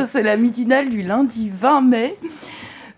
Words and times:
c'est 0.06 0.22
la 0.22 0.36
midinale 0.36 0.90
du 0.90 1.02
lundi 1.02 1.50
20 1.52 1.80
mai. 1.82 2.16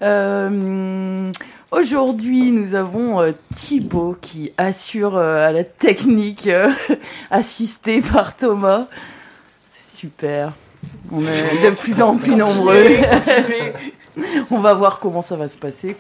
Euh, 0.03 1.33
Aujourd'hui, 1.73 2.53
nous 2.53 2.75
avons 2.75 3.23
euh, 3.23 3.33
Thibaut 3.55 4.15
qui 4.21 4.53
assure 4.59 5.17
euh, 5.17 5.49
à 5.49 5.53
la 5.53 5.65
technique, 5.65 6.51
assisté 7.31 8.03
par 8.03 8.37
Thomas. 8.37 8.87
C'est 9.71 9.97
super. 10.01 10.53
On 11.11 11.23
est 11.23 11.65
de 11.65 11.75
plus 11.75 12.03
en 12.03 12.17
plus 12.19 12.37
nombreux. 12.37 12.85
On 14.51 14.59
va 14.59 14.75
voir 14.75 14.99
comment 14.99 15.23
ça 15.23 15.37
va 15.37 15.49
se 15.49 15.57
passer. 15.57 15.97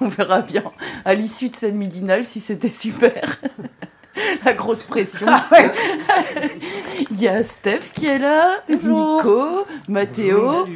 On 0.00 0.08
verra 0.08 0.40
bien 0.40 0.64
à 1.04 1.14
l'issue 1.14 1.50
de 1.50 1.54
cette 1.54 1.76
midinale 1.76 2.24
si 2.24 2.40
c'était 2.40 2.68
super. 2.68 3.38
La 4.44 4.52
grosse 4.52 4.82
pression. 4.82 5.26
Ah 5.28 5.42
Il 7.10 7.20
y 7.20 7.28
a 7.28 7.42
Steph 7.42 7.92
qui 7.94 8.06
est 8.06 8.18
là, 8.18 8.56
Nico, 8.68 9.66
Mathéo. 9.88 10.66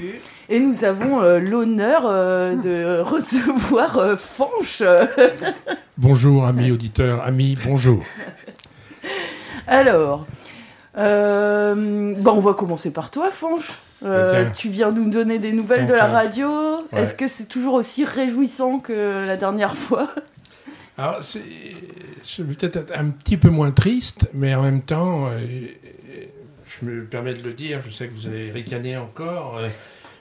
Et 0.48 0.61
nous 0.61 0.84
avons 0.84 1.20
euh, 1.20 1.39
l'honneur 1.41 2.03
euh, 2.06 2.55
de 2.55 3.01
recevoir 3.05 3.98
euh, 3.98 4.17
Fanche. 4.17 4.83
Bonjour, 5.98 6.47
amis 6.47 6.70
auditeurs, 6.70 7.23
amis, 7.25 7.56
bonjour. 7.67 8.05
Alors, 9.67 10.27
euh, 10.98 12.15
bon, 12.17 12.33
on 12.33 12.41
va 12.41 12.55
commencer 12.55 12.91
par 12.93 13.11
toi, 13.11 13.31
Fanche. 13.31 13.73
Euh, 14.05 14.28
Tiens. 14.45 14.53
tu 14.55 14.69
viens 14.69 14.93
nous 14.93 15.09
donner 15.09 15.39
des 15.39 15.53
nouvelles 15.53 15.87
de 15.87 15.95
la 15.95 16.06
radio. 16.06 16.48
Ouais. 16.93 17.00
Est-ce 17.00 17.15
que 17.15 17.27
c'est 17.27 17.47
toujours 17.47 17.75
aussi 17.75 18.05
réjouissant 18.05 18.78
que 18.78 19.27
la 19.27 19.37
dernière 19.37 19.75
fois? 19.75 20.11
Alors, 20.98 21.22
c'est 21.22 21.41
peut-être 22.44 22.92
un 22.97 23.11
petit 23.11 23.36
peu 23.36 23.50
moins 23.50 23.70
triste, 23.70 24.28
mais 24.33 24.55
en 24.55 24.62
même 24.62 24.80
temps, 24.83 25.28
euh, 25.30 25.66
je 26.66 26.86
me 26.86 27.05
permets 27.05 27.34
de 27.34 27.42
le 27.42 27.53
dire, 27.53 27.80
je 27.86 27.91
sais 27.91 28.08
que 28.08 28.14
vous 28.14 28.27
allez 28.27 28.50
ricaner 28.50 28.97
encore, 28.97 29.58
euh, 29.58 29.69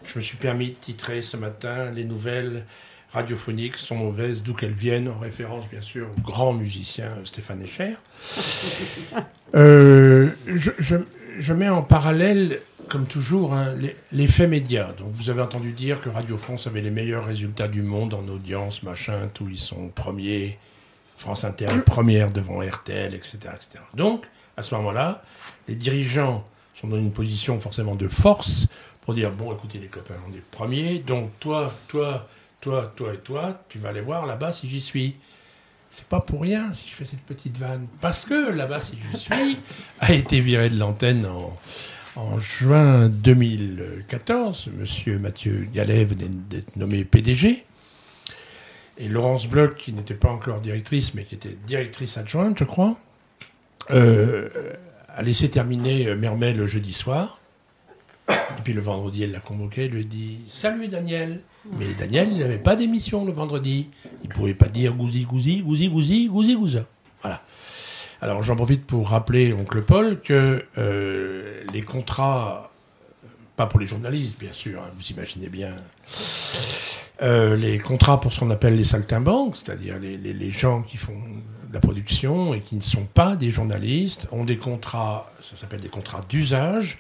je 0.04 0.18
me 0.20 0.22
suis 0.22 0.38
permis 0.38 0.70
de 0.72 0.76
titrer 0.76 1.22
ce 1.22 1.38
matin 1.38 1.92
les 1.92 2.04
nouvelles 2.04 2.66
radiophoniques 3.12 3.78
sont 3.78 3.96
mauvaises 3.96 4.44
d'où 4.44 4.54
qu'elles 4.54 4.74
viennent, 4.74 5.08
en 5.08 5.18
référence 5.18 5.70
bien 5.70 5.82
sûr 5.82 6.10
au 6.18 6.22
grand 6.22 6.54
musicien 6.54 7.10
Stéphane 7.24 7.62
Echer. 7.64 7.94
Euh, 9.56 10.32
je, 10.48 10.72
je- 10.80 10.98
je 11.40 11.54
mets 11.54 11.70
en 11.70 11.82
parallèle, 11.82 12.60
comme 12.90 13.06
toujours, 13.06 13.54
hein, 13.54 13.76
l'effet 14.12 14.48
média. 14.48 14.94
Donc 14.98 15.12
vous 15.14 15.30
avez 15.30 15.42
entendu 15.42 15.72
dire 15.72 16.02
que 16.02 16.10
Radio 16.10 16.38
France 16.38 16.68
avait 16.68 16.82
les 16.82 16.92
meilleurs 16.92 17.26
résultats 17.26 17.68
du 17.68 17.82
monde 17.82 18.14
en 18.14 18.28
audience, 18.28 18.84
machin, 18.84 19.30
tout, 19.34 19.48
ils 19.50 19.60
sont 19.60 19.90
premiers, 19.90 20.58
France 21.18 21.44
Inter 21.44 21.68
première 21.86 22.32
devant 22.32 22.60
RTL, 22.60 23.14
etc., 23.14 23.38
etc. 23.56 23.84
Donc, 23.94 24.26
à 24.58 24.64
ce 24.64 24.76
moment-là, 24.76 25.24
les 25.68 25.76
dirigeants 25.76 26.46
sont 26.74 26.88
dans 26.88 26.98
une 26.98 27.12
position 27.12 27.60
forcément 27.60 27.96
de 27.96 28.08
force 28.08 28.68
pour 29.02 29.14
dire, 29.14 29.32
bon, 29.32 29.54
écoutez 29.54 29.80
les 29.80 29.88
copains, 29.88 30.16
on 30.30 30.34
est 30.36 30.44
premiers, 30.52 31.00
donc 31.00 31.32
toi, 31.40 31.74
toi, 31.88 32.28
toi, 32.60 32.92
toi 32.96 33.14
et 33.14 33.18
toi, 33.18 33.62
tu 33.70 33.80
vas 33.80 33.90
aller 33.90 34.02
voir 34.02 34.26
là-bas 34.26 34.52
si 34.52 34.70
j'y 34.70 34.82
suis. 34.82 35.16
C'est 35.92 36.06
pas 36.06 36.20
pour 36.20 36.42
rien 36.42 36.74
si 36.74 36.90
je 36.90 36.94
fais 36.94 37.06
cette 37.06 37.22
petite 37.22 37.58
vanne. 37.58 37.88
Parce 38.02 38.26
que 38.26 38.52
là-bas, 38.52 38.82
si 38.82 38.98
je 39.00 39.18
suis, 39.18 39.58
a 40.02 40.12
été 40.12 40.42
viré 40.42 40.70
de 40.70 40.78
l'antenne 40.78 41.26
en, 41.26 41.56
en 42.16 42.40
juin 42.40 43.10
2014. 43.10 44.70
Monsieur 44.78 45.20
Mathieu 45.20 45.68
Gallet 45.74 46.06
venait 46.06 46.30
d'être 46.30 46.76
nommé 46.76 47.04
PDG. 47.04 47.66
Et 48.98 49.10
Laurence 49.10 49.48
Bloch, 49.48 49.76
qui 49.76 49.92
n'était 49.92 50.14
pas 50.14 50.30
encore 50.30 50.62
directrice, 50.62 51.14
mais 51.14 51.26
qui 51.26 51.36
était 51.36 51.58
directrice 51.68 52.18
adjointe, 52.18 52.58
je 52.58 52.64
crois, 52.64 52.98
euh, 53.92 54.74
a 55.10 55.22
laissé 55.22 55.50
terminer 55.50 56.08
euh, 56.08 56.16
Mermet 56.16 56.54
le 56.54 56.66
jeudi 56.66 56.94
soir. 56.94 57.40
Et 58.30 58.62
puis 58.64 58.74
le 58.74 58.82
vendredi, 58.82 59.24
elle 59.24 59.32
l'a 59.32 59.40
convoqué, 59.40 59.86
elle 59.86 59.92
lui 59.92 60.02
a 60.02 60.04
dit 60.06 60.40
Salut 60.48 60.88
Daniel 60.88 61.42
Mais 61.78 61.86
Daniel, 62.00 62.30
il 62.32 62.40
n'avait 62.40 62.58
pas 62.58 62.76
d'émission 62.76 63.26
le 63.26 63.34
vendredi. 63.34 63.90
Il 64.24 64.30
ne 64.30 64.34
pouvait 64.34 64.54
pas 64.54 64.68
dire 64.68 64.94
gousi 64.94 65.24
gousi, 65.24 65.62
gousi 65.62 65.90
gousi, 65.90 66.28
gousi 66.28 66.56
gouza. 66.56 66.86
Voilà. 67.22 67.44
Alors 68.26 68.42
j'en 68.42 68.56
profite 68.56 68.88
pour 68.88 69.10
rappeler, 69.10 69.54
oncle 69.54 69.84
Paul, 69.84 70.20
que 70.20 70.66
euh, 70.80 71.62
les 71.72 71.84
contrats, 71.84 72.72
pas 73.56 73.68
pour 73.68 73.80
les 73.80 73.86
journalistes 73.86 74.40
bien 74.40 74.52
sûr, 74.52 74.82
hein, 74.82 74.90
vous 74.98 75.06
imaginez 75.12 75.48
bien, 75.48 75.76
euh, 77.22 77.56
les 77.56 77.78
contrats 77.78 78.20
pour 78.20 78.34
ce 78.34 78.40
qu'on 78.40 78.50
appelle 78.50 78.76
les 78.78 78.84
saltimbanques, 78.84 79.56
c'est-à-dire 79.58 80.00
les, 80.00 80.18
les- 80.18 80.52
gens 80.52 80.82
qui 80.82 80.98
font 80.98 81.22
la 81.72 81.80
production 81.80 82.56
et 82.56 82.62
qui 82.62 82.76
ne 82.76 82.82
sont 82.82 83.06
pas 83.06 83.36
des 83.36 83.52
journalistes, 83.52 84.28
ont 84.32 84.44
des 84.44 84.58
contrats, 84.58 85.30
ça 85.44 85.56
s'appelle 85.56 85.82
des 85.82 85.90
contrats 85.90 86.26
d'usage, 86.28 86.98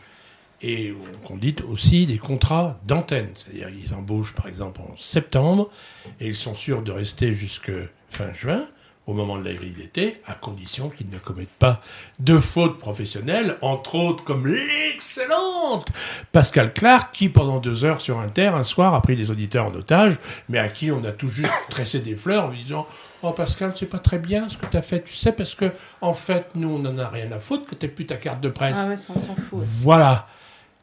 et 0.62 0.94
qu'on 1.24 1.38
dit 1.38 1.56
aussi 1.68 2.06
des 2.06 2.19
contrats 2.19 2.80
d'antenne. 2.86 3.30
C'est-à-dire 3.34 3.69
ils 3.69 3.96
embauchent 3.96 4.36
par 4.36 4.46
exemple 4.47 4.80
en 4.81 4.96
septembre, 4.96 5.72
et 6.19 6.28
ils 6.28 6.36
sont 6.36 6.53
sûrs 6.53 6.84
de 6.84 6.92
rester 6.92 7.34
jusque 7.34 7.72
fin 8.12 8.31
juin, 8.31 8.68
au 9.07 9.13
moment 9.13 9.38
de 9.38 9.43
la 9.43 9.53
grille 9.53 9.71
d'été, 9.71 10.16
à 10.25 10.33
condition 10.33 10.89
qu'ils 10.89 11.09
ne 11.09 11.17
commettent 11.17 11.47
pas 11.59 11.81
de 12.19 12.39
fautes 12.39 12.79
professionnelles, 12.79 13.57
entre 13.61 13.95
autres 13.95 14.23
comme 14.23 14.47
l'excellente 14.47 15.89
Pascal 16.31 16.73
Clark, 16.73 17.13
qui 17.13 17.29
pendant 17.29 17.59
deux 17.59 17.85
heures 17.85 18.01
sur 18.01 18.19
Inter, 18.19 18.47
un 18.47 18.63
soir, 18.63 18.94
a 18.94 19.01
pris 19.01 19.15
des 19.15 19.29
auditeurs 19.29 19.65
en 19.67 19.75
otage, 19.75 20.17
mais 20.49 20.57
à 20.57 20.67
qui 20.69 20.91
on 20.91 21.03
a 21.05 21.11
tout 21.11 21.27
juste 21.27 21.53
tressé 21.69 21.99
des 21.99 22.15
fleurs 22.15 22.45
en 22.45 22.49
lui 22.49 22.57
disant 22.57 22.88
Oh 23.21 23.31
Pascal, 23.31 23.71
c'est 23.75 23.85
pas 23.85 23.99
très 23.99 24.19
bien 24.19 24.49
ce 24.49 24.57
que 24.57 24.65
tu 24.65 24.77
as 24.77 24.81
fait, 24.81 25.01
tu 25.01 25.13
sais, 25.13 25.31
parce 25.31 25.55
que 25.55 25.71
en 26.01 26.13
fait, 26.13 26.49
nous, 26.55 26.69
on 26.69 26.79
n'en 26.79 26.97
a 26.97 27.07
rien 27.07 27.31
à 27.31 27.39
foutre 27.39 27.67
que 27.67 27.75
t'aies 27.75 27.88
plus 27.88 28.05
ta 28.05 28.17
carte 28.17 28.41
de 28.41 28.49
presse. 28.49 28.77
Ah 28.79 28.88
ouais, 28.88 28.97
ça 28.97 29.13
on 29.15 29.19
s'en 29.19 29.35
fout. 29.35 29.59
Voilà. 29.61 30.27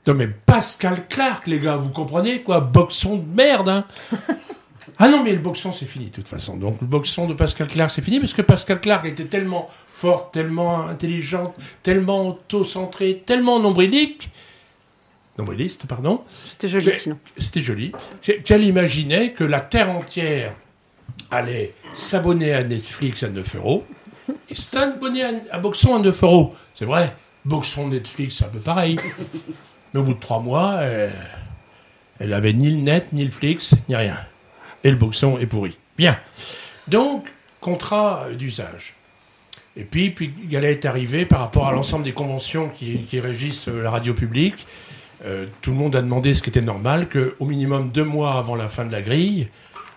Non 0.06 0.14
mais 0.14 0.26
Pascal 0.26 1.06
Clark, 1.08 1.46
les 1.46 1.60
gars, 1.60 1.76
vous 1.76 1.90
comprenez 1.90 2.42
quoi? 2.42 2.60
Boxon 2.60 3.18
de 3.18 3.34
merde, 3.36 3.68
hein 3.68 3.84
Ah 4.98 5.08
non, 5.08 5.22
mais 5.22 5.32
le 5.32 5.38
boxon, 5.38 5.72
c'est 5.72 5.86
fini 5.86 6.06
de 6.06 6.10
toute 6.10 6.28
façon. 6.28 6.56
Donc 6.56 6.80
le 6.80 6.86
boxon 6.86 7.26
de 7.26 7.34
Pascal 7.34 7.66
Clark, 7.66 7.90
c'est 7.90 8.02
fini 8.02 8.20
parce 8.20 8.34
que 8.34 8.42
Pascal 8.42 8.80
Clark 8.80 9.04
était 9.06 9.24
tellement 9.24 9.68
forte, 9.92 10.32
tellement 10.34 10.86
intelligente, 10.88 11.54
tellement 11.82 12.28
auto-centrée, 12.28 13.22
tellement 13.24 13.60
nombrilique, 13.60 14.30
nombriliste, 15.38 15.86
pardon, 15.86 16.22
C'était 16.50 16.68
joli 16.68 16.92
sinon. 16.92 17.18
c'était 17.38 17.60
joli, 17.62 17.92
qu'elle 18.44 18.64
imaginait 18.64 19.32
que 19.32 19.44
la 19.44 19.60
terre 19.60 19.90
entière 19.90 20.54
allait 21.30 21.74
s'abonner 21.94 22.52
à 22.52 22.62
Netflix 22.64 23.22
à 23.22 23.28
9 23.28 23.56
euros 23.56 23.84
et 24.50 24.54
s'abonner 24.54 25.24
à, 25.24 25.30
à 25.52 25.58
Boxon 25.58 25.96
à 25.96 25.98
9 26.00 26.22
euros. 26.22 26.54
C'est 26.74 26.84
vrai, 26.84 27.14
Boxon 27.44 27.88
Netflix, 27.88 28.36
c'est 28.36 28.44
un 28.44 28.48
peu 28.48 28.60
pareil. 28.60 28.98
Mais 29.94 30.00
au 30.00 30.04
bout 30.04 30.14
de 30.14 30.20
trois 30.20 30.40
mois, 30.40 30.74
euh, 30.80 31.10
elle 32.18 32.32
avait 32.34 32.52
ni 32.52 32.70
le 32.70 32.76
net, 32.76 33.08
ni 33.12 33.24
le 33.24 33.30
Flix, 33.30 33.74
ni 33.88 33.96
rien. 33.96 34.16
Et 34.84 34.90
le 34.90 34.96
Boxon 34.96 35.38
est 35.38 35.46
pourri. 35.46 35.76
Bien. 35.96 36.18
Donc, 36.88 37.26
contrat 37.60 38.26
d'usage. 38.36 38.94
Et 39.76 39.84
puis, 39.84 40.10
puis 40.10 40.32
Gallet 40.48 40.72
est 40.72 40.84
arrivé 40.84 41.24
par 41.24 41.40
rapport 41.40 41.66
à 41.66 41.72
l'ensemble 41.72 42.04
des 42.04 42.12
conventions 42.12 42.68
qui, 42.68 43.04
qui 43.04 43.20
régissent 43.20 43.68
euh, 43.68 43.82
la 43.82 43.90
radio 43.90 44.12
publique. 44.12 44.66
Euh, 45.24 45.46
tout 45.60 45.70
le 45.70 45.76
monde 45.76 45.94
a 45.96 46.02
demandé 46.02 46.34
ce 46.34 46.42
qui 46.42 46.50
était 46.50 46.60
normal, 46.60 47.08
qu'au 47.08 47.46
minimum 47.46 47.90
deux 47.90 48.04
mois 48.04 48.34
avant 48.34 48.56
la 48.56 48.68
fin 48.68 48.84
de 48.84 48.92
la 48.92 49.02
grille, 49.02 49.48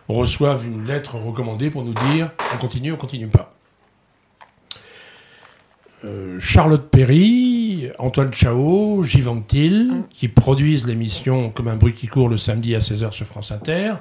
on 0.07 0.13
reçoive 0.13 0.65
une 0.65 0.85
lettre 0.85 1.15
recommandée 1.15 1.69
pour 1.69 1.83
nous 1.83 1.95
dire 2.11 2.29
on 2.53 2.57
continue, 2.57 2.91
on 2.91 2.97
continue 2.97 3.27
pas. 3.27 3.53
Euh, 6.03 6.39
Charlotte 6.39 6.87
Perry, 6.91 7.89
Antoine 7.97 8.31
Chao, 8.31 9.01
Gilles 9.01 9.27
Anquetil, 9.27 10.03
qui 10.11 10.27
produisent 10.27 10.85
l'émission 10.85 11.49
Comme 11.49 11.67
un 11.67 11.75
bruit 11.75 11.93
qui 11.93 12.07
court 12.07 12.29
le 12.29 12.37
samedi 12.37 12.75
à 12.75 12.79
16h 12.79 13.11
sur 13.11 13.25
France 13.25 13.51
Inter, 13.51 13.93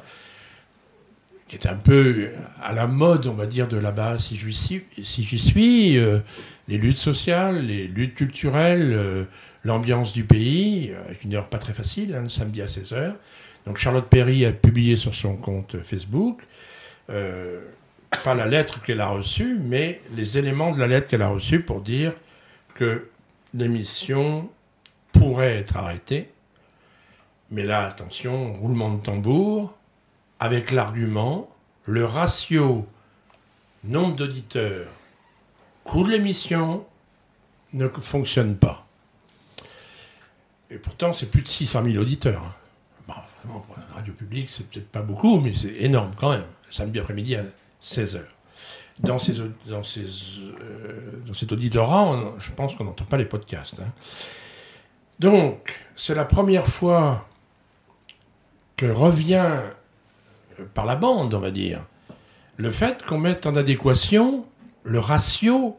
qui 1.48 1.56
est 1.56 1.66
un 1.66 1.76
peu 1.76 2.30
à 2.62 2.72
la 2.72 2.86
mode, 2.86 3.26
on 3.26 3.34
va 3.34 3.46
dire, 3.46 3.68
de 3.68 3.76
là-bas, 3.76 4.18
si 4.18 4.36
j'y 4.36 5.38
suis, 5.38 5.98
euh, 5.98 6.20
les 6.68 6.78
luttes 6.78 6.98
sociales, 6.98 7.66
les 7.66 7.86
luttes 7.86 8.14
culturelles, 8.14 8.92
euh, 8.94 9.24
l'ambiance 9.64 10.12
du 10.12 10.24
pays, 10.24 10.90
euh, 10.90 11.04
avec 11.04 11.24
une 11.24 11.34
heure 11.34 11.48
pas 11.48 11.58
très 11.58 11.74
facile, 11.74 12.14
hein, 12.14 12.22
le 12.22 12.28
samedi 12.28 12.62
à 12.62 12.66
16h. 12.66 13.14
Donc 13.66 13.76
Charlotte 13.76 14.06
Perry 14.08 14.44
a 14.44 14.52
publié 14.52 14.96
sur 14.96 15.14
son 15.14 15.36
compte 15.36 15.76
Facebook, 15.82 16.42
pas 17.06 18.34
la 18.34 18.46
lettre 18.46 18.82
qu'elle 18.82 19.00
a 19.00 19.08
reçue, 19.08 19.58
mais 19.58 20.00
les 20.14 20.38
éléments 20.38 20.70
de 20.70 20.78
la 20.78 20.86
lettre 20.86 21.08
qu'elle 21.08 21.22
a 21.22 21.28
reçue 21.28 21.60
pour 21.60 21.80
dire 21.80 22.12
que 22.74 23.08
l'émission 23.54 24.50
pourrait 25.12 25.56
être 25.56 25.76
arrêtée. 25.78 26.28
Mais 27.50 27.64
là, 27.64 27.86
attention, 27.86 28.52
roulement 28.54 28.92
de 28.94 29.02
tambour, 29.02 29.74
avec 30.44 30.70
l'argument, 30.72 31.48
le 31.86 32.04
ratio 32.04 32.86
nombre 33.82 34.14
d'auditeurs, 34.14 34.88
coût 35.84 36.04
de 36.04 36.10
l'émission 36.10 36.84
ne 37.72 37.88
fonctionne 37.88 38.54
pas. 38.56 38.86
Et 40.70 40.76
pourtant, 40.78 41.14
c'est 41.14 41.30
plus 41.30 41.40
de 41.40 41.48
600 41.48 41.82
000 41.84 41.96
auditeurs. 41.96 42.42
hein. 42.42 42.54
Bon, 43.08 43.14
vraiment, 43.42 43.60
pour 43.60 43.76
la 43.78 43.94
radio 43.94 44.12
publique, 44.12 44.50
c'est 44.50 44.68
peut-être 44.68 44.88
pas 44.90 45.00
beaucoup, 45.02 45.40
mais 45.40 45.52
c'est 45.54 45.74
énorme 45.80 46.12
quand 46.16 46.30
même. 46.30 46.44
Samedi 46.70 46.98
après-midi 47.00 47.36
à 47.36 47.44
16h. 47.82 48.20
Dans, 49.00 49.18
ces, 49.18 49.34
dans, 49.66 49.82
ces, 49.82 50.04
euh, 50.04 51.20
dans 51.26 51.34
cet 51.34 51.52
auditorat, 51.52 52.34
je 52.38 52.50
pense 52.52 52.74
qu'on 52.74 52.84
n'entend 52.84 53.06
pas 53.06 53.16
les 53.16 53.24
podcasts. 53.24 53.80
hein. 53.80 53.92
Donc, 55.20 55.74
c'est 55.96 56.14
la 56.14 56.24
première 56.26 56.66
fois 56.66 57.26
que 58.76 58.86
revient 58.86 59.60
par 60.74 60.84
la 60.84 60.96
bande, 60.96 61.34
on 61.34 61.40
va 61.40 61.50
dire, 61.50 61.80
le 62.56 62.70
fait 62.70 63.04
qu'on 63.04 63.18
mette 63.18 63.46
en 63.46 63.56
adéquation 63.56 64.46
le 64.84 64.98
ratio 64.98 65.78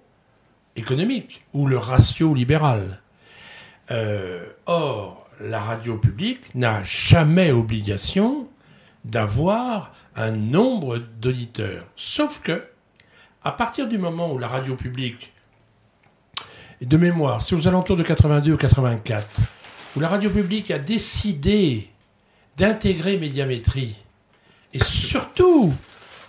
économique 0.76 1.46
ou 1.54 1.68
le 1.68 1.78
ratio 1.78 2.34
libéral. 2.34 3.02
Euh, 3.92 4.46
or, 4.66 5.28
la 5.40 5.60
radio 5.60 5.98
publique 5.98 6.56
n'a 6.56 6.84
jamais 6.84 7.52
obligation 7.52 8.48
d'avoir 9.04 9.94
un 10.16 10.32
nombre 10.32 10.98
d'auditeurs. 10.98 11.86
Sauf 11.96 12.42
que, 12.42 12.64
à 13.44 13.52
partir 13.52 13.88
du 13.88 13.98
moment 13.98 14.32
où 14.34 14.38
la 14.38 14.48
radio 14.48 14.76
publique, 14.76 15.34
de 16.82 16.98
mémoire, 16.98 17.42
c'est 17.42 17.56
aux 17.56 17.68
alentours 17.68 17.96
de 17.96 18.04
82 18.04 18.54
ou 18.54 18.58
84, 18.58 19.28
où 19.96 20.00
la 20.00 20.08
radio 20.08 20.30
publique 20.30 20.72
a 20.72 20.80
décidé 20.80 21.90
d'intégrer 22.58 23.18
médiamétrie, 23.18 23.96
et 24.76 24.84
surtout 24.84 25.74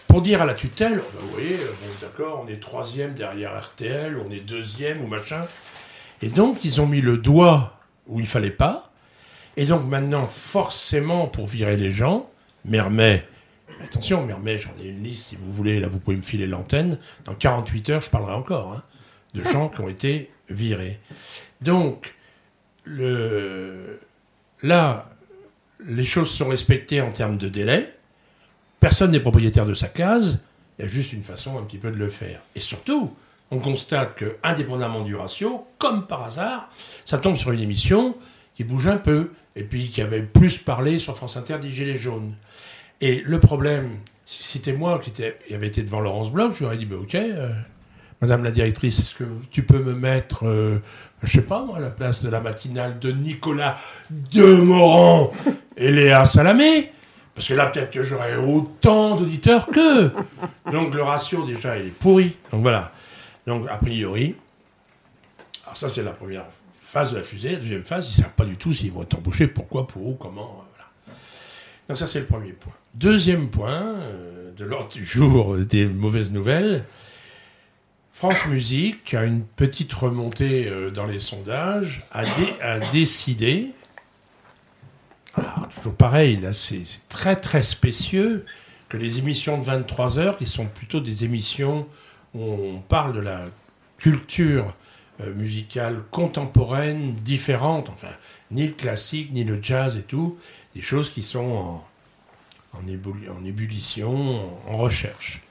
pour 0.06 0.22
dire 0.22 0.40
à 0.40 0.46
la 0.46 0.54
tutelle, 0.54 1.00
oh 1.00 1.10
ben, 1.12 1.20
vous 1.20 1.30
voyez, 1.30 1.56
euh, 1.56 1.72
bon, 1.82 1.92
d'accord, 2.00 2.44
on 2.46 2.48
est 2.48 2.60
troisième 2.60 3.12
derrière 3.12 3.60
RTL, 3.60 4.16
on 4.24 4.30
est 4.30 4.38
deuxième 4.38 5.02
ou 5.02 5.08
machin. 5.08 5.42
Et 6.22 6.28
donc, 6.28 6.64
ils 6.64 6.80
ont 6.80 6.86
mis 6.86 7.00
le 7.00 7.18
doigt 7.18 7.80
où 8.06 8.20
il 8.20 8.26
fallait 8.28 8.52
pas. 8.52 8.92
Et 9.56 9.64
donc, 9.64 9.84
maintenant, 9.86 10.28
forcément, 10.28 11.26
pour 11.26 11.48
virer 11.48 11.76
les 11.76 11.90
gens, 11.90 12.30
Mermet, 12.64 13.26
attention, 13.82 14.24
Mermet, 14.24 14.58
j'en 14.58 14.70
ai 14.80 14.90
une 14.90 15.02
liste, 15.02 15.30
si 15.30 15.36
vous 15.36 15.52
voulez, 15.52 15.80
là, 15.80 15.88
vous 15.88 15.98
pouvez 15.98 16.16
me 16.16 16.22
filer 16.22 16.46
l'antenne. 16.46 17.00
Dans 17.24 17.34
48 17.34 17.90
heures, 17.90 18.00
je 18.00 18.10
parlerai 18.10 18.34
encore 18.34 18.74
hein, 18.74 18.84
de 19.34 19.42
gens 19.50 19.68
qui 19.68 19.80
ont 19.80 19.88
été 19.88 20.30
virés. 20.50 21.00
Donc, 21.62 22.14
le... 22.84 23.98
là, 24.62 25.10
les 25.84 26.04
choses 26.04 26.30
sont 26.30 26.48
respectées 26.48 27.00
en 27.00 27.10
termes 27.10 27.38
de 27.38 27.48
délai. 27.48 27.95
Personne 28.86 29.10
n'est 29.10 29.18
propriétaire 29.18 29.66
de 29.66 29.74
sa 29.74 29.88
case. 29.88 30.38
Il 30.78 30.82
y 30.82 30.84
a 30.84 30.88
juste 30.88 31.12
une 31.12 31.24
façon 31.24 31.58
un 31.58 31.62
petit 31.62 31.76
peu 31.76 31.90
de 31.90 31.96
le 31.96 32.08
faire. 32.08 32.38
Et 32.54 32.60
surtout, 32.60 33.12
on 33.50 33.58
constate 33.58 34.14
que, 34.14 34.36
indépendamment 34.44 35.00
du 35.00 35.16
ratio, 35.16 35.66
comme 35.76 36.06
par 36.06 36.22
hasard, 36.22 36.68
ça 37.04 37.18
tombe 37.18 37.34
sur 37.34 37.50
une 37.50 37.58
émission 37.58 38.14
qui 38.54 38.62
bouge 38.62 38.86
un 38.86 38.98
peu, 38.98 39.32
et 39.56 39.64
puis 39.64 39.88
qui 39.88 40.02
avait 40.02 40.22
plus 40.22 40.58
parlé 40.58 41.00
sur 41.00 41.16
France 41.16 41.36
Inter 41.36 41.58
des 41.58 41.68
Gilets 41.68 41.96
jaunes. 41.96 42.34
Et 43.00 43.24
le 43.26 43.40
problème, 43.40 43.90
si 44.24 44.44
c'était 44.44 44.72
moi 44.72 45.00
qui 45.00 45.10
était, 45.10 45.36
avait 45.52 45.66
été 45.66 45.82
devant 45.82 45.98
Laurence 45.98 46.30
Bloch, 46.30 46.52
je 46.52 46.58
lui 46.60 46.66
aurais 46.66 46.76
dit, 46.76 46.86
bah, 46.86 46.94
ok, 47.00 47.16
euh, 47.16 47.50
Madame 48.20 48.44
la 48.44 48.52
directrice, 48.52 49.00
est-ce 49.00 49.16
que 49.16 49.24
tu 49.50 49.64
peux 49.64 49.80
me 49.80 49.94
mettre, 49.94 50.46
euh, 50.46 50.80
je 51.24 51.32
sais 51.32 51.42
pas 51.42 51.64
moi, 51.64 51.78
à 51.78 51.80
la 51.80 51.90
place 51.90 52.22
de 52.22 52.28
la 52.28 52.38
matinale 52.38 53.00
de 53.00 53.10
Nicolas 53.10 53.78
Demorand 54.32 55.32
et 55.76 55.90
Léa 55.90 56.24
Salamé? 56.26 56.92
Parce 57.36 57.46
que 57.48 57.54
là, 57.54 57.66
peut-être 57.66 57.90
que 57.92 58.02
j'aurais 58.02 58.34
autant 58.36 59.14
d'auditeurs 59.16 59.66
qu'eux. 59.66 60.10
Donc 60.72 60.94
le 60.94 61.02
ratio, 61.02 61.44
déjà, 61.46 61.78
il 61.78 61.86
est 61.88 61.98
pourri. 61.98 62.34
Donc 62.50 62.62
voilà. 62.62 62.92
Donc, 63.46 63.68
a 63.70 63.76
priori, 63.76 64.34
alors 65.64 65.76
ça, 65.76 65.88
c'est 65.88 66.02
la 66.02 66.10
première 66.12 66.46
phase 66.80 67.12
de 67.12 67.18
la 67.18 67.22
fusée. 67.22 67.52
La 67.52 67.58
deuxième 67.58 67.84
phase, 67.84 68.06
ils 68.08 68.18
ne 68.18 68.24
savent 68.24 68.34
pas 68.34 68.44
du 68.46 68.56
tout 68.56 68.72
s'ils 68.72 68.90
vont 68.90 69.02
être 69.02 69.14
embauchés, 69.18 69.46
pourquoi, 69.46 69.86
pour 69.86 70.04
où, 70.06 70.14
comment. 70.14 70.64
euh, 70.64 70.80
Voilà. 71.06 71.18
Donc 71.88 71.98
ça, 71.98 72.06
c'est 72.08 72.20
le 72.20 72.26
premier 72.26 72.52
point. 72.52 72.72
Deuxième 72.94 73.48
point, 73.50 73.82
euh, 74.00 74.50
de 74.56 74.64
l'ordre 74.64 74.88
du 74.88 75.04
jour 75.04 75.54
euh, 75.54 75.64
des 75.64 75.86
mauvaises 75.86 76.32
nouvelles. 76.32 76.84
France 78.12 78.46
Musique, 78.46 79.04
qui 79.04 79.16
a 79.16 79.24
une 79.24 79.42
petite 79.44 79.92
remontée 79.92 80.72
dans 80.94 81.04
les 81.04 81.20
sondages, 81.20 82.06
a, 82.12 82.24
dé- 82.24 82.60
a 82.62 82.78
décidé, 82.90 83.72
toujours 85.74 85.94
pareil, 85.94 86.36
là 86.38 86.52
c'est 86.52 86.82
très 87.08 87.36
très 87.36 87.62
spécieux, 87.62 88.44
que 88.88 88.96
les 88.96 89.18
émissions 89.18 89.58
de 89.58 89.64
23 89.64 90.18
heures, 90.18 90.38
qui 90.38 90.46
sont 90.46 90.66
plutôt 90.66 91.00
des 91.00 91.24
émissions 91.24 91.86
où 92.34 92.42
on 92.42 92.80
parle 92.80 93.14
de 93.14 93.20
la 93.20 93.46
culture 93.98 94.74
euh, 95.22 95.34
musicale 95.34 96.02
contemporaine, 96.10 97.14
différente, 97.16 97.88
enfin, 97.90 98.12
ni 98.50 98.66
le 98.68 98.72
classique, 98.74 99.32
ni 99.32 99.44
le 99.44 99.58
jazz 99.62 99.96
et 99.96 100.02
tout, 100.02 100.38
des 100.74 100.82
choses 100.82 101.10
qui 101.10 101.22
sont 101.22 101.82
en, 102.72 102.78
en, 102.78 102.82
ébulli- 102.82 103.28
en 103.30 103.44
ébullition, 103.44 104.60
en, 104.68 104.72
en 104.72 104.76
recherche. 104.76 105.42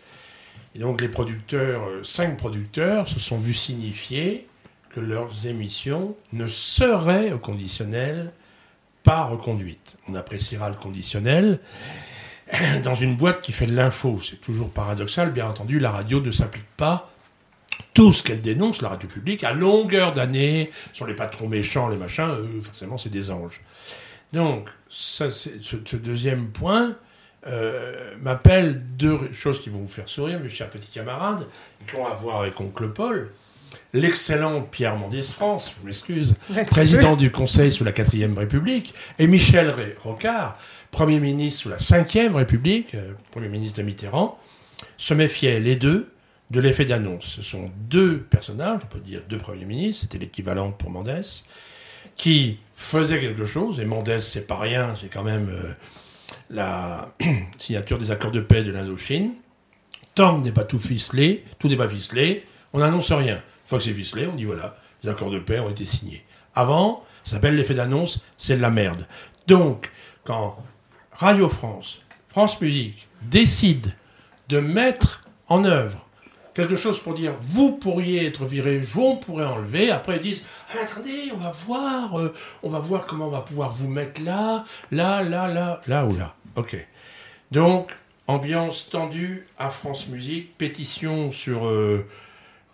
Et 0.76 0.80
donc 0.80 1.02
les 1.02 1.10
producteurs, 1.10 1.84
euh, 1.88 2.04
cinq 2.04 2.38
producteurs, 2.38 3.08
se 3.08 3.20
sont 3.20 3.38
vus 3.38 3.54
signifier 3.54 4.48
que 4.90 5.00
leurs 5.02 5.46
émissions 5.48 6.16
ne 6.32 6.48
seraient 6.48 7.34
au 7.34 7.40
conditionnel 7.40 8.32
pas 9.06 9.24
reconduites. 9.24 9.96
On 10.10 10.16
appréciera 10.16 10.70
le 10.70 10.76
conditionnel 10.76 11.60
dans 12.84 12.96
une 12.96 13.16
boîte 13.16 13.42
qui 13.42 13.54
fait 13.54 13.68
de 13.68 13.76
l'info. 13.76 14.20
C'est 14.22 14.42
toujours 14.42 14.70
paradoxal, 14.70 15.32
bien 15.32 15.48
entendu, 15.48 15.80
la 15.80 15.92
radio 15.92 16.20
ne 16.20 16.32
s'applique 16.32 16.68
pas 16.76 17.10
tout 17.94 18.12
ce 18.12 18.24
qu'elle 18.24 18.42
dénonce, 18.42 18.82
la 18.82 18.90
radio 18.90 19.08
publique, 19.08 19.44
à 19.44 19.54
longueur 19.54 20.12
d'année, 20.14 20.70
sur 20.92 21.08
les 21.08 21.14
patrons 21.14 21.48
méchants, 21.48 21.88
les 21.88 21.98
machins, 21.98 22.28
eux, 22.28 22.62
forcément, 22.62 22.98
c'est 22.98 23.10
des 23.10 23.32
anges. 23.32 23.62
Donc, 24.34 24.70
ça, 24.90 25.32
ce, 25.32 25.96
deuxième 25.96 26.50
point 26.50 26.98
euh, 27.48 28.14
m'appelle 28.20 28.82
deux 28.98 29.32
choses 29.34 29.62
qui 29.62 29.70
vont 29.70 29.80
vous 29.80 29.88
faire 29.88 30.10
sourire, 30.10 30.40
mes 30.40 30.50
chers 30.50 30.70
petits 30.70 30.92
camarades, 30.92 31.48
qui 31.88 31.96
ont 31.96 32.06
à 32.06 32.16
voir 32.16 32.42
avec 32.42 32.60
Oncle 32.60 32.90
Paul. 32.90 33.32
L'excellent 33.96 34.62
Pierre 34.62 34.98
Mendès 34.98 35.22
France, 35.22 35.74
je 35.80 35.86
m'excuse, 35.86 36.36
président 36.70 37.16
du 37.16 37.32
Conseil 37.32 37.72
sous 37.72 37.86
la 37.86 37.94
4ème 37.94 38.38
République, 38.38 38.94
et 39.20 39.26
Michel 39.26 39.74
Rocard, 40.04 40.60
Premier 40.92 41.22
ministre 41.22 41.62
sous 41.62 41.70
la 41.70 41.78
5ème 41.78 42.34
République, 42.34 42.94
euh, 42.94 43.14
Premier 43.32 43.48
ministre 43.48 43.80
de 43.80 43.84
Mitterrand, 43.84 44.38
se 44.98 45.14
méfiaient 45.14 45.62
les 45.62 45.78
deux 45.78 46.12
de 46.52 46.60
l'effet 46.60 46.84
d'annonce. 46.84 47.38
Ce 47.38 47.42
sont 47.42 47.72
deux 47.90 48.20
personnages, 48.20 48.82
on 48.84 48.88
peut 48.88 49.00
dire 49.00 49.22
deux 49.30 49.38
premiers 49.38 49.64
ministres, 49.64 50.02
c'était 50.02 50.18
l'équivalent 50.18 50.72
pour 50.72 50.90
Mendès, 50.90 51.46
qui 52.18 52.60
faisaient 52.76 53.22
quelque 53.22 53.46
chose, 53.46 53.80
et 53.80 53.86
Mendès, 53.86 54.20
c'est 54.20 54.46
pas 54.46 54.60
rien, 54.60 54.94
c'est 55.00 55.08
quand 55.08 55.24
même 55.24 55.48
euh, 55.50 55.72
la 56.50 57.14
signature 57.58 57.98
des 57.98 58.12
accords 58.12 58.32
de 58.32 58.42
paix 58.42 58.62
de 58.62 58.72
l'Indochine. 58.72 59.36
Tant 60.16 60.40
n'est 60.40 60.52
pas 60.52 60.66
tout 60.66 60.80
ficelé, 60.80 61.46
tout 61.60 61.70
n'est 61.70 61.78
pas 61.78 61.88
ficelé, 61.88 62.44
on 62.74 62.80
n'annonce 62.80 63.14
rien. 63.14 63.42
Une 63.66 63.70
fois 63.70 63.80
que 63.80 64.28
on 64.28 64.36
dit 64.36 64.46
voilà, 64.46 64.78
les 65.04 65.10
accords 65.10 65.32
de 65.32 65.40
paix 65.40 65.60
ont 65.60 65.70
été 65.70 65.86
signés. 65.86 66.24
Avant, 66.54 67.04
ça 67.24 67.32
s'appelle 67.32 67.56
l'effet 67.56 67.74
d'annonce, 67.74 68.24
c'est 68.38 68.56
de 68.56 68.62
la 68.62 68.70
merde. 68.70 69.08
Donc, 69.48 69.92
quand 70.24 70.58
Radio 71.12 71.50
France, 71.50 72.02
France 72.30 72.62
Musique 72.62 73.08
décide 73.24 73.94
de 74.50 74.60
mettre 74.60 75.24
en 75.48 75.64
œuvre 75.66 76.08
quelque 76.54 76.76
chose 76.76 77.00
pour 77.00 77.14
dire 77.14 77.34
vous 77.40 77.78
pourriez 77.78 78.26
être 78.26 78.46
viré, 78.46 78.82
on 78.96 79.18
pourrait 79.18 79.46
enlever. 79.46 79.92
Après 79.92 80.18
ils 80.18 80.22
disent 80.22 80.46
ah, 80.74 80.84
attendez, 80.84 81.32
on 81.34 81.38
va 81.38 81.52
voir, 81.52 82.20
euh, 82.20 82.34
on 82.64 82.70
va 82.70 82.80
voir 82.80 83.06
comment 83.06 83.28
on 83.28 83.32
va 83.32 83.42
pouvoir 83.42 83.72
vous 83.72 83.88
mettre 83.88 84.22
là, 84.24 84.66
là, 84.92 85.24
là, 85.24 85.48
là, 85.54 85.82
là 85.88 86.06
ou 86.06 86.16
là. 86.16 86.36
Ok. 86.56 86.78
Donc 87.52 87.92
ambiance 88.28 88.90
tendue 88.90 89.48
à 89.60 89.70
France 89.70 90.08
Musique, 90.08 90.58
pétition 90.58 91.32
sur 91.32 91.68
euh, 91.68 92.08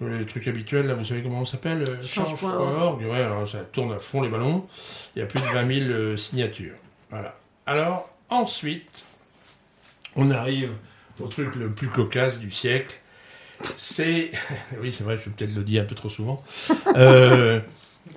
les 0.08 0.26
trucs 0.26 0.48
habituels. 0.48 0.88
Là, 0.88 0.94
vous 0.94 1.06
savez 1.06 1.22
comment 1.22 1.42
on 1.42 1.46
s'appelle 1.46 1.84
euh, 1.88 2.04
Change.org. 2.04 2.38
Change.org. 2.38 3.02
Ouais, 3.04 3.22
alors 3.22 3.48
ça 3.48 3.60
tourne 3.60 3.94
à 3.94 4.00
fond 4.00 4.22
les 4.22 4.30
ballons. 4.30 4.66
Il 5.16 5.20
y 5.20 5.22
a 5.22 5.26
plus 5.26 5.40
de 5.40 5.46
20 5.46 5.86
000 5.86 5.90
euh, 5.90 6.18
signatures. 6.18 6.76
Voilà. 7.10 7.38
Alors 7.66 8.10
ensuite, 8.30 9.04
on 10.16 10.32
arrive 10.32 10.72
au 11.20 11.28
truc 11.28 11.56
le 11.56 11.72
plus 11.72 11.90
cocasse 11.90 12.40
du 12.40 12.52
siècle 12.52 12.98
c'est. 13.78 14.32
Oui, 14.82 14.92
c'est 14.92 15.04
vrai, 15.04 15.18
je 15.18 15.26
vais 15.26 15.32
peut-être 15.32 15.56
le 15.56 15.64
dire 15.64 15.84
un 15.84 15.86
peu 15.86 15.96
trop 15.96 16.10
souvent. 16.10 16.44
Euh, 16.96 17.60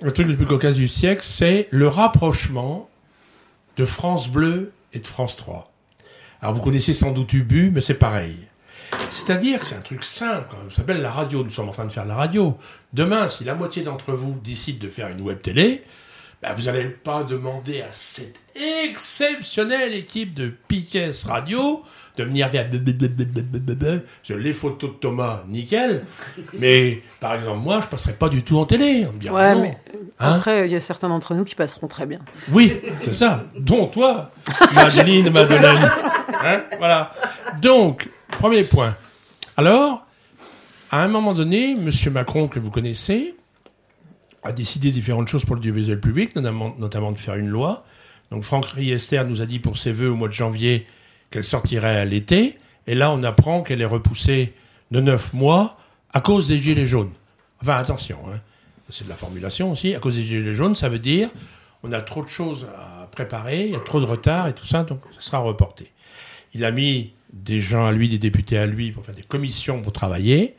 le 0.01 0.11
truc 0.11 0.27
le 0.27 0.35
plus 0.35 0.45
cocasse 0.45 0.75
du 0.75 0.87
siècle, 0.87 1.21
c'est 1.23 1.67
le 1.71 1.87
rapprochement 1.87 2.89
de 3.77 3.85
France 3.85 4.29
Bleu 4.29 4.71
et 4.93 4.99
de 4.99 5.05
France 5.05 5.35
3. 5.35 5.71
Alors 6.41 6.55
vous 6.55 6.61
connaissez 6.61 6.93
sans 6.93 7.11
doute 7.11 7.33
Ubu, 7.33 7.71
mais 7.71 7.81
c'est 7.81 7.99
pareil. 7.99 8.35
C'est-à-dire 9.09 9.59
que 9.59 9.65
c'est 9.65 9.75
un 9.75 9.81
truc 9.81 10.03
simple, 10.03 10.55
ça 10.69 10.77
s'appelle 10.77 11.01
la 11.01 11.11
radio. 11.11 11.43
Nous 11.43 11.49
sommes 11.49 11.69
en 11.69 11.73
train 11.73 11.85
de 11.85 11.91
faire 11.93 12.05
la 12.05 12.15
radio. 12.15 12.55
Demain, 12.93 13.29
si 13.29 13.43
la 13.43 13.55
moitié 13.55 13.83
d'entre 13.83 14.13
vous 14.13 14.35
décide 14.43 14.79
de 14.79 14.89
faire 14.89 15.07
une 15.09 15.21
web 15.21 15.41
télé, 15.41 15.83
bah, 16.41 16.53
vous 16.55 16.63
n'allez 16.63 16.89
pas 16.89 17.23
demander 17.23 17.81
à 17.81 17.87
cette 17.91 18.35
exceptionnelle 18.55 19.93
équipe 19.93 20.33
de 20.33 20.53
Piquet 20.67 21.11
Radio 21.25 21.83
de 22.17 22.23
venir 22.23 22.49
faire 22.49 22.69
les 24.29 24.53
photos 24.53 24.91
de 24.91 24.95
Thomas, 24.95 25.43
nickel. 25.47 26.03
Mais 26.59 27.01
par 27.19 27.35
exemple, 27.35 27.59
moi, 27.59 27.79
je 27.81 27.87
passerai 27.87 28.13
pas 28.13 28.29
du 28.29 28.43
tout 28.43 28.57
en 28.57 28.65
télé. 28.65 29.05
On 29.09 29.13
me 29.13 29.19
dira 29.19 29.35
Ouais, 29.35 29.53
non. 29.55 29.61
mais 29.61 29.77
Hein 30.19 30.33
après, 30.35 30.67
il 30.67 30.71
y 30.71 30.75
a 30.75 30.81
certains 30.81 31.09
d'entre 31.09 31.33
nous 31.35 31.43
qui 31.43 31.55
passeront 31.55 31.87
très 31.87 32.05
bien. 32.05 32.19
Oui, 32.51 32.71
c'est 33.01 33.13
ça. 33.13 33.43
Dont 33.57 33.87
toi, 33.87 34.31
Madeline, 34.73 35.29
Madeleine. 35.33 35.89
Hein 36.45 36.63
voilà. 36.77 37.11
Donc, 37.61 38.07
premier 38.29 38.63
point. 38.63 38.95
Alors, 39.57 40.05
à 40.91 41.03
un 41.03 41.07
moment 41.07 41.33
donné, 41.33 41.71
M. 41.71 41.89
Macron, 42.11 42.47
que 42.47 42.59
vous 42.59 42.69
connaissez, 42.69 43.35
a 44.43 44.51
décidé 44.51 44.91
différentes 44.91 45.27
choses 45.27 45.45
pour 45.45 45.55
l'audiovisuel 45.55 45.99
public, 45.99 46.35
notamment, 46.35 46.75
notamment 46.77 47.11
de 47.11 47.17
faire 47.17 47.35
une 47.35 47.47
loi. 47.47 47.85
Donc, 48.31 48.43
Franck 48.43 48.65
Riester 48.65 49.23
nous 49.25 49.41
a 49.41 49.45
dit 49.45 49.59
pour 49.59 49.77
ses 49.77 49.91
vœux 49.91 50.11
au 50.11 50.15
mois 50.15 50.27
de 50.27 50.33
janvier 50.33 50.85
qu'elle 51.31 51.43
sortirait 51.43 51.97
à 51.97 52.05
l'été. 52.05 52.57
Et 52.87 52.95
là, 52.95 53.11
on 53.11 53.23
apprend 53.23 53.63
qu'elle 53.63 53.81
est 53.81 53.85
repoussée 53.85 54.53
de 54.91 55.01
neuf 55.01 55.33
mois 55.33 55.77
à 56.13 56.21
cause 56.21 56.47
des 56.47 56.57
gilets 56.57 56.85
jaunes. 56.85 57.11
Enfin, 57.61 57.75
attention, 57.75 58.19
hein. 58.27 58.39
c'est 58.89 59.05
de 59.05 59.09
la 59.09 59.15
formulation 59.15 59.71
aussi. 59.71 59.95
À 59.95 59.99
cause 59.99 60.15
des 60.15 60.21
gilets 60.21 60.53
jaunes, 60.53 60.75
ça 60.75 60.89
veut 60.89 60.99
dire 60.99 61.29
on 61.85 61.91
a 61.91 62.01
trop 62.01 62.23
de 62.23 62.29
choses 62.29 62.65
à 62.77 63.07
préparer, 63.07 63.65
il 63.65 63.71
y 63.71 63.75
a 63.75 63.79
trop 63.79 63.99
de 63.99 64.05
retard 64.05 64.47
et 64.47 64.53
tout 64.53 64.65
ça, 64.65 64.83
donc 64.83 65.01
ça 65.15 65.21
sera 65.21 65.37
reporté. 65.39 65.91
Il 66.53 66.65
a 66.65 66.71
mis 66.71 67.13
des 67.35 67.59
gens 67.59 67.85
à 67.85 67.91
lui, 67.91 68.07
des 68.09 68.17
députés 68.17 68.57
à 68.57 68.65
lui, 68.65 68.91
pour 68.91 69.05
faire 69.05 69.13
des 69.13 69.21
commissions 69.21 69.81
pour 69.81 69.93
travailler. 69.93 70.55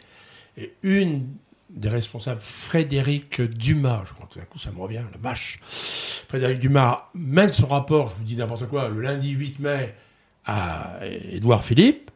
Et 0.56 0.72
une 0.82 1.26
des 1.70 1.88
responsables, 1.88 2.40
Frédéric 2.40 3.40
Dumas, 3.40 4.04
je 4.06 4.12
crois 4.12 4.28
tout 4.30 4.38
d'un 4.38 4.44
coup 4.44 4.58
ça 4.58 4.70
me 4.70 4.80
revient, 4.80 5.02
la 5.12 5.18
vache. 5.20 5.58
Frédéric 6.28 6.60
Dumas 6.60 7.08
mène 7.14 7.52
son 7.52 7.66
rapport, 7.66 8.08
je 8.08 8.16
vous 8.16 8.24
dis 8.24 8.36
n'importe 8.36 8.68
quoi, 8.68 8.88
le 8.88 9.00
lundi 9.00 9.30
8 9.30 9.58
mai 9.58 9.94
à 10.44 10.98
Édouard 11.32 11.64
Philippe. 11.64 12.10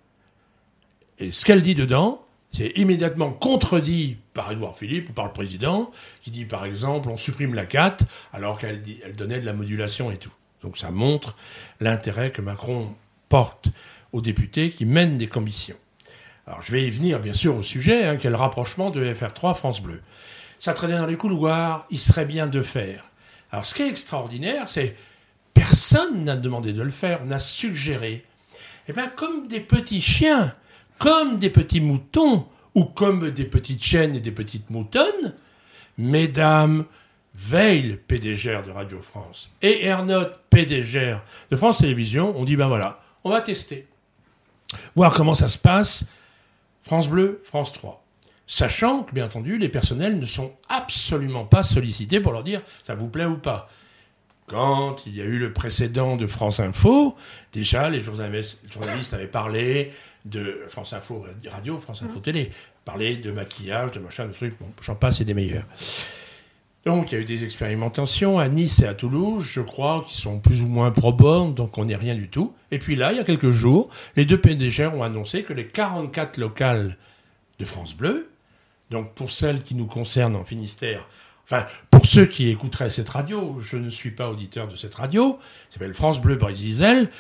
Et 1.19 1.33
ce 1.33 1.45
qu'elle 1.45 1.63
dit 1.63 1.75
dedans, 1.75 2.25
c'est 2.53 2.73
immédiatement 2.77 3.31
contredit 3.31 4.17
par 4.35 4.51
Édouard 4.53 4.77
Philippe 4.77 5.11
ou 5.11 5.13
par 5.13 5.27
le 5.27 5.33
président, 5.33 5.91
qui 6.23 6.31
dit 6.31 6.45
par 6.45 6.65
exemple 6.65 7.09
on 7.11 7.17
supprime 7.17 7.55
la 7.55 7.67
4 7.67 8.05
alors 8.33 8.59
qu'elle 8.59 8.83
elle 9.05 9.17
donnait 9.17 9.41
de 9.41 9.47
la 9.47 9.53
modulation 9.53 10.11
et 10.11 10.17
tout. 10.17 10.33
Donc 10.63 10.79
ça 10.79 10.91
montre 10.91 11.37
l'intérêt 11.81 12.31
que 12.31 12.43
Macron 12.43 12.95
porte 13.29 13.69
aux 14.13 14.21
députés 14.21 14.71
qui 14.71 14.85
mènent 14.85 15.19
des 15.19 15.29
commissions. 15.29 15.77
Alors 16.47 16.63
je 16.63 16.73
vais 16.73 16.87
y 16.87 16.91
venir 16.91 17.21
bien 17.21 17.33
sûr 17.33 17.57
au 17.57 17.63
sujet, 17.63 18.07
hein, 18.07 18.17
quel 18.17 18.35
rapprochement 18.35 18.91
de 18.91 19.05
FR3 19.05 19.55
France 19.55 19.83
Bleu. 19.83 20.03
Ça 20.59 20.73
traînait 20.73 20.99
dans 20.99 21.07
les 21.07 21.17
couloirs, 21.17 21.87
il 21.91 22.01
serait 22.01 22.27
bien 22.27 22.47
de 22.47 22.63
faire. 22.63 23.05
Alors 23.53 23.67
ce 23.67 23.75
qui 23.75 23.83
est 23.83 23.89
extraordinaire, 23.89 24.69
c'est 24.69 24.97
personne 25.55 26.25
n'a 26.25 26.37
demandé 26.37 26.73
de 26.73 26.83
le 26.83 26.91
faire, 26.91 27.25
n'a 27.25 27.39
suggéré. 27.39 28.25
Eh 28.89 28.93
bien 28.93 29.09
comme 29.09 29.47
des 29.47 29.61
petits 29.61 30.01
chiens, 30.01 30.55
comme 30.99 31.39
des 31.39 31.51
petits 31.51 31.81
moutons, 31.81 32.47
ou 32.75 32.85
comme 32.85 33.31
des 33.31 33.45
petites 33.45 33.83
chiennes 33.83 34.15
et 34.15 34.21
des 34.21 34.33
petites 34.33 34.71
moutonnes, 34.71 35.35
mesdames 35.99 36.85
Veil, 37.35 37.99
PDGR 38.07 38.65
de 38.67 38.71
Radio 38.71 39.01
France, 39.01 39.51
et 39.63 39.87
Ernotte, 39.87 40.41
PDGR 40.51 41.21
de 41.51 41.57
France 41.57 41.79
Télévisions, 41.79 42.35
on 42.37 42.45
dit 42.45 42.57
ben 42.57 42.69
voilà, 42.69 43.01
on 43.25 43.31
va 43.31 43.41
tester. 43.41 43.87
Voir 44.97 45.15
comment 45.15 45.35
ça 45.35 45.49
se 45.49 45.59
passe, 45.59 46.05
France 46.83 47.09
Bleu, 47.09 47.41
France 47.45 47.73
3. 47.73 48.05
Sachant 48.47 49.05
que, 49.05 49.15
bien 49.15 49.27
entendu, 49.27 49.59
les 49.59 49.69
personnels 49.69 50.19
ne 50.19 50.27
sont 50.27 50.53
absolument 50.69 51.45
pas 51.45 51.63
sollicités 51.63 52.21
pour 52.21 52.33
leur 52.33 52.43
dire 52.43 52.63
ça 52.83 52.95
vous 52.95 53.09
plaît 53.09 53.25
ou 53.25 53.37
pas. 53.37 53.71
Quand 54.47 55.07
il 55.07 55.15
y 55.15 55.21
a 55.21 55.25
eu 55.25 55.39
le 55.39 55.53
précédent 55.53 56.17
de 56.17 56.27
France 56.27 56.59
Info, 56.59 57.15
déjà 57.53 57.89
les 57.89 58.01
journalistes, 58.01 59.15
avaient 59.15 59.29
parlé 59.29 59.93
de 60.25 60.65
France 60.69 60.93
Info 60.93 61.25
Radio, 61.49 61.79
France 61.79 62.03
Info 62.03 62.19
Télé, 62.19 62.51
parlé 62.85 63.15
de 63.17 63.31
maquillage, 63.31 63.93
de 63.93 64.01
machin, 64.01 64.27
de 64.27 64.33
trucs, 64.33 64.59
bon, 64.59 64.67
j'en 64.83 64.97
passe, 64.97 65.21
et 65.21 65.25
des 65.25 65.35
meilleurs. 65.35 65.63
Donc 66.87 67.13
il 67.13 67.15
y 67.15 67.19
a 67.19 67.21
eu 67.21 67.27
des 67.27 67.45
expérimentations 67.45 68.39
à 68.39 68.49
Nice 68.49 68.81
et 68.81 68.87
à 68.87 68.95
Toulouse, 68.95 69.45
je 69.45 69.61
crois, 69.61 70.05
qui 70.09 70.17
sont 70.17 70.39
plus 70.39 70.63
ou 70.63 70.67
moins 70.67 70.91
probantes, 70.91 71.55
donc 71.55 71.77
on 71.77 71.85
n'est 71.85 71.97
rien 71.97 72.15
du 72.15 72.29
tout. 72.29 72.55
Et 72.71 72.79
puis 72.79 72.97
là, 72.97 73.13
il 73.13 73.19
y 73.19 73.21
a 73.21 73.25
quelques 73.25 73.51
jours, 73.51 73.91
les 74.17 74.25
deux 74.25 74.41
PDG 74.41 74.87
ont 74.87 75.03
annoncé 75.03 75.43
que 75.43 75.53
les 75.53 75.67
44 75.67 76.39
locales 76.39 76.97
de 77.59 77.65
France 77.67 77.95
Bleu, 77.95 78.31
donc 78.91 79.13
pour 79.13 79.31
celles 79.31 79.63
qui 79.63 79.75
nous 79.75 79.87
concernent 79.87 80.37
en 80.37 80.45
Finistère, 80.45 81.07
enfin 81.45 81.67
pour 81.91 82.07
ceux 82.07 82.25
qui 82.25 82.49
écouteraient 82.49 82.89
cette 82.89 83.11
radio, 83.11 83.59
je 83.61 83.77
ne 83.77 83.91
suis 83.91 84.11
pas 84.11 84.31
auditeur 84.31 84.67
de 84.67 84.77
cette 84.77 84.95
radio, 84.95 85.39
s'appelle 85.69 85.95
France 85.95 86.23
Bleu 86.23 86.37
Brésil, 86.37 87.11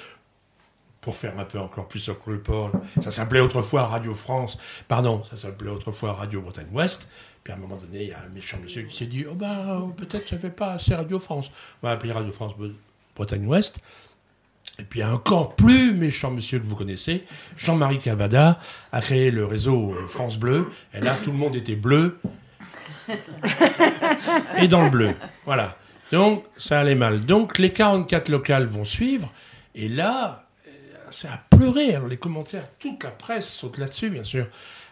pour 1.02 1.17
faire 1.17 1.38
un 1.38 1.45
peu 1.45 1.59
encore 1.59 1.87
plus 1.87 2.00
sur 2.00 2.17
le 2.26 2.40
pôle, 2.40 2.73
ça 3.02 3.11
s'appelait 3.11 3.40
autrefois 3.40 3.87
Radio 3.87 4.14
France, 4.14 4.59
pardon, 4.88 5.23
ça 5.29 5.37
s'appelait 5.37 5.71
autrefois 5.71 6.14
Radio 6.14 6.40
Bretagne 6.40 6.69
Ouest. 6.73 7.09
Puis 7.45 7.53
à 7.53 7.57
un 7.57 7.59
moment 7.59 7.77
donné, 7.77 8.03
il 8.05 8.09
y 8.09 8.13
a 8.13 8.19
un 8.21 8.29
méchant 8.35 8.59
monsieur 8.63 8.83
qui 8.83 8.97
s'est 8.97 9.07
dit 9.07 9.25
Oh 9.31 9.35
ben, 9.35 9.93
peut-être 9.97 10.29
ça 10.29 10.39
fait 10.39 10.51
pas 10.51 10.73
assez 10.75 10.95
Radio 10.95 11.19
France. 11.19 11.51
On 11.83 11.87
va 11.87 11.93
appeler 11.95 12.13
Radio 12.13 12.33
France 12.33 12.53
Bre- 12.59 12.75
Bretagne 13.17 13.47
Ouest. 13.47 13.79
Et 14.79 14.85
puis 14.85 15.03
un 15.03 15.13
encore 15.13 15.57
plus 15.57 15.93
méchant 15.93 16.31
monsieur 16.31 16.59
que 16.59 16.65
vous 16.67 16.77
connaissez, 16.77 17.25
Jean-Marie 17.57 17.99
Cavada, 17.99 18.59
a 18.93 19.01
créé 19.03 19.31
le 19.31 19.45
réseau 19.45 19.93
euh, 19.95 20.07
France 20.09 20.39
Bleu. 20.39 20.71
Et 20.95 21.01
là, 21.01 21.17
tout 21.23 21.33
le 21.33 21.37
monde 21.39 21.55
était 21.57 21.77
bleu. 21.77 22.19
Et 24.59 24.69
dans 24.69 24.83
le 24.85 24.91
bleu. 24.91 25.15
Voilà. 25.45 25.77
Donc, 26.13 26.45
ça 26.57 26.81
allait 26.81 26.95
mal. 26.95 27.25
Donc, 27.25 27.59
les 27.59 27.73
44 27.73 28.29
locales 28.29 28.67
vont 28.67 28.85
suivre. 28.85 29.33
Et 29.75 29.89
là, 29.89 30.47
euh, 30.67 30.71
c'est 31.11 31.29
à 31.29 31.43
pleurer. 31.51 31.95
Alors, 31.95 32.09
les 32.09 32.17
commentaires, 32.17 32.67
toute 32.79 33.03
la 33.05 33.11
presse 33.11 33.49
saute 33.53 33.79
là-dessus, 33.79 34.11
bien 34.11 34.25
sûr. 34.25 34.47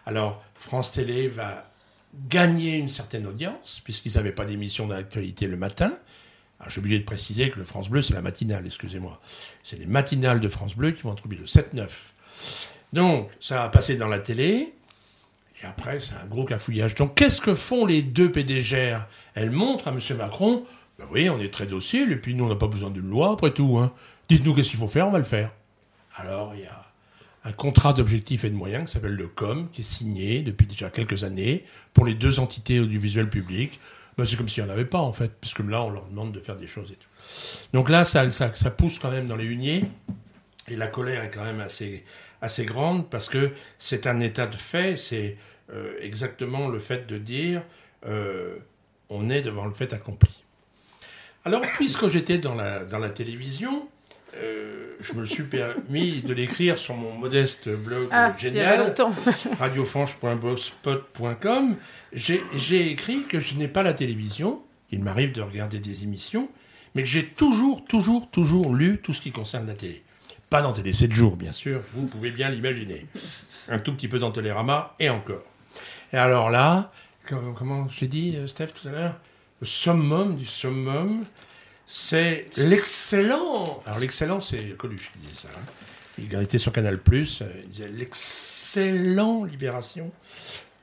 Alors, 0.05 0.43
France 0.55 0.91
Télé 0.91 1.27
va 1.27 1.68
gagner 2.27 2.77
une 2.77 2.89
certaine 2.89 3.27
audience, 3.27 3.81
puisqu'ils 3.83 4.15
n'avaient 4.15 4.31
pas 4.31 4.45
d'émission 4.45 4.87
d'actualité 4.87 5.47
le 5.47 5.57
matin. 5.57 5.93
Alors, 6.59 6.67
je 6.67 6.71
suis 6.71 6.79
obligé 6.79 6.99
de 6.99 7.05
préciser 7.05 7.49
que 7.49 7.57
le 7.57 7.65
France 7.65 7.89
Bleu, 7.89 8.01
c'est 8.01 8.13
la 8.13 8.21
matinale, 8.21 8.65
excusez-moi. 8.65 9.21
C'est 9.63 9.77
les 9.77 9.85
matinales 9.85 10.39
de 10.39 10.49
France 10.49 10.75
Bleu 10.75 10.91
qui 10.91 11.03
vont 11.03 11.15
trouver 11.15 11.37
le 11.37 11.45
7-9. 11.45 11.87
Donc, 12.91 13.29
ça 13.39 13.55
va 13.55 13.69
passer 13.69 13.95
dans 13.95 14.07
la 14.07 14.19
télé. 14.19 14.73
Et 15.61 15.65
après, 15.65 15.99
c'est 15.99 16.15
un 16.15 16.25
gros 16.25 16.45
cafouillage. 16.45 16.95
Donc, 16.95 17.15
qu'est-ce 17.15 17.39
que 17.39 17.55
font 17.55 17.85
les 17.85 18.01
deux 18.01 18.31
PDGR 18.31 19.07
Elles 19.35 19.51
montrent 19.51 19.87
à 19.87 19.91
M. 19.91 19.99
Macron, 20.17 20.65
ben 20.97 21.05
oui, 21.11 21.29
on 21.29 21.39
est 21.39 21.53
très 21.53 21.65
docile, 21.65 22.11
et 22.11 22.17
puis 22.17 22.35
nous, 22.35 22.45
on 22.45 22.49
n'a 22.49 22.55
pas 22.55 22.67
besoin 22.67 22.89
d'une 22.89 23.09
loi, 23.09 23.31
après 23.31 23.51
tout. 23.51 23.77
Hein. 23.77 23.93
Dites-nous 24.27 24.53
qu'est-ce 24.53 24.71
qu'il 24.71 24.79
faut 24.79 24.87
faire, 24.87 25.07
on 25.07 25.11
va 25.11 25.17
le 25.17 25.23
faire. 25.23 25.51
Alors, 26.15 26.53
il 26.55 26.61
y 26.61 26.65
a 26.65 26.88
un 27.45 27.51
contrat 27.51 27.93
d'objectifs 27.93 28.43
et 28.43 28.49
de 28.49 28.55
moyens 28.55 28.85
qui 28.85 28.91
s'appelle 28.93 29.15
le 29.15 29.27
COM, 29.27 29.69
qui 29.71 29.81
est 29.81 29.85
signé 29.85 30.41
depuis 30.41 30.67
déjà 30.67 30.89
quelques 30.89 31.23
années 31.23 31.65
pour 31.93 32.05
les 32.05 32.13
deux 32.13 32.39
entités 32.39 32.79
audiovisuelles 32.79 33.29
publiques. 33.29 33.79
Ben, 34.17 34.25
c'est 34.25 34.35
comme 34.35 34.49
s'il 34.49 34.63
n'y 34.63 34.69
en 34.69 34.73
avait 34.73 34.85
pas, 34.85 34.99
en 34.99 35.13
fait, 35.13 35.31
puisque 35.39 35.59
là, 35.59 35.83
on 35.83 35.89
leur 35.89 36.05
demande 36.07 36.33
de 36.33 36.39
faire 36.41 36.57
des 36.57 36.67
choses 36.67 36.91
et 36.91 36.95
tout. 36.95 37.07
Donc 37.71 37.89
là, 37.89 38.03
ça, 38.03 38.29
ça, 38.31 38.49
pousse 38.71 38.99
quand 38.99 39.11
même 39.11 39.27
dans 39.27 39.37
les 39.37 39.45
huniers, 39.45 39.83
et 40.67 40.75
la 40.75 40.87
colère 40.87 41.23
est 41.23 41.29
quand 41.29 41.43
même 41.43 41.61
assez, 41.61 42.03
assez 42.41 42.65
grande, 42.65 43.09
parce 43.09 43.29
que 43.29 43.51
c'est 43.77 44.07
un 44.07 44.19
état 44.19 44.45
de 44.45 44.55
fait, 44.55 44.97
c'est 44.97 45.37
euh, 45.71 45.93
exactement 46.01 46.67
le 46.67 46.79
fait 46.79 47.07
de 47.07 47.17
dire 47.17 47.61
euh, 48.05 48.57
on 49.09 49.29
est 49.29 49.41
devant 49.41 49.65
le 49.65 49.73
fait 49.73 49.93
accompli. 49.93 50.43
Alors, 51.45 51.61
puisque 51.61 52.09
j'étais 52.09 52.37
dans 52.37 52.55
la, 52.55 52.83
dans 52.83 52.99
la 52.99 53.09
télévision, 53.09 53.87
euh, 54.37 54.95
je 54.99 55.13
me 55.13 55.25
suis 55.25 55.43
permis 55.43 56.21
de 56.21 56.33
l'écrire 56.33 56.77
sur 56.77 56.95
mon 56.95 57.13
modeste 57.13 57.69
blog 57.69 58.07
Ah, 58.11 58.33
génial, 58.37 58.93
radiofanche.blogspot.com. 59.59 61.75
J'ai 62.13 62.91
écrit 62.91 63.23
que 63.23 63.39
je 63.39 63.55
n'ai 63.55 63.67
pas 63.67 63.83
la 63.83 63.93
télévision, 63.93 64.61
il 64.91 65.03
m'arrive 65.03 65.31
de 65.31 65.41
regarder 65.41 65.79
des 65.79 66.03
émissions, 66.03 66.49
mais 66.95 67.03
que 67.03 67.09
j'ai 67.09 67.25
toujours, 67.25 67.85
toujours, 67.85 68.29
toujours 68.31 68.73
lu 68.73 68.99
tout 69.03 69.13
ce 69.13 69.21
qui 69.21 69.31
concerne 69.31 69.67
la 69.67 69.75
télé. 69.75 70.03
Pas 70.49 70.63
dans 70.63 70.73
Télé 70.73 70.93
7 70.93 71.11
jours, 71.13 71.37
bien 71.37 71.51
sûr, 71.51 71.79
vous 71.93 72.07
pouvez 72.07 72.31
bien 72.31 72.49
l'imaginer. 72.49 73.05
Un 73.67 73.77
tout 73.77 73.93
petit 73.93 74.07
peu 74.07 74.17
dans 74.17 74.31
Télérama, 74.31 74.95
et 74.99 75.09
encore. 75.09 75.43
Et 76.11 76.17
alors 76.17 76.49
là, 76.49 76.91
com- 77.27 77.53
comment 77.55 77.87
j'ai 77.87 78.07
dit, 78.07 78.33
euh, 78.35 78.47
Steph, 78.47 78.69
tout 78.81 78.87
à 78.87 78.91
l'heure 78.91 79.19
Le 79.61 79.67
summum 79.67 80.35
du 80.35 80.47
summum, 80.47 81.23
c'est 81.91 82.45
l'excellent. 82.55 83.81
Alors 83.87 83.99
l'excellent, 83.99 84.39
c'est 84.41 84.77
Coluche 84.77 85.11
qui 85.11 85.19
disait 85.27 85.41
ça. 85.41 85.47
hein. 85.57 85.63
Il 86.19 86.33
était 86.41 86.57
sur 86.59 86.71
Canal+, 86.71 86.95
euh, 87.11 87.25
il 87.63 87.69
disait 87.69 87.87
l'excellent 87.87 89.43
Libération. 89.45 90.11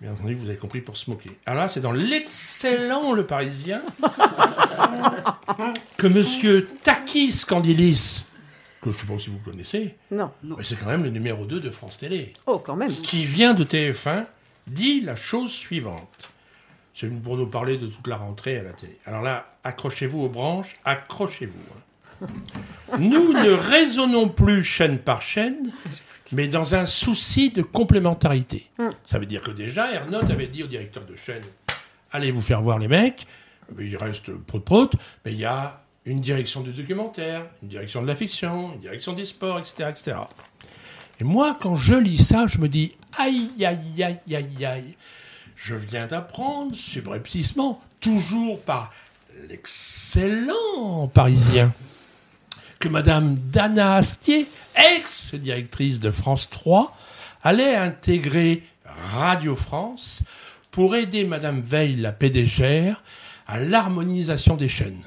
Bien 0.00 0.12
entendu, 0.12 0.34
vous 0.34 0.48
avez 0.48 0.58
compris 0.58 0.80
pour 0.80 0.96
se 0.96 1.08
moquer. 1.10 1.30
Alors 1.46 1.62
là, 1.62 1.68
c'est 1.68 1.80
dans 1.80 1.92
l'excellent 1.92 3.12
Le 3.12 3.24
Parisien 3.24 3.80
que 5.96 6.06
Monsieur 6.06 6.66
Takis 6.82 7.44
Candilis, 7.46 8.24
que 8.82 8.90
je 8.90 8.96
ne 8.96 9.00
sais 9.00 9.06
pas 9.06 9.18
si 9.18 9.30
vous 9.30 9.38
connaissez, 9.38 9.94
Non. 10.10 10.30
mais 10.42 10.64
c'est 10.64 10.76
quand 10.76 10.86
même 10.86 11.02
le 11.04 11.10
numéro 11.10 11.44
2 11.46 11.60
de 11.60 11.70
France 11.70 11.98
Télé, 11.98 12.32
Oh, 12.46 12.58
quand 12.58 12.76
même. 12.76 12.92
qui 12.92 13.24
vient 13.24 13.54
de 13.54 13.64
TF1, 13.64 14.24
dit 14.66 15.00
la 15.02 15.16
chose 15.16 15.50
suivante. 15.52 16.08
C'est 16.98 17.10
pour 17.10 17.36
nous 17.36 17.46
parler 17.46 17.76
de 17.76 17.88
toute 17.88 18.06
la 18.06 18.16
rentrée 18.16 18.58
à 18.58 18.62
la 18.62 18.72
télé. 18.72 18.96
Alors 19.04 19.20
là, 19.20 19.44
accrochez-vous 19.64 20.22
aux 20.22 20.28
branches, 20.30 20.76
accrochez-vous. 20.86 21.60
hein. 22.22 22.26
Nous 22.98 23.34
ne 23.34 23.50
raisonnons 23.50 24.30
plus 24.30 24.64
chaîne 24.64 24.98
par 24.98 25.20
chaîne, 25.20 25.72
mais 26.32 26.48
dans 26.48 26.74
un 26.74 26.86
souci 26.86 27.50
de 27.50 27.60
complémentarité. 27.60 28.70
Ça 29.06 29.18
veut 29.18 29.26
dire 29.26 29.42
que 29.42 29.50
déjà, 29.50 29.92
Ernotte 29.92 30.30
avait 30.30 30.46
dit 30.46 30.62
au 30.62 30.68
directeur 30.68 31.04
de 31.04 31.14
chaîne 31.16 31.42
allez 32.12 32.30
vous 32.30 32.40
faire 32.40 32.62
voir 32.62 32.78
les 32.78 32.88
mecs, 32.88 33.26
mais 33.76 33.86
il 33.86 33.96
reste 33.98 34.30
prout-prout, 34.32 34.94
mais 35.26 35.32
il 35.32 35.38
y 35.38 35.44
a 35.44 35.82
une 36.06 36.22
direction 36.22 36.62
du 36.62 36.72
documentaire, 36.72 37.44
une 37.62 37.68
direction 37.68 38.00
de 38.00 38.06
la 38.06 38.16
fiction, 38.16 38.72
une 38.72 38.80
direction 38.80 39.12
des 39.12 39.26
sports, 39.26 39.58
etc. 39.58 39.90
etc. 39.90 40.16
Et 41.20 41.24
moi, 41.24 41.58
quand 41.60 41.74
je 41.76 41.92
lis 41.94 42.24
ça, 42.24 42.46
je 42.46 42.56
me 42.56 42.68
dis 42.68 42.96
aïe, 43.18 43.50
aïe, 43.62 44.02
aïe, 44.02 44.18
aïe, 44.34 44.64
aïe. 44.64 44.96
Je 45.56 45.74
viens 45.74 46.06
d'apprendre, 46.06 46.76
subrepticement, 46.76 47.82
toujours 48.00 48.60
par 48.60 48.92
l'excellent 49.48 51.08
parisien, 51.12 51.72
que 52.78 52.88
Madame 52.88 53.36
Dana 53.36 53.96
Astier, 53.96 54.46
ex-directrice 54.96 55.98
de 55.98 56.10
France 56.10 56.50
3, 56.50 56.94
allait 57.42 57.74
intégrer 57.74 58.62
Radio 59.14 59.56
France 59.56 60.22
pour 60.70 60.94
aider 60.94 61.24
Madame 61.24 61.62
Veil, 61.62 61.96
la 61.96 62.12
PDGR, 62.12 63.02
à 63.46 63.58
l'harmonisation 63.58 64.56
des 64.56 64.68
chaînes. 64.68 65.02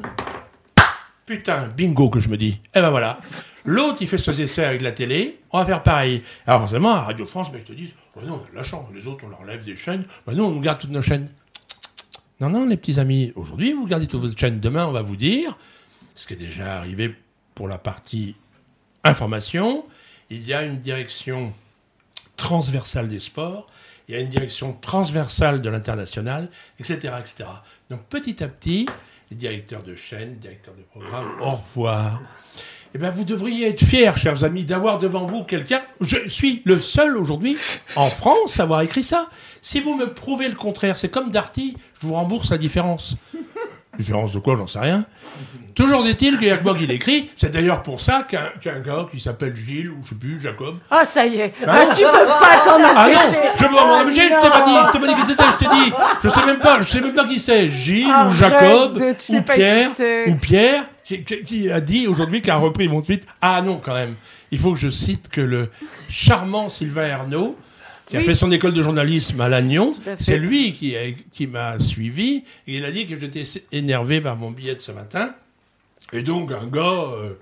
Putain, 1.27 1.67
bingo 1.67 2.09
que 2.09 2.19
je 2.19 2.29
me 2.29 2.37
dis. 2.37 2.59
Eh 2.73 2.81
ben 2.81 2.89
voilà. 2.89 3.19
L'autre, 3.69 3.97
il 4.01 4.07
fait 4.07 4.17
ses 4.17 4.41
essais 4.41 4.65
avec 4.65 4.81
la 4.81 4.91
télé, 4.91 5.41
on 5.51 5.59
va 5.59 5.65
faire 5.67 5.83
pareil. 5.83 6.23
Alors 6.47 6.61
forcément, 6.61 6.89
à 6.89 7.01
Radio 7.01 7.27
France, 7.27 7.49
mais 7.53 7.59
ils 7.59 7.63
te 7.63 7.71
disent, 7.71 7.93
oh 8.15 8.21
non, 8.25 8.41
on 8.41 8.47
a 8.47 8.49
de 8.49 8.55
la 8.55 8.63
chance, 8.63 8.89
les 8.91 9.05
autres, 9.05 9.25
on 9.27 9.29
leur 9.29 9.43
lève 9.45 9.63
des 9.63 9.75
chaînes. 9.75 10.05
Ben 10.25 10.33
nous, 10.33 10.43
on 10.43 10.49
nous 10.49 10.59
garde 10.59 10.79
toutes 10.79 10.89
nos 10.89 11.03
chaînes. 11.03 11.29
Non, 12.39 12.49
non, 12.49 12.65
les 12.65 12.77
petits 12.77 12.99
amis, 12.99 13.31
aujourd'hui, 13.35 13.73
vous 13.73 13.85
gardez 13.85 14.07
toutes 14.07 14.21
vos 14.21 14.35
chaînes. 14.35 14.59
Demain, 14.59 14.87
on 14.87 14.91
va 14.91 15.03
vous 15.03 15.15
dire, 15.15 15.55
ce 16.15 16.25
qui 16.25 16.33
est 16.33 16.37
déjà 16.37 16.77
arrivé 16.79 17.13
pour 17.53 17.67
la 17.67 17.77
partie 17.77 18.35
information, 19.03 19.85
il 20.31 20.43
y 20.47 20.53
a 20.55 20.63
une 20.63 20.79
direction 20.79 21.53
transversale 22.37 23.07
des 23.07 23.19
sports, 23.19 23.67
il 24.07 24.15
y 24.15 24.17
a 24.17 24.21
une 24.21 24.29
direction 24.29 24.73
transversale 24.73 25.61
de 25.61 25.69
l'international, 25.69 26.49
etc., 26.79 27.13
etc. 27.19 27.47
Donc 27.91 28.01
petit 28.05 28.43
à 28.43 28.47
petit, 28.47 28.87
les 29.29 29.37
directeurs 29.37 29.83
de 29.83 29.95
chaîne, 29.95 30.37
directeurs 30.37 30.73
de 30.73 30.81
programme, 30.81 31.39
au 31.39 31.51
revoir. 31.51 32.19
Eh 32.95 32.97
bien, 32.97 33.11
vous 33.11 33.23
devriez 33.23 33.67
être 33.69 33.83
fiers, 33.83 34.11
chers 34.17 34.43
amis, 34.43 34.65
d'avoir 34.65 34.97
devant 34.97 35.25
vous 35.27 35.43
quelqu'un. 35.43 35.81
Je 36.01 36.27
suis 36.27 36.61
le 36.65 36.79
seul 36.79 37.17
aujourd'hui 37.17 37.55
en 37.95 38.07
France 38.07 38.59
à 38.59 38.63
avoir 38.63 38.81
écrit 38.81 39.03
ça. 39.03 39.27
Si 39.61 39.79
vous 39.79 39.95
me 39.95 40.07
prouvez 40.07 40.47
le 40.47 40.55
contraire, 40.55 40.97
c'est 40.97 41.09
comme 41.09 41.29
Darty, 41.29 41.77
je 42.01 42.07
vous 42.07 42.13
rembourse 42.15 42.49
la 42.49 42.57
différence. 42.57 43.15
Différence 43.97 44.31
de 44.33 44.39
quoi, 44.39 44.55
j'en 44.55 44.65
sais 44.65 44.79
rien. 44.79 45.03
Toujours 45.75 46.05
est-il 46.07 46.37
qu'il 46.39 46.47
y 46.47 46.51
a 46.51 46.57
que 46.57 46.63
moi 46.63 46.73
qui 46.73 46.87
l'écrit. 46.87 47.29
C'est 47.35 47.51
d'ailleurs 47.51 47.83
pour 47.83 47.99
ça 48.01 48.23
qu'un 48.27 48.49
qu'un 48.61 48.79
gars 48.79 49.05
qui 49.11 49.19
s'appelle 49.19 49.55
Gilles, 49.55 49.89
ou 49.89 49.97
je 50.03 50.09
sais 50.09 50.15
plus, 50.15 50.39
Jacob, 50.39 50.77
Ah, 50.89 51.03
ça 51.05 51.25
y 51.25 51.35
est. 51.41 51.53
Ah 51.67 51.79
Ah, 51.81 51.95
tu 51.95 52.01
peux 52.01 52.07
pas 52.07 52.61
t'en 52.65 52.77
ah 52.95 53.07
non, 53.07 53.13
empêcher. 53.13 53.39
je 53.55 53.59
peux 53.65 53.75
pas 53.75 53.85
m'en 53.85 53.99
empêcher, 54.01 54.21
je 54.23 54.27
t'ai 54.29 54.49
pas 54.49 54.65
dit, 54.65 54.75
je 54.87 54.91
t'ai 54.93 54.99
pas 54.99 55.07
dit 55.07 55.15
qui 55.21 55.27
c'était, 55.27 55.43
je 55.51 55.57
t'ai 55.57 55.65
dit, 55.65 55.93
je 56.23 56.29
sais 56.29 56.45
même 56.45 56.59
pas, 56.59 56.81
je 56.81 56.87
sais 56.87 57.01
même 57.01 57.13
pas 57.13 57.27
qui 57.27 57.39
c'est, 57.39 57.67
Gilles 57.69 58.07
ou 58.07 58.31
Jacob 58.31 58.93
de- 58.99 59.13
tu 59.13 59.25
sais 59.25 59.37
ou 59.37 59.41
Pierre 59.43 59.89
ou 60.27 60.35
Pierre 60.35 60.83
qui, 61.17 61.69
a 61.71 61.81
dit 61.81 62.07
aujourd'hui 62.07 62.41
qui 62.41 62.49
a 62.51 62.57
repris 62.57 62.87
mon 62.87 63.01
tweet. 63.01 63.25
Ah 63.41 63.61
non 63.61 63.79
quand 63.83 63.93
même, 63.93 64.15
il 64.51 64.57
faut 64.59 64.73
que 64.73 64.79
je 64.79 64.89
cite 64.89 65.29
que 65.29 65.41
le 65.41 65.69
charmant 66.09 66.69
Sylvain 66.69 67.07
Ernaud 67.07 67.57
qui 68.09 68.17
a 68.17 68.21
fait 68.21 68.33
son 68.35 68.51
école 68.51 68.73
de 68.73 68.81
journalisme 68.81 69.39
à 69.41 69.49
Lannion, 69.49 69.93
c'est 70.19 70.39
lui 70.39 70.73
qui, 70.73 70.95
a- 70.95 71.11
qui 71.31 71.45
m'a 71.45 71.79
suivi 71.79 72.43
et 72.67 72.77
il 72.77 72.85
a 72.85 72.91
dit 72.91 73.05
que 73.05 73.19
j'étais 73.19 73.43
énervé 73.71 74.19
par 74.19 74.35
mon 74.35 74.49
billet 74.49 74.73
de 74.73 74.81
ce 74.81 74.91
matin. 74.91 75.35
Et 76.11 76.23
donc 76.23 76.51
un 76.51 76.65
gars 76.65 76.81
euh, 77.13 77.33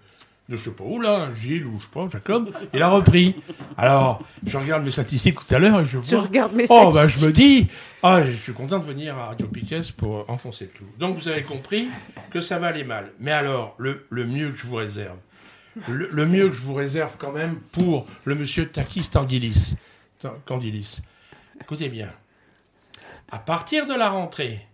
de 0.50 0.58
je 0.58 0.64
sais 0.66 0.72
pas 0.72 0.84
où 0.84 1.00
là, 1.00 1.30
Gilles 1.34 1.66
ou 1.66 1.78
je 1.80 1.84
sais 1.84 1.90
pas, 1.94 2.08
Jacob, 2.12 2.50
il 2.74 2.82
a 2.82 2.90
repris. 2.90 3.36
Alors, 3.78 4.22
je 4.46 4.58
regarde 4.58 4.84
mes 4.84 4.92
statistiques 4.92 5.36
tout 5.46 5.56
à 5.56 5.60
l'heure 5.60 5.80
et 5.80 5.86
je 5.86 6.00
Je 6.04 6.16
vois. 6.16 6.22
regarde 6.24 6.54
mes 6.54 6.66
Oh, 6.70 6.86
bah 6.86 6.92
statistiques. 7.04 7.22
je 7.22 7.28
me 7.28 7.32
dis, 7.34 7.68
ah, 8.04 8.24
je 8.24 8.36
suis 8.36 8.54
content 8.54 8.80
de 8.80 8.86
venir 8.86 9.18
à 9.18 9.28
Radio 9.28 9.48
Piquet 9.48 9.82
pour 9.96 10.30
enfoncer 10.30 10.66
le 10.66 10.72
clou. 10.72 10.88
Donc 11.00 11.18
vous 11.18 11.28
avez 11.28 11.44
compris 11.44 11.90
que 12.30 12.42
ça 12.42 12.60
va 12.60 12.68
aller 12.68 12.84
mal. 12.84 13.12
Mais 13.20 13.32
alors, 13.32 13.76
le, 13.78 14.06
le 14.10 14.26
mieux 14.26 14.52
que 14.52 14.58
je 14.58 14.66
vous 14.68 14.76
réserve, 14.76 15.18
le, 15.88 16.26
mieux 16.26 16.48
que 16.50 16.56
je 16.56 16.62
vous 16.62 16.74
réserve 16.74 17.16
quand 17.18 17.32
même 17.32 17.60
pour 17.72 18.08
le 18.26 18.36
monsieur 18.36 18.68
Takis 18.70 19.10
Tanguilis. 19.10 19.76
Tan- 20.20 20.34
Candilis. 20.46 21.02
Écoutez 21.62 21.90
bien. 21.90 22.12
À 23.32 23.40
partir 23.40 23.86
de 23.86 23.94
la 23.94 24.10
rentrée, 24.10 24.66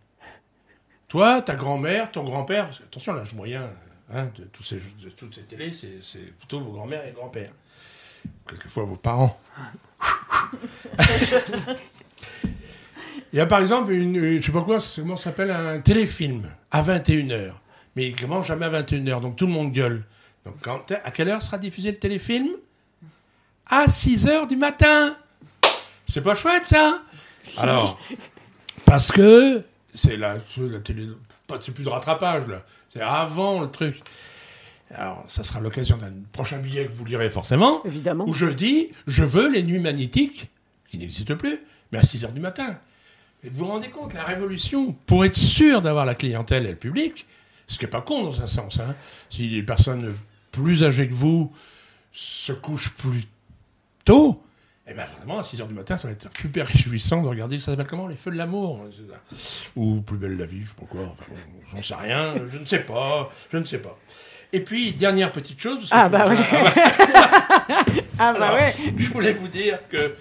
toi, 1.07 1.41
ta 1.41 1.55
grand-mère, 1.55 2.11
ton 2.11 2.23
grand-père, 2.23 2.69
attention, 2.85 3.13
l'âge 3.13 3.33
moyen 3.33 3.69
hein, 4.13 4.29
de, 4.37 4.47
ces, 4.63 4.77
de 4.77 5.09
toutes 5.09 5.35
ces 5.35 5.41
télés, 5.41 5.73
c'est 5.73 5.99
c'est 6.01 6.33
plutôt 6.37 6.61
vos 6.61 6.71
grand-mères 6.71 7.05
et 7.07 7.11
grands-pères. 7.11 7.51
Quelquefois 8.47 8.83
vos 8.85 8.95
parents. 8.95 9.37
Il 13.33 13.37
y 13.37 13.41
a 13.41 13.45
par 13.47 13.59
exemple 13.59 13.91
une, 13.91 14.15
une- 14.15 14.39
je 14.39 14.45
sais 14.45 14.51
pas 14.51 14.61
quoi, 14.61 14.77
comment 14.95 15.17
ça 15.17 15.23
s'appelle, 15.25 15.51
un 15.51 15.79
téléfilm 15.79 16.43
à 16.71 16.83
21h. 16.83 17.53
Mais 17.95 18.07
il 18.09 18.15
commence 18.15 18.47
jamais 18.47 18.65
à 18.65 18.69
21h, 18.81 19.19
donc 19.21 19.35
tout 19.35 19.47
le 19.47 19.51
monde 19.53 19.71
gueule. 19.71 20.03
Donc 20.45 20.55
quand, 20.61 20.79
à 21.03 21.11
quelle 21.11 21.29
heure 21.29 21.41
sera 21.41 21.57
diffusé 21.57 21.91
le 21.91 21.97
téléfilm? 21.97 22.49
À 23.67 23.85
6h 23.87 24.47
du 24.47 24.55
matin 24.57 25.15
C'est 26.07 26.21
pas 26.23 26.35
chouette 26.35 26.67
ça? 26.67 27.01
Alors, 27.57 27.99
parce 28.85 29.11
que 29.11 29.63
c'est 29.95 30.17
la, 30.17 30.37
télé, 30.83 31.07
c'est 31.59 31.73
plus 31.73 31.83
de 31.83 31.89
rattrapage 31.89 32.47
là, 32.47 32.63
c'est 32.89 33.01
avant 33.01 33.61
le 33.61 33.69
truc. 33.69 34.01
Alors, 34.93 35.23
ça 35.27 35.43
sera 35.43 35.59
l'occasion 35.59 35.97
d'un 35.97 36.11
prochain 36.33 36.59
billet 36.59 36.85
que 36.85 36.91
vous 36.91 37.05
lirez 37.05 37.29
forcément 37.31 37.83
Évidemment. 37.85 38.25
où 38.27 38.33
je 38.33 38.45
dis 38.45 38.91
je 39.07 39.23
veux 39.23 39.49
les 39.49 39.63
nuits 39.63 39.79
magnétiques, 39.79 40.49
qui 40.91 40.97
n'existent 40.99 41.35
plus, 41.35 41.59
mais 41.91 41.97
à 41.99 42.03
6 42.03 42.25
heures 42.25 42.31
du 42.31 42.39
matin. 42.41 42.77
Et 43.43 43.49
vous 43.49 43.65
vous 43.65 43.71
rendez 43.71 43.89
compte, 43.89 44.13
la 44.13 44.23
révolution, 44.23 44.93
pour 45.05 45.25
être 45.25 45.35
sûr 45.35 45.81
d'avoir 45.81 46.05
la 46.05 46.15
clientèle 46.15 46.65
et 46.65 46.71
le 46.71 46.77
public, 46.77 47.25
ce 47.67 47.77
qui 47.77 47.85
n'est 47.85 47.91
pas 47.91 48.01
con 48.01 48.23
dans 48.23 48.41
un 48.41 48.47
sens, 48.47 48.79
hein, 48.79 48.95
si 49.29 49.49
les 49.49 49.63
personnes 49.63 50.13
plus 50.51 50.83
âgées 50.83 51.09
que 51.09 51.13
vous 51.13 51.51
se 52.13 52.53
couchent 52.53 52.93
plus 52.93 53.25
tôt, 54.05 54.41
eh 54.87 54.93
bien 54.93 55.05
vraiment, 55.05 55.39
à 55.39 55.43
6 55.43 55.61
heures 55.61 55.67
du 55.67 55.73
matin, 55.73 55.97
ça 55.97 56.07
va 56.07 56.13
être 56.13 56.29
super 56.39 56.67
réjouissant 56.67 57.21
de 57.21 57.27
regarder, 57.27 57.59
ça 57.59 57.71
s'appelle 57.71 57.87
comment? 57.87 58.07
Les 58.07 58.15
Feux 58.15 58.31
de 58.31 58.37
l'amour 58.37 58.81
hein. 58.81 58.89
Ou 59.75 60.01
Plus 60.01 60.17
belle 60.17 60.37
la 60.37 60.45
vie, 60.45 60.61
je 60.61 60.69
sais 60.69 60.75
pas 60.79 60.85
quoi, 60.85 61.15
j'en 61.71 61.83
sais 61.83 61.95
rien, 61.95 62.35
je 62.47 62.57
ne 62.57 62.65
sais 62.65 62.83
pas, 62.83 63.29
je 63.51 63.57
ne 63.57 63.65
sais 63.65 63.79
pas. 63.79 63.97
Et 64.53 64.59
puis, 64.61 64.91
dernière 64.93 65.31
petite 65.33 65.59
chose. 65.59 65.89
parce 65.89 65.89
que 65.89 65.95
Ah 65.95 66.05
je- 66.05 66.11
bah 66.11 66.29
ouais. 66.29 68.03
Ah 68.19 68.33
bah 68.33 68.45
alors, 68.49 68.55
ouais. 68.57 68.73
Je 68.95 69.09
voulais 69.09 69.33
vous 69.33 69.47
dire 69.47 69.79
que 69.89 70.15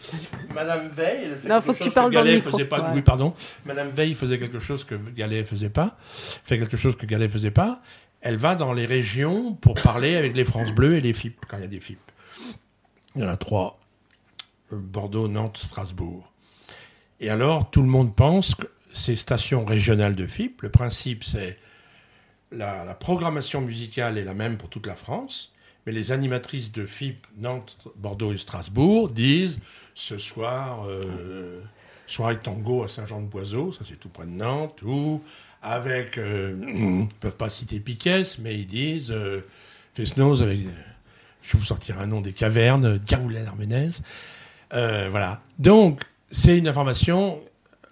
Madame 0.54 0.88
Veil, 0.88 1.20
elle 1.24 1.38
fait 1.38 1.48
Non, 1.48 1.56
quelque 1.60 1.66
faut 1.66 1.72
que 1.74 1.84
tu 1.84 1.90
parles 1.90 2.10
dans 2.12 2.22
le 2.22 2.34
micro. 2.36 2.50
faisait 2.50 2.64
pas. 2.64 2.80
Ouais. 2.80 2.88
Oui, 2.94 3.02
pardon. 3.02 3.34
Madame 3.66 3.90
Veil 3.90 4.14
faisait 4.14 4.38
quelque 4.38 4.58
chose 4.58 4.84
que 4.84 4.94
Gallet 4.94 5.44
faisait 5.44 5.68
pas. 5.68 5.96
Fait 6.44 6.58
quelque 6.58 6.76
chose 6.78 6.96
que 6.96 7.04
Gallet 7.06 7.28
faisait 7.28 7.50
pas. 7.50 7.82
Elle 8.22 8.38
va 8.38 8.54
dans 8.54 8.72
les 8.72 8.86
régions 8.86 9.52
pour 9.54 9.74
parler 9.74 10.16
avec 10.16 10.34
les 10.34 10.44
France 10.46 10.72
Bleues 10.72 10.94
et 10.96 11.00
les 11.02 11.12
FIP 11.12 11.44
quand 11.48 11.58
il 11.58 11.62
y 11.62 11.64
a 11.64 11.68
des 11.68 11.80
FIP. 11.80 11.98
Il 13.14 13.22
y 13.22 13.24
en 13.24 13.28
a 13.28 13.36
trois 13.36 13.78
Euh, 14.72 14.76
Bordeaux, 14.80 15.28
Nantes, 15.28 15.58
Strasbourg. 15.58 16.32
Et 17.20 17.28
alors, 17.28 17.70
tout 17.70 17.82
le 17.82 17.88
monde 17.88 18.14
pense 18.16 18.54
que 18.54 18.66
ces 18.94 19.16
stations 19.16 19.66
régionales 19.66 20.14
de 20.14 20.26
FIP, 20.26 20.62
le 20.62 20.70
principe, 20.70 21.22
c'est 21.24 21.58
la, 22.52 22.94
programmation 22.94 23.60
musicale 23.60 24.18
est 24.18 24.24
la 24.24 24.34
même 24.34 24.56
pour 24.56 24.68
toute 24.68 24.86
la 24.86 24.94
France, 24.94 25.52
mais 25.86 25.92
les 25.92 26.12
animatrices 26.12 26.72
de 26.72 26.86
FIP, 26.86 27.26
Nantes, 27.38 27.78
Bordeaux 27.96 28.32
et 28.32 28.38
Strasbourg 28.38 29.08
disent 29.08 29.60
ce 29.94 30.18
soir, 30.18 30.86
euh, 30.88 31.60
soirée 32.06 32.38
tango 32.38 32.84
à 32.84 32.88
Saint-Jean-de-Boiseau, 32.88 33.72
ça 33.72 33.84
c'est 33.88 33.98
tout 33.98 34.08
près 34.08 34.26
de 34.26 34.30
Nantes, 34.30 34.80
ou 34.82 35.22
avec, 35.62 36.18
euh, 36.18 36.56
ils 36.68 37.08
peuvent 37.20 37.36
pas 37.36 37.50
citer 37.50 37.80
Piquet, 37.80 38.22
mais 38.40 38.58
ils 38.58 38.66
disent 38.66 39.10
euh, 39.10 39.44
Fesnoz 39.94 40.42
avec, 40.42 40.60
je 41.42 41.52
vais 41.52 41.58
vous 41.58 41.64
sortir 41.64 41.98
un 42.00 42.06
nom 42.06 42.20
des 42.20 42.32
cavernes, 42.32 42.98
Diaoulin 42.98 43.46
Armenez. 43.46 43.90
Euh, 44.72 45.08
voilà. 45.10 45.40
Donc, 45.58 46.02
c'est 46.30 46.56
une 46.56 46.68
information 46.68 47.40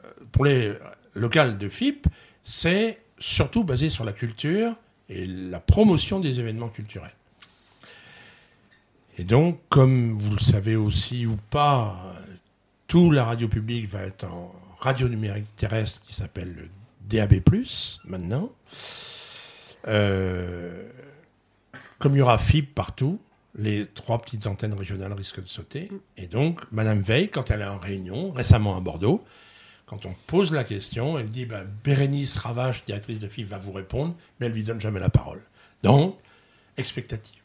euh, 0.04 0.08
pour 0.32 0.44
les 0.44 0.72
locales 1.14 1.58
de 1.58 1.68
FIP, 1.68 2.06
c'est 2.42 2.98
surtout 3.20 3.62
basé 3.62 3.90
sur 3.90 4.04
la 4.04 4.12
culture 4.12 4.74
et 5.08 5.26
la 5.26 5.60
promotion 5.60 6.18
des 6.18 6.40
événements 6.40 6.68
culturels. 6.68 7.14
Et 9.18 9.24
donc, 9.24 9.60
comme 9.68 10.12
vous 10.12 10.32
le 10.32 10.40
savez 10.40 10.76
aussi 10.76 11.26
ou 11.26 11.36
pas, 11.50 12.14
tout 12.86 13.10
la 13.10 13.24
radio 13.24 13.48
publique 13.48 13.88
va 13.88 14.02
être 14.02 14.24
en 14.24 14.52
radio 14.78 15.08
numérique 15.08 15.54
terrestre 15.56 16.00
qui 16.06 16.14
s'appelle 16.14 16.54
le 16.54 16.68
DAB+, 17.02 17.40
maintenant. 18.04 18.50
Euh, 19.88 20.88
comme 21.98 22.14
il 22.14 22.18
y 22.18 22.22
aura 22.22 22.38
FIP 22.38 22.74
partout, 22.74 23.20
les 23.54 23.84
trois 23.86 24.20
petites 24.22 24.46
antennes 24.46 24.74
régionales 24.74 25.12
risquent 25.12 25.42
de 25.42 25.48
sauter. 25.48 25.90
Et 26.16 26.26
donc, 26.26 26.60
Madame 26.72 27.00
Veil, 27.00 27.28
quand 27.28 27.50
elle 27.50 27.60
est 27.60 27.66
en 27.66 27.78
réunion, 27.78 28.32
récemment 28.32 28.76
à 28.76 28.80
Bordeaux, 28.80 29.22
quand 29.90 30.06
on 30.06 30.14
pose 30.28 30.52
la 30.52 30.62
question, 30.62 31.18
elle 31.18 31.28
dit 31.28 31.46
bah, 31.46 31.62
Bérénice 31.82 32.36
Ravache, 32.36 32.84
directrice 32.84 33.18
de 33.18 33.26
FIF, 33.26 33.48
va 33.48 33.58
vous 33.58 33.72
répondre, 33.72 34.14
mais 34.38 34.46
elle 34.46 34.52
lui 34.52 34.62
donne 34.62 34.80
jamais 34.80 35.00
la 35.00 35.08
parole. 35.08 35.42
Donc, 35.82 36.16
expectative. 36.76 37.40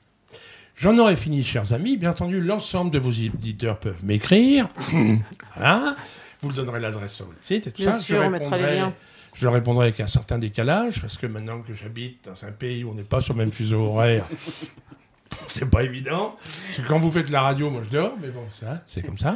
J'en 0.75 0.95
aurais 0.99 1.15
fini, 1.15 1.43
chers 1.43 1.73
amis. 1.73 1.97
Bien 1.97 2.11
entendu, 2.11 2.39
l'ensemble 2.41 2.91
de 2.91 2.99
vos 2.99 3.11
éditeurs 3.11 3.79
peuvent 3.79 4.05
m'écrire. 4.05 4.69
voilà. 5.55 5.95
Vous 6.41 6.51
donnerez 6.51 6.79
l'adresse 6.79 7.15
sur 7.15 7.25
votre 7.25 7.43
site 7.43 7.65
et 7.65 7.71
tout 7.71 7.81
Bien 7.81 7.93
ça. 7.93 7.99
sûr, 7.99 8.21
répondrai- 8.21 8.75
liens. 8.75 8.93
Je 9.33 9.47
répondrai 9.47 9.87
avec 9.87 9.99
un 9.99 10.07
certain 10.07 10.37
décalage, 10.37 11.01
parce 11.01 11.17
que 11.17 11.25
maintenant 11.25 11.61
que 11.61 11.73
j'habite 11.73 12.25
dans 12.25 12.45
un 12.45 12.51
pays 12.51 12.83
où 12.83 12.91
on 12.91 12.93
n'est 12.93 13.03
pas 13.03 13.21
sur 13.21 13.33
le 13.33 13.39
même 13.39 13.51
fuseau 13.51 13.81
horaire, 13.85 14.25
c'est 15.47 15.69
pas 15.69 15.83
évident. 15.83 16.35
Parce 16.67 16.77
que 16.81 16.87
quand 16.87 16.99
vous 16.99 17.11
faites 17.11 17.29
la 17.29 17.41
radio, 17.41 17.69
moi 17.69 17.81
je 17.83 17.89
dors, 17.89 18.13
mais 18.21 18.29
bon, 18.29 18.43
ça, 18.59 18.83
c'est 18.87 19.01
comme 19.01 19.17
ça. 19.17 19.35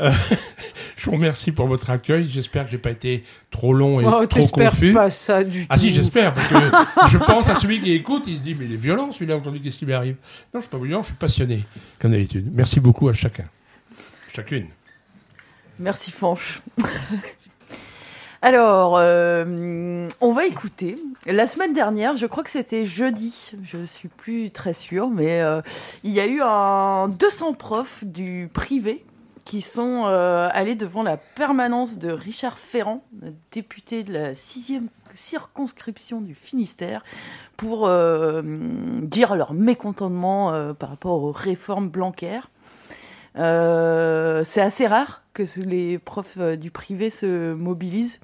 Euh, 0.00 0.10
je 0.96 1.04
vous 1.06 1.12
remercie 1.12 1.52
pour 1.52 1.66
votre 1.66 1.90
accueil. 1.90 2.28
J'espère 2.30 2.64
que 2.64 2.70
j'ai 2.70 2.78
pas 2.78 2.90
été 2.90 3.24
trop 3.50 3.72
long 3.72 4.00
et 4.00 4.04
Oh, 4.06 4.26
trop 4.26 4.46
confus. 4.48 4.92
pas 4.92 5.10
ça 5.10 5.44
du 5.44 5.66
Ah 5.68 5.74
tout. 5.76 5.80
si, 5.82 5.92
j'espère, 5.94 6.32
parce 6.34 6.46
que 6.48 6.54
je 7.10 7.18
pense 7.18 7.48
à 7.48 7.54
celui 7.54 7.80
qui 7.80 7.92
écoute, 7.92 8.24
il 8.26 8.36
se 8.38 8.42
dit, 8.42 8.54
mais 8.54 8.64
il 8.66 8.72
est 8.72 8.76
violent 8.76 9.12
celui-là 9.12 9.36
aujourd'hui, 9.36 9.60
qu'est-ce 9.62 9.76
qui 9.78 9.86
lui 9.86 9.92
arrive 9.94 10.16
Non, 10.52 10.60
je 10.60 10.66
suis 10.66 10.70
pas 10.70 10.78
violent, 10.78 11.02
je 11.02 11.08
suis 11.08 11.16
passionné, 11.16 11.64
comme 11.98 12.12
d'habitude. 12.12 12.48
Merci 12.52 12.80
beaucoup 12.80 13.08
à 13.08 13.12
chacun. 13.12 13.44
Chacune. 14.34 14.66
Merci 15.78 16.10
Fanche. 16.12 16.62
Alors, 18.44 18.98
euh, 18.98 20.06
on 20.20 20.32
va 20.32 20.44
écouter. 20.44 20.98
La 21.24 21.46
semaine 21.46 21.72
dernière, 21.72 22.14
je 22.14 22.26
crois 22.26 22.44
que 22.44 22.50
c'était 22.50 22.84
jeudi, 22.84 23.52
je 23.62 23.82
suis 23.84 24.08
plus 24.08 24.50
très 24.50 24.74
sûre, 24.74 25.08
mais 25.08 25.40
euh, 25.40 25.62
il 26.02 26.10
y 26.10 26.20
a 26.20 26.26
eu 26.26 26.42
un 26.42 27.08
200 27.08 27.54
profs 27.54 28.04
du 28.04 28.50
privé 28.52 29.02
qui 29.46 29.62
sont 29.62 30.02
euh, 30.04 30.50
allés 30.52 30.74
devant 30.74 31.02
la 31.02 31.16
permanence 31.16 31.98
de 31.98 32.10
Richard 32.10 32.58
Ferrand, 32.58 33.02
député 33.50 34.02
de 34.02 34.12
la 34.12 34.34
sixième 34.34 34.88
circonscription 35.14 36.20
du 36.20 36.34
Finistère, 36.34 37.02
pour 37.56 37.88
dire 37.88 39.36
leur 39.36 39.54
mécontentement 39.54 40.74
par 40.74 40.90
rapport 40.90 41.22
aux 41.22 41.32
réformes 41.32 41.88
Blanquer. 41.88 42.40
Euh, 43.36 44.44
c'est 44.44 44.60
assez 44.60 44.86
rare 44.86 45.22
que 45.32 45.44
les 45.60 45.98
profs 45.98 46.38
du 46.38 46.70
privé 46.70 47.08
se 47.08 47.54
mobilisent. 47.54 48.20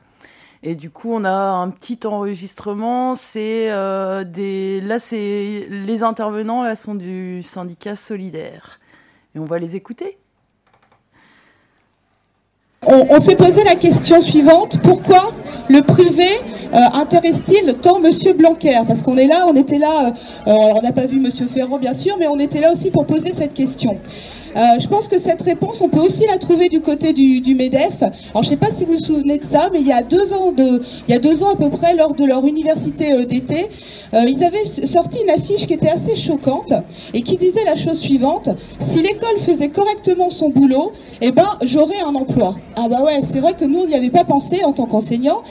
Et 0.63 0.75
du 0.75 0.91
coup, 0.91 1.13
on 1.13 1.25
a 1.25 1.31
un 1.31 1.71
petit 1.71 2.01
enregistrement. 2.07 3.15
C'est 3.15 3.71
euh, 3.71 4.25
des, 4.25 4.81
là, 4.83 4.99
c'est 4.99 5.67
les 5.71 6.03
intervenants 6.03 6.63
là 6.63 6.77
sont 6.77 6.95
du 6.95 7.43
syndicat 7.43 7.95
solidaire. 7.95 8.79
Et 9.35 9.39
on 9.39 9.45
va 9.45 9.59
les 9.59 9.77
écouter. 9.77 10.19
On, 12.87 13.21
s'est 13.21 13.37
posé 13.37 13.63
la 13.63 13.75
question 13.75 14.23
suivante 14.23 14.79
pourquoi 14.83 15.33
le 15.69 15.83
privé 15.83 16.27
euh, 16.73 16.79
intéresse-t-il 16.95 17.75
tant 17.75 18.01
Monsieur 18.01 18.33
Blanquer? 18.33 18.81
Parce 18.89 19.03
qu'on 19.03 19.19
est 19.19 19.27
là, 19.27 19.45
on 19.47 19.55
était 19.55 19.77
là, 19.77 20.15
euh, 20.47 20.51
on 20.51 20.81
n'a 20.81 20.91
pas 20.93 21.05
vu 21.05 21.21
Monsieur 21.21 21.47
Ferrand 21.47 21.79
bien 21.79 21.93
sûr, 21.93 22.17
mais 22.19 22.27
on 22.27 22.39
était 22.39 22.61
là 22.61 22.73
aussi 22.73 22.91
pour 22.91 23.05
poser 23.05 23.33
cette 23.33 23.53
question. 23.53 23.99
Euh, 24.57 24.79
je 24.79 24.89
pense 24.89 25.07
que 25.09 25.19
cette 25.19 25.43
réponse, 25.43 25.81
on 25.81 25.89
peut 25.89 26.01
aussi 26.01 26.27
la 26.27 26.39
trouver 26.39 26.69
du 26.69 26.81
côté 26.81 27.13
du, 27.13 27.55
Medef. 27.55 28.03
Alors, 28.03 28.13
je 28.35 28.39
ne 28.39 28.45
sais 28.45 28.57
pas 28.57 28.71
si 28.73 28.85
vous 28.85 28.93
vous 28.93 28.99
souvenez 28.99 29.39
de 29.39 29.45
ça, 29.45 29.71
mais 29.73 29.81
il 29.81 29.87
y 29.87 29.93
a 29.93 30.03
deux 30.03 30.33
ans, 30.33 31.53
à 31.53 31.57
peu 31.57 31.71
près, 31.71 31.95
lors 31.95 32.15
de 32.15 32.25
leur 32.25 32.45
université 32.45 33.13
euh, 33.13 33.25
d'été, 33.25 33.69
euh, 34.15 34.25
ils 34.27 34.43
avaient 34.43 34.65
sorti 34.65 35.21
une 35.23 35.31
affiche 35.31 35.67
qui 35.67 35.75
était 35.75 35.89
assez 35.89 36.17
choquante 36.17 36.73
et 37.15 37.23
qui 37.23 37.37
disait 37.37 37.65
la 37.65 37.77
chose 37.77 37.99
suivante 38.01 38.49
si 38.81 39.03
l'école 39.03 39.39
faisait 39.39 39.69
correctement 39.69 40.31
son 40.31 40.49
boulot, 40.49 40.93
eh 41.21 41.31
ben, 41.31 41.59
j'aurais 41.63 42.01
un 42.01 42.15
emploi. 42.15 42.57
Ah 42.75 42.89
bah 42.89 43.03
ouais, 43.03 43.21
c'est 43.23 43.41
vrai 43.41 43.53
que 43.53 43.65
nous, 43.65 43.81
on 43.81 43.87
n'y 43.87 43.95
avait 43.95 44.11
pas 44.11 44.25
pensé 44.25 44.65
en 44.65 44.73
tant 44.73 44.87
qu'enseignants. 44.87 45.43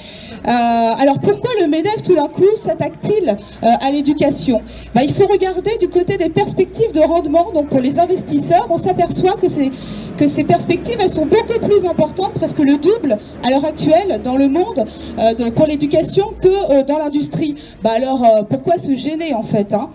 Alors 0.46 1.20
pourquoi 1.20 1.52
le 1.62 1.68
MEDEF 1.68 2.02
tout 2.02 2.16
d'un 2.16 2.28
coup 2.28 2.44
s'attaque-t-il 2.58 3.38
à 3.62 3.92
l'éducation? 3.92 4.62
Bah, 4.96 5.02
Il 5.04 5.14
faut 5.14 5.28
regarder 5.28 5.78
du 5.80 5.90
côté 5.90 6.18
des 6.18 6.30
perspectives 6.30 6.92
de 6.92 7.02
rendement. 7.02 7.52
Donc 7.54 7.68
pour 7.70 7.80
les 7.80 8.00
investisseurs, 8.00 8.68
on 8.70 8.78
s'aperçoit 8.90 9.34
que, 9.34 10.28
ces 10.28 10.44
perspectives 10.44 10.98
elles 11.00 11.10
sont 11.10 11.26
beaucoup 11.26 11.60
plus 11.66 11.86
importantes, 11.86 12.34
presque 12.34 12.60
le 12.60 12.78
double 12.78 13.18
à 13.44 13.50
l'heure 13.50 13.66
actuelle 13.66 14.20
dans 14.22 14.36
le 14.36 14.50
monde 14.50 14.84
euh, 15.18 15.52
pour 15.52 15.66
l'éducation 15.66 16.26
que 16.44 16.48
euh, 16.48 16.84
dans 16.84 16.98
l'industrie. 16.98 17.56
Bah 17.84 17.92
alors 17.96 18.24
euh, 18.24 18.44
pourquoi 18.44 18.78
se 18.78 18.94
gêner 18.96 19.34
en 19.34 19.44
fait 19.44 19.74
hein? 19.74 19.90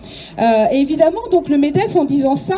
Évidemment 0.71 1.25
donc 1.31 1.49
le 1.49 1.57
MEDEF 1.57 1.95
en 1.95 2.05
disant 2.05 2.35
ça, 2.35 2.55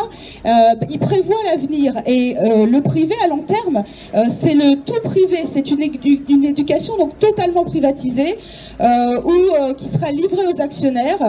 il 0.89 0.99
prévoit 0.99 1.41
l'avenir. 1.49 1.93
Et 2.05 2.35
le 2.75 2.79
privé 2.81 3.15
à 3.23 3.27
long 3.27 3.43
terme, 3.55 3.83
c'est 4.29 4.53
le 4.53 4.75
tout 4.87 5.01
privé, 5.03 5.39
c'est 5.51 5.69
une, 5.71 5.81
édu- 5.81 6.21
une 6.29 6.45
éducation 6.45 6.97
donc 6.97 7.17
totalement 7.19 7.63
privatisée 7.63 8.37
qui 9.77 9.87
sera 9.93 10.11
livrée 10.11 10.45
aux 10.51 10.61
actionnaires, 10.61 11.23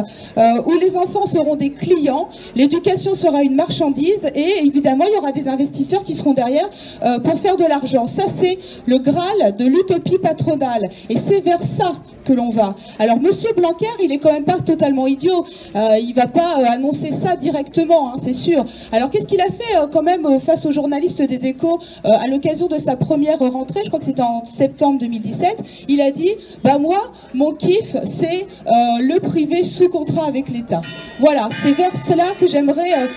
où 0.66 0.72
les 0.78 0.96
enfants 0.96 1.26
seront 1.26 1.56
des 1.56 1.70
clients, 1.70 2.28
l'éducation 2.54 3.14
sera 3.14 3.42
une 3.42 3.54
marchandise. 3.54 4.24
Et 4.34 4.50
évidemment 4.64 4.97
il 5.06 5.14
y 5.14 5.16
aura 5.16 5.32
des 5.32 5.48
investisseurs 5.48 6.04
qui 6.04 6.14
seront 6.14 6.32
derrière 6.32 6.68
euh, 7.04 7.18
pour 7.18 7.38
faire 7.38 7.56
de 7.56 7.64
l'argent. 7.64 8.06
Ça 8.06 8.24
c'est 8.28 8.58
le 8.86 8.98
graal 8.98 9.56
de 9.56 9.64
l'utopie 9.64 10.18
patronale 10.18 10.88
et 11.08 11.16
c'est 11.16 11.40
vers 11.40 11.62
ça 11.62 11.92
que 12.24 12.32
l'on 12.32 12.50
va. 12.50 12.74
Alors 12.98 13.20
Monsieur 13.20 13.50
Blanquer, 13.56 13.86
il 14.02 14.12
est 14.12 14.18
quand 14.18 14.32
même 14.32 14.44
pas 14.44 14.60
totalement 14.60 15.06
idiot. 15.06 15.46
Euh, 15.74 15.96
il 16.00 16.12
va 16.14 16.26
pas 16.26 16.58
euh, 16.58 16.64
annoncer 16.70 17.10
ça 17.12 17.36
directement, 17.36 18.12
hein, 18.12 18.16
c'est 18.20 18.32
sûr. 18.34 18.64
Alors 18.92 19.10
qu'est-ce 19.10 19.26
qu'il 19.26 19.40
a 19.40 19.46
fait 19.46 19.76
euh, 19.76 19.86
quand 19.90 20.02
même 20.02 20.38
face 20.40 20.66
aux 20.66 20.70
journalistes 20.70 21.22
des 21.22 21.46
Échos 21.46 21.78
à 22.04 22.26
l'occasion 22.26 22.66
de 22.66 22.78
sa 22.78 22.96
première 22.96 23.38
rentrée 23.38 23.80
Je 23.82 23.88
crois 23.88 23.98
que 23.98 24.04
c'était 24.04 24.22
en 24.22 24.44
septembre 24.44 24.98
2017. 24.98 25.86
Il 25.88 26.00
a 26.00 26.10
dit 26.10 26.32
bah 26.62 26.78
moi, 26.78 27.12
mon 27.34 27.52
kiff, 27.52 27.96
c'est 28.04 28.46
le 28.66 29.18
privé 29.20 29.64
sous 29.64 29.88
contrat 29.88 30.26
avec 30.26 30.48
l'État. 30.48 30.82
Voilà, 31.18 31.48
c'est 31.62 31.72
vers 31.72 31.96
cela 31.96 32.24
que 32.38 32.48
j'aimerais 32.48 33.08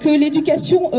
que 0.00 0.08
l'éducation 0.08 0.90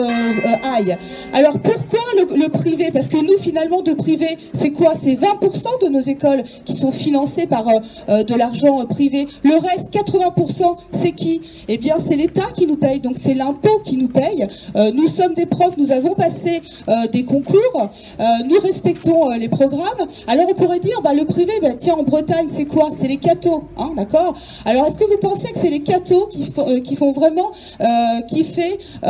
aille. 0.64 0.98
Alors 1.34 1.60
pourquoi 1.60 2.00
le, 2.18 2.48
privé? 2.50 2.90
Parce 2.92 3.08
que 3.08 3.18
nous, 3.18 3.38
finalement, 3.40 3.82
de 3.82 3.94
privé, 3.94 4.38
c'est 4.54 4.72
quoi? 4.72 4.94
C'est 5.00 5.14
20% 5.16 5.84
de 5.86 5.90
nos 5.90 6.00
écoles 6.02 6.44
qui 6.66 6.76
sont 6.76 6.92
financées 6.92 7.46
par 7.48 7.68
euh, 7.68 7.74
euh, 8.10 8.24
de 8.24 8.36
l'argent 8.36 8.82
euh, 8.82 8.86
privé. 8.86 9.28
Le 9.44 9.56
reste, 9.56 9.94
80%, 9.94 10.76
c'est 11.02 11.12
qui? 11.12 11.42
Eh 11.68 11.78
bien, 11.78 11.96
c'est 12.06 12.16
l'État 12.16 12.48
qui 12.54 12.68
nous 12.68 12.76
paye, 12.78 13.00
donc 13.00 13.18
c'est 13.18 13.34
l'impôt 13.34 13.80
qui 13.84 13.98
nous 13.98 14.08
paye. 14.10 14.48
Euh, 14.76 14.92
nous 14.94 15.08
sommes 15.08 15.34
des 15.34 15.46
profs, 15.46 15.78
nous 15.78 15.92
avons 15.92 16.14
passé 16.14 16.62
euh, 16.90 17.08
des 17.12 17.24
concours, 17.26 17.90
euh, 18.20 18.24
nous 18.50 18.60
respectons 18.60 19.32
euh, 19.32 19.38
les 19.38 19.50
programmes. 19.50 20.08
Alors 20.28 20.48
on 20.50 20.54
pourrait 20.54 20.80
dire, 20.80 21.02
bah, 21.02 21.14
le 21.14 21.26
privé, 21.26 21.54
bah, 21.62 21.70
tiens, 21.78 21.96
en 21.96 22.04
Bretagne, 22.04 22.48
c'est 22.50 22.66
quoi? 22.66 22.90
C'est 22.96 23.08
les 23.08 23.18
cathos, 23.18 23.64
hein, 23.78 23.92
d'accord? 23.96 24.34
Alors 24.66 24.86
est-ce 24.88 24.98
que 24.98 25.06
vous 25.06 25.18
pensez 25.20 25.52
que 25.52 25.60
c'est 25.60 25.70
les 25.70 25.82
cathos 25.82 26.28
qui, 26.32 26.46
font- 26.46 26.68
euh, 26.70 26.80
qui 26.80 26.96
vraiment 26.96 27.52
euh, 27.82 27.86
kiffer 28.28 28.80
euh, 29.04 29.08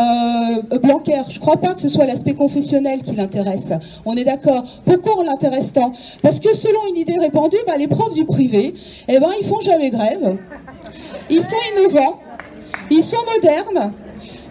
Blanquer 0.87 1.21
Je 1.29 1.39
crois 1.39 1.57
pas 1.57 1.73
que 1.73 1.81
ce 1.81 1.89
soit 1.89 2.05
l'aspect 2.05 2.33
confessionnel 2.33 3.03
qui 3.03 3.13
l'intéresse. 3.13 3.73
On 4.05 4.15
est 4.15 4.23
d'accord. 4.23 4.63
Pourquoi 4.85 5.19
on 5.19 5.23
l'intéresse 5.23 5.73
tant? 5.73 5.91
Parce 6.21 6.39
que 6.39 6.55
selon 6.55 6.79
une 6.89 6.95
idée 6.95 7.19
répandue, 7.19 7.57
bah, 7.67 7.75
les 7.77 7.87
profs 7.87 8.13
du 8.13 8.23
privé, 8.23 8.73
eh 9.09 9.19
ben, 9.19 9.29
ils 9.39 9.45
font 9.45 9.59
jamais 9.59 9.89
grève. 9.89 10.37
Ils 11.29 11.43
sont 11.43 11.57
innovants. 11.75 12.19
Ils 12.89 13.03
sont 13.03 13.17
modernes. 13.33 13.91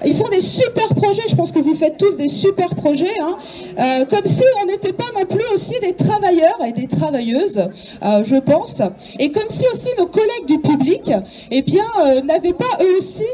Ils 0.06 0.14
font 0.14 0.28
des 0.28 0.40
super 0.40 0.86
projets, 0.94 1.22
je 1.28 1.34
pense 1.34 1.50
que 1.50 1.58
vous 1.58 1.74
faites 1.74 1.96
tous 1.96 2.16
des 2.16 2.28
super 2.28 2.74
projets, 2.76 3.18
hein. 3.20 3.36
Euh, 3.78 4.04
comme 4.04 4.24
si 4.26 4.44
on 4.62 4.66
n'était 4.66 4.92
pas 4.92 5.10
non 5.18 5.26
plus 5.26 5.44
aussi 5.52 5.74
des 5.80 5.94
travailleurs 5.94 6.60
et 6.66 6.72
des 6.72 6.86
travailleuses, 6.86 7.58
euh, 7.58 8.22
je 8.22 8.36
pense, 8.36 8.80
et 9.18 9.32
comme 9.32 9.50
si 9.50 9.64
aussi 9.72 9.88
nos 9.98 10.06
collègues 10.06 10.46
du 10.46 10.58
public, 10.60 11.10
eh 11.50 11.62
bien, 11.62 11.84
euh, 12.04 12.22
n'avaient 12.22 12.52
pas 12.52 12.78
eux 12.80 12.98
aussi 12.98 13.24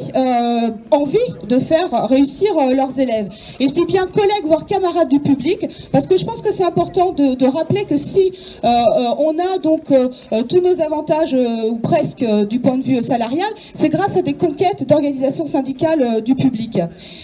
envie 0.90 1.18
de 1.48 1.58
faire 1.58 2.08
réussir 2.08 2.54
leurs 2.74 2.98
élèves. 2.98 3.28
Et 3.60 3.68
je 3.68 3.74
dis 3.74 3.84
bien 3.84 4.06
collègues, 4.06 4.44
voire 4.44 4.64
camarades 4.64 5.08
du 5.08 5.20
public, 5.20 5.66
parce 5.92 6.06
que 6.06 6.16
je 6.16 6.24
pense 6.24 6.40
que 6.40 6.52
c'est 6.52 6.64
important 6.64 7.12
de, 7.12 7.34
de 7.34 7.46
rappeler 7.46 7.84
que 7.84 7.98
si 7.98 8.32
on 8.62 9.34
a 9.38 9.58
donc 9.58 9.92
tous 10.48 10.60
nos 10.60 10.80
avantages, 10.80 11.36
ou 11.70 11.76
presque 11.76 12.24
du 12.48 12.60
point 12.60 12.78
de 12.78 12.84
vue 12.84 13.02
salarial, 13.02 13.48
c'est 13.74 13.88
grâce 13.88 14.16
à 14.16 14.22
des 14.22 14.34
conquêtes 14.34 14.86
d'organisations 14.88 15.46
syndicales 15.46 16.22
du 16.22 16.34
public. 16.34 16.61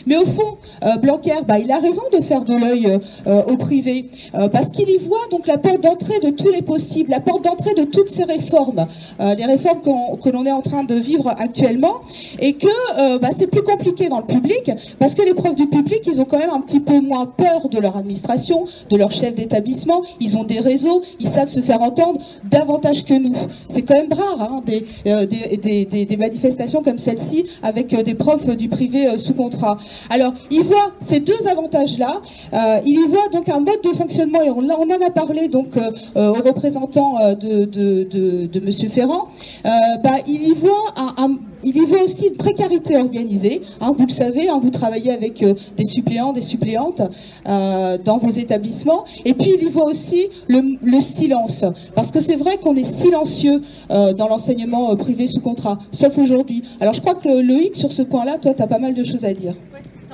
Mais 0.07 0.17
au 0.17 0.27
fond, 0.27 0.57
euh, 0.85 0.97
Blanquer, 0.97 1.41
bah, 1.47 1.59
il 1.59 1.71
a 1.71 1.79
raison 1.79 2.03
de 2.13 2.21
faire 2.23 2.45
de 2.45 2.55
l'œil 2.55 2.99
euh, 3.27 3.43
au 3.45 3.57
privé, 3.57 4.07
euh, 4.35 4.49
parce 4.49 4.71
qu'il 4.71 4.89
y 4.89 4.99
voit 4.99 5.19
donc 5.31 5.47
la 5.47 5.59
porte 5.59 5.83
d'entrée 5.83 6.19
de 6.21 6.31
tous 6.31 6.51
les 6.51 6.63
possibles, 6.63 7.11
la 7.11 7.21
porte 7.21 7.45
d'entrée 7.45 7.75
de 7.75 7.85
toutes 7.85 8.09
ces 8.09 8.25
réformes, 8.25 8.87
les 9.21 9.45
réformes 9.45 9.81
que 10.23 10.29
l'on 10.31 10.47
est 10.47 10.53
en 10.53 10.63
train 10.63 10.85
de 10.85 10.95
vivre 10.95 11.29
actuellement, 11.29 12.01
et 12.41 12.55
que 12.55 13.19
bah, 13.19 13.29
c'est 13.37 13.47
plus 13.47 13.63
compliqué 13.63 14.09
dans 14.09 14.19
le 14.19 14.27
public, 14.27 14.71
parce 14.99 15.15
que 15.15 15.23
les 15.23 15.35
profs 15.35 15.55
du 15.55 15.67
public, 15.67 16.01
ils 16.07 16.21
ont 16.21 16.25
quand 16.25 16.39
même 16.39 16.51
un 16.51 16.61
petit 16.61 16.81
peu 16.81 17.01
moins 17.01 17.27
peur 17.27 17.69
de 17.69 17.79
leur 17.79 17.97
administration, 17.97 18.65
de 18.91 18.97
leur 18.97 19.13
chef 19.13 19.35
d'établissement, 19.35 20.03
ils 20.21 20.37
ont 20.37 20.45
des 20.45 20.61
réseaux, 20.61 21.03
ils 21.21 21.29
savent 21.29 21.49
se 21.49 21.61
faire 21.61 21.83
entendre 21.83 22.21
davantage 22.51 23.05
que 23.05 23.15
nous. 23.15 23.35
C'est 23.69 23.83
quand 23.83 23.95
même 23.95 24.13
rare, 24.13 24.51
hein, 24.51 24.61
des, 24.65 26.17
manifestations 26.17 26.83
comme 26.83 26.99
celle-ci, 26.99 27.45
avec 27.63 27.95
des 27.95 28.15
profs 28.15 28.49
du 28.57 28.69
privé 28.69 29.18
sous 29.19 29.35
contrat. 29.35 29.77
Alors, 30.11 30.33
il 30.51 30.63
voit 30.63 30.93
ces 31.01 31.21
deux 31.21 31.47
avantages-là. 31.47 32.21
Euh, 32.53 32.81
il 32.87 32.99
y 32.99 33.07
voit 33.07 33.29
donc 33.33 33.49
un 33.49 33.61
mode 33.61 33.81
de 33.83 33.91
fonctionnement, 33.91 34.43
et 34.43 34.51
on, 34.51 34.69
en 34.69 35.07
a 35.07 35.11
parlé 35.11 35.49
donc 35.49 35.77
euh, 35.77 35.91
euh, 36.17 36.31
aux 36.31 36.43
représentants 36.43 37.19
de, 37.35 38.61
Monsieur 38.61 38.89
Ferrand. 38.89 39.29
Bah, 39.65 40.17
il 40.27 40.49
y 40.49 40.55
voit 40.55 40.95
un, 40.97 41.15
un- 41.25 41.37
il 41.65 41.77
y 41.77 41.81
voit 41.85 42.03
aussi 42.03 42.29
une 42.29 42.37
précarité 42.37 42.97
organisée. 42.97 43.63
Hein, 43.81 43.93
vous 43.97 44.07
le 44.07 44.13
savez, 44.13 44.49
hein, 44.49 44.59
vous 44.63 44.71
travaillez 44.71 45.11
avec 45.13 45.43
euh, 45.43 45.55
des 45.77 45.85
suppléants, 45.87 46.33
des 46.33 46.43
suppléantes 46.43 47.03
euh, 47.47 47.99
dans 48.05 48.19
vos 48.19 48.31
établissements. 48.31 49.05
Et 49.25 49.35
puis 49.35 49.53
il 49.61 49.67
y 49.67 49.71
voit 49.71 49.85
aussi 49.85 50.29
le, 50.49 50.79
le 50.83 51.01
silence, 51.01 51.65
parce 51.95 52.11
que 52.11 52.21
c'est 52.21 52.37
vrai 52.37 52.59
qu'on 52.59 52.77
est 52.77 52.85
silencieux 52.85 53.61
euh, 53.91 54.13
dans 54.13 54.29
l'enseignement 54.29 54.91
euh, 54.93 54.95
privé 54.97 55.27
sous 55.27 55.41
contrat, 55.41 55.79
sauf 55.93 56.17
aujourd'hui. 56.19 56.63
Alors 56.81 56.95
je 56.95 57.01
crois 57.01 57.15
que 57.15 57.29
le- 57.29 57.43
Loïc, 57.43 57.77
sur 57.77 57.93
ce 57.93 58.03
point-là, 58.03 58.39
toi, 58.39 58.55
tu 58.55 58.63
as 58.63 58.67
pas 58.67 58.79
mal 58.79 58.95
de 58.95 59.03
choses 59.03 59.25
à 59.25 59.33
dire. 59.35 59.55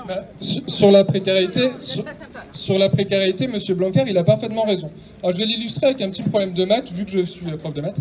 Bah, 0.07 0.25
sur, 0.41 0.63
sur 0.67 0.91
la 0.91 1.03
précarité, 1.05 1.71
sur, 1.79 2.05
sur 2.53 2.79
la 2.79 2.89
précarité, 2.91 3.47
Monsieur 3.47 3.75
Blanquer, 3.75 4.05
il 4.07 4.19
a 4.19 4.23
parfaitement 4.25 4.63
raison. 4.63 4.91
Alors 5.23 5.33
je 5.33 5.39
vais 5.39 5.47
l'illustrer 5.47 5.87
avec 5.87 6.03
un 6.03 6.11
petit 6.11 6.23
problème 6.23 6.53
de 6.53 6.65
maths, 6.67 6.93
vu 6.93 7.05
que 7.07 7.11
je 7.11 7.21
suis 7.23 7.45
prof 7.57 7.73
de 7.73 7.81
maths. 7.81 7.97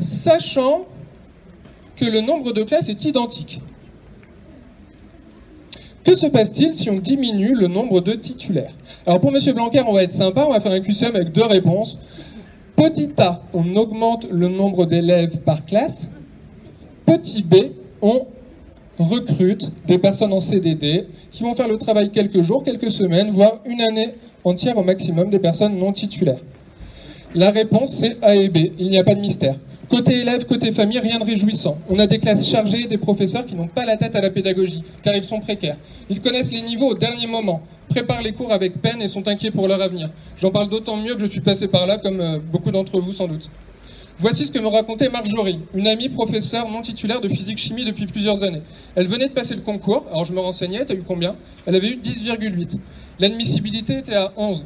Sachant 0.00 0.86
que 1.96 2.04
le 2.04 2.20
nombre 2.20 2.52
de 2.52 2.62
classes 2.62 2.88
est 2.88 3.04
identique. 3.04 3.60
Que 6.04 6.14
se 6.14 6.26
passe-t-il 6.26 6.72
si 6.72 6.88
on 6.88 6.98
diminue 6.98 7.54
le 7.54 7.66
nombre 7.66 8.00
de 8.00 8.12
titulaires? 8.12 8.72
Alors 9.06 9.20
pour 9.20 9.32
Monsieur 9.32 9.54
Blanquer, 9.54 9.82
on 9.86 9.92
va 9.92 10.04
être 10.04 10.12
sympa, 10.12 10.44
on 10.46 10.52
va 10.52 10.60
faire 10.60 10.72
un 10.72 10.80
QCM 10.80 11.16
avec 11.16 11.32
deux 11.32 11.44
réponses. 11.44 11.98
Petit 12.76 13.10
A, 13.18 13.42
on 13.52 13.74
augmente 13.74 14.26
le 14.30 14.48
nombre 14.48 14.86
d'élèves 14.86 15.38
par 15.38 15.64
classe. 15.64 16.10
Petit 17.06 17.42
B, 17.42 17.56
on 18.02 18.26
recrute 18.98 19.72
des 19.86 19.98
personnes 19.98 20.32
en 20.32 20.40
CDD 20.40 21.06
qui 21.30 21.42
vont 21.42 21.54
faire 21.54 21.68
le 21.68 21.76
travail 21.76 22.10
quelques 22.10 22.42
jours, 22.42 22.62
quelques 22.62 22.90
semaines, 22.90 23.30
voire 23.30 23.60
une 23.64 23.80
année 23.80 24.14
entière 24.44 24.78
au 24.78 24.84
maximum 24.84 25.28
des 25.28 25.38
personnes 25.38 25.76
non 25.76 25.92
titulaires. 25.92 26.40
La 27.34 27.50
réponse, 27.50 27.90
c'est 27.90 28.16
A 28.22 28.36
et 28.36 28.48
B. 28.48 28.58
Il 28.78 28.88
n'y 28.88 28.98
a 28.98 29.04
pas 29.04 29.14
de 29.14 29.20
mystère. 29.20 29.56
Côté 29.88 30.20
élèves, 30.20 30.46
côté 30.46 30.72
famille, 30.72 30.98
rien 30.98 31.20
de 31.20 31.24
réjouissant. 31.24 31.78
On 31.88 31.98
a 32.00 32.08
des 32.08 32.18
classes 32.18 32.48
chargées 32.48 32.86
des 32.86 32.98
professeurs 32.98 33.46
qui 33.46 33.54
n'ont 33.54 33.68
pas 33.68 33.84
la 33.84 33.96
tête 33.96 34.16
à 34.16 34.20
la 34.20 34.30
pédagogie, 34.30 34.82
car 35.02 35.14
ils 35.14 35.22
sont 35.22 35.38
précaires. 35.38 35.76
Ils 36.10 36.20
connaissent 36.20 36.52
les 36.52 36.62
niveaux 36.62 36.88
au 36.88 36.94
dernier 36.94 37.28
moment, 37.28 37.62
préparent 37.88 38.22
les 38.22 38.32
cours 38.32 38.52
avec 38.52 38.82
peine 38.82 39.00
et 39.00 39.06
sont 39.06 39.28
inquiets 39.28 39.52
pour 39.52 39.68
leur 39.68 39.80
avenir. 39.80 40.10
J'en 40.36 40.50
parle 40.50 40.68
d'autant 40.68 40.96
mieux 40.96 41.14
que 41.14 41.20
je 41.20 41.26
suis 41.26 41.40
passé 41.40 41.68
par 41.68 41.86
là, 41.86 41.98
comme 41.98 42.20
euh, 42.20 42.38
beaucoup 42.40 42.72
d'entre 42.72 42.98
vous 43.00 43.12
sans 43.12 43.28
doute. 43.28 43.48
Voici 44.18 44.46
ce 44.46 44.50
que 44.50 44.58
me 44.58 44.66
racontait 44.66 45.08
Marjorie, 45.08 45.60
une 45.74 45.86
amie 45.86 46.08
professeure 46.08 46.68
non 46.68 46.82
titulaire 46.82 47.20
de 47.20 47.28
physique-chimie 47.28 47.84
depuis 47.84 48.06
plusieurs 48.06 48.42
années. 48.42 48.62
Elle 48.96 49.06
venait 49.06 49.28
de 49.28 49.32
passer 49.34 49.54
le 49.54 49.60
concours, 49.60 50.06
alors 50.10 50.24
je 50.24 50.32
me 50.32 50.40
renseignais, 50.40 50.84
t'as 50.84 50.94
eu 50.94 51.02
combien? 51.06 51.36
Elle 51.66 51.76
avait 51.76 51.90
eu 51.90 51.96
10,8. 51.96 52.78
L'admissibilité 53.20 53.98
était 53.98 54.14
à 54.14 54.32
11. 54.36 54.64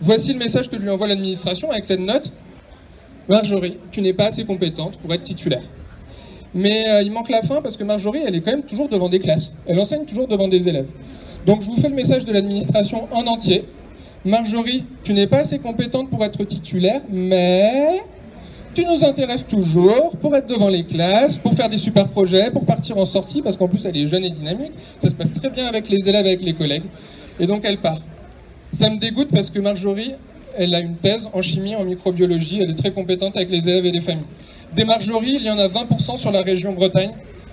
Voici 0.00 0.32
le 0.32 0.38
message 0.38 0.70
que 0.70 0.76
lui 0.76 0.88
envoie 0.90 1.06
l'administration 1.06 1.70
avec 1.70 1.84
cette 1.84 2.00
note. 2.00 2.32
Marjorie, 3.28 3.78
tu 3.90 4.02
n'es 4.02 4.12
pas 4.12 4.26
assez 4.26 4.44
compétente 4.44 4.98
pour 4.98 5.12
être 5.14 5.22
titulaire. 5.22 5.62
Mais 6.54 6.88
euh, 6.88 7.02
il 7.02 7.10
manque 7.10 7.30
la 7.30 7.42
fin 7.42 7.62
parce 7.62 7.76
que 7.76 7.84
Marjorie, 7.84 8.20
elle 8.24 8.34
est 8.34 8.40
quand 8.40 8.50
même 8.50 8.64
toujours 8.64 8.88
devant 8.88 9.08
des 9.08 9.18
classes. 9.18 9.54
Elle 9.66 9.80
enseigne 9.80 10.04
toujours 10.04 10.28
devant 10.28 10.46
des 10.46 10.68
élèves. 10.68 10.88
Donc 11.46 11.62
je 11.62 11.66
vous 11.66 11.76
fais 11.76 11.88
le 11.88 11.94
message 11.94 12.24
de 12.24 12.32
l'administration 12.32 13.08
en 13.12 13.26
entier. 13.26 13.64
Marjorie, 14.24 14.84
tu 15.02 15.12
n'es 15.14 15.26
pas 15.26 15.38
assez 15.38 15.58
compétente 15.58 16.10
pour 16.10 16.24
être 16.24 16.44
titulaire, 16.44 17.02
mais 17.10 18.02
tu 18.74 18.84
nous 18.84 19.04
intéresses 19.04 19.46
toujours 19.46 20.16
pour 20.18 20.34
être 20.36 20.46
devant 20.46 20.68
les 20.68 20.84
classes, 20.84 21.36
pour 21.36 21.54
faire 21.54 21.68
des 21.68 21.76
super 21.78 22.08
projets, 22.08 22.50
pour 22.50 22.64
partir 22.64 22.98
en 22.98 23.06
sortie, 23.06 23.42
parce 23.42 23.56
qu'en 23.56 23.68
plus 23.68 23.84
elle 23.84 23.96
est 23.96 24.06
jeune 24.06 24.24
et 24.24 24.30
dynamique. 24.30 24.72
Ça 24.98 25.08
se 25.08 25.14
passe 25.14 25.32
très 25.32 25.50
bien 25.50 25.66
avec 25.66 25.88
les 25.88 26.08
élèves, 26.08 26.26
avec 26.26 26.42
les 26.42 26.54
collègues. 26.54 26.84
Et 27.40 27.46
donc 27.46 27.62
elle 27.64 27.78
part. 27.78 28.00
Ça 28.72 28.90
me 28.90 28.98
dégoûte 28.98 29.28
parce 29.32 29.50
que 29.50 29.60
Marjorie, 29.60 30.14
elle 30.56 30.74
a 30.74 30.80
une 30.80 30.96
thèse 30.96 31.28
en 31.32 31.42
chimie, 31.42 31.74
en 31.76 31.84
microbiologie, 31.84 32.60
elle 32.60 32.70
est 32.70 32.74
très 32.74 32.92
compétente 32.92 33.36
avec 33.36 33.50
les 33.50 33.68
élèves 33.68 33.86
et 33.86 33.92
les 33.92 34.00
familles. 34.00 34.24
Des 34.74 34.84
Marjorie, 34.84 35.36
il 35.36 35.42
y 35.42 35.50
en 35.50 35.58
a 35.58 35.68
20% 35.68 36.16
sur 36.16 36.32
la 36.32 36.42
région 36.42 36.72
Bretagne. 36.72 37.12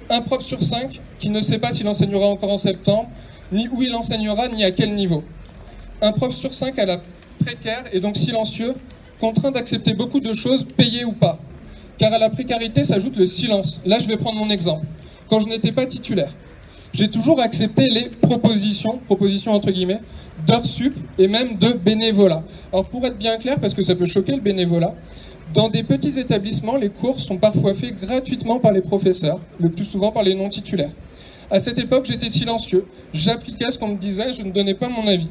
Un 0.10 0.22
prof 0.22 0.42
sur 0.42 0.62
cinq 0.62 1.00
qui 1.20 1.30
ne 1.30 1.40
sait 1.40 1.60
pas 1.60 1.72
s'il 1.72 1.88
enseignera 1.88 2.26
encore 2.26 2.52
en 2.52 2.58
septembre, 2.58 3.10
ni 3.52 3.68
où 3.70 3.82
il 3.84 3.94
enseignera, 3.94 4.48
ni 4.48 4.64
à 4.64 4.72
quel 4.72 4.96
niveau. 4.96 5.24
Un 6.02 6.12
prof 6.12 6.34
sur 6.34 6.54
cinq 6.54 6.80
à 6.80 6.86
la 6.86 7.02
précaire 7.40 7.84
et 7.92 8.00
donc 8.00 8.18
silencieux, 8.18 8.74
contraint 9.20 9.52
d'accepter 9.52 9.94
beaucoup 9.94 10.20
de 10.20 10.34
choses, 10.34 10.66
payées 10.66 11.06
ou 11.06 11.12
pas. 11.12 11.40
Car 11.98 12.12
à 12.12 12.18
la 12.18 12.30
précarité 12.30 12.84
s'ajoute 12.84 13.18
le 13.18 13.26
silence. 13.26 13.82
Là, 13.86 14.00
je 14.00 14.08
vais 14.08 14.18
prendre 14.18 14.40
mon 14.40 14.50
exemple. 14.50 14.88
Quand 15.30 15.40
je 15.40 15.48
n'étais 15.48 15.72
pas 15.72 15.86
titulaire, 15.86 16.34
j'ai 16.94 17.10
toujours 17.10 17.40
accepté 17.40 17.88
les 17.88 18.10
propositions, 18.10 19.00
propositions 19.06 19.54
entre 19.54 19.72
guillemets, 19.72 20.02
d'heures 20.46 20.66
sup 20.66 20.96
et 21.18 21.28
même 21.28 21.58
de 21.58 21.72
bénévolat. 21.72 22.44
Alors 22.74 22.86
pour 22.86 23.06
être 23.06 23.18
bien 23.18 23.38
clair, 23.38 23.60
parce 23.60 23.74
que 23.74 23.84
ça 23.84 23.96
peut 23.96 24.06
choquer 24.06 24.34
le 24.34 24.42
bénévolat, 24.42 24.94
dans 25.54 25.68
des 25.68 25.84
petits 25.84 26.18
établissements, 26.20 26.78
les 26.78 26.90
cours 26.90 27.20
sont 27.20 27.38
parfois 27.38 27.74
faits 27.74 27.96
gratuitement 28.00 28.60
par 28.60 28.72
les 28.72 28.82
professeurs, 28.82 29.40
le 29.60 29.70
plus 29.70 29.84
souvent 29.84 30.12
par 30.12 30.24
les 30.24 30.34
non 30.34 30.48
titulaires. 30.48 30.92
À 31.50 31.60
cette 31.60 31.78
époque, 31.78 32.06
j'étais 32.06 32.30
silencieux, 32.30 32.86
j'appliquais 33.14 33.70
ce 33.70 33.78
qu'on 33.78 33.90
me 33.90 33.98
disait, 33.98 34.32
je 34.32 34.44
ne 34.44 34.52
donnais 34.52 34.76
pas 34.76 34.88
mon 34.88 35.06
avis. 35.08 35.30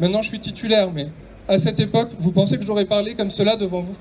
Maintenant, 0.00 0.22
je 0.22 0.28
suis 0.28 0.40
titulaire, 0.40 0.90
mais 0.92 1.08
à 1.46 1.58
cette 1.58 1.78
époque, 1.78 2.10
vous 2.18 2.32
pensez 2.32 2.58
que 2.58 2.64
j'aurais 2.64 2.86
parlé 2.86 3.14
comme 3.14 3.30
cela 3.30 3.54
devant 3.54 3.80
vous? 3.80 3.96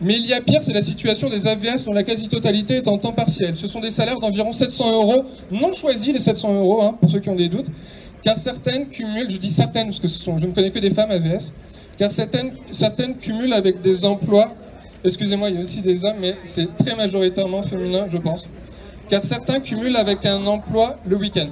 Mais 0.00 0.14
il 0.14 0.26
y 0.26 0.32
a 0.32 0.40
pire, 0.40 0.62
c'est 0.62 0.72
la 0.72 0.82
situation 0.82 1.28
des 1.28 1.46
AVS 1.46 1.84
dont 1.84 1.92
la 1.92 2.02
quasi-totalité 2.02 2.76
est 2.76 2.88
en 2.88 2.96
temps 2.96 3.12
partiel. 3.12 3.56
Ce 3.56 3.66
sont 3.66 3.80
des 3.80 3.90
salaires 3.90 4.18
d'environ 4.18 4.52
700 4.52 4.92
euros, 4.92 5.24
non 5.50 5.72
choisis 5.72 6.12
les 6.12 6.20
700 6.20 6.54
euros, 6.54 6.82
hein, 6.82 6.96
pour 6.98 7.10
ceux 7.10 7.20
qui 7.20 7.28
ont 7.28 7.36
des 7.36 7.48
doutes, 7.48 7.68
car 8.22 8.38
certaines 8.38 8.88
cumulent, 8.88 9.30
je 9.30 9.38
dis 9.38 9.50
certaines 9.50 9.88
parce 9.88 10.00
que 10.00 10.08
je 10.08 10.46
ne 10.46 10.52
connais 10.52 10.70
que 10.70 10.78
des 10.78 10.90
femmes 10.90 11.10
AVS, 11.10 11.52
car 11.98 12.10
certaines, 12.10 12.52
certaines 12.70 13.16
cumulent 13.16 13.52
avec 13.52 13.82
des 13.82 14.04
emplois, 14.06 14.52
excusez-moi, 15.04 15.50
il 15.50 15.56
y 15.56 15.58
a 15.58 15.62
aussi 15.62 15.82
des 15.82 16.04
hommes, 16.04 16.18
mais 16.18 16.36
c'est 16.44 16.74
très 16.76 16.96
majoritairement 16.96 17.62
féminin, 17.62 18.06
je 18.08 18.16
pense, 18.16 18.46
car 19.10 19.22
certains 19.22 19.60
cumulent 19.60 19.96
avec 19.96 20.24
un 20.24 20.46
emploi 20.46 20.98
le 21.06 21.16
week-end. 21.16 21.48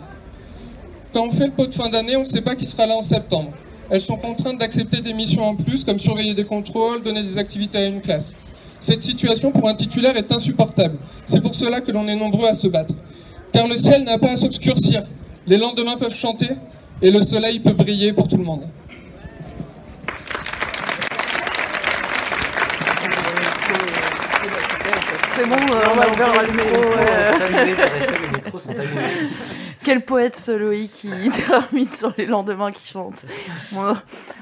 Quand 1.12 1.26
on 1.26 1.30
fait 1.30 1.46
le 1.46 1.52
pot 1.52 1.66
de 1.66 1.74
fin 1.74 1.88
d'année, 1.88 2.16
on 2.16 2.20
ne 2.20 2.24
sait 2.24 2.40
pas 2.40 2.54
qui 2.54 2.66
sera 2.66 2.86
là 2.86 2.96
en 2.96 3.02
septembre. 3.02 3.52
Elles 3.90 4.00
sont 4.02 4.16
contraintes 4.16 4.58
d'accepter 4.58 5.00
des 5.00 5.14
missions 5.14 5.44
en 5.44 5.56
plus, 5.56 5.84
comme 5.84 5.98
surveiller 5.98 6.34
des 6.34 6.44
contrôles, 6.44 7.02
donner 7.02 7.22
des 7.22 7.38
activités 7.38 7.78
à 7.78 7.86
une 7.86 8.02
classe. 8.02 8.32
Cette 8.80 9.02
situation 9.02 9.50
pour 9.50 9.68
un 9.68 9.74
titulaire 9.74 10.16
est 10.16 10.30
insupportable. 10.30 10.98
C'est 11.24 11.40
pour 11.40 11.54
cela 11.54 11.80
que 11.80 11.90
l'on 11.90 12.06
est 12.06 12.14
nombreux 12.14 12.46
à 12.46 12.52
se 12.52 12.68
battre. 12.68 12.94
Car 13.52 13.66
le 13.66 13.76
ciel 13.76 14.04
n'a 14.04 14.18
pas 14.18 14.32
à 14.32 14.36
s'obscurcir. 14.36 15.04
Les 15.46 15.56
lendemains 15.56 15.96
peuvent 15.96 16.14
chanter 16.14 16.50
et 17.00 17.10
le 17.10 17.22
soleil 17.22 17.60
peut 17.60 17.72
briller 17.72 18.12
pour 18.12 18.28
tout 18.28 18.36
le 18.36 18.44
monde. 18.44 18.66
C'est 25.34 25.46
bon, 25.46 25.54
euh, 25.54 25.84
on 25.92 25.96
va 25.96 26.08
ouvrir 26.08 26.42
le 26.42 26.52
micro. 26.52 26.82
Les 28.22 28.36
micros 28.36 28.58
sont 28.58 28.70
allumés. 28.70 29.28
Quel 29.88 30.04
poète 30.04 30.36
ce 30.36 30.52
Loïc 30.52 30.92
qui 30.92 31.08
termine 31.46 31.90
sur 31.90 32.12
les 32.18 32.26
lendemains 32.26 32.72
qui 32.72 32.86
chantent. 32.86 33.24
Moi, 33.72 33.94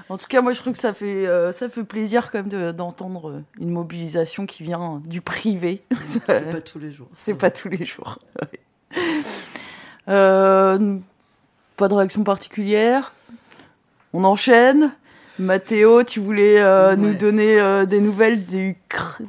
en 0.08 0.18
tout 0.18 0.26
cas, 0.28 0.40
moi 0.40 0.50
je 0.52 0.58
trouve 0.58 0.72
que 0.72 0.78
ça 0.78 0.92
fait, 0.92 1.26
euh, 1.26 1.52
ça 1.52 1.68
fait 1.68 1.84
plaisir 1.84 2.30
quand 2.32 2.38
même 2.38 2.48
de- 2.48 2.72
d'entendre 2.72 3.30
euh, 3.30 3.44
une 3.60 3.70
mobilisation 3.70 4.44
qui 4.46 4.62
vient 4.64 5.00
du 5.04 5.20
privé. 5.20 5.82
C'est 6.06 6.24
pas 6.26 6.60
tous 6.64 6.78
les 6.80 6.90
jours. 6.90 7.08
C'est 7.16 7.34
pas 7.34 7.50
tous 7.50 7.68
les 7.68 7.84
jours. 7.84 8.18
ouais. 8.42 9.00
Euh, 10.08 10.96
pas 11.76 11.88
de 11.88 11.94
réaction 11.94 12.24
particulière. 12.24 13.12
On 14.12 14.24
enchaîne. 14.24 14.92
Mathéo, 15.38 16.02
tu 16.04 16.20
voulais 16.20 16.58
euh, 16.60 16.90
Ouais. 16.90 16.96
nous 16.96 17.14
donner 17.14 17.60
euh, 17.60 17.84
des 17.84 18.00
nouvelles 18.00 18.46
du 18.46 18.76
cr... 18.88 19.20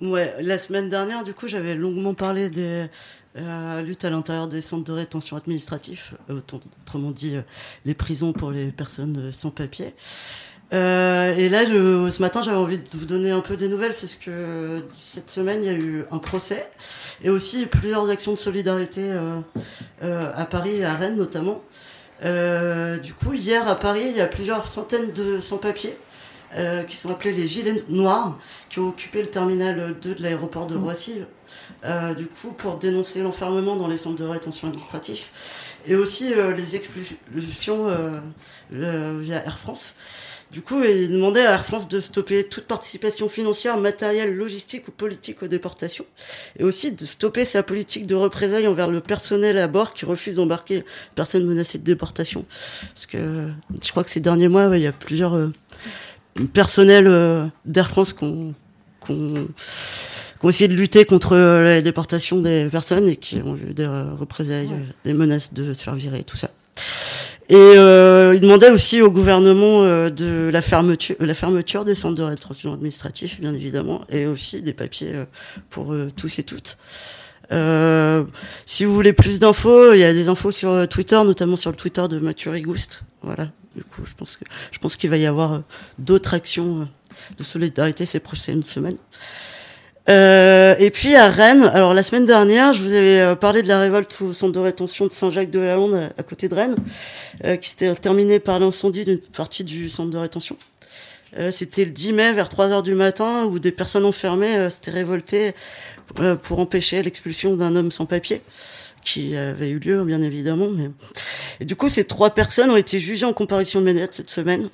Ouais, 0.00 0.34
la 0.40 0.58
semaine 0.58 0.88
dernière, 0.90 1.24
du 1.24 1.34
coup, 1.34 1.48
j'avais 1.48 1.74
longuement 1.74 2.14
parlé 2.14 2.48
des 2.50 2.86
euh, 3.36 3.82
luttes 3.82 4.04
à 4.04 4.10
l'intérieur 4.10 4.48
des 4.48 4.60
centres 4.60 4.84
de 4.84 4.92
rétention 4.92 5.36
administratifs, 5.36 6.14
euh, 6.30 6.40
autrement 6.82 7.10
dit 7.10 7.36
euh, 7.36 7.42
les 7.84 7.94
prisons 7.94 8.32
pour 8.32 8.50
les 8.50 8.72
personnes 8.72 9.32
sans 9.32 9.50
papier. 9.50 9.94
Euh, 10.74 11.34
et 11.34 11.48
là, 11.48 11.64
je, 11.64 12.10
ce 12.10 12.20
matin, 12.20 12.42
j'avais 12.42 12.56
envie 12.56 12.78
de 12.78 12.84
vous 12.92 13.06
donner 13.06 13.30
un 13.30 13.40
peu 13.40 13.56
des 13.56 13.68
nouvelles 13.68 13.94
puisque 13.94 14.28
euh, 14.28 14.80
cette 14.98 15.30
semaine, 15.30 15.64
il 15.64 15.66
y 15.66 15.74
a 15.74 15.78
eu 15.78 16.04
un 16.10 16.18
procès 16.18 16.70
et 17.24 17.30
aussi 17.30 17.66
plusieurs 17.66 18.08
actions 18.10 18.32
de 18.32 18.38
solidarité 18.38 19.10
euh, 19.10 19.40
euh, 20.02 20.32
à 20.36 20.44
Paris 20.44 20.76
et 20.76 20.84
à 20.84 20.94
Rennes 20.94 21.16
notamment. 21.16 21.62
Du 22.22 23.14
coup, 23.14 23.32
hier 23.32 23.66
à 23.68 23.78
Paris, 23.78 24.06
il 24.10 24.16
y 24.16 24.20
a 24.20 24.26
plusieurs 24.26 24.70
centaines 24.72 25.12
de 25.12 25.38
sans-papiers 25.38 25.96
qui 26.88 26.96
sont 26.96 27.10
appelés 27.10 27.32
les 27.32 27.46
Gilets 27.46 27.84
Noirs, 27.88 28.36
qui 28.70 28.80
ont 28.80 28.88
occupé 28.88 29.22
le 29.22 29.28
terminal 29.28 29.94
2 30.02 30.14
de 30.16 30.22
l'aéroport 30.22 30.66
de 30.66 30.76
Roissy, 30.76 31.20
euh, 31.84 32.14
du 32.14 32.26
coup, 32.26 32.52
pour 32.52 32.78
dénoncer 32.78 33.22
l'enfermement 33.22 33.76
dans 33.76 33.88
les 33.88 33.96
centres 33.96 34.16
de 34.16 34.24
rétention 34.24 34.68
administratif 34.68 35.78
et 35.86 35.94
aussi 35.94 36.32
euh, 36.32 36.54
les 36.54 36.76
expulsions 36.76 37.88
euh, 37.88 39.18
via 39.20 39.44
Air 39.44 39.58
France. 39.58 39.94
Du 40.50 40.62
coup, 40.62 40.82
il 40.82 41.12
demandait 41.12 41.44
à 41.44 41.52
Air 41.52 41.64
France 41.64 41.88
de 41.88 42.00
stopper 42.00 42.44
toute 42.44 42.64
participation 42.64 43.28
financière, 43.28 43.76
matérielle, 43.76 44.34
logistique 44.34 44.88
ou 44.88 44.90
politique 44.90 45.42
aux 45.42 45.46
déportations, 45.46 46.06
et 46.58 46.64
aussi 46.64 46.90
de 46.90 47.04
stopper 47.04 47.44
sa 47.44 47.62
politique 47.62 48.06
de 48.06 48.14
représailles 48.14 48.66
envers 48.66 48.88
le 48.88 49.00
personnel 49.00 49.58
à 49.58 49.68
bord 49.68 49.92
qui 49.92 50.06
refuse 50.06 50.36
d'embarquer 50.36 50.84
personnes 51.14 51.46
menacées 51.46 51.78
de 51.78 51.84
déportation. 51.84 52.46
Parce 52.94 53.04
que 53.04 53.50
je 53.82 53.90
crois 53.90 54.04
que 54.04 54.10
ces 54.10 54.20
derniers 54.20 54.48
mois, 54.48 54.74
il 54.74 54.82
y 54.82 54.86
a 54.86 54.92
plusieurs 54.92 55.38
personnels 56.54 57.50
d'Air 57.66 57.88
France 57.90 58.14
qui 58.14 58.24
ont, 58.24 58.54
qui 60.40 60.46
ont- 60.46 60.48
essayé 60.50 60.68
de 60.68 60.74
lutter 60.74 61.04
contre 61.04 61.32
euh, 61.34 61.62
la 61.64 61.82
déportation 61.82 62.40
des 62.40 62.68
personnes 62.70 63.08
et 63.08 63.16
qui 63.16 63.36
ont 63.44 63.56
eu 63.56 63.74
des 63.74 63.84
euh, 63.84 64.14
représailles, 64.18 64.70
euh, 64.72 64.92
des 65.04 65.12
menaces 65.14 65.52
de 65.52 65.72
se 65.74 65.82
faire 65.82 65.94
virer, 65.94 66.22
tout 66.24 66.36
ça. 66.36 66.50
Et 67.50 67.54
euh, 67.56 68.34
il 68.34 68.40
demandait 68.40 68.70
aussi 68.70 69.00
au 69.00 69.10
gouvernement 69.10 69.82
euh, 69.82 70.10
de 70.10 70.50
la 70.52 70.60
fermeture, 70.60 71.16
la 71.18 71.34
fermeture 71.34 71.84
des 71.84 71.94
centres 71.94 72.14
de 72.16 72.22
rétention 72.22 72.74
administratif, 72.74 73.40
bien 73.40 73.54
évidemment, 73.54 74.02
et 74.10 74.26
aussi 74.26 74.60
des 74.60 74.74
papiers 74.74 75.12
euh, 75.14 75.24
pour 75.70 75.94
tous 76.16 76.38
et 76.38 76.42
toutes. 76.42 76.76
Euh, 77.50 78.24
si 78.66 78.84
vous 78.84 78.92
voulez 78.94 79.14
plus 79.14 79.38
d'infos, 79.40 79.94
il 79.94 80.00
y 80.00 80.04
a 80.04 80.12
des 80.12 80.28
infos 80.28 80.52
sur 80.52 80.86
Twitter, 80.88 81.16
notamment 81.24 81.56
sur 81.56 81.70
le 81.70 81.76
Twitter 81.76 82.06
de 82.08 82.18
Mathieu 82.18 82.50
Rigouste. 82.50 83.02
Voilà. 83.22 83.48
Du 83.74 83.82
coup, 83.84 84.02
je 84.04 84.12
pense 84.14 84.36
que 84.36 84.44
je 84.70 84.78
pense 84.78 84.96
qu'il 84.96 85.08
va 85.08 85.16
y 85.16 85.24
avoir 85.24 85.62
d'autres 85.98 86.34
actions 86.34 86.86
de 87.38 87.44
solidarité 87.44 88.04
ces 88.04 88.20
prochaines 88.20 88.64
semaines. 88.64 88.98
Euh, 90.08 90.74
et 90.78 90.90
puis 90.90 91.14
à 91.16 91.28
Rennes, 91.28 91.64
alors 91.74 91.92
la 91.92 92.02
semaine 92.02 92.24
dernière, 92.24 92.72
je 92.72 92.82
vous 92.82 92.92
avais 92.92 93.20
euh, 93.20 93.34
parlé 93.34 93.62
de 93.62 93.68
la 93.68 93.78
révolte 93.78 94.16
au 94.22 94.32
centre 94.32 94.52
de 94.52 94.58
rétention 94.58 95.06
de 95.06 95.12
Saint-Jacques-de-la-Lande 95.12 96.08
à, 96.16 96.22
côté 96.22 96.48
de 96.48 96.54
Rennes, 96.54 96.76
euh, 97.44 97.56
qui 97.56 97.70
s'était 97.70 97.94
terminée 97.96 98.38
par 98.38 98.58
l'incendie 98.58 99.04
d'une 99.04 99.18
partie 99.18 99.64
du 99.64 99.90
centre 99.90 100.10
de 100.10 100.18
rétention. 100.18 100.56
Euh, 101.36 101.50
C'était 101.50 101.84
le 101.84 101.90
10 101.90 102.12
mai 102.12 102.32
vers 102.32 102.48
3 102.48 102.68
heures 102.68 102.82
du 102.82 102.94
matin 102.94 103.44
où 103.44 103.58
des 103.58 103.72
personnes 103.72 104.04
enfermées 104.04 104.56
euh, 104.56 104.70
s'étaient 104.70 104.90
révoltées 104.90 105.54
euh, 106.20 106.36
pour 106.36 106.58
empêcher 106.58 107.02
l'expulsion 107.02 107.56
d'un 107.56 107.76
homme 107.76 107.92
sans 107.92 108.06
papier 108.06 108.40
qui 109.04 109.36
avait 109.36 109.70
eu 109.70 109.78
lieu 109.78 110.04
bien 110.04 110.20
évidemment. 110.20 110.68
Mais... 110.68 110.90
Et 111.60 111.64
du 111.64 111.76
coup, 111.76 111.88
ces 111.88 112.04
trois 112.04 112.30
personnes 112.30 112.70
ont 112.70 112.76
été 112.76 113.00
jugées 113.00 113.24
en 113.24 113.32
comparution 113.32 113.80
immédiate 113.80 114.12
cette 114.12 114.28
semaine. 114.28 114.68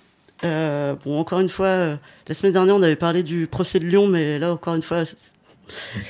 Euh, 0.44 0.94
bon, 1.04 1.18
encore 1.18 1.40
une 1.40 1.48
fois, 1.48 1.66
euh, 1.66 1.96
la 2.28 2.35
semaine 2.35 2.52
dernière, 2.52 2.76
on 2.76 2.83
avait 2.83 2.96
parlé 2.96 3.22
du 3.22 3.46
procès 3.46 3.78
de 3.78 3.87
Lyon, 3.87 4.07
mais 4.07 4.38
là, 4.38 4.52
encore 4.52 4.74
une 4.74 4.83
fois, 4.83 5.04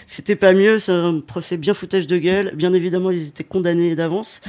c'était 0.06 0.36
pas 0.36 0.52
mieux. 0.52 0.78
C'est 0.78 0.92
un 0.92 1.20
procès 1.20 1.56
bien 1.56 1.74
foutage 1.74 2.06
de 2.06 2.18
gueule. 2.18 2.52
Bien 2.54 2.72
évidemment, 2.72 3.10
ils 3.10 3.28
étaient 3.28 3.44
condamnés 3.44 3.94
d'avance. 3.94 4.40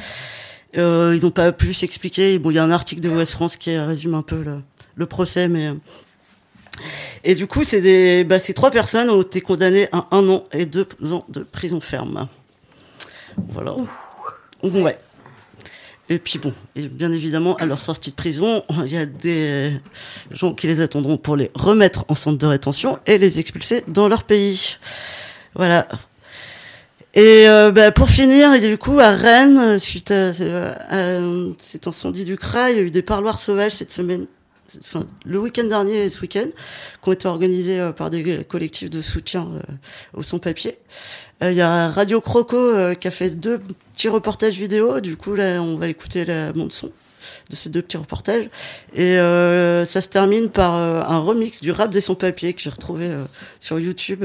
Euh, 0.78 1.14
ils 1.16 1.24
n'ont 1.24 1.32
pas 1.32 1.52
pu 1.52 1.74
s'expliquer. 1.74 2.40
Bon, 2.40 2.50
il 2.52 2.56
y 2.56 2.60
a 2.60 2.64
un 2.64 2.72
article 2.72 3.02
de 3.02 3.10
Ouest 3.10 3.34
France 3.34 3.56
qui 3.58 3.78
résume 3.78 4.16
un 4.16 4.24
peu 4.24 4.42
le, 4.42 4.58
le 4.96 5.06
procès, 5.06 5.48
mais 5.48 5.72
et 7.24 7.36
du 7.36 7.48
coup, 7.48 7.64
c'est 7.64 7.82
des, 7.82 8.24
bah, 8.24 8.40
ces 8.40 8.54
trois 8.54 8.72
personnes 8.72 9.10
ont 9.10 9.22
été 9.22 9.42
condamnées 9.42 9.88
à 9.92 10.08
un 10.12 10.28
an 10.30 10.44
et 10.52 10.66
deux 10.66 10.88
ans 11.12 11.26
de 11.30 11.42
prison 11.42 11.82
ferme. 11.82 12.28
Voilà. 13.50 13.76
Ouais. 14.64 14.98
Et 16.08 16.20
puis 16.20 16.38
bon, 16.38 16.54
et 16.76 16.84
bien 16.84 17.12
évidemment, 17.12 17.56
à 17.56 17.66
leur 17.66 17.82
sortie 17.82 18.12
de 18.12 18.16
prison, 18.16 18.64
il 18.86 18.94
y 18.94 18.98
a 18.98 19.08
des 19.08 19.72
gens 20.30 20.54
qui 20.54 20.68
les 20.68 20.80
attendront 20.80 21.18
pour 21.18 21.36
les 21.36 21.50
remettre 21.56 22.06
en 22.10 22.16
centre 22.16 22.38
de 22.38 22.46
rétention 22.46 23.00
et 23.08 23.18
les 23.18 23.40
expulser 23.40 23.84
dans 23.88 24.08
leur 24.08 24.24
pays. 24.24 24.78
Voilà. 25.56 25.88
Et 27.16 27.48
euh, 27.48 27.72
bah, 27.72 27.92
pour 27.92 28.10
finir, 28.10 28.60
du 28.60 28.78
coup, 28.78 29.00
à 29.00 29.12
Rennes, 29.12 29.80
suite 29.80 30.12
à, 30.12 30.32
à 30.90 31.20
cet 31.58 31.88
incendie 31.88 32.26
du 32.26 32.38
CRA, 32.38 32.72
il 32.72 32.78
y 32.78 32.80
a 32.80 32.84
eu 32.84 32.92
des 32.92 33.02
parloirs 33.02 33.40
sauvages 33.40 33.72
cette 33.72 33.92
semaine, 33.92 34.28
le 35.26 35.40
week-end 35.40 35.66
dernier 35.66 36.06
et 36.06 36.10
ce 36.10 36.22
week-end, 36.22 36.48
qui 37.02 37.10
ont 37.10 37.14
été 37.14 37.28
organisés 37.28 37.80
euh, 37.80 37.92
par 37.92 38.10
des 38.10 38.44
collectifs 38.44 38.90
de 38.90 39.02
soutien 39.02 39.48
euh, 39.54 39.74
aux 40.14 40.24
sans-papiers. 40.24 40.78
Euh, 41.44 41.52
Il 41.52 41.58
y 41.58 41.62
a 41.62 41.90
Radio 41.90 42.22
Croco 42.22 42.96
qui 43.00 43.08
a 43.08 43.12
fait 43.12 43.30
deux 43.30 43.60
petits 43.94 44.10
reportages 44.10 44.58
vidéo. 44.58 45.00
Du 45.00 45.18
coup, 45.18 45.36
là, 45.36 45.62
on 45.62 45.78
va 45.78 45.88
écouter 45.88 46.26
la 46.26 46.52
bande 46.54 46.72
son 46.72 46.92
de 47.50 47.56
ces 47.56 47.70
deux 47.70 47.82
petits 47.82 47.98
reportages. 47.98 48.50
Et 48.94 49.16
ça 49.16 50.02
se 50.02 50.10
termine 50.10 50.50
par 50.50 50.76
un 50.76 51.20
remix 51.20 51.60
du 51.60 51.72
rap 51.72 51.92
des 51.92 52.02
sans-papiers 52.02 52.54
que 52.54 52.62
j'ai 52.62 52.70
retrouvé 52.70 53.10
sur 53.60 53.80
YouTube. 53.80 54.24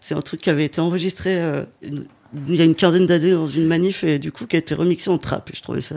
C'est 0.00 0.14
un 0.14 0.22
truc 0.22 0.42
qui 0.42 0.50
avait 0.50 0.64
été 0.64 0.80
enregistré 0.80 1.40
il 1.82 2.54
y 2.54 2.60
a 2.60 2.64
une 2.64 2.76
quinzaine 2.76 3.06
d'années 3.06 3.32
dans 3.32 3.48
une 3.48 3.66
manif 3.66 4.04
et 4.04 4.20
du 4.20 4.30
coup 4.30 4.46
qui 4.46 4.54
a 4.54 4.60
été 4.60 4.76
remixé 4.76 5.10
en 5.10 5.18
trap. 5.18 5.50
Et 5.50 5.56
je 5.56 5.62
trouvais 5.62 5.80
ça 5.80 5.96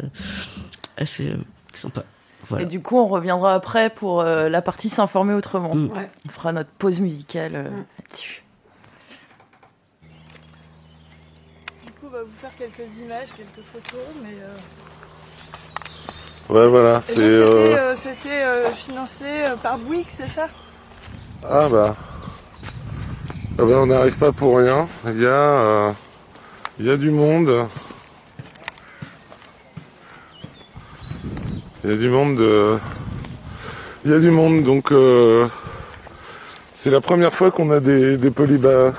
assez 0.98 1.30
sympa. 1.72 2.04
Voilà. 2.50 2.64
Et 2.64 2.68
du 2.68 2.82
coup, 2.82 2.98
on 2.98 3.08
reviendra 3.08 3.54
après 3.54 3.90
pour 3.90 4.22
euh, 4.22 4.50
la 4.50 4.62
partie 4.62 4.90
s'informer 4.90 5.34
autrement. 5.34 5.76
Mm. 5.76 5.92
Ouais. 5.92 6.10
On 6.26 6.30
fera 6.30 6.52
notre 6.52 6.70
pause 6.72 7.00
musicale 7.02 7.52
euh, 7.56 7.70
Mm. 7.70 7.86
là-dessus. 8.00 8.44
Du 11.86 11.92
coup, 11.94 12.06
on 12.08 12.10
va 12.10 12.24
vous 12.24 12.30
faire 12.42 12.56
quelques 12.58 12.98
images, 13.00 13.30
quelques 13.38 13.66
photos, 13.72 14.02
mais. 14.24 14.34
euh, 14.42 14.58
Ouais, 16.52 16.68
voilà, 16.68 16.98
et 16.98 17.02
c'est. 17.02 17.16
donc, 17.16 17.52
C'était 17.52 17.78
euh, 17.80 17.96
c'était, 17.96 18.44
euh, 18.44 18.70
financé 18.72 19.24
euh, 19.26 19.56
par 19.56 19.78
Bouygues, 19.78 20.08
c'est 20.10 20.28
ça? 20.28 20.48
Ah 21.48 21.70
bah. 21.70 21.96
Ah 23.60 23.66
bah, 23.66 23.74
on 23.82 23.86
n'arrive 23.86 24.18
pas 24.18 24.32
pour 24.32 24.58
rien. 24.58 24.88
Il 25.06 25.22
y 25.22 25.28
a. 25.28 25.30
euh, 25.30 25.92
Il 26.80 26.88
y 26.88 26.90
a 26.92 26.98
du 26.98 27.12
monde. 27.12 27.52
Il 31.84 31.90
y 31.90 31.94
a 31.94 31.98
du 31.98 32.10
monde 32.10 32.38
de. 32.38 32.78
Il 34.06 34.12
y 34.12 34.14
a 34.14 34.20
du 34.20 34.32
monde, 34.32 34.64
donc. 34.64 34.92
euh, 34.92 35.48
C'est 36.74 36.92
la 36.92 37.02
première 37.02 37.34
fois 37.34 37.52
qu'on 37.52 37.70
a 37.72 37.80
des, 37.80 38.18
des 38.18 38.32
polybas. 38.32 38.94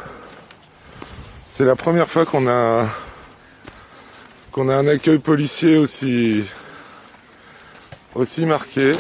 C'est 1.47 1.65
la 1.65 1.77
première 1.77 2.09
fois 2.09 2.25
qu'on 2.27 2.47
a. 2.49 2.87
qu'on 4.53 4.69
a 4.69 4.75
un 4.77 4.87
accueil 4.87 5.19
policier 5.19 5.77
aussi. 5.77 6.45
aussi 8.15 8.47
marqué. 8.47 8.93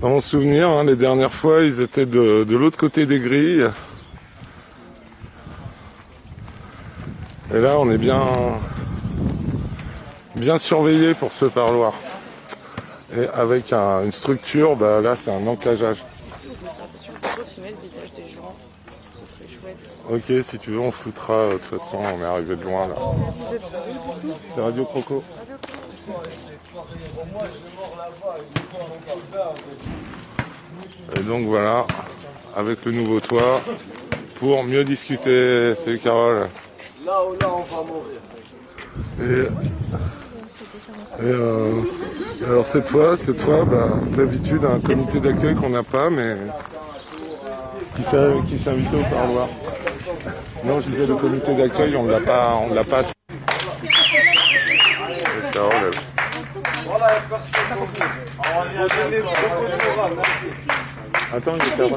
Dans 0.00 0.08
mon 0.10 0.20
souvenir, 0.20 0.68
hein, 0.70 0.84
les 0.84 0.96
dernières 0.96 1.32
fois, 1.32 1.62
ils 1.62 1.80
étaient 1.80 2.06
de, 2.06 2.44
de 2.44 2.56
l'autre 2.56 2.78
côté 2.78 3.04
des 3.04 3.20
grilles. 3.20 3.68
Et 7.54 7.58
là, 7.60 7.78
on 7.78 7.90
est 7.90 7.98
bien, 7.98 8.22
bien 10.40 10.58
surveillé 10.58 11.14
pour 11.14 11.32
ce 11.32 11.44
parloir. 11.44 11.92
Et 13.16 13.26
avec 13.34 13.72
un- 13.72 14.04
une 14.04 14.12
structure, 14.12 14.76
bah, 14.76 15.00
là, 15.00 15.16
c'est 15.16 15.30
un 15.32 15.46
encageage. 15.46 15.98
Ok, 20.10 20.32
si 20.42 20.58
tu 20.58 20.70
veux, 20.70 20.80
on 20.80 20.90
floutera. 20.90 21.34
euh, 21.34 21.52
De 21.52 21.58
toute 21.58 21.78
façon, 21.78 21.98
on 21.98 22.20
est 22.22 22.24
arrivé 22.26 22.56
de 22.56 22.64
loin 22.64 22.88
là. 22.88 22.94
C'est 24.54 24.60
Radio 24.60 24.84
Croco. 24.84 25.22
Et 31.16 31.20
donc 31.20 31.46
voilà, 31.46 31.86
avec 32.56 32.84
le 32.84 32.92
nouveau 32.92 33.20
toit, 33.20 33.60
pour 34.38 34.62
mieux 34.64 34.84
discuter. 34.84 35.74
Salut 35.76 35.98
Carole. 35.98 36.48
Là 37.04 37.24
ou 37.24 37.32
là, 37.40 37.50
on 37.52 37.62
va 37.62 37.82
mourir. 37.82 38.20
Et, 39.20 39.48
euh, 41.22 41.82
alors 42.46 42.66
cette 42.66 42.86
fois, 42.86 43.16
cette 43.16 43.40
fois, 43.40 43.64
bah, 43.64 43.88
d'habitude 44.16 44.64
un 44.64 44.80
comité 44.80 45.20
d'accueil 45.20 45.54
qu'on 45.54 45.70
n'a 45.70 45.82
pas, 45.82 46.08
mais 46.10 46.36
qui 47.96 48.02
s'est 48.58 48.70
invité 48.70 48.96
au 48.96 49.14
parloir. 49.14 49.48
Non, 50.64 50.80
je 50.80 50.88
disais 50.88 51.06
le 51.06 51.16
comité 51.16 51.54
d'accueil, 51.54 51.96
on 51.96 52.06
l'a 52.06 52.20
pas, 52.20 52.58
on 52.62 52.74
l'a 52.74 52.84
pas. 52.84 53.02
Attends, 61.32 61.52
il 61.54 61.82
euh, 61.82 61.88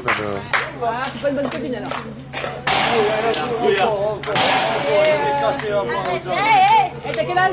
C'est 1.12 1.22
pas 1.22 1.28
une 1.28 1.36
bonne 1.36 1.50
copine 1.50 1.74
alors. 1.74 1.90
Et 7.06 7.12
t'as 7.12 7.24
quel 7.24 7.38
âge 7.38 7.52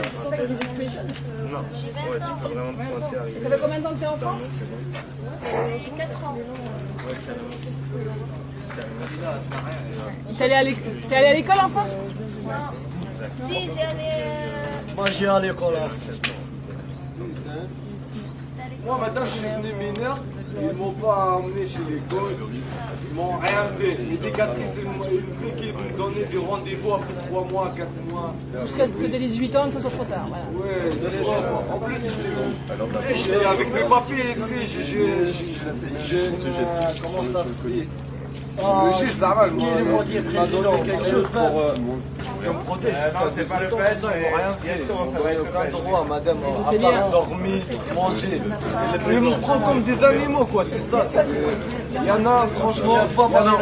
Ça 3.41 3.49
fait 3.49 3.61
combien 3.61 3.79
de 3.79 3.83
temps 3.83 3.89
que 3.91 3.99
t'es 3.99 4.07
en 4.07 4.17
France 4.17 4.41
T'es 10.37 10.43
allé 10.45 10.53
à 10.53 10.63
l'éc- 10.63 11.07
t'es 11.09 11.15
allé 11.15 11.27
à 11.27 11.33
l'école 11.33 11.59
en 11.63 11.69
France? 11.69 11.97
Moi, 14.95 15.05
j'ai 15.11 15.27
à 15.27 15.39
l'école 15.39 15.75
en. 15.75 15.89
Moi, 18.85 18.97
maintenant, 18.99 19.21
je 19.25 19.29
suis 19.31 19.47
venu 19.47 19.73
mineur. 19.73 20.15
Ils 20.59 20.75
m'ont 20.77 20.91
pas 20.91 21.37
emmené 21.37 21.65
chez 21.65 21.79
les 21.89 21.99
gauches, 22.09 22.33
ils 23.09 23.15
m'ont 23.15 23.37
rien 23.37 23.65
fait. 23.79 23.97
L'éducatrice, 24.03 24.65
elle 24.77 25.47
fait 25.47 25.55
qu'ils 25.55 25.73
me 25.73 25.97
donnaient 25.97 26.25
des 26.25 26.37
rendez-vous 26.37 26.93
après 26.93 27.13
3 27.27 27.43
mois, 27.51 27.71
4 27.75 27.89
mois. 28.09 28.33
Jusqu'à 28.65 28.87
ce 28.87 28.91
que 28.93 29.07
dès 29.07 29.19
les 29.19 29.27
18 29.27 29.55
ans, 29.55 29.67
que 29.67 29.73
ça 29.75 29.81
soit 29.81 29.89
trop 29.91 30.03
tard. 30.05 30.27
Voilà. 30.27 30.45
Ouais, 30.53 30.89
en 31.71 31.79
plus, 31.79 33.45
avec 33.45 33.73
mes 33.73 33.83
papiers 33.89 34.31
ici, 34.31 34.65
j'ai- 34.65 34.81
j'ai- 34.81 35.31
j'ai 36.07 36.25
une, 36.27 36.33
euh, 36.33 36.91
comment 37.03 37.23
ça 37.23 37.45
se 37.45 37.67
dit 37.67 37.87
Le 38.61 38.91
juge 38.99 39.15
Zaral 39.17 39.51
m'a 39.51 39.63
m'a 39.63 40.45
donné 40.47 40.83
quelque 40.85 41.09
chose 41.09 41.25
pour 41.33 41.59
euh, 41.59 41.73
pour 42.43 42.53
me 42.53 42.59
protéger. 42.63 42.95
c'est 43.35 43.47
pas 43.47 43.59
le 43.59 43.69
fait, 43.69 43.95
ils 43.95 44.01
m'ont 44.01 44.37
rien 44.37 44.55
fait. 44.61 44.81
Ils 44.81 44.93
m'ont 44.93 45.11
donné 45.11 45.37
aucun 45.39 45.65
droit, 45.71 46.05
madame, 46.07 46.37
à 46.67 46.91
part 46.91 47.09
dormir, 47.09 47.61
manger. 47.95 48.41
Ils 49.09 49.19
me 49.21 49.41
prennent 49.41 49.61
comme 49.61 49.81
des 49.83 50.03
animaux, 50.03 50.45
quoi, 50.45 50.63
c'est 50.65 50.79
ça. 50.79 51.03
Il 51.95 52.05
y 52.05 52.11
en 52.11 52.25
a, 52.25 52.47
franchement, 52.47 52.97
pas 53.15 53.29
pendant 53.29 53.59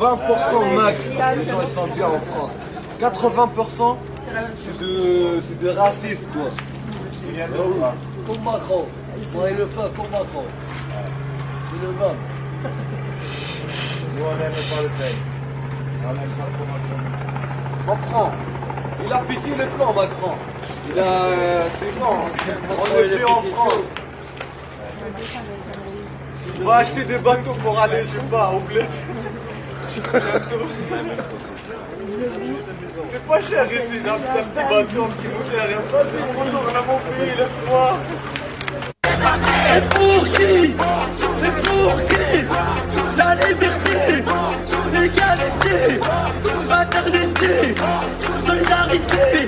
20% 0.00 0.74
max. 0.76 1.08
Les 1.08 1.44
gens, 1.44 1.60
ils 1.62 1.74
sont 1.74 1.86
bien 1.88 2.06
en 2.06 2.20
France. 2.20 2.52
80%, 3.00 3.96
c'est 4.58 4.78
de, 4.78 5.40
c'est 5.40 5.60
des 5.60 5.70
racistes, 5.70 6.26
quoi. 6.32 6.50
Comme 8.26 8.44
Macron. 8.44 8.86
Il 9.18 9.24
faudrait 9.26 9.54
le 9.54 9.66
pas 9.66 9.88
comme 9.96 10.10
Macron. 10.10 10.44
C'est 11.70 11.86
le 11.86 11.92
même. 11.92 12.16
Nous, 14.20 14.26
on 14.26 14.32
le 14.32 14.88
Macron. 17.86 18.30
Il 19.02 19.12
a 19.12 19.18
piqué 19.20 19.50
les 19.58 19.64
plans, 19.64 19.94
Macron. 19.94 20.34
Il 20.90 20.98
a. 20.98 21.02
euh, 21.02 21.66
c'est 21.78 21.98
bon. 21.98 22.16
On 22.68 22.84
est 22.98 23.16
plus 23.16 23.24
en 23.24 23.42
France. 23.42 23.88
On 26.60 26.64
va 26.66 26.76
acheter 26.76 27.04
des 27.04 27.16
bateaux 27.16 27.54
pour 27.54 27.80
aller, 27.80 28.02
je 28.02 28.08
sais 28.08 28.26
pas, 28.30 28.52
au 28.54 28.60
bled. 28.60 28.86
C'est 33.10 33.26
pas 33.26 33.40
cher 33.40 33.64
ici, 33.72 34.00
d'un 34.00 34.18
d'un 34.18 34.44
petit 34.44 34.64
bateau, 34.68 35.04
un 35.04 35.08
petit 35.08 35.28
moteur. 35.28 35.66
Vas-y, 35.92 36.20
retourne 36.38 36.76
à 36.76 36.82
mon 36.82 36.98
pays, 36.98 37.34
laisse-moi. 37.38 37.98
Et 39.72 39.80
pour 39.94 40.22
qui? 40.32 40.74
Et 40.74 41.52
pour 41.62 41.94
qui? 42.06 42.44
L'égalité, 43.16 43.69
fraternité, 46.66 47.74
solidarité, 48.46 49.39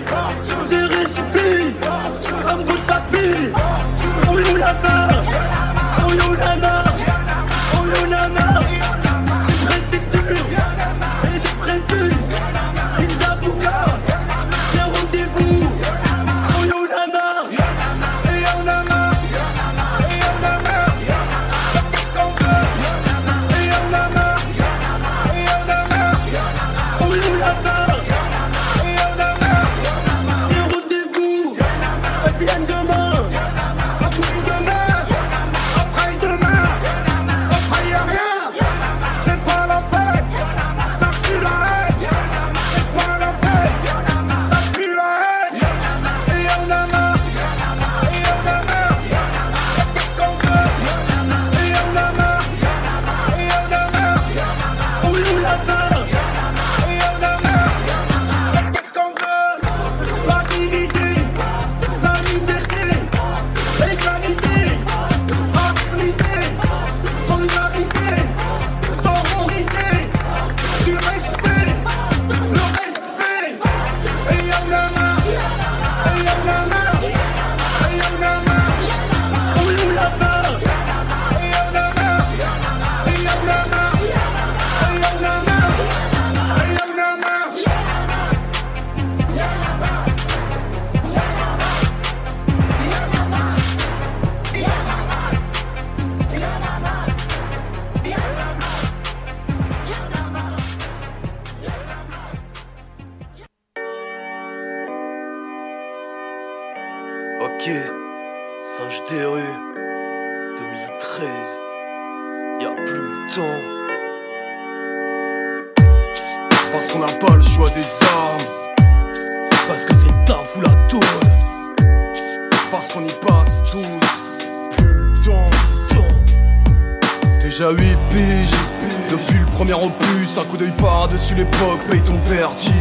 l'époque, 131.35 131.81
paye 131.91 132.01
ton 132.01 132.17
vertige. 132.29 132.73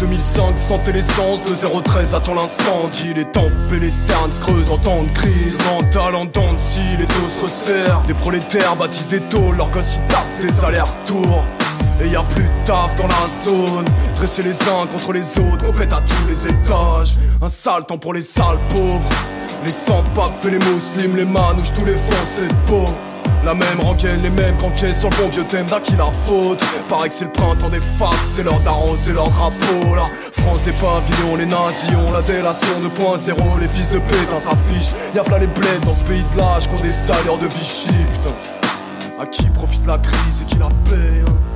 2005, 0.00 0.58
santé 0.58 0.92
l'essence, 0.92 1.40
de 1.44 1.80
013 1.82 2.14
attend 2.14 2.34
l'incendie. 2.34 3.14
Les 3.14 3.24
tempes 3.24 3.52
et 3.72 3.80
les 3.80 3.90
cernes 3.90 4.32
se 4.32 4.40
creusent 4.40 4.70
en 4.70 4.78
temps 4.78 5.02
de 5.02 5.10
crise. 5.10 5.56
En 5.70 5.82
de 5.82 6.60
scie, 6.60 6.96
les 6.98 7.06
dos 7.06 7.28
se 7.34 7.40
resserrent. 7.42 8.02
Des 8.06 8.14
prolétaires 8.14 8.76
bâtissent 8.76 9.08
des 9.08 9.20
tôles, 9.20 9.56
leurs 9.56 9.70
gosses 9.70 9.96
y 9.96 10.12
tapent 10.12 10.40
des 10.40 10.64
allers-retours. 10.64 11.44
Et 12.00 12.08
y 12.08 12.16
a 12.16 12.22
plus 12.22 12.44
de 12.44 12.64
taf 12.64 12.94
dans 12.96 13.08
la 13.08 13.44
zone 13.44 13.84
Dresser 14.14 14.42
les 14.42 14.54
uns 14.68 14.86
contre 14.86 15.12
les 15.12 15.38
autres 15.38 15.64
Complète 15.66 15.92
à 15.92 16.00
tous 16.00 16.28
les 16.28 16.46
étages 16.46 17.16
Un 17.42 17.48
sale 17.48 17.86
temps 17.86 17.98
pour 17.98 18.14
les 18.14 18.22
sales 18.22 18.58
pauvres 18.68 19.08
Les 19.64 19.72
sans-papes 19.72 20.44
et 20.44 20.50
les 20.50 20.58
muslims 20.58 21.16
Les 21.16 21.24
manouches, 21.24 21.72
tous 21.72 21.84
les 21.84 21.94
foncés 21.94 22.46
de 22.46 22.68
peau 22.68 22.84
la 23.48 23.54
même 23.54 23.80
rengaine, 23.80 24.20
les 24.20 24.30
mêmes 24.30 24.58
canquets 24.58 24.92
sur 24.92 25.08
le 25.08 25.16
bon 25.16 25.28
vieux 25.30 25.44
thème 25.44 25.64
d'à 25.66 25.80
qui 25.80 25.96
la 25.96 26.10
faute. 26.26 26.62
Paraît 26.86 27.08
que 27.08 27.14
c'est 27.14 27.24
le 27.24 27.32
printemps 27.32 27.70
des 27.70 27.80
faces, 27.80 28.34
c'est 28.36 28.42
l'heure 28.42 28.60
d'arroser 28.60 29.14
leur 29.14 29.30
drapeau 29.30 29.94
La 29.96 30.04
France 30.32 30.62
des 30.64 30.72
pavillons, 30.72 31.36
les 31.36 31.46
nazis 31.46 31.90
ont 31.96 32.12
la 32.12 32.20
délation 32.20 32.74
2.0 32.82 33.60
Les 33.60 33.68
fils 33.68 33.90
de 33.90 34.00
pétain 34.00 34.40
s'affichent, 34.40 34.92
y'a 35.14 35.22
v'là 35.22 35.38
les 35.38 35.46
bleds 35.46 35.80
dans 35.86 35.94
ce 35.94 36.04
pays 36.04 36.24
de 36.34 36.38
l'âge 36.38 36.68
Qu'on 36.68 36.76
des 36.82 36.90
salaires 36.90 37.38
de 37.38 37.46
Vichy, 37.46 37.88
putain. 37.88 38.34
À 39.18 39.24
qui 39.24 39.46
profite 39.48 39.86
la 39.86 39.96
crise 39.96 40.42
et 40.42 40.44
qui 40.44 40.58
la 40.58 40.68
paye 40.84 41.22
hein? 41.26 41.47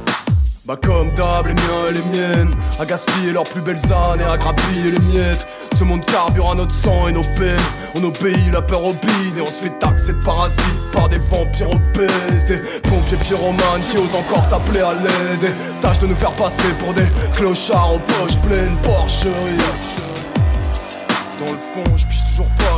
Bah 0.65 0.77
comme 0.81 1.11
d'hab, 1.15 1.47
les 1.47 1.55
miens 1.55 1.89
et 1.91 1.93
les 1.93 2.03
miennes. 2.03 2.55
À 2.79 2.87
gaspiller 2.87 3.33
leurs 3.33 3.45
plus 3.45 3.61
belles 3.61 3.93
années, 3.93 4.25
à 4.25 4.37
grappiller 4.37 4.93
les 4.93 4.99
miettes. 5.01 5.47
Ce 5.75 5.83
monde 5.83 6.05
carbure 6.05 6.53
à 6.53 6.55
notre 6.55 6.73
sang 6.73 7.09
et 7.09 7.13
nos 7.13 7.23
peines. 7.23 7.59
On 7.97 8.05
obéit 8.05 8.53
la 8.53 8.63
peur 8.63 8.81
bide 8.81 9.39
et 9.39 9.41
on 9.41 9.47
se 9.47 9.65
fait 9.65 9.79
taxer 9.81 10.13
de 10.13 10.25
parasites 10.25 10.63
Par 10.93 11.09
des 11.09 11.19
vampires 11.19 11.71
obèses. 11.71 12.45
Des 12.47 12.59
pompiers 12.83 13.17
pyromanes 13.17 13.83
qui 13.91 13.99
osent 13.99 14.15
encore 14.15 14.47
t'appeler 14.49 14.81
à 14.81 14.95
l'aide. 14.95 15.51
Et 15.51 15.81
tâche 15.81 15.99
de 15.99 16.07
nous 16.07 16.17
faire 16.17 16.33
passer 16.33 16.73
pour 16.79 16.95
des 16.95 17.07
clochards 17.35 17.95
aux 17.95 17.99
poches 17.99 18.41
pleines. 18.41 18.77
Porcheries 18.83 19.57
Dans 21.41 21.53
le 21.53 21.59
fond, 21.59 21.97
je 21.97 22.07
pige 22.07 22.23
toujours 22.31 22.49
pas 22.59 22.72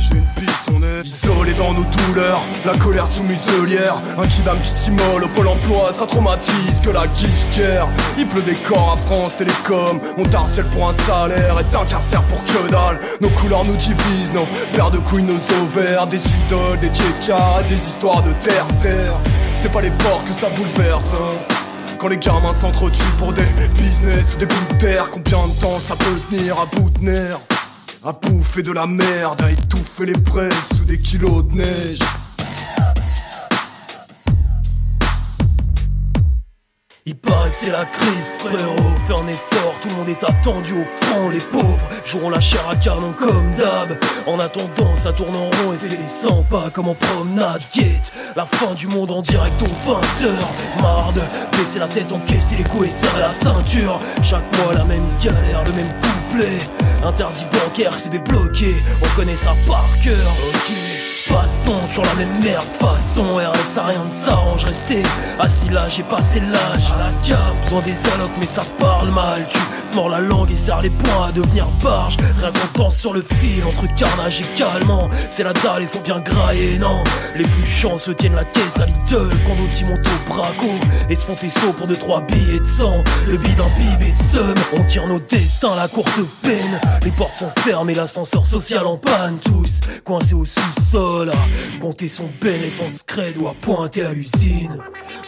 j'ai 0.00 0.16
une 0.16 0.26
piste, 0.34 0.70
on 0.74 0.82
est 0.82 1.04
isolé 1.04 1.52
dans 1.54 1.72
nos 1.74 1.84
douleurs. 1.84 2.40
La 2.64 2.74
colère 2.76 3.06
sous 3.06 3.22
muselière, 3.22 3.96
un 4.18 4.26
qui 4.26 4.68
s'immole 4.68 5.24
au 5.24 5.28
pôle 5.28 5.48
emploi, 5.48 5.92
ça 5.96 6.06
traumatise 6.06 6.80
que 6.82 6.90
la 6.90 7.06
guichetière. 7.06 7.86
Il 8.18 8.26
pleut 8.26 8.42
des 8.42 8.54
corps 8.54 8.94
à 8.94 9.06
France 9.06 9.32
Télécom, 9.36 10.00
on 10.16 10.22
t'harcèle 10.24 10.66
pour 10.72 10.88
un 10.88 10.94
salaire 11.06 11.60
et 11.60 11.64
t'incarcère 11.64 12.22
pour 12.24 12.42
que 12.44 12.70
dalle. 12.70 12.98
Nos 13.20 13.28
couleurs 13.30 13.64
nous 13.64 13.76
divisent, 13.76 14.32
nos 14.34 14.46
paires 14.74 14.90
de 14.90 14.98
couilles, 14.98 15.22
nos 15.22 15.40
ovaires, 15.62 16.06
des 16.06 16.20
idoles, 16.26 16.78
des 16.80 16.88
tchékas, 16.88 17.62
des 17.68 17.76
histoires 17.76 18.22
de 18.22 18.32
terre-terre. 18.42 19.14
C'est 19.60 19.72
pas 19.72 19.82
les 19.82 19.90
ports 19.90 20.24
que 20.24 20.32
ça 20.32 20.48
bouleverse. 20.56 21.06
hein. 21.14 21.54
Quand 21.98 22.08
les 22.08 22.16
gamins 22.16 22.54
s'entretuent 22.58 23.02
pour 23.18 23.34
des 23.34 23.44
business 23.74 24.34
ou 24.34 24.38
des 24.38 24.46
bouts 24.46 24.72
de 24.72 24.78
terre, 24.78 25.10
combien 25.12 25.46
de 25.46 25.60
temps 25.60 25.78
ça 25.78 25.94
peut 25.96 26.18
tenir 26.30 26.56
à 26.58 26.64
bout 26.74 26.88
de 26.88 27.04
nerfs? 27.04 27.38
À 28.02 28.12
bouffer 28.12 28.62
de 28.62 28.72
la 28.72 28.86
merde, 28.86 29.42
à 29.42 29.50
étouffer 29.50 30.06
les 30.06 30.14
presses 30.14 30.70
sous 30.74 30.84
des 30.84 30.98
kilos 30.98 31.44
de 31.44 31.52
neige. 31.52 31.98
Il 37.04 37.14
paraît 37.16 37.50
c'est 37.52 37.70
la 37.70 37.84
crise, 37.84 38.38
frérot. 38.38 38.94
Fais 39.06 39.12
un 39.12 39.28
effort, 39.28 39.74
tout 39.82 39.88
le 39.90 39.96
monde 39.96 40.08
est 40.08 40.24
attendu 40.24 40.72
au 40.72 40.84
fond. 41.04 41.28
Les 41.28 41.40
pauvres 41.40 41.88
joueront 42.06 42.30
la 42.30 42.40
chair 42.40 42.66
à 42.70 42.76
canon 42.76 43.12
comme 43.18 43.54
d'hab. 43.56 43.98
En 44.26 44.38
attendant, 44.38 44.96
ça 44.96 45.12
tourne 45.12 45.36
en 45.36 45.50
rond 45.50 45.74
et 45.74 45.76
fait 45.76 45.94
les 45.94 46.02
100 46.02 46.44
pas 46.44 46.70
comme 46.70 46.88
en 46.88 46.94
promenade. 46.94 47.60
Guette 47.74 48.14
la 48.34 48.46
fin 48.46 48.72
du 48.72 48.86
monde 48.86 49.10
en 49.10 49.20
direct 49.20 49.60
aux 49.60 49.90
20h. 49.90 50.80
Marre 50.80 51.12
de 51.12 51.20
baisser 51.54 51.78
la 51.78 51.88
tête, 51.88 52.10
encaisser 52.10 52.56
les 52.56 52.64
coups 52.64 52.86
et 52.86 52.90
serrer 52.90 53.20
la 53.20 53.32
ceinture. 53.32 54.00
Chaque 54.22 54.56
mois, 54.56 54.72
la 54.72 54.84
même 54.84 55.06
galère, 55.22 55.64
le 55.64 55.72
même 55.72 55.92
couplet. 56.00 56.89
Interdit 57.02 57.46
bancaire, 57.52 57.98
CB 57.98 58.18
bloqué. 58.18 58.74
On 59.02 59.16
connaît 59.16 59.36
ça 59.36 59.54
par 59.66 59.88
cœur, 60.02 60.32
ok. 60.48 60.76
Passons, 61.28 61.76
toujours 61.88 62.04
la 62.06 62.14
même 62.14 62.42
merde, 62.42 62.66
façon 62.72 63.36
RSA, 63.36 63.84
rien 63.84 64.04
ne 64.04 64.24
s'arrange, 64.24 64.64
rester 64.64 65.02
assis 65.38 65.68
là, 65.68 65.86
j'ai 65.88 66.02
passé 66.02 66.40
l'âge. 66.40 66.90
À 66.92 66.98
la 66.98 67.12
cave, 67.22 67.54
besoin 67.64 67.82
des 67.82 68.10
allocs, 68.14 68.30
mais 68.38 68.46
ça 68.46 68.62
parle 68.78 69.10
mal. 69.10 69.46
Tu 69.48 69.58
mords 69.94 70.08
la 70.08 70.20
langue 70.20 70.50
et 70.50 70.56
serre 70.56 70.82
les 70.82 70.90
poings 70.90 71.26
à 71.28 71.32
devenir 71.32 71.66
barge. 71.82 72.16
Rien 72.38 72.52
qu'on 72.74 72.90
sur 72.90 73.12
le 73.12 73.22
fil, 73.22 73.62
entre 73.64 73.92
carnage 73.94 74.40
et 74.40 74.58
calmant. 74.58 75.08
C'est 75.30 75.44
la 75.44 75.52
dalle, 75.52 75.82
il 75.82 75.88
faut 75.88 76.00
bien 76.00 76.20
grailler, 76.20 76.78
non? 76.78 77.04
Les 77.36 77.44
plus 77.44 77.66
chanceux 77.66 78.14
tiennent 78.14 78.34
la 78.34 78.44
caisse 78.44 78.78
à 78.80 78.86
Lidl 78.86 79.30
Quand 79.46 79.54
d'autres 79.54 79.84
montent 79.86 80.06
au 80.06 80.32
braco 80.32 80.70
Et 81.08 81.16
se 81.16 81.26
font 81.26 81.36
faisceau 81.36 81.72
pour 81.72 81.86
2-3 81.86 82.26
billets 82.26 82.60
de 82.60 82.64
sang. 82.64 83.04
Le 83.28 83.36
bide 83.36 83.56
d'un 83.56 83.68
bibé 83.78 84.12
de 84.12 84.22
seum 84.22 84.54
On 84.76 84.84
tire 84.84 85.06
nos 85.06 85.20
destins, 85.20 85.76
la 85.76 85.88
courte 85.88 86.10
peine 86.42 86.80
Les 87.02 87.12
portes 87.12 87.36
sont 87.36 87.50
fermées, 87.58 87.94
l'ascenseur 87.94 88.44
social 88.44 88.86
en 88.86 88.96
panne 88.96 89.38
Tous 89.42 89.80
coincés 90.04 90.34
au 90.34 90.44
sous-sol 90.44 91.30
à 91.30 91.80
compter 91.80 92.08
son 92.08 92.28
bénéfice 92.40 93.02
credo 93.06 93.48
à 93.48 93.54
pointer 93.60 94.02
à 94.02 94.12
l'usine. 94.12 94.78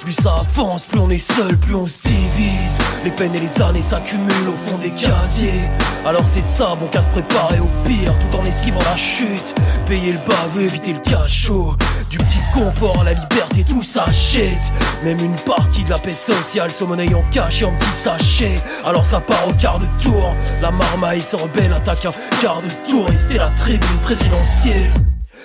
Plus 0.03 0.13
ça 0.13 0.41
avance, 0.41 0.87
plus 0.87 0.99
on 0.99 1.11
est 1.11 1.19
seul, 1.19 1.57
plus 1.59 1.75
on 1.75 1.87
se 1.87 2.03
divise. 2.03 2.79
Les 3.05 3.11
peines 3.11 3.35
et 3.35 3.41
les 3.41 3.63
années 3.63 3.83
s'accumulent 3.83 4.49
au 4.49 4.69
fond 4.69 4.79
des 4.79 4.91
casiers. 4.91 5.63
Alors 6.05 6.25
c'est 6.27 6.43
ça, 6.43 6.75
bon 6.79 6.87
qu'à 6.89 7.03
se 7.03 7.09
préparer 7.09 7.61
au 7.61 7.67
pire, 7.87 8.13
tout 8.19 8.37
en 8.37 8.45
esquivant 8.45 8.81
la 8.81 8.97
chute. 8.97 9.55
Payer 9.87 10.13
le 10.13 10.19
baveux, 10.19 10.63
éviter 10.67 10.93
le 10.93 11.01
cachot. 11.01 11.77
Du 12.11 12.19
petit 12.19 12.41
confort 12.53 13.01
à 13.01 13.05
la 13.05 13.13
liberté, 13.13 13.65
tout 13.65 13.83
s'achète. 13.83 14.73
Même 15.05 15.19
une 15.21 15.37
partie 15.37 15.85
de 15.85 15.91
la 15.91 15.99
paix 15.99 16.13
sociale 16.13 16.71
se 16.71 16.85
monnaie 16.85 17.13
en 17.15 17.23
cash 17.31 17.63
et 17.63 17.65
en 17.65 17.73
petit 17.73 17.91
sachet. 17.91 18.61
Alors 18.85 19.05
ça 19.05 19.21
part 19.21 19.49
au 19.49 19.53
quart 19.55 19.79
de 19.79 19.87
tour. 20.03 20.35
La 20.61 20.71
marmaille 20.71 21.21
se 21.21 21.37
rebelle, 21.53 21.73
attaque 21.73 22.05
un 22.07 22.13
quart 22.41 22.63
de 22.63 22.91
tour. 22.91 23.07
Et 23.31 23.39
la 23.39 23.49
tribune 23.49 23.99
présidentielle. 24.03 24.91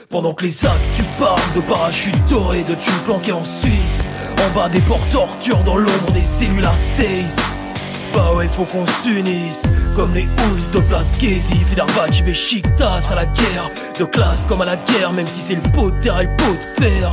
Pendant 0.10 0.34
que 0.34 0.46
les 0.46 0.66
actes 0.66 0.82
tu 0.96 1.04
parles 1.20 1.40
de 1.56 1.62
parachutes 1.62 2.26
dorés, 2.30 2.64
de 2.64 2.76
tunes 2.76 3.04
planqués 3.06 3.34
en 3.34 3.44
Suisse 3.44 4.06
En 4.46 4.56
bas 4.58 4.70
des 4.70 4.80
portes 4.82 5.10
tortures 5.12 5.64
dans 5.64 5.76
l'ombre 5.76 6.12
des 6.14 6.22
cellules 6.22 6.66
à 6.66 6.76
16 6.76 7.26
Bah 8.14 8.32
ouais 8.36 8.48
faut 8.48 8.64
qu'on 8.64 8.86
s'unisse 8.86 9.64
Comme 9.96 10.14
les 10.14 10.22
Hulls 10.24 10.72
de 10.72 10.80
Place 10.80 11.18
Casey 11.20 11.58
Fenerbahçe 11.70 12.24
Beşiktaş 12.24 13.12
à 13.12 13.16
la 13.16 13.26
guerre 13.26 13.70
De 14.00 14.06
classe 14.06 14.46
comme 14.46 14.62
à 14.62 14.66
la 14.66 14.78
guerre 14.78 15.12
Même 15.12 15.28
si 15.28 15.42
c'est 15.42 15.56
le 15.56 15.72
pot 15.74 15.92
de 15.92 16.00
terre 16.00 16.22
et 16.22 16.26
le 16.26 16.36
pot 16.38 16.54
de 16.54 16.86
fer 16.86 17.12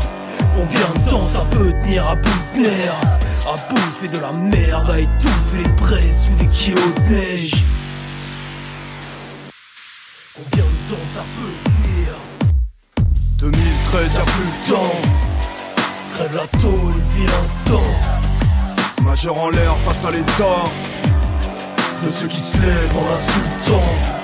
Combien 0.54 1.04
de 1.04 1.10
temps 1.10 1.26
ça 1.26 1.44
peut 1.50 1.72
tenir 1.82 2.06
à 2.06 2.14
bout 2.14 2.44
de 2.56 2.62
nerfs 2.62 3.00
À 3.46 3.72
bouffer 3.72 4.08
de 4.08 4.18
la 4.20 4.32
merde 4.32 4.90
À 4.90 5.00
étouffer 5.00 5.64
les 5.64 5.82
presses 5.82 6.26
sous 6.26 6.34
des 6.34 6.46
kilos 6.46 6.94
de 7.08 7.14
neige 7.14 7.54
Combien 10.36 10.64
de 10.64 10.90
temps 10.90 11.06
ça 11.06 11.22
peut 11.38 11.70
tenir 11.70 12.16
2013, 13.38 14.14
y'a 14.16 14.24
plus 14.24 14.44
le 14.44 14.74
temps. 14.74 14.96
Crève 16.14 16.34
la 16.34 16.58
tôle, 16.58 16.92
vie 17.14 17.24
l'instant. 17.24 19.04
Majeur 19.04 19.38
en 19.38 19.50
l'air 19.50 19.76
face 19.84 20.04
à 20.04 20.10
l'état. 20.10 20.64
De 22.04 22.10
ceux 22.10 22.26
qui 22.26 22.40
se 22.40 22.56
lèvent 22.56 22.96
en 22.96 23.14
insultant. 23.14 24.23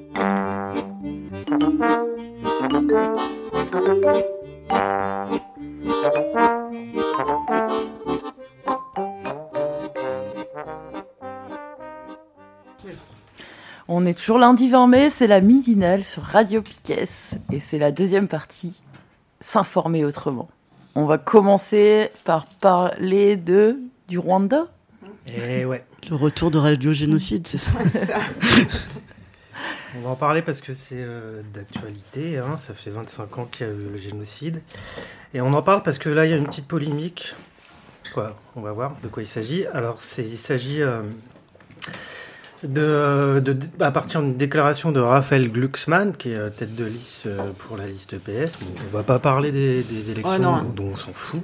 On 14.03 14.05
est 14.07 14.15
toujours 14.17 14.39
lundi 14.39 14.67
20 14.67 14.87
mai, 14.87 15.09
c'est 15.11 15.27
la 15.27 15.41
midinale 15.41 16.03
sur 16.03 16.23
Radio 16.23 16.63
Piquet 16.63 17.05
et 17.51 17.59
c'est 17.59 17.77
la 17.77 17.91
deuxième 17.91 18.27
partie, 18.27 18.81
s'informer 19.41 20.05
autrement. 20.05 20.49
On 20.95 21.05
va 21.05 21.19
commencer 21.19 22.09
par 22.23 22.47
parler 22.47 23.37
de 23.37 23.77
du 24.07 24.17
Rwanda. 24.17 24.65
Et 25.37 25.65
ouais. 25.65 25.85
Le 26.09 26.15
retour 26.15 26.49
de 26.49 26.57
Radio 26.57 26.93
Génocide, 26.93 27.45
c'est 27.45 27.59
ça 27.59 27.71
On 29.95 30.01
va 30.01 30.09
en 30.09 30.15
parler 30.15 30.41
parce 30.41 30.61
que 30.61 30.73
c'est 30.73 30.95
euh, 30.97 31.43
d'actualité. 31.53 32.39
hein. 32.39 32.57
Ça 32.57 32.73
fait 32.73 32.89
25 32.89 33.37
ans 33.37 33.45
qu'il 33.45 33.67
y 33.67 33.69
a 33.69 33.73
eu 33.73 33.77
le 33.91 33.97
génocide. 33.99 34.63
Et 35.35 35.41
on 35.41 35.53
en 35.53 35.61
parle 35.61 35.83
parce 35.83 35.99
que 35.99 36.09
là, 36.09 36.25
il 36.25 36.31
y 36.31 36.33
a 36.33 36.37
une 36.37 36.47
petite 36.47 36.67
polémique. 36.67 37.35
Quoi 38.15 38.35
On 38.55 38.61
va 38.61 38.71
voir 38.71 38.95
de 39.03 39.07
quoi 39.09 39.21
il 39.21 39.27
s'agit. 39.27 39.67
Alors, 39.67 40.01
c'est- 40.01 40.25
il 40.27 40.39
s'agit 40.39 40.81
euh, 40.81 41.03
de, 42.63 43.39
de- 43.43 43.57
à 43.83 43.91
partir 43.91 44.21
d'une 44.21 44.37
déclaration 44.37 44.91
de 44.91 44.99
Raphaël 44.99 45.51
Glucksmann, 45.51 46.15
qui 46.15 46.31
est 46.31 46.35
euh, 46.35 46.49
tête 46.49 46.73
de 46.73 46.85
liste 46.85 47.25
euh, 47.25 47.47
pour 47.59 47.77
la 47.77 47.87
liste 47.87 48.17
PS. 48.19 48.57
Bon, 48.59 48.67
on 48.91 48.95
va 48.97 49.03
pas 49.03 49.19
parler 49.19 49.51
des, 49.51 49.83
des 49.83 50.11
élections 50.11 50.57
Oh 50.61 50.71
dont 50.75 50.91
on 50.93 50.97
s'en 50.97 51.13
fout. 51.13 51.41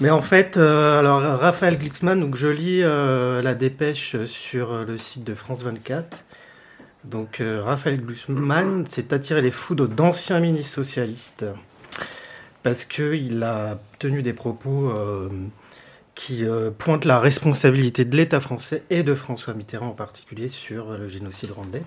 Mais 0.00 0.10
en 0.10 0.20
fait, 0.22 0.56
euh, 0.56 0.98
alors 0.98 1.20
Raphaël 1.20 1.78
Glucksmann, 1.78 2.18
donc 2.18 2.34
je 2.34 2.48
lis 2.48 2.80
euh, 2.82 3.40
la 3.42 3.54
dépêche 3.54 4.16
sur 4.24 4.84
le 4.84 4.96
site 4.98 5.22
de 5.24 5.34
France 5.34 5.62
24. 5.62 6.18
Donc 7.04 7.40
euh, 7.40 7.62
Raphaël 7.62 8.00
Glucksmann 8.02 8.86
s'est 8.86 9.14
attiré 9.14 9.42
les 9.42 9.50
foudres 9.52 9.88
d'anciens 9.88 10.40
ministres 10.40 10.74
socialistes 10.74 11.44
parce 12.62 12.84
qu'il 12.84 13.42
a 13.42 13.78
tenu 13.98 14.22
des 14.22 14.32
propos 14.32 14.92
qui 16.26 16.44
euh, 16.44 16.70
pointent 16.70 17.04
la 17.04 17.18
responsabilité 17.18 18.04
de 18.04 18.16
l'État 18.16 18.40
français 18.40 18.84
et 18.90 19.02
de 19.02 19.12
François 19.12 19.54
Mitterrand 19.54 19.88
en 19.88 19.94
particulier 19.94 20.48
sur 20.48 20.92
euh, 20.92 20.98
le 20.98 21.08
génocide 21.08 21.50
rwandais. 21.50 21.82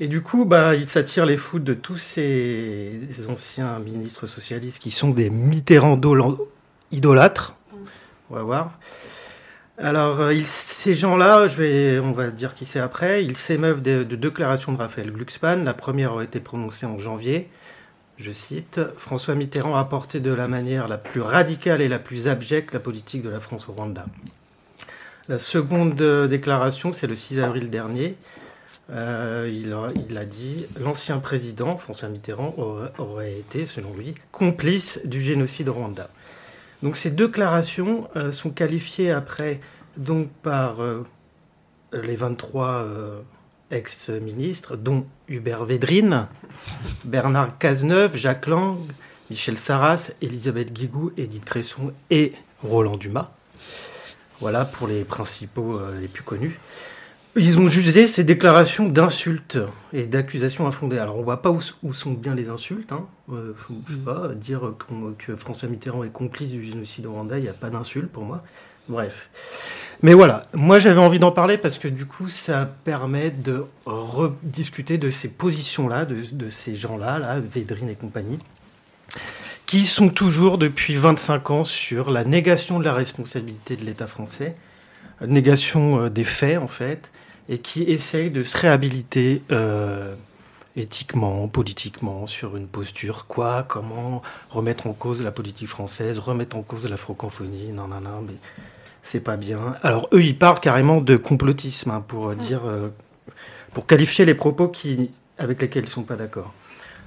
Et 0.00 0.08
du 0.08 0.22
coup, 0.22 0.46
bah, 0.46 0.74
il 0.74 0.88
s'attire 0.88 1.26
les 1.26 1.36
foudres 1.36 1.66
de 1.66 1.74
tous 1.74 1.98
ces 1.98 2.90
anciens 3.28 3.78
ministres 3.80 4.26
socialistes 4.26 4.82
qui 4.82 4.90
sont 4.90 5.10
des 5.10 5.28
Mitterrand 5.28 6.00
idolâtres. 6.90 7.54
On 8.30 8.34
va 8.34 8.42
voir. 8.42 8.78
Alors, 9.76 10.20
euh, 10.20 10.34
ces 10.46 10.94
gens-là, 10.94 11.48
on 12.02 12.12
va 12.12 12.30
dire 12.30 12.54
qui 12.54 12.64
c'est 12.64 12.80
après, 12.80 13.24
ils 13.24 13.36
s'émeuvent 13.36 13.82
de, 13.82 14.04
de 14.04 14.16
déclarations 14.16 14.72
de 14.72 14.78
Raphaël 14.78 15.12
Glucksmann. 15.12 15.64
La 15.64 15.74
première 15.74 16.16
a 16.16 16.24
été 16.24 16.40
prononcée 16.40 16.86
en 16.86 16.98
janvier. 16.98 17.50
Je 18.18 18.30
cite 18.30 18.80
François 18.96 19.34
Mitterrand 19.34 19.76
a 19.76 19.80
apporté 19.80 20.20
de 20.20 20.32
la 20.32 20.48
manière 20.48 20.88
la 20.88 20.98
plus 20.98 21.20
radicale 21.20 21.80
et 21.80 21.88
la 21.88 21.98
plus 21.98 22.28
abjecte 22.28 22.72
la 22.72 22.80
politique 22.80 23.22
de 23.22 23.28
la 23.28 23.40
France 23.40 23.68
au 23.68 23.72
Rwanda. 23.72 24.06
La 25.28 25.38
seconde 25.38 26.00
euh, 26.00 26.28
déclaration, 26.28 26.92
c'est 26.92 27.06
le 27.06 27.16
6 27.16 27.40
avril 27.40 27.70
dernier. 27.70 28.16
Euh, 28.90 29.50
il, 29.50 30.16
a, 30.16 30.24
dit 30.24 30.66
l'ancien 30.80 31.18
président 31.18 31.78
François 31.78 32.08
Mitterrand 32.08 32.54
aurait, 32.98 33.38
été, 33.38 33.64
selon 33.64 33.94
lui, 33.94 34.14
complice 34.32 35.00
du 35.04 35.22
génocide 35.22 35.68
au 35.68 35.74
Rwanda. 35.74 36.10
Donc 36.82 36.96
ces 36.96 37.10
déclarations 37.10 38.08
euh, 38.16 38.32
sont 38.32 38.50
qualifiées 38.50 39.12
après 39.12 39.60
donc 39.96 40.28
par 40.42 40.78
les 41.92 42.16
23 42.16 42.66
euh, 42.68 43.20
ex-ministres, 43.72 44.76
dont 44.76 45.06
Hubert 45.28 45.64
Védrine, 45.64 46.28
Bernard 47.04 47.58
Cazeneuve, 47.58 48.16
Jacques 48.16 48.46
Lang, 48.46 48.78
Michel 49.30 49.58
Sarras, 49.58 50.12
Elisabeth 50.20 50.72
Guigou, 50.72 51.10
Edith 51.16 51.44
Cresson 51.44 51.92
et 52.10 52.32
Roland 52.62 52.96
Dumas. 52.96 53.32
Voilà 54.40 54.64
pour 54.64 54.86
les 54.86 55.04
principaux 55.04 55.78
euh, 55.78 55.98
les 56.00 56.08
plus 56.08 56.22
connus. 56.22 56.58
Ils 57.34 57.58
ont 57.58 57.68
jugé 57.68 58.08
ces 58.08 58.24
déclarations 58.24 58.88
d'insultes 58.90 59.58
et 59.94 60.06
d'accusations 60.06 60.66
infondées. 60.66 60.98
Alors 60.98 61.16
on 61.16 61.22
voit 61.22 61.40
pas 61.40 61.50
où, 61.50 61.62
où 61.82 61.94
sont 61.94 62.12
bien 62.12 62.34
les 62.34 62.50
insultes. 62.50 62.92
Hein. 62.92 63.06
Euh, 63.32 63.54
faut, 63.56 63.74
je 63.88 63.94
sais 63.94 64.00
pas, 64.00 64.28
dire 64.34 64.74
que 65.18 65.34
François 65.34 65.68
Mitterrand 65.68 66.04
est 66.04 66.10
complice 66.10 66.52
du 66.52 66.62
génocide 66.62 67.06
au 67.06 67.12
Rwanda, 67.12 67.38
il 67.38 67.42
n'y 67.42 67.48
a 67.48 67.54
pas 67.54 67.70
d'insulte 67.70 68.10
pour 68.10 68.24
moi. 68.24 68.44
Bref. 68.88 69.30
Mais 70.04 70.14
voilà, 70.14 70.46
moi 70.52 70.80
j'avais 70.80 70.98
envie 70.98 71.20
d'en 71.20 71.30
parler 71.30 71.56
parce 71.56 71.78
que 71.78 71.86
du 71.86 72.06
coup 72.06 72.28
ça 72.28 72.68
permet 72.84 73.30
de 73.30 73.64
rediscuter 73.86 74.98
de 74.98 75.12
ces 75.12 75.28
positions-là, 75.28 76.06
de, 76.06 76.50
ces 76.50 76.74
gens-là, 76.74 77.20
là, 77.20 77.38
Védrine 77.38 77.88
et 77.88 77.94
compagnie, 77.94 78.40
qui 79.64 79.86
sont 79.86 80.08
toujours 80.08 80.58
depuis 80.58 80.96
25 80.96 81.50
ans 81.52 81.64
sur 81.64 82.10
la 82.10 82.24
négation 82.24 82.80
de 82.80 82.84
la 82.84 82.94
responsabilité 82.94 83.76
de 83.76 83.84
l'État 83.84 84.08
français, 84.08 84.56
négation 85.24 86.00
euh, 86.00 86.10
des 86.10 86.24
faits 86.24 86.58
en 86.58 86.68
fait, 86.68 87.12
et 87.48 87.58
qui 87.58 87.84
essayent 87.84 88.32
de 88.32 88.42
se 88.42 88.56
réhabiliter 88.58 89.42
euh, 89.52 90.16
éthiquement, 90.74 91.46
politiquement, 91.46 92.26
sur 92.26 92.56
une 92.56 92.66
posture, 92.66 93.26
quoi, 93.28 93.64
comment 93.68 94.22
remettre 94.50 94.88
en 94.88 94.94
cause 94.94 95.22
la 95.22 95.30
politique 95.30 95.68
française, 95.68 96.18
remettre 96.18 96.56
en 96.56 96.62
cause 96.62 96.88
la 96.88 96.96
francophonie, 96.96 97.70
non, 97.70 97.86
non, 97.86 98.00
non, 98.00 98.22
mais 98.22 98.34
c'est 99.02 99.20
pas 99.20 99.36
bien. 99.36 99.74
Alors 99.82 100.08
eux, 100.12 100.22
ils 100.22 100.38
parlent 100.38 100.60
carrément 100.60 101.00
de 101.00 101.16
complotisme 101.16 101.90
hein, 101.90 102.04
pour 102.06 102.30
euh, 102.30 102.34
dire, 102.34 102.62
euh, 102.66 102.88
pour 103.72 103.86
qualifier 103.86 104.24
les 104.24 104.34
propos 104.34 104.68
qui, 104.68 105.10
avec 105.38 105.60
lesquels 105.60 105.84
ils 105.84 105.90
sont 105.90 106.04
pas 106.04 106.16
d'accord. 106.16 106.52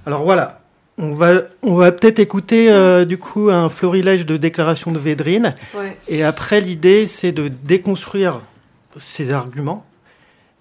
Alors 0.06 0.24
voilà, 0.24 0.62
on 0.98 1.16
va, 1.16 1.42
on 1.62 1.76
va 1.76 1.92
peut-être 1.92 2.20
écouter 2.20 2.72
euh, 2.72 3.06
du 3.06 3.18
coup 3.18 3.50
un 3.50 3.70
florilège 3.70 4.26
de 4.26 4.38
déclarations 4.38 4.92
de 4.92 5.00
Védrine. 5.00 5.56
Ouais. 5.74 5.98
Et 6.08 6.24
après, 6.24 6.62
l'idée, 6.62 7.08
c'est 7.08 7.32
de 7.32 7.48
déconstruire 7.48 8.42
ces 8.98 9.34
arguments. 9.34 9.86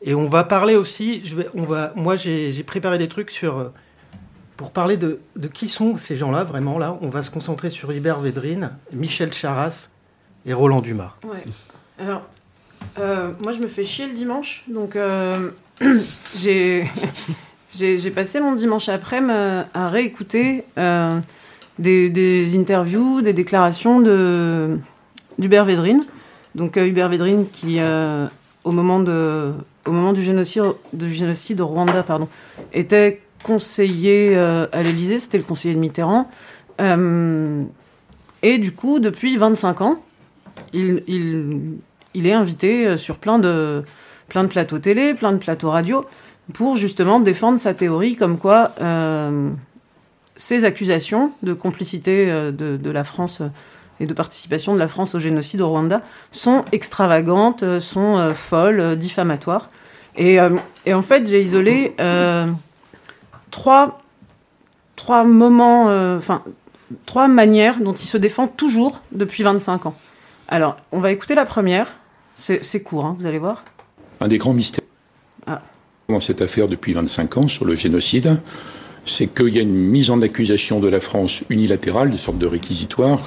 Et 0.02 0.14
on 0.14 0.28
va 0.28 0.44
parler 0.44 0.76
aussi, 0.76 1.22
je 1.24 1.34
vais, 1.34 1.48
on 1.54 1.62
va, 1.62 1.92
moi 1.96 2.14
j'ai 2.14 2.62
préparé 2.62 2.98
des 2.98 3.08
trucs 3.08 3.30
sur, 3.30 3.72
pour 4.56 4.70
parler 4.70 4.98
de, 4.98 5.20
de 5.34 5.48
qui 5.48 5.66
sont 5.66 5.96
ces 5.96 6.14
gens-là, 6.14 6.44
vraiment 6.44 6.78
là. 6.78 6.98
On 7.00 7.08
va 7.08 7.22
se 7.22 7.30
concentrer 7.30 7.70
sur 7.70 7.90
Hubert 7.90 8.20
Védrine, 8.20 8.72
Michel 8.92 9.32
Charras 9.32 9.88
et 10.46 10.52
Roland 10.52 10.80
Dumas. 10.80 11.14
Ouais. 11.24 11.44
Alors, 11.98 12.22
euh, 12.98 13.30
moi, 13.42 13.52
je 13.52 13.60
me 13.60 13.66
fais 13.66 13.84
chier 13.84 14.06
le 14.06 14.12
dimanche, 14.12 14.64
donc 14.68 14.96
euh, 14.96 15.50
j'ai 16.36 18.10
passé 18.14 18.40
mon 18.40 18.54
dimanche 18.54 18.88
euh, 18.88 19.62
à 19.74 19.88
réécouter 19.88 20.64
euh, 20.78 21.18
des, 21.78 22.58
interviews, 22.58 23.22
des 23.22 23.32
déclarations 23.32 24.00
de 24.00 24.78
d'Hubert 25.38 25.64
Védrine. 25.64 26.04
Donc 26.54 26.76
Hubert 26.76 27.08
Védrine 27.08 27.46
qui, 27.52 27.80
au 28.62 28.70
moment 28.70 29.00
du 29.00 30.22
génocide, 30.22 30.62
du 30.92 31.60
au 31.60 31.66
Rwanda, 31.66 32.04
pardon, 32.04 32.28
était 32.72 33.20
conseiller 33.42 34.36
à 34.36 34.82
l'Élysée, 34.84 35.18
c'était 35.18 35.38
le 35.38 35.42
conseiller 35.42 35.74
de 35.74 35.80
Mitterrand. 35.80 36.30
Et 36.78 38.58
du 38.58 38.72
coup, 38.72 39.00
depuis 39.00 39.36
25 39.36 39.80
ans, 39.80 39.98
il, 40.74 42.26
est 42.26 42.32
invité 42.32 42.86
euh, 42.86 42.96
sur 42.96 43.18
plein 43.18 43.38
de, 43.38 43.84
plateaux 44.28 44.78
télé, 44.78 45.14
plein 45.14 45.32
de 45.32 45.38
plateaux 45.38 45.70
radio, 45.70 46.04
pour 46.52 46.76
justement 46.76 47.20
défendre 47.20 47.58
sa 47.58 47.74
théorie 47.74 48.16
comme 48.16 48.38
quoi 48.38 48.72
euh, 48.80 49.50
ces 50.36 50.64
accusations 50.64 51.32
de 51.42 51.54
complicité 51.54 52.26
euh, 52.28 52.50
de, 52.52 52.90
la 52.90 53.04
France 53.04 53.40
euh, 53.40 53.48
et 54.00 54.06
de 54.06 54.12
participation 54.12 54.74
de 54.74 54.78
la 54.78 54.88
France 54.88 55.14
au 55.14 55.20
génocide 55.20 55.60
au 55.60 55.68
Rwanda 55.68 56.02
sont 56.32 56.64
extravagantes, 56.72 57.78
sont 57.78 58.32
folles, 58.34 58.96
diffamatoires. 58.96 59.70
Et, 60.16 60.40
en 60.40 61.02
fait, 61.02 61.28
j'ai 61.28 61.40
isolé 61.40 61.94
trois, 63.52 64.02
trois 64.96 65.22
moments, 65.22 65.84
enfin, 66.16 66.42
trois 67.06 67.28
manières 67.28 67.78
dont 67.78 67.92
il 67.92 68.06
se 68.06 68.18
défend 68.18 68.48
toujours 68.48 69.00
depuis 69.12 69.44
25 69.44 69.86
ans. 69.86 69.94
Alors, 70.48 70.76
on 70.92 71.00
va 71.00 71.10
écouter 71.12 71.34
la 71.34 71.44
première. 71.46 71.92
C'est 72.34 72.82
court, 72.82 73.04
hein, 73.06 73.16
vous 73.18 73.26
allez 73.26 73.38
voir. 73.38 73.64
Un 74.20 74.28
des 74.28 74.38
grands 74.38 74.54
mystères 74.54 74.84
Ah. 75.46 75.62
dans 76.08 76.20
cette 76.20 76.42
affaire 76.42 76.68
depuis 76.68 76.92
25 76.92 77.36
ans 77.38 77.46
sur 77.46 77.64
le 77.64 77.76
génocide, 77.76 78.40
c'est 79.06 79.26
qu'il 79.26 79.48
y 79.54 79.58
a 79.58 79.62
une 79.62 79.74
mise 79.74 80.10
en 80.10 80.20
accusation 80.22 80.80
de 80.80 80.88
la 80.88 81.00
France 81.00 81.42
unilatérale, 81.50 82.08
une 82.10 82.18
sorte 82.18 82.38
de 82.38 82.46
réquisitoire, 82.46 83.20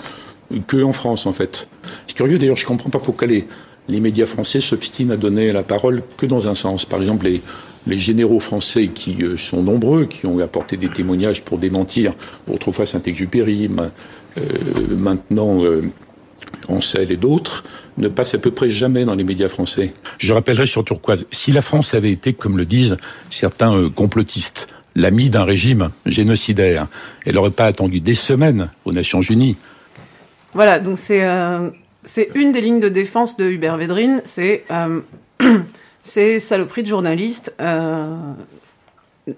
que 0.67 0.81
en 0.83 0.93
France 0.93 1.25
en 1.25 1.33
fait. 1.33 1.69
C'est 2.07 2.15
curieux 2.15 2.37
d'ailleurs, 2.37 2.55
je 2.55 2.63
ne 2.63 2.67
comprends 2.67 2.89
pas 2.89 2.99
pourquoi 2.99 3.27
les, 3.27 3.45
les 3.87 3.99
médias 3.99 4.25
français 4.25 4.59
s'obstinent 4.61 5.11
à 5.11 5.17
donner 5.17 5.51
la 5.51 5.63
parole 5.63 6.03
que 6.17 6.25
dans 6.25 6.47
un 6.47 6.55
sens. 6.55 6.85
Par 6.85 7.01
exemple, 7.01 7.25
les, 7.27 7.41
les 7.85 7.99
généraux 7.99 8.39
français 8.39 8.87
qui 8.87 9.23
euh, 9.23 9.37
sont 9.37 9.61
nombreux, 9.63 10.05
qui 10.05 10.25
ont 10.25 10.39
apporté 10.39 10.75
des 10.77 10.89
témoignages 10.89 11.43
pour 11.43 11.57
démentir 11.57 12.13
autrefois 12.51 12.85
Saint-Exupéry, 12.85 13.67
ma- 13.69 13.91
euh, 14.37 14.41
maintenant 14.97 15.63
euh, 15.63 15.83
Ancel 16.67 17.11
et 17.11 17.17
d'autres, 17.17 17.63
ne 17.97 18.07
passent 18.07 18.35
à 18.35 18.37
peu 18.37 18.51
près 18.51 18.69
jamais 18.69 19.05
dans 19.05 19.15
les 19.15 19.23
médias 19.23 19.49
français. 19.49 19.93
Je 20.17 20.33
rappellerai 20.33 20.65
sur 20.65 20.83
Turquoise, 20.83 21.25
si 21.31 21.51
la 21.51 21.61
France 21.61 21.93
avait 21.93 22.11
été, 22.11 22.33
comme 22.33 22.57
le 22.57 22.65
disent 22.65 22.97
certains 23.29 23.73
euh, 23.73 23.89
complotistes, 23.89 24.67
l'ami 24.95 25.29
d'un 25.29 25.43
régime 25.43 25.91
génocidaire, 26.05 26.87
elle 27.25 27.35
n'aurait 27.35 27.51
pas 27.51 27.65
attendu 27.65 28.01
des 28.01 28.15
semaines 28.15 28.69
aux 28.85 28.91
Nations 28.91 29.21
Unies 29.21 29.55
Voilà, 30.53 30.79
donc 30.79 30.99
c'est 30.99 31.23
euh, 31.23 31.69
c'est 32.03 32.29
une 32.35 32.51
des 32.51 32.61
lignes 32.61 32.79
de 32.79 32.89
défense 32.89 33.37
de 33.37 33.45
Hubert 33.45 33.77
Védrine, 33.77 34.21
c'est 34.25 34.63
euh, 34.71 35.01
ces 36.01 36.39
saloperies 36.39 36.83
de 36.83 36.87
journalistes 36.87 37.53
euh, 37.59 38.15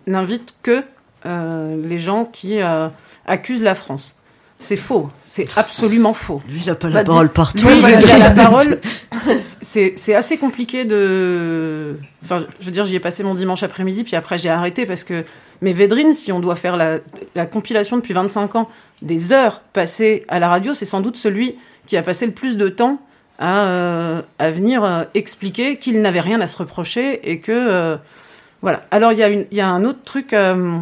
n'invitent 0.08 0.54
que 0.62 0.84
euh, 1.26 1.76
les 1.84 2.00
gens 2.00 2.26
qui 2.26 2.62
euh, 2.62 2.88
accusent 3.26 3.64
la 3.64 3.76
France. 3.76 4.19
C'est 4.62 4.76
faux, 4.76 5.10
c'est 5.24 5.48
absolument 5.56 6.12
faux. 6.14 6.42
Lui, 6.50 6.60
il 6.66 6.68
n'a 6.68 6.76
pas 6.76 6.90
Bah, 6.90 6.96
la 6.96 7.04
parole 7.06 7.28
du- 7.28 7.34
partout. 7.34 7.66
Lui, 7.66 7.80
il 7.80 8.12
a 8.12 8.18
la 8.18 8.32
parole. 8.32 8.80
C'est- 9.18 10.14
assez 10.14 10.38
compliqué 10.38 10.84
de. 10.86 11.96
Enfin, 12.24 12.46
je 12.60 12.66
veux 12.66 12.72
dire, 12.72 12.84
j'y 12.84 12.96
ai 12.96 13.00
passé 13.00 13.24
mon 13.24 13.36
dimanche 13.36 13.64
après-midi, 13.64 14.04
puis 14.04 14.18
après 14.18 14.38
j'ai 14.38 14.50
arrêté 14.50 14.86
parce 14.86 15.04
que. 15.06 15.24
Mais 15.62 15.72
Védrine, 15.74 16.14
si 16.14 16.32
on 16.34 16.40
doit 16.42 16.56
faire 16.58 16.76
la, 16.78 17.00
la 17.36 17.46
compilation 17.46 17.96
depuis 17.98 18.14
25 18.14 18.56
ans 18.56 18.70
des 19.02 19.32
heures 19.34 19.62
passées 19.74 20.26
à 20.28 20.40
la 20.40 20.50
radio, 20.50 20.74
c'est 20.74 20.86
sans 20.86 21.00
doute 21.02 21.16
celui 21.18 21.56
qui 21.88 21.96
a 21.98 22.04
passé 22.04 22.26
le 22.26 22.32
plus 22.34 22.58
de 22.58 22.68
temps 22.70 23.02
à, 23.40 23.66
euh, 23.66 24.22
à 24.40 24.52
venir 24.52 24.84
euh, 24.84 25.04
expliquer 25.14 25.78
qu'il 25.78 26.02
n'avait 26.02 26.20
rien 26.20 26.42
à 26.42 26.48
se 26.48 26.58
reprocher 26.58 27.32
et 27.32 27.40
que. 27.40 27.52
euh, 27.54 27.98
voilà. 28.62 28.84
Alors, 28.92 29.14
il 29.14 29.48
y, 29.52 29.56
y 29.56 29.62
a 29.62 29.68
un 29.70 29.86
autre 29.86 30.04
truc 30.04 30.34
euh, 30.34 30.78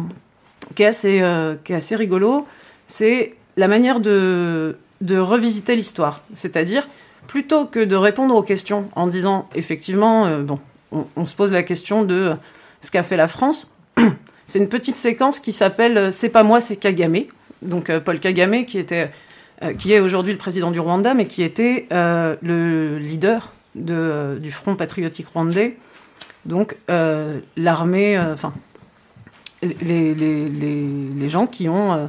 qui, 0.74 0.82
est 0.82 0.86
assez, 0.86 1.20
euh, 1.22 1.54
qui 1.62 1.72
est 1.72 1.76
assez 1.76 1.94
rigolo, 1.94 2.44
c'est 2.88 3.34
la 3.58 3.68
manière 3.68 4.00
de, 4.00 4.76
revisiter 5.10 5.76
l'histoire. 5.76 6.22
C'est-à-dire, 6.32 6.88
plutôt 7.26 7.66
que 7.66 7.80
de 7.80 7.96
répondre 7.96 8.34
aux 8.34 8.42
questions 8.42 8.88
en 8.94 9.08
disant, 9.08 9.48
effectivement, 9.54 10.26
euh, 10.26 10.42
bon, 10.42 10.60
on, 10.92 11.26
se 11.26 11.34
pose 11.34 11.52
la 11.52 11.64
question 11.64 12.04
de 12.04 12.14
euh, 12.14 12.34
ce 12.80 12.90
qu'a 12.90 13.02
fait 13.02 13.16
la 13.16 13.28
France, 13.28 13.70
c'est 14.46 14.60
une 14.60 14.68
petite 14.68 14.96
séquence 14.96 15.40
qui 15.40 15.52
s'appelle 15.52 15.98
euh, 15.98 16.10
C'est 16.12 16.28
pas 16.30 16.44
moi, 16.44 16.60
c'est 16.60 16.76
Kagame. 16.76 17.24
Donc, 17.60 17.90
Paul 17.98 18.20
Kagame, 18.20 18.64
qui 18.64 18.78
est 18.78 20.00
aujourd'hui 20.00 20.32
le 20.32 20.38
président 20.38 20.70
du 20.70 20.78
Rwanda, 20.78 21.12
mais 21.14 21.26
qui 21.26 21.42
était 21.42 21.88
le 21.90 22.98
leader 22.98 23.52
de, 23.74 24.38
du 24.40 24.52
Front 24.52 24.76
patriotique 24.76 25.26
rwandais, 25.34 25.76
donc 26.44 26.76
l'armée, 27.56 28.16
enfin 28.16 28.52
les, 29.60 31.28
gens 31.28 31.48
qui 31.48 31.68
ont, 31.68 32.08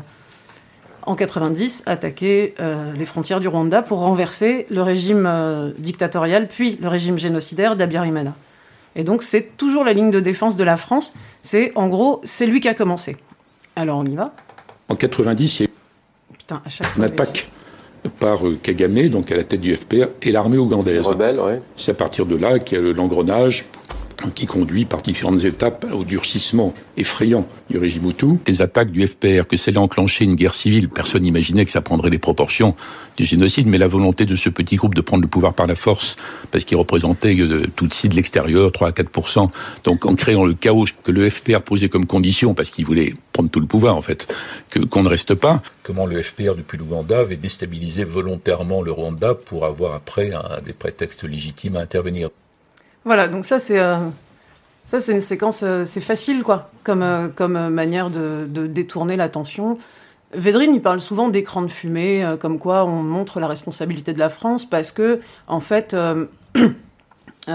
en 1.10 1.16
90, 1.16 1.84
attaqué 1.88 2.54
euh, 2.60 2.94
les 2.94 3.06
frontières 3.08 3.40
du 3.40 3.48
Rwanda 3.48 3.82
pour 3.82 3.98
renverser 3.98 4.68
le 4.70 4.84
régime 4.84 5.26
euh, 5.26 5.72
dictatorial, 5.80 6.48
puis 6.48 6.78
le 6.80 6.88
régime 6.88 7.18
génocidaire 7.18 7.76
d'Abiyarimana. 7.76 8.36
Et 8.96 9.04
donc, 9.04 9.24
c'est 9.24 9.58
toujours 9.58 9.84
la 9.84 9.94
ligne 9.94 10.12
de 10.12 10.20
défense 10.20 10.56
de 10.56 10.64
la 10.64 10.78
France. 10.78 11.14
C'est, 11.42 11.72
en 11.74 11.88
gros, 11.88 12.22
c'est 12.24 12.46
lui 12.46 12.60
qui 12.60 12.68
a 12.68 12.76
commencé. 12.76 13.18
Alors, 13.76 13.98
on 13.98 14.06
y 14.06 14.16
va. 14.16 14.36
En 14.88 14.96
90, 14.96 15.60
il 15.60 15.64
y 15.64 15.66
a 15.66 15.70
eu 15.70 15.74
Putain, 16.38 16.62
à 16.64 16.70
chaque 16.70 16.88
une 16.90 16.94
fois. 16.94 17.06
attaque 17.06 17.50
par 18.20 18.48
euh, 18.48 18.60
Kagame, 18.62 19.10
donc 19.10 19.32
à 19.32 19.38
la 19.38 19.44
tête 19.44 19.62
du 19.62 19.76
FPR, 19.76 20.10
et 20.22 20.32
l'armée 20.32 20.60
ougandaise. 20.60 21.10
C'est 21.76 21.92
à 21.92 21.96
partir 21.96 22.28
de 22.28 22.36
là 22.36 22.60
qu'il 22.60 22.78
y 22.78 22.88
a 22.88 22.94
l'engrenage 22.94 23.66
qui 24.36 24.46
conduit 24.46 24.86
par 24.86 25.02
différentes 25.02 25.44
étapes 25.44 25.86
au 25.92 26.04
durcissement 26.04 26.74
effrayant 26.98 27.48
du 27.70 27.78
régime 27.78 28.10
Hutu. 28.10 28.40
Les 28.48 28.62
attaques 28.62 28.92
du 28.92 29.06
FPR, 29.08 29.48
que 29.48 29.70
allait 29.70 29.78
enclencher 29.78 30.26
une 30.26 30.36
guerre 30.36 30.54
civile, 30.54 30.90
personne 30.90 31.24
n'imaginait 31.24 31.66
que 31.66 31.72
ça 31.72 31.82
prendrait 31.82 32.10
les 32.10 32.18
proportions 32.18 32.76
du 33.18 33.26
génocide, 33.26 33.68
mais 33.68 33.78
la 33.78 33.88
volonté 33.88 34.26
de 34.26 34.36
ce 34.36 34.50
petit 34.50 34.78
groupe 34.78 34.96
de 34.96 35.02
prendre 35.02 35.22
le 35.22 35.28
pouvoir 35.28 35.54
par 35.54 35.68
la 35.68 35.76
force, 35.76 36.18
parce 36.52 36.64
qu'il 36.64 36.78
représentait 36.78 37.36
euh, 37.40 37.68
Tutsi 37.76 38.10
de 38.10 38.16
l'extérieur, 38.16 38.72
3 38.72 38.90
à 38.90 38.92
4 38.92 39.10
donc 39.84 40.06
en 40.06 40.16
créant 40.16 40.46
le 40.46 40.54
chaos 40.54 40.86
que 41.04 41.12
le 41.12 41.30
FPR 41.30 41.62
posait 41.62 41.90
comme 41.90 42.06
condition, 42.06 42.54
parce 42.54 42.70
qu'il 42.72 42.86
voulait 42.86 43.14
prendre 43.34 43.50
tout 43.50 43.60
le 43.60 43.68
pouvoir 43.68 43.96
en 43.96 44.02
fait, 44.02 44.34
que 44.70 44.80
qu'on 44.80 45.04
ne 45.04 45.10
reste 45.10 45.36
pas. 45.36 45.62
Comment 45.84 46.06
le 46.06 46.22
FPR 46.22 46.56
depuis 46.56 46.78
l'Ouganda 46.78 47.20
avait 47.20 47.36
déstabilisé 47.36 48.04
volontairement 48.04 48.82
le 48.82 48.92
Rwanda 48.92 49.34
pour 49.34 49.66
avoir 49.66 49.94
après 49.94 50.32
des 50.66 50.74
prétextes 50.74 51.24
légitimes 51.24 51.76
à 51.76 51.82
intervenir? 51.82 52.30
Voilà, 53.10 53.28
donc 53.28 53.44
ça 53.44 53.58
c'est 53.58 53.80
euh, 53.80 53.98
ça 54.84 55.00
c'est 55.00 55.14
une 55.14 55.22
séquence, 55.22 55.62
euh, 55.64 55.84
c'est 55.84 56.00
facile 56.00 56.44
quoi, 56.44 56.70
comme 56.84 57.02
euh, 57.02 57.28
comme 57.28 57.70
manière 57.70 58.12
de, 58.12 58.46
de 58.48 58.68
détourner 58.68 59.16
l'attention. 59.16 59.80
Védrine, 60.36 60.76
il 60.76 60.82
parle 60.84 61.02
souvent 61.02 61.28
d'écran 61.28 61.64
de 61.64 61.72
fumée, 61.72 62.24
comme 62.40 62.60
quoi 62.60 62.86
on 62.86 63.02
montre 63.02 63.40
la 63.40 63.48
responsabilité 63.48 64.14
de 64.14 64.20
la 64.20 64.30
France 64.30 64.70
parce 64.70 64.92
que 64.92 65.22
en 65.48 65.60
fait, 65.60 65.96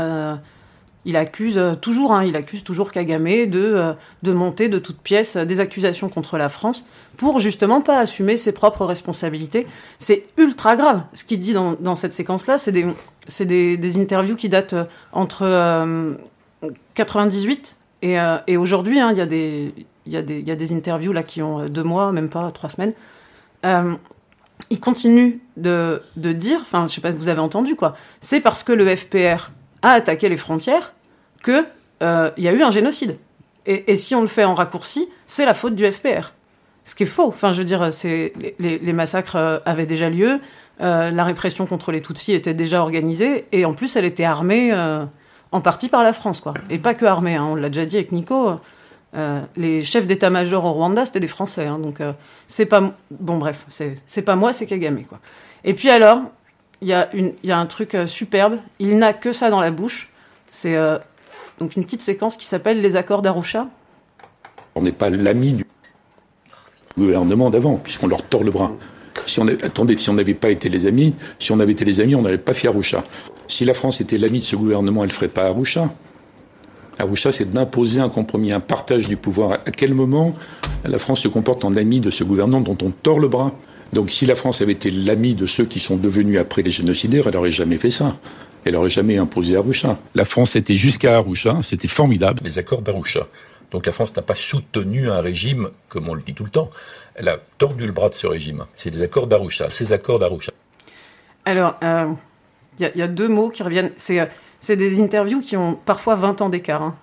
il 1.04 1.16
accuse 1.16 1.58
euh, 1.58 1.74
toujours, 1.74 2.12
hein, 2.12 2.24
il 2.24 2.36
accuse 2.36 2.64
toujours 2.64 2.90
Kagame 2.90 3.24
de 3.46 3.94
euh, 4.24 4.34
monter 4.34 4.68
de 4.68 4.78
toutes 4.78 4.98
pièces 4.98 5.36
euh, 5.36 5.44
des 5.44 5.60
accusations 5.60 6.08
contre 6.08 6.38
la 6.38 6.48
France 6.48 6.86
pour 7.16 7.40
justement 7.40 7.80
pas 7.80 7.98
assumer 7.98 8.36
ses 8.36 8.52
propres 8.52 8.84
responsabilités. 8.84 9.66
C'est 9.98 10.24
ultra 10.36 10.76
grave 10.76 11.02
ce 11.12 11.24
qu'il 11.24 11.40
dit 11.40 11.52
dans, 11.52 11.94
cette 11.94 12.14
séquence-là. 12.14 12.58
C'est 12.58 12.72
des, 12.72 12.86
c'est 13.26 13.44
des, 13.44 13.76
des 13.76 13.98
interviews 13.98 14.36
qui 14.36 14.48
datent 14.48 14.74
entre 15.12 15.42
euh, 15.42 16.14
98 16.94 17.76
et, 18.02 18.56
aujourd'hui. 18.56 19.00
hein, 19.00 19.12
Il 19.12 19.18
y, 19.18 19.20
a 20.16 20.22
des- 20.22 20.72
interviews 20.72 21.12
là 21.12 21.22
qui 21.22 21.40
ont 21.40 21.68
deux 21.68 21.84
mois, 21.84 22.12
même 22.12 22.28
pas 22.28 22.50
trois 22.50 22.68
semaines. 22.68 22.92
Il 24.70 24.80
continue 24.80 25.40
de, 25.56 26.02
de 26.16 26.32
dire, 26.32 26.58
enfin, 26.60 26.86
je 26.88 26.94
sais 26.94 27.00
pas, 27.00 27.12
vous 27.12 27.28
avez 27.28 27.40
entendu 27.40 27.76
quoi, 27.76 27.94
c'est 28.20 28.40
parce 28.40 28.62
que 28.62 28.72
le 28.72 28.94
FPR 28.94 29.50
a 29.84 29.90
attaqué 29.90 30.28
les 30.28 30.36
frontières 30.36 30.94
que 31.42 31.64
euh, 32.02 32.30
il 32.36 32.44
y 32.44 32.48
a 32.48 32.52
eu 32.52 32.62
un 32.62 32.70
génocide. 32.70 33.18
Et, 33.66 33.96
si 33.96 34.14
on 34.14 34.20
le 34.20 34.26
fait 34.26 34.44
en 34.44 34.54
raccourci, 34.54 35.08
c'est 35.26 35.46
la 35.46 35.54
faute 35.54 35.74
du 35.74 35.90
FPR. 35.90 36.32
Ce 36.84 36.94
qui 36.94 37.04
est 37.04 37.06
faux. 37.06 37.28
Enfin, 37.28 37.52
je 37.52 37.58
veux 37.58 37.64
dire, 37.64 37.88
les, 38.58 38.92
massacres 38.92 39.36
euh, 39.36 39.58
avaient 39.64 39.86
déjà 39.86 40.10
lieu, 40.10 40.38
euh, 40.82 41.10
la 41.10 41.24
répression 41.24 41.64
contre 41.64 41.90
les 41.90 42.02
Tutsis 42.02 42.32
était 42.32 42.52
déjà 42.52 42.82
organisée, 42.82 43.46
et 43.52 43.64
en 43.64 43.72
plus, 43.72 43.96
elle 43.96 44.04
était 44.04 44.24
armée 44.24 44.70
euh, 44.70 45.06
en 45.50 45.62
partie 45.62 45.88
par 45.88 46.02
la 46.02 46.12
France, 46.12 46.40
quoi. 46.40 46.52
Et 46.68 46.78
pas 46.78 46.92
que 46.92 47.06
armée. 47.06 47.36
hein, 47.36 47.44
on 47.44 47.54
l'a 47.54 47.68
déjà 47.70 47.86
dit 47.86 47.96
avec 47.96 48.12
Nico. 48.12 48.60
euh, 49.16 49.40
les 49.56 49.82
chefs 49.82 50.06
d'état-major 50.06 50.62
au 50.62 50.72
Rwanda, 50.72 51.06
c'était 51.06 51.20
des 51.20 51.26
Français. 51.28 51.66
hein, 51.66 51.78
donc, 51.78 52.02
euh, 52.02 52.12
c'est 52.46 52.66
pas. 52.66 52.92
Bon, 53.10 53.38
bref, 53.38 53.64
c'est 53.68 54.22
pas 54.22 54.36
moi, 54.36 54.52
c'est 54.52 54.66
Kagame, 54.66 55.04
quoi. 55.04 55.20
Et 55.62 55.72
puis 55.72 55.88
alors, 55.88 56.20
il 56.84 57.32
y, 57.42 57.50
a 57.50 57.58
un 57.58 57.66
truc 57.66 57.94
euh, 57.94 58.06
superbe. 58.06 58.58
Il 58.78 58.98
n'a 58.98 59.14
que 59.14 59.32
ça 59.32 59.48
dans 59.48 59.60
la 59.60 59.70
bouche. 59.70 60.10
C'est 60.50 60.76
euh, 60.76 60.98
donc 61.58 61.76
une 61.76 61.84
petite 61.84 62.02
séquence 62.02 62.36
qui 62.36 62.44
s'appelle 62.46 62.82
Les 62.82 62.96
accords 62.96 63.22
d'Arusha. 63.22 63.68
On 64.74 64.82
n'est 64.82 64.92
pas 64.92 65.08
l'ami 65.08 65.54
du 65.54 65.64
gouvernement 66.98 67.48
d'avant, 67.48 67.76
puisqu'on 67.76 68.06
leur 68.06 68.22
tord 68.22 68.44
le 68.44 68.50
bras. 68.50 68.72
Si 69.24 69.40
on 69.40 69.48
attendez, 69.48 69.96
si 69.96 70.10
on 70.10 70.14
n'avait 70.14 70.34
pas 70.34 70.50
été 70.50 70.68
les 70.68 70.86
amis, 70.86 71.14
si 71.38 71.52
on 71.52 71.60
avait 71.60 71.72
été 71.72 71.86
les 71.86 72.00
amis, 72.00 72.14
on 72.16 72.22
n'avait 72.22 72.36
pas 72.36 72.52
fait 72.52 72.68
Arusha. 72.68 73.02
Si 73.48 73.64
la 73.64 73.72
France 73.72 74.02
était 74.02 74.18
l'ami 74.18 74.40
de 74.40 74.44
ce 74.44 74.56
gouvernement, 74.56 75.02
elle 75.04 75.08
ne 75.08 75.14
ferait 75.14 75.28
pas 75.28 75.46
Arusha. 75.46 75.88
Arusha, 76.98 77.32
c'est 77.32 77.48
d'imposer 77.48 78.00
un 78.00 78.10
compromis, 78.10 78.52
un 78.52 78.60
partage 78.60 79.08
du 79.08 79.16
pouvoir. 79.16 79.52
À 79.52 79.70
quel 79.70 79.94
moment 79.94 80.34
la 80.84 80.98
France 80.98 81.20
se 81.20 81.28
comporte 81.28 81.64
en 81.64 81.72
ami 81.76 82.00
de 82.00 82.10
ce 82.10 82.24
gouvernement 82.24 82.60
dont 82.60 82.76
on 82.82 82.90
tord 82.90 83.20
le 83.20 83.28
bras? 83.28 83.52
Donc 83.94 84.10
si 84.10 84.26
la 84.26 84.34
France 84.36 84.60
avait 84.60 84.72
été 84.72 84.90
l'ami 84.90 85.34
de 85.34 85.46
ceux 85.46 85.64
qui 85.64 85.78
sont 85.80 85.96
devenus 85.96 86.38
après 86.38 86.62
les 86.62 86.70
génocidaires, 86.70 87.26
elle 87.26 87.34
n'aurait 87.34 87.50
jamais 87.50 87.78
fait 87.78 87.90
ça. 87.90 88.16
Elle 88.64 88.74
n'aurait 88.74 88.90
jamais 88.90 89.18
imposé 89.18 89.56
Arusha. 89.56 89.98
La 90.14 90.24
France 90.24 90.56
était 90.56 90.76
jusqu'à 90.76 91.16
Arusha, 91.16 91.58
c'était 91.62 91.88
formidable. 91.88 92.40
Les 92.44 92.58
accords 92.58 92.82
d'Arusha. 92.82 93.26
Donc 93.70 93.86
la 93.86 93.92
France 93.92 94.14
n'a 94.16 94.22
pas 94.22 94.34
soutenu 94.34 95.10
un 95.10 95.20
régime, 95.20 95.68
comme 95.88 96.08
on 96.08 96.14
le 96.14 96.22
dit 96.22 96.34
tout 96.34 96.44
le 96.44 96.50
temps. 96.50 96.70
Elle 97.14 97.28
a 97.28 97.38
tordu 97.58 97.86
le 97.86 97.92
bras 97.92 98.08
de 98.08 98.14
ce 98.14 98.26
régime. 98.26 98.64
C'est 98.76 98.90
les 98.90 99.02
accords 99.02 99.26
d'Arusha. 99.26 99.70
Ces 99.70 99.92
accords 99.92 100.18
d'Arusha. 100.18 100.52
Alors, 101.44 101.76
euh, 101.82 102.12
il 102.78 102.82
y, 102.82 102.86
a- 102.86 102.90
il 102.94 102.98
y 102.98 103.02
a 103.02 103.08
deux 103.08 103.28
mots 103.28 103.50
qui 103.50 103.62
reviennent. 103.62 103.90
C'est 103.96 104.18
euh, 104.20 104.26
c'est 104.60 104.76
des 104.76 105.00
interviews 105.00 105.40
qui 105.42 105.56
ont 105.58 105.74
parfois 105.74 106.14
20 106.14 106.40
ans 106.40 106.48
d'écart. 106.48 106.82
hein. 106.82 106.96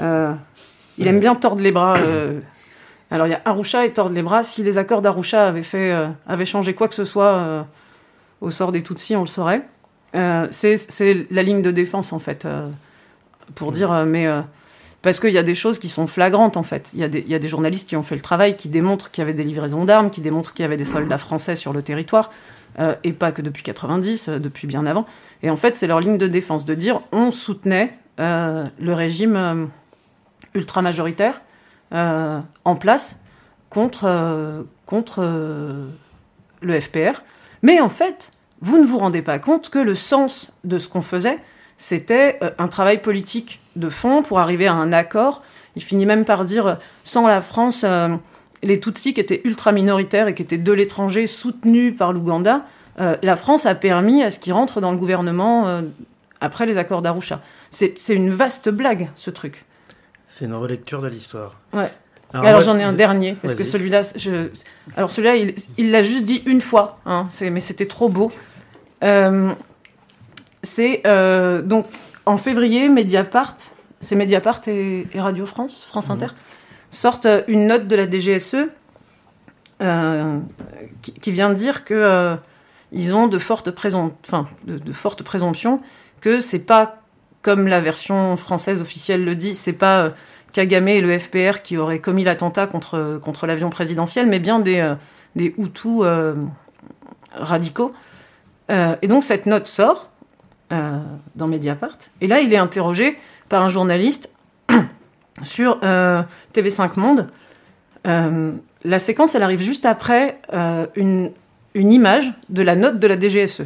Euh, 0.00 0.32
il 0.98 1.06
aime 1.08 1.18
bien 1.20 1.34
tordre 1.34 1.60
les 1.60 1.72
bras. 1.72 1.94
euh. 1.98 2.40
Alors, 3.10 3.26
il 3.26 3.30
y 3.30 3.34
a 3.34 3.40
Arusha 3.44 3.86
et 3.86 3.92
tordre 3.92 4.14
les 4.14 4.22
bras. 4.22 4.42
Si 4.42 4.62
les 4.64 4.78
accords 4.78 5.00
d'Arusha 5.02 5.48
avaient, 5.48 5.64
euh, 5.74 6.08
avaient 6.26 6.46
changé 6.46 6.74
quoi 6.74 6.88
que 6.88 6.94
ce 6.94 7.04
soit 7.04 7.34
euh, 7.36 7.62
au 8.40 8.50
sort 8.50 8.72
des 8.72 8.82
Tutsis, 8.82 9.14
on 9.16 9.20
le 9.20 9.26
saurait. 9.26 9.62
Euh, 10.14 10.46
c'est 10.50 11.26
la 11.30 11.42
ligne 11.42 11.62
de 11.62 11.70
défense, 11.70 12.12
en 12.12 12.18
fait, 12.18 12.46
pour 13.54 13.70
dire, 13.72 13.92
mais... 14.06 14.26
parce 15.02 15.20
qu'il 15.20 15.30
y 15.32 15.38
a 15.38 15.42
des 15.42 15.54
choses 15.54 15.78
qui 15.78 15.88
sont 15.88 16.06
flagrantes, 16.06 16.56
en 16.56 16.62
fait. 16.62 16.90
Il 16.94 17.00
y, 17.00 17.04
a 17.04 17.08
des- 17.08 17.20
il 17.20 17.28
y 17.30 17.34
a 17.34 17.38
des 17.38 17.48
journalistes 17.48 17.88
qui 17.88 17.96
ont 17.96 18.02
fait 18.02 18.14
le 18.16 18.22
travail, 18.22 18.56
qui 18.56 18.68
démontrent 18.68 19.10
qu'il 19.10 19.22
y 19.22 19.24
avait 19.24 19.34
des 19.34 19.44
livraisons 19.44 19.84
d'armes, 19.84 20.10
qui 20.10 20.20
démontrent 20.20 20.52
qu'il 20.54 20.62
y 20.62 20.66
avait 20.66 20.76
des 20.76 20.84
soldats 20.84 21.18
français 21.18 21.54
sur 21.54 21.72
le 21.72 21.82
territoire, 21.82 22.30
et 23.04 23.12
pas 23.12 23.30
que 23.32 23.40
depuis 23.42 23.62
90, 23.62 24.28
euh, 24.28 24.38
depuis 24.38 24.66
bien 24.66 24.84
avant. 24.86 25.06
Et 25.42 25.50
en 25.50 25.56
fait, 25.56 25.76
c'est 25.76 25.86
leur 25.86 26.00
ligne 26.00 26.18
de 26.18 26.26
défense, 26.26 26.64
de 26.64 26.74
dire 26.74 27.00
on 27.12 27.30
soutenait 27.30 27.94
le 28.18 28.92
régime 28.92 29.68
ultra-majoritaire 30.54 31.34
euh, 31.34 31.45
en 31.92 32.76
place 32.76 33.18
contre, 33.70 34.04
euh, 34.04 34.62
contre 34.86 35.22
euh, 35.22 35.86
le 36.62 36.80
FPR. 36.80 37.22
Mais 37.62 37.80
en 37.80 37.88
fait, 37.88 38.32
vous 38.60 38.78
ne 38.78 38.86
vous 38.86 38.98
rendez 38.98 39.22
pas 39.22 39.38
compte 39.38 39.70
que 39.70 39.78
le 39.78 39.94
sens 39.94 40.52
de 40.64 40.78
ce 40.78 40.88
qu'on 40.88 41.02
faisait, 41.02 41.38
c'était 41.78 42.38
euh, 42.42 42.50
un 42.58 42.68
travail 42.68 43.02
politique 43.02 43.60
de 43.76 43.88
fond 43.88 44.22
pour 44.22 44.38
arriver 44.38 44.66
à 44.66 44.72
un 44.72 44.92
accord. 44.92 45.42
Il 45.74 45.82
finit 45.82 46.06
même 46.06 46.24
par 46.24 46.44
dire, 46.44 46.66
euh, 46.66 46.74
sans 47.04 47.26
la 47.26 47.42
France, 47.42 47.84
euh, 47.84 48.16
les 48.62 48.80
Tutsis 48.80 49.14
qui 49.14 49.20
étaient 49.20 49.42
ultra 49.44 49.72
minoritaires 49.72 50.28
et 50.28 50.34
qui 50.34 50.42
étaient 50.42 50.58
de 50.58 50.72
l'étranger, 50.72 51.26
soutenus 51.26 51.94
par 51.96 52.12
l'Ouganda, 52.12 52.64
euh, 52.98 53.16
la 53.22 53.36
France 53.36 53.66
a 53.66 53.74
permis 53.74 54.22
à 54.22 54.30
ce 54.30 54.38
qu'ils 54.38 54.54
rentrent 54.54 54.80
dans 54.80 54.90
le 54.90 54.96
gouvernement 54.96 55.68
euh, 55.68 55.82
après 56.40 56.64
les 56.64 56.78
accords 56.78 57.02
d'Arusha. 57.02 57.42
C'est 57.70 57.94
une 58.08 58.30
vaste 58.30 58.70
blague, 58.70 59.10
ce 59.16 59.30
truc. 59.30 59.66
C'est 60.26 60.44
une 60.44 60.54
relecture 60.54 61.02
de 61.02 61.08
l'histoire. 61.08 61.60
Ouais. 61.72 61.90
Alors, 62.32 62.60
j'en 62.60 62.76
ai 62.76 62.82
un 62.82 62.92
dernier 62.92 63.34
parce 63.40 63.54
que 63.54 63.64
celui-là, 63.64 64.02
je... 64.16 64.50
alors 64.96 65.10
celui-là, 65.10 65.36
il 65.78 65.90
l'a 65.90 66.02
juste 66.02 66.24
dit 66.24 66.42
une 66.46 66.60
fois, 66.60 66.98
hein, 67.06 67.28
mais 67.40 67.60
c'était 67.60 67.86
trop 67.86 68.08
beau. 68.08 68.30
Euh, 69.04 69.52
c'est 70.62 71.02
euh, 71.06 71.62
donc 71.62 71.86
en 72.26 72.36
février, 72.36 72.88
Mediapart, 72.88 73.56
c'est 74.00 74.16
Mediapart 74.16 74.60
et, 74.66 75.06
et 75.14 75.20
Radio 75.20 75.46
France, 75.46 75.84
France 75.86 76.10
Inter, 76.10 76.26
sortent 76.90 77.26
euh, 77.26 77.42
une 77.46 77.68
note 77.68 77.86
de 77.86 77.94
la 77.96 78.10
DGSE 78.10 78.56
euh, 79.82 80.38
qui, 81.02 81.12
qui 81.14 81.30
vient 81.32 81.50
dire 81.50 81.84
que 81.84 82.36
ils 82.92 83.14
ont 83.14 83.28
de 83.28 83.38
fortes, 83.38 83.70
présum- 83.70 84.12
enfin, 84.26 84.48
de, 84.64 84.78
de 84.78 84.92
fortes 84.92 85.22
présomptions 85.22 85.80
que 86.20 86.40
c'est 86.40 86.60
pas 86.66 87.02
comme 87.46 87.68
la 87.68 87.80
version 87.80 88.36
française 88.36 88.80
officielle 88.80 89.24
le 89.24 89.36
dit, 89.36 89.54
c'est 89.54 89.72
pas 89.72 90.00
euh, 90.00 90.10
Kagame 90.52 90.88
et 90.88 91.00
le 91.00 91.16
FPR 91.16 91.62
qui 91.62 91.76
auraient 91.76 92.00
commis 92.00 92.24
l'attentat 92.24 92.66
contre, 92.66 93.20
contre 93.22 93.46
l'avion 93.46 93.70
présidentiel, 93.70 94.26
mais 94.26 94.40
bien 94.40 94.58
des, 94.58 94.80
euh, 94.80 94.96
des 95.36 95.54
Hutus 95.56 96.00
euh, 96.02 96.34
radicaux. 97.32 97.94
Et 98.68 99.06
donc 99.06 99.22
cette 99.22 99.46
note 99.46 99.68
sort 99.68 100.10
dans 100.70 101.46
Mediapart, 101.46 101.98
et 102.20 102.26
là 102.26 102.40
il 102.40 102.52
est 102.52 102.56
interrogé 102.56 103.16
par 103.48 103.62
un 103.62 103.68
journaliste 103.68 104.32
sur 105.44 105.78
euh, 105.84 106.24
TV5 106.52 106.98
Monde. 106.98 107.28
La 108.04 108.98
séquence, 108.98 109.36
elle 109.36 109.44
arrive 109.44 109.62
juste 109.62 109.86
après 109.86 110.40
une, 110.96 111.30
une 111.74 111.92
image 111.92 112.32
de 112.48 112.62
la 112.62 112.74
note 112.74 112.98
de 112.98 113.06
la 113.06 113.16
DGSE. 113.16 113.62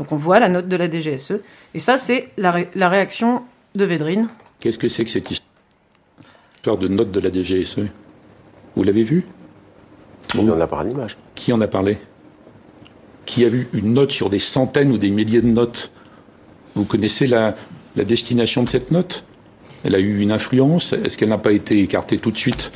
Donc 0.00 0.12
on 0.12 0.16
voit 0.16 0.40
la 0.40 0.48
note 0.48 0.66
de 0.66 0.76
la 0.76 0.90
DGSE, 0.90 1.34
et 1.74 1.78
ça 1.78 1.98
c'est 1.98 2.30
la, 2.38 2.50
ré- 2.50 2.68
la 2.74 2.88
réaction 2.88 3.42
de 3.74 3.84
Védrine. 3.84 4.28
Qu'est-ce 4.58 4.78
que 4.78 4.88
c'est 4.88 5.04
que 5.04 5.10
cette 5.10 5.30
histoire 5.30 6.78
de 6.78 6.88
notes 6.88 7.10
de 7.10 7.20
la 7.20 7.30
DGSE. 7.30 7.80
Vous 8.76 8.82
l'avez 8.82 9.02
vu? 9.02 9.26
On 10.38 10.48
en 10.48 10.58
a 10.58 10.66
parlé 10.66 10.88
l'image. 10.88 11.18
Qui 11.34 11.52
en 11.52 11.60
a 11.60 11.66
parlé? 11.66 11.98
Qui 13.26 13.44
a 13.44 13.50
vu 13.50 13.68
une 13.74 13.92
note 13.92 14.10
sur 14.10 14.30
des 14.30 14.38
centaines 14.38 14.90
ou 14.90 14.96
des 14.96 15.10
milliers 15.10 15.42
de 15.42 15.48
notes? 15.48 15.90
Vous 16.74 16.84
connaissez 16.86 17.26
la, 17.26 17.54
la 17.94 18.04
destination 18.04 18.62
de 18.62 18.70
cette 18.70 18.90
note? 18.90 19.24
Elle 19.84 19.94
a 19.94 19.98
eu 19.98 20.20
une 20.20 20.32
influence? 20.32 20.94
Est-ce 20.94 21.18
qu'elle 21.18 21.28
n'a 21.28 21.36
pas 21.36 21.52
été 21.52 21.78
écartée 21.82 22.16
tout 22.16 22.30
de 22.30 22.38
suite? 22.38 22.72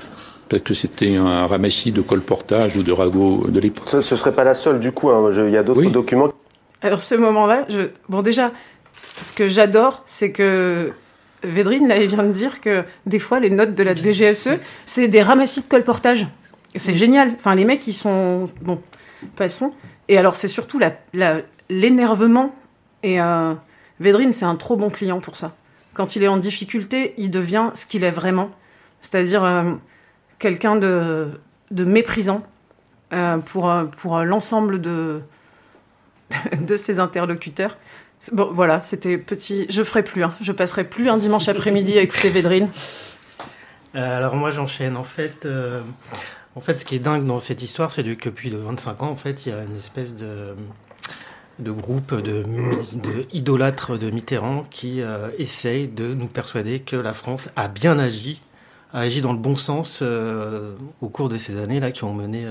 Parce 0.51 0.61
que 0.63 0.75
c'était 0.75 1.17
un 1.17 1.47
ramassis 1.47 1.91
de 1.91 2.03
colportage 2.03 2.77
ou 2.77 2.83
de 2.83 2.93
ragots 2.93 3.47
de 3.49 3.61
l'époque. 3.61 3.89
Ça, 3.89 4.03
ce 4.03 4.15
serait 4.15 4.33
pas 4.35 4.45
la 4.45 4.53
seule, 4.55 4.79
du 4.79 4.93
coup. 4.93 5.09
hein. 5.11 5.31
Je- 5.33 5.41
Il 5.41 5.53
y 5.53 5.57
a 5.57 5.63
d'autres 5.63 5.89
documents. 5.91 6.31
Alors 6.85 7.03
ce 7.03 7.15
moment-là, 7.15 7.65
je... 7.71 7.89
bon 8.11 8.21
déjà, 8.21 8.53
ce 9.23 9.33
que 9.33 9.49
j'adore, 9.49 10.03
c'est 10.05 10.33
que 10.33 10.93
Védrine 11.43 11.89
là, 11.89 11.97
il 11.97 12.09
vient 12.09 12.23
de 12.23 12.31
dire 12.33 12.61
que 12.61 12.85
des 13.07 13.19
fois 13.19 13.41
les 13.41 13.49
notes 13.49 13.75
de 13.75 13.83
la 13.83 13.95
DGSE, 13.97 14.51
c'est 14.85 15.09
des 15.09 15.23
ramassis 15.23 15.63
de 15.63 15.67
colportage. 15.67 16.27
C'est 16.77 16.95
génial. 16.95 17.33
Enfin 17.37 17.55
les 17.55 17.65
mecs 17.65 17.87
ils 17.87 17.95
sont 17.95 18.51
bon, 18.61 18.83
passons. 19.35 19.73
Et 20.09 20.19
alors 20.19 20.37
c'est 20.37 20.49
surtout 20.49 20.79
la- 20.79 20.93
la- 21.15 21.41
l'énervement 21.71 22.55
et 23.03 23.19
euh, 23.19 23.55
Védrine 23.99 24.33
c'est 24.33 24.45
un 24.45 24.57
trop 24.57 24.77
bon 24.77 24.91
client 24.91 25.21
pour 25.21 25.37
ça. 25.37 25.55
Quand 25.95 26.17
il 26.17 26.23
est 26.23 26.29
en 26.29 26.37
difficulté, 26.37 27.15
il 27.17 27.31
devient 27.31 27.71
ce 27.75 27.87
qu'il 27.87 28.05
est 28.05 28.11
vraiment, 28.11 28.51
c'est-à-dire 29.01 29.43
euh, 29.43 29.73
quelqu'un 30.39 30.77
de, 30.77 31.29
de 31.71 31.85
méprisant 31.85 32.43
euh, 33.15 33.39
pour, 33.39 33.73
pour 33.97 34.19
l'ensemble 34.19 34.81
de, 34.83 35.21
de 36.61 36.77
ses 36.77 36.99
interlocuteurs. 37.01 37.77
Bon, 38.33 38.51
voilà, 38.53 38.81
c'était 38.81 39.19
petit. 39.19 39.67
Je 39.69 39.83
ferai 39.85 40.03
plus. 40.03 40.25
hein. 40.25 40.35
Je 40.41 40.53
passerai 40.53 40.85
plus 40.85 41.09
un 41.09 41.19
dimanche 41.19 41.49
après-midi 41.49 41.99
à 41.99 42.03
écouter. 42.03 42.33
Euh, 43.95 44.17
alors 44.17 44.35
moi 44.37 44.51
j'enchaîne. 44.51 44.97
En 44.97 45.05
fait, 45.05 45.45
euh, 45.45 45.83
en 46.57 46.61
fait, 46.61 46.75
ce 46.81 46.85
qui 46.85 46.97
est 46.97 47.01
dingue 47.01 47.27
dans 47.27 47.41
cette 47.41 47.63
histoire, 47.63 47.91
c'est 47.91 48.03
que 48.03 48.29
depuis 48.29 48.51
de 48.51 48.57
25 48.57 49.03
ans, 49.03 49.09
en 49.11 49.17
fait, 49.17 49.47
il 49.47 49.51
y 49.51 49.53
a 49.53 49.63
une 49.63 49.77
espèce 49.77 50.15
de 50.17 50.55
de 51.61 51.71
groupe 51.71 52.17
de, 52.21 52.43
idolâtres 53.33 53.97
de 53.97 54.11
Mitterrand 54.11 54.65
qui 54.73 55.01
euh, 55.01 55.29
essayent 55.39 55.87
de 55.87 56.13
nous 56.13 56.27
persuader 56.27 56.81
que 56.81 56.97
la 56.97 57.13
France 57.13 57.49
a 57.55 57.69
bien 57.69 58.01
agi, 58.01 58.43
a 58.93 59.01
agi 59.03 59.21
dans 59.21 59.33
le 59.33 59.39
bon 59.39 59.55
sens 59.55 60.01
euh, 60.03 60.75
au 61.01 61.09
cours 61.09 61.29
de 61.29 61.39
ces 61.39 61.61
années 61.61 61.79
là 61.79 61.93
qui 61.93 62.03
ont 62.03 62.13
mené 62.13 62.45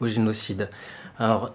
au 0.00 0.06
génocide. 0.06 0.70
Alors 1.18 1.52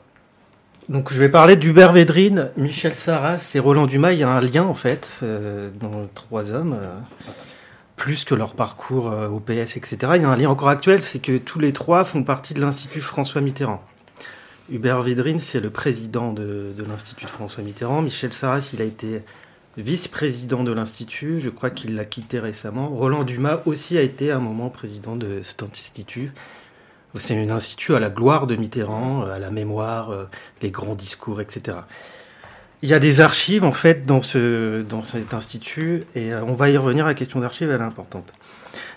donc 0.92 1.12
je 1.12 1.20
vais 1.20 1.30
parler 1.30 1.56
d'Hubert 1.56 1.94
Védrine, 1.94 2.50
Michel 2.58 2.96
Sarras 2.96 3.52
et 3.56 3.60
Roland 3.60 3.88
Dumas. 3.88 4.12
Il 4.12 4.20
y 4.20 4.24
a 4.24 4.30
un 4.30 4.42
lien 4.42 4.64
en 4.64 4.74
fait 4.74 5.20
euh, 5.24 5.70
dans 5.80 6.08
trois 6.14 6.52
hommes. 6.52 6.74
euh, 6.74 7.00
plus 8.02 8.26
que 8.26 8.34
leur 8.34 8.56
parcours 8.56 9.12
euh, 9.12 9.28
au 9.28 9.40
PS, 9.40 9.78
etc. 9.78 9.98
Il 10.16 10.24
y 10.24 10.26
a 10.26 10.30
un 10.30 10.36
lien 10.36 10.50
encore 10.50 10.70
actuel, 10.70 11.04
c'est 11.04 11.20
que 11.20 11.38
tous 11.38 11.60
les 11.60 11.72
trois 11.72 12.04
font 12.04 12.24
partie 12.24 12.56
de 12.56 12.60
l'Institut 12.60 13.00
François 13.00 13.42
Mitterrand. 13.42 13.84
Hubert 14.72 15.04
Védrine, 15.04 15.40
c'est 15.40 15.60
le 15.60 15.70
président 15.70 16.34
de, 16.34 16.74
de 16.76 16.84
l'Institut 16.84 17.28
François 17.28 17.64
Mitterrand. 17.64 18.02
Michel 18.02 18.34
Sarras, 18.34 18.72
il 18.74 18.82
a 18.82 18.86
été 18.86 19.22
vice-président 19.78 20.64
de 20.64 20.72
l'Institut. 20.72 21.40
Je 21.40 21.52
crois 21.52 21.70
qu'il 21.70 21.94
l'a 21.94 22.06
quitté 22.06 22.40
récemment. 22.40 22.90
Roland 22.90 23.24
Dumas 23.24 23.60
aussi 23.68 24.00
a 24.00 24.02
été 24.02 24.32
à 24.32 24.38
un 24.38 24.40
moment 24.40 24.72
président 24.72 25.16
de 25.16 25.44
cet 25.44 25.62
institut. 25.62 26.32
C'est 27.16 27.38
un 27.38 27.50
institut 27.50 27.94
à 27.96 28.00
la 28.00 28.10
gloire 28.10 28.48
de 28.48 28.56
Mitterrand, 28.56 29.24
à 29.24 29.38
la 29.40 29.50
mémoire, 29.52 30.12
euh, 30.12 30.30
les 30.62 30.72
grands 30.72 30.96
discours, 30.96 31.42
etc. 31.42 31.78
Il 32.84 32.90
y 32.90 32.94
a 32.94 33.00
des 33.00 33.22
archives 33.22 33.64
en 33.64 33.72
fait 33.74 34.06
dans, 34.06 34.22
ce, 34.22 34.82
dans 34.82 35.04
cet 35.04 35.34
institut 35.34 36.04
et 36.16 36.34
euh, 36.34 36.42
on 36.44 36.54
va 36.54 36.70
y 36.70 36.78
revenir. 36.78 37.06
La 37.06 37.14
question 37.14 37.40
d'archives, 37.40 37.70
elle 37.70 37.82
est 37.82 37.84
importante. 37.84 38.32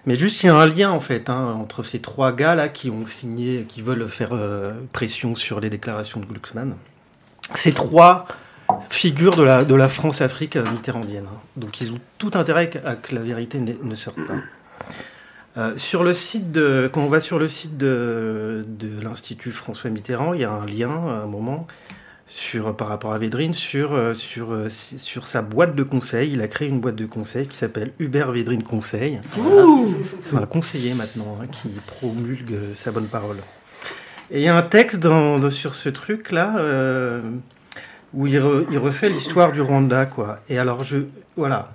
Mais 0.06 0.16
juste 0.16 0.40
qu'il 0.40 0.46
y 0.48 0.50
a 0.50 0.56
un 0.56 0.66
lien 0.66 0.90
en 0.90 1.00
fait 1.00 1.28
hein, 1.28 1.54
entre 1.58 1.82
ces 1.82 1.98
trois 1.98 2.32
gars 2.32 2.54
là 2.54 2.68
qui 2.68 2.88
ont 2.88 3.04
signé, 3.06 3.64
qui 3.68 3.82
veulent 3.82 4.08
faire 4.08 4.30
euh, 4.32 4.72
pression 4.92 5.34
sur 5.34 5.60
les 5.60 5.70
déclarations 5.70 6.20
de 6.20 6.26
Glucksmann. 6.26 6.74
Ces 7.54 7.72
trois 7.72 8.26
figures 8.88 9.36
de 9.36 9.42
la, 9.42 9.64
de 9.64 9.74
la 9.74 9.88
France-Afrique 9.88 10.56
euh, 10.56 10.64
mitterrandienne. 10.70 11.26
hein. 11.26 11.40
Donc 11.56 11.80
ils 11.80 11.92
ont 11.92 12.00
tout 12.18 12.30
intérêt 12.34 12.70
à 12.86 12.94
que 12.94 13.14
la 13.14 13.22
vérité 13.22 13.58
ne 13.58 13.94
sorte 13.94 14.18
pas. 14.26 14.34
Euh, 15.56 15.76
sur 15.76 16.02
le 16.02 16.12
site 16.14 16.50
de, 16.50 16.90
quand 16.92 17.02
on 17.02 17.08
va 17.08 17.20
sur 17.20 17.38
le 17.38 17.46
site 17.46 17.76
de, 17.76 18.62
de 18.66 19.00
l'Institut 19.00 19.52
François 19.52 19.88
Mitterrand, 19.90 20.34
il 20.34 20.40
y 20.40 20.44
a 20.44 20.50
un 20.50 20.66
lien 20.66 20.90
à 20.90 21.22
un 21.22 21.26
moment 21.26 21.68
sur, 22.26 22.74
par 22.76 22.88
rapport 22.88 23.12
à 23.12 23.18
Védrine 23.18 23.54
sur, 23.54 23.92
euh, 23.92 24.14
sur, 24.14 24.52
euh, 24.52 24.68
sur 24.68 25.28
sa 25.28 25.42
boîte 25.42 25.76
de 25.76 25.84
conseil. 25.84 26.32
Il 26.32 26.40
a 26.40 26.48
créé 26.48 26.66
une 26.68 26.80
boîte 26.80 26.96
de 26.96 27.06
conseil 27.06 27.46
qui 27.46 27.56
s'appelle 27.56 27.92
Hubert 28.00 28.32
Védrine 28.32 28.64
Conseil. 28.64 29.20
C'est 30.22 30.36
un 30.36 30.46
conseiller 30.46 30.94
maintenant 30.94 31.38
hein, 31.40 31.46
qui 31.46 31.68
promulgue 31.86 32.52
euh, 32.54 32.74
sa 32.74 32.90
bonne 32.90 33.06
parole. 33.06 33.36
Et 34.32 34.40
il 34.40 34.42
y 34.42 34.48
a 34.48 34.56
un 34.56 34.62
texte 34.62 34.98
dans, 35.00 35.38
dans- 35.38 35.50
sur 35.50 35.76
ce 35.76 35.88
truc-là 35.88 36.56
euh, 36.58 37.20
où 38.12 38.26
il, 38.26 38.38
re- 38.40 38.66
il 38.72 38.78
refait 38.78 39.08
l'histoire 39.08 39.52
du 39.52 39.60
Rwanda. 39.60 40.06
Quoi. 40.06 40.40
Et 40.48 40.58
alors, 40.58 40.82
je, 40.82 40.96
voilà, 41.36 41.72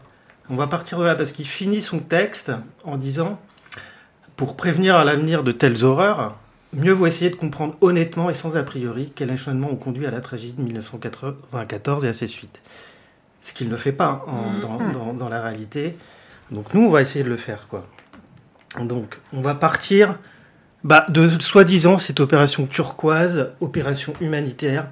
on 0.50 0.56
va 0.56 0.68
partir 0.68 1.00
de 1.00 1.06
là 1.06 1.16
parce 1.16 1.32
qu'il 1.32 1.46
finit 1.48 1.82
son 1.82 2.00
texte 2.00 2.52
en 2.84 2.98
disant 2.98 3.40
Pour 4.40 4.56
prévenir 4.56 4.96
à 4.96 5.04
l'avenir 5.04 5.44
de 5.44 5.52
telles 5.52 5.84
horreurs, 5.84 6.38
mieux 6.72 6.94
vaut 6.94 7.08
essayer 7.08 7.30
de 7.30 7.36
comprendre 7.36 7.76
honnêtement 7.82 8.30
et 8.30 8.34
sans 8.34 8.56
a 8.56 8.64
priori 8.64 9.12
quels 9.14 9.30
enchaînements 9.32 9.70
ont 9.70 9.76
conduit 9.76 10.06
à 10.06 10.12
la 10.12 10.22
tragédie 10.22 10.54
de 10.54 10.62
1994 10.62 12.06
et 12.06 12.08
à 12.08 12.14
ses 12.14 12.28
suites. 12.28 12.62
Ce 13.42 13.54
qu'il 13.54 13.68
ne 13.68 13.76
fait 13.76 13.92
pas 13.92 14.24
en- 14.28 14.52
Mhm. 14.54 14.60
dans, 14.62 14.78
dans- 14.94 15.14
dans 15.14 15.28
la 15.28 15.42
réalité. 15.42 15.94
Donc 16.52 16.74
nous, 16.74 16.84
on 16.86 16.90
va 16.90 17.02
essayer 17.02 17.26
de 17.26 17.30
le 17.30 17.36
faire. 17.36 17.68
quoi. 17.68 17.86
Donc, 18.80 19.18
on 19.34 19.42
va 19.42 19.56
partir 19.56 20.18
bah, 20.86 21.06
de 21.10 21.28
soi-disant 21.28 21.98
cette 21.98 22.22
opération 22.22 22.66
turquoise, 22.66 23.50
opération 23.60 24.14
humanitaire, 24.22 24.88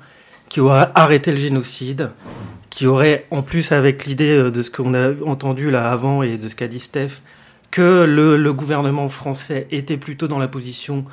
qui 0.50 0.60
aurait 0.60 0.89
arrêté 0.93 1.32
le 1.32 1.38
génocide, 1.38 2.10
qui 2.70 2.86
aurait, 2.88 3.26
en 3.32 3.43
plus 3.43 3.72
avec 3.72 4.06
l'idée 4.06 4.36
euh, 4.38 4.52
de 4.52 4.62
ce 4.62 4.70
qu'on 4.70 4.93
a 4.93 5.12
entendu 5.26 5.72
là 5.72 5.89
avant 5.89 6.22
et 6.24 6.38
de 6.38 6.50
ce 6.50 6.56
qu'a 6.56 6.68
dit 6.68 6.82
Steph, 6.82 7.22
que 7.72 8.03
le, 8.05 8.38
le 8.38 8.53
gouvernement 8.53 9.09
français 9.09 9.68
était 9.72 9.97
plutôt 9.97 10.28
dans 10.28 10.39
la 10.39 10.47
position 10.47 11.05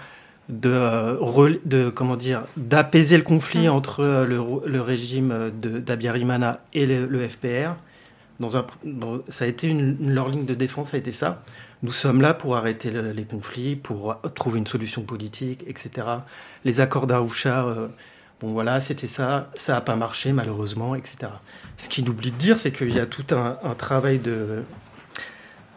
de, 0.49 0.71
euh, 0.71 1.55
de 1.65 1.89
comment 1.91 2.17
dire 2.17 2.43
d'apaiser 2.57 3.17
le 3.17 3.23
conflit 3.23 3.69
entre 3.69 4.01
euh, 4.01 4.25
le, 4.27 4.41
le 4.67 4.81
régime 4.81 5.33
euh, 5.33 5.51
d'Abiyarimana 5.81 6.61
et 6.75 6.87
le, 6.87 7.07
le 7.07 7.29
FPR. 7.29 7.75
Dans 8.41 8.57
un, 8.57 8.67
dans- 8.85 9.21
ça 9.29 9.45
a 9.45 9.49
été 9.49 9.69
une, 9.69 10.13
leur 10.13 10.29
ligne 10.29 10.45
de 10.45 10.55
défense, 10.55 10.91
ça 10.91 10.97
a 10.97 10.99
été 10.99 11.13
ça. 11.13 11.43
Nous 11.83 11.93
sommes 11.93 12.21
là 12.21 12.35
pour 12.35 12.57
arrêter 12.57 12.91
le- 12.91 13.13
les 13.13 13.25
conflits, 13.25 13.77
pour 13.77 14.17
trouver 14.35 14.59
une 14.59 14.67
solution 14.67 15.03
politique, 15.03 15.65
etc. 15.67 16.07
Les 16.65 16.81
accords 16.81 17.07
d'Arusha, 17.07 17.65
euh, 17.67 17.89
bon 18.41 18.53
voilà, 18.53 18.81
c'était 18.81 19.07
ça. 19.07 19.51
Ça 19.55 19.75
n'a 19.75 19.81
pas 19.81 19.97
marché 19.97 20.33
malheureusement, 20.33 20.95
etc. 20.95 21.17
Ce 21.79 21.89
qu'il 21.89 22.09
oublie 22.09 22.33
de 22.33 22.37
dire, 22.37 22.59
c'est 22.59 22.73
qu'il 22.73 22.95
y 22.95 23.01
a 23.01 23.07
tout 23.07 23.25
un, 23.35 23.59
un 23.63 23.75
travail 23.75 24.19
de, 24.19 24.63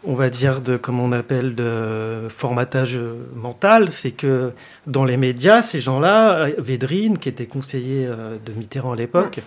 on 0.04 0.14
va 0.14 0.30
dire, 0.30 0.60
de, 0.60 0.76
comment 0.76 1.04
on 1.04 1.12
appelle, 1.12 1.54
de 1.54 2.28
formatage 2.30 2.96
euh, 2.96 3.14
mental. 3.34 3.92
C'est 3.92 4.12
que 4.12 4.52
dans 4.86 5.04
les 5.04 5.16
médias, 5.16 5.62
ces 5.62 5.80
gens-là, 5.80 6.32
euh, 6.46 6.52
Védrine, 6.58 7.18
qui 7.18 7.28
était 7.28 7.46
conseiller 7.46 8.06
euh, 8.06 8.36
de 8.44 8.52
Mitterrand 8.52 8.92
à 8.92 8.96
l'époque, 8.96 9.40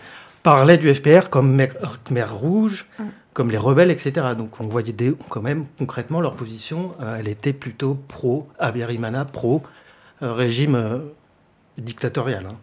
parlait 0.44 0.78
du 0.78 0.94
FPR 0.94 1.30
comme 1.30 1.52
mer, 1.54 1.76
mer 2.10 2.34
rouge, 2.34 2.86
Mm. 3.00 3.04
comme 3.34 3.52
les 3.52 3.58
rebelles, 3.58 3.92
etc. 3.92 4.12
Donc 4.38 4.60
on 4.60 4.68
voyait 4.68 4.92
des, 4.94 5.14
quand 5.30 5.42
même 5.42 5.66
concrètement 5.78 6.20
leur 6.20 6.34
position, 6.36 6.94
elle 7.18 7.28
était 7.30 7.54
plutôt 7.54 7.96
pro 8.08 8.50
Abiyarimana, 8.60 9.24
pro 9.26 9.64
régime 10.22 10.76
euh, 10.76 10.98
dictatorial. 11.78 12.46
hein. 12.46 12.56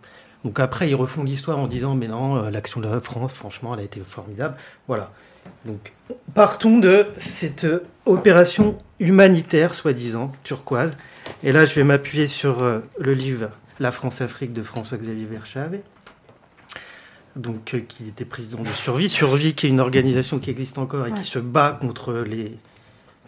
Donc 0.45 0.61
après 0.61 0.89
ils 0.89 0.95
refont 0.95 1.25
l'histoire 1.25 1.59
en 1.59 1.67
disant 1.67 1.95
mais 1.95 2.07
non, 2.09 2.51
l'action 2.51 2.81
de 2.81 2.89
la 2.89 3.01
France, 3.01 3.33
franchement, 3.33 3.75
elle 3.75 3.81
a 3.81 3.85
été 3.85 4.01
formidable. 4.01 4.57
Voilà. 4.87 5.11
Donc 5.65 5.93
partons 6.35 6.79
de 6.79 7.07
cette 7.19 7.67
opération 8.07 8.79
humanitaire, 9.01 9.75
soi-disant, 9.75 10.33
turquoise. 10.45 10.97
Et 11.43 11.53
là, 11.53 11.65
je 11.65 11.75
vais 11.75 11.85
m'appuyer 11.85 12.27
sur 12.27 12.63
euh, 12.63 12.81
le 12.99 13.15
livre 13.15 13.51
La 13.81 13.93
France-Afrique 13.93 14.53
de 14.53 14.63
François-Xavier 14.63 15.27
Verschave, 15.27 15.79
donc, 17.37 17.75
euh, 17.75 17.81
qui 17.87 18.09
était 18.09 18.25
président 18.25 18.63
de 18.63 18.69
Survie. 18.69 19.09
Survie, 19.09 19.55
qui 19.55 19.67
est 19.67 19.71
une 19.71 19.81
organisation 19.81 20.39
qui 20.39 20.51
existe 20.51 20.79
encore 20.79 21.07
et 21.07 21.13
Ouais. 21.13 21.19
qui 21.19 21.25
se 21.25 21.39
bat 21.39 21.77
contre 21.81 22.13
les, 22.15 22.59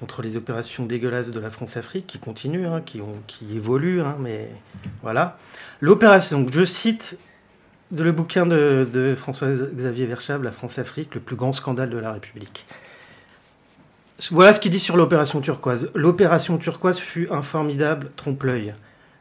contre 0.01 0.23
les 0.23 0.37
opérations 0.37 0.87
dégueulasses 0.87 1.31
de 1.31 1.39
la 1.39 1.51
France-Afrique, 1.51 2.07
qui 2.07 2.19
continuent, 2.19 2.67
hein, 2.67 2.83
qui, 2.85 3.01
ont, 3.01 3.17
qui 3.27 3.45
évoluent, 3.57 4.01
hein, 4.01 4.17
mais 4.19 4.49
voilà. 5.03 5.37
L'opération, 5.81 6.41
donc 6.41 6.53
je 6.53 6.65
cite 6.65 7.17
de 7.91 8.05
le 8.05 8.13
bouquin 8.13 8.47
de, 8.47 9.15
François-Xavier 9.17 10.07
Verschave, 10.07 10.43
La 10.43 10.53
France-Afrique, 10.53 11.15
le 11.15 11.21
plus 11.21 11.37
grand 11.37 11.53
scandale 11.53 11.91
de 11.91 11.99
la 11.99 12.13
République. 12.13 12.67
Voilà 14.31 14.53
ce 14.53 14.61
qu'il 14.61 14.71
dit 14.71 14.81
sur 14.81 14.97
l'opération 14.97 15.41
turquoise. 15.41 15.91
L'opération 15.95 16.59
turquoise 16.59 16.99
fut 16.99 17.29
un 17.31 17.43
formidable 17.43 18.11
trompe-l'œil. 18.17 18.75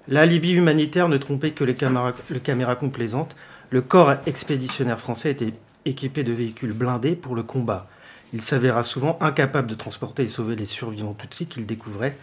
L'alibi 0.07 0.51
humanitaire 0.51 1.07
ne 1.07 1.17
trompait 1.17 1.51
que 1.51 1.63
les 1.63 1.75
caméras, 1.75 2.13
les 2.29 2.39
caméras 2.39 2.75
complaisantes. 2.75 3.35
Le 3.69 3.81
corps 3.81 4.15
expéditionnaire 4.25 4.99
français 4.99 5.31
était 5.31 5.53
équipé 5.85 6.23
de 6.23 6.33
véhicules 6.33 6.73
blindés 6.73 7.15
pour 7.15 7.35
le 7.35 7.43
combat. 7.43 7.87
il 8.33 8.41
s'avéra 8.41 8.83
souvent 8.83 9.17
incapable 9.21 9.67
de 9.67 9.75
transporter 9.75 10.23
et 10.23 10.27
sauver 10.27 10.55
les 10.55 10.65
survivants 10.65 11.13
Tutsis 11.13 11.47
qu'il 11.47 11.65
découvrait. 11.65 12.17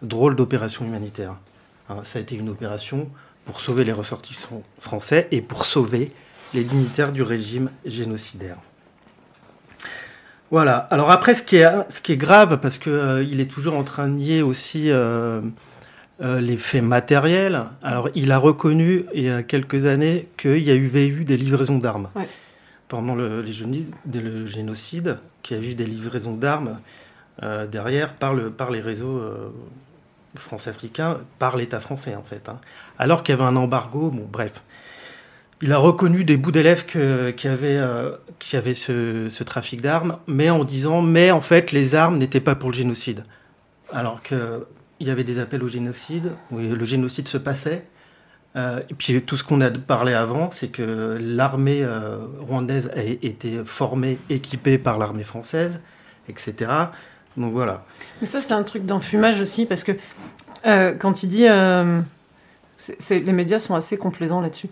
Drôle 0.00 0.34
d'opération 0.34 0.84
humanitaire. 0.84 1.36
Hein, 1.88 1.98
ça 2.04 2.18
a 2.18 2.22
été 2.22 2.34
une 2.34 2.48
opération 2.48 3.10
pour 3.44 3.60
sauver 3.60 3.84
les 3.84 3.92
ressortissants 3.92 4.62
français 4.78 5.28
et 5.30 5.40
pour 5.40 5.64
sauver 5.66 6.12
les 6.54 6.64
dignitaires 6.64 7.12
du 7.12 7.22
régime 7.22 7.70
génocidaire. 7.84 8.56
Voilà. 10.50 10.76
Alors 10.90 11.10
après, 11.10 11.34
ce 11.34 11.42
qui 11.42 11.56
est, 11.56 11.70
ce 11.90 12.00
qui 12.02 12.12
est 12.12 12.16
grave, 12.16 12.58
parce 12.60 12.76
qu'il 12.78 12.92
euh, 12.92 13.22
il 13.22 13.40
est 13.40 13.50
toujours 13.50 13.74
en 13.74 13.84
train 13.84 14.06
de 14.08 14.14
nier 14.14 14.42
aussi 14.42 14.90
euh, 14.90 15.40
euh, 16.20 16.40
les 16.40 16.58
faits 16.58 16.82
matériels. 16.82 17.64
Alors, 17.82 18.10
il 18.14 18.30
a 18.32 18.38
reconnu 18.38 19.06
il 19.14 19.22
y 19.24 19.30
a 19.30 19.42
quelques 19.42 19.86
années 19.86 20.28
qu'il 20.36 20.62
y 20.62 20.70
a 20.70 20.74
eu, 20.74 20.90
eu 20.94 21.24
des 21.24 21.36
livraisons 21.38 21.78
d'armes 21.78 22.10
Ouais. 22.14 22.28
pendant 22.88 23.14
le, 23.14 23.40
les 23.40 23.52
géni- 23.52 23.86
le 24.12 24.44
génocide, 24.46 25.16
qu'il 25.42 25.56
y 25.56 25.60
a 25.60 25.70
eu 25.70 25.74
des 25.74 25.86
livraisons 25.86 26.34
d'armes 26.36 26.78
derrière 27.72 28.12
par, 28.12 28.34
le, 28.34 28.50
par 28.50 28.70
les 28.70 28.80
réseaux 28.80 29.20
france-africains, 30.34 31.20
par 31.38 31.56
l'État 31.56 31.80
français 31.80 32.14
en 32.14 32.22
fait. 32.22 32.48
hein. 32.48 32.60
Alors 32.98 33.22
qu'il 33.22 33.34
y 33.34 33.38
avait 33.38 33.48
un 33.48 33.56
embargo, 33.56 34.10
bon 34.10 34.28
bref. 34.30 34.62
Il 35.60 35.72
a 35.72 35.78
reconnu 35.78 36.24
des 36.24 36.36
bouts 36.36 36.50
d'élèves 36.50 36.86
qui 36.86 37.48
avaient, 37.48 37.76
euh, 37.78 38.16
ce, 38.40 39.42
trafic 39.44 39.80
d'armes, 39.80 40.18
mais 40.26 40.50
en 40.50 40.64
disant 40.64 41.02
mais 41.02 41.30
en 41.30 41.40
fait 41.40 41.70
les 41.70 41.94
armes 41.94 42.18
n'étaient 42.18 42.40
pas 42.40 42.56
pour 42.56 42.70
le 42.70 42.74
génocide. 42.74 43.22
Alors 43.92 44.22
que 44.22 44.66
il 44.98 45.08
y 45.08 45.10
avait 45.10 45.24
des 45.24 45.40
appels 45.40 45.62
au 45.64 45.68
génocide, 45.68 46.32
où 46.52 46.58
le 46.58 46.84
génocide 46.84 47.26
se 47.26 47.38
passait. 47.38 47.86
Euh, 48.54 48.80
et 48.90 48.94
puis 48.94 49.20
tout 49.22 49.36
ce 49.36 49.44
qu'on 49.44 49.60
a 49.60 49.70
parlé 49.70 50.12
avant, 50.12 50.50
c'est 50.50 50.68
que 50.68 51.18
l'armée 51.20 51.80
euh, 51.82 52.18
rwandaise 52.40 52.90
a 52.94 53.02
été 53.02 53.64
formée, 53.64 54.18
équipée 54.30 54.78
par 54.78 54.98
l'armée 54.98 55.22
française, 55.22 55.80
etc. 56.28 56.70
Donc 57.36 57.52
voilà. 57.52 57.84
Mais 58.20 58.26
ça, 58.26 58.40
c'est 58.40 58.54
un 58.54 58.62
truc 58.62 58.84
d'enfumage 58.86 59.40
aussi, 59.40 59.66
parce 59.66 59.84
que 59.84 59.92
euh, 60.66 60.94
quand 60.94 61.22
il 61.22 61.28
dit. 61.28 61.46
euh, 61.48 62.00
les 63.10 63.32
médias 63.32 63.60
sont 63.60 63.76
assez 63.76 63.96
complaisants 63.96 64.40
là-dessus. 64.40 64.68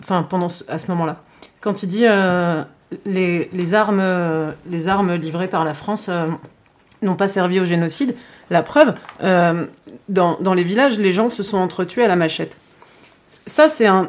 Enfin, 0.00 0.22
pendant 0.22 0.48
à 0.68 0.78
ce 0.78 0.86
moment-là. 0.88 1.20
Quand 1.60 1.82
il 1.82 1.88
dit 1.88 2.06
euh, 2.06 2.62
les, 3.04 3.50
les 3.52 3.74
armes, 3.74 4.02
les 4.68 4.86
armes 4.86 5.14
livrées 5.14 5.48
par 5.48 5.64
la 5.64 5.74
France 5.74 6.08
n'ont 7.02 7.16
pas 7.16 7.26
servi 7.26 7.58
au 7.58 7.64
génocide, 7.64 8.14
la 8.50 8.62
preuve, 8.62 8.94
dans, 9.20 10.38
dans 10.40 10.54
les 10.54 10.62
villages, 10.62 10.98
les 11.00 11.12
gens 11.12 11.28
se 11.28 11.42
sont 11.42 11.56
entretués 11.56 12.04
à 12.04 12.08
la 12.08 12.14
machette. 12.14 12.56
Ça, 13.46 13.68
c'est 13.68 13.86
un, 13.86 14.08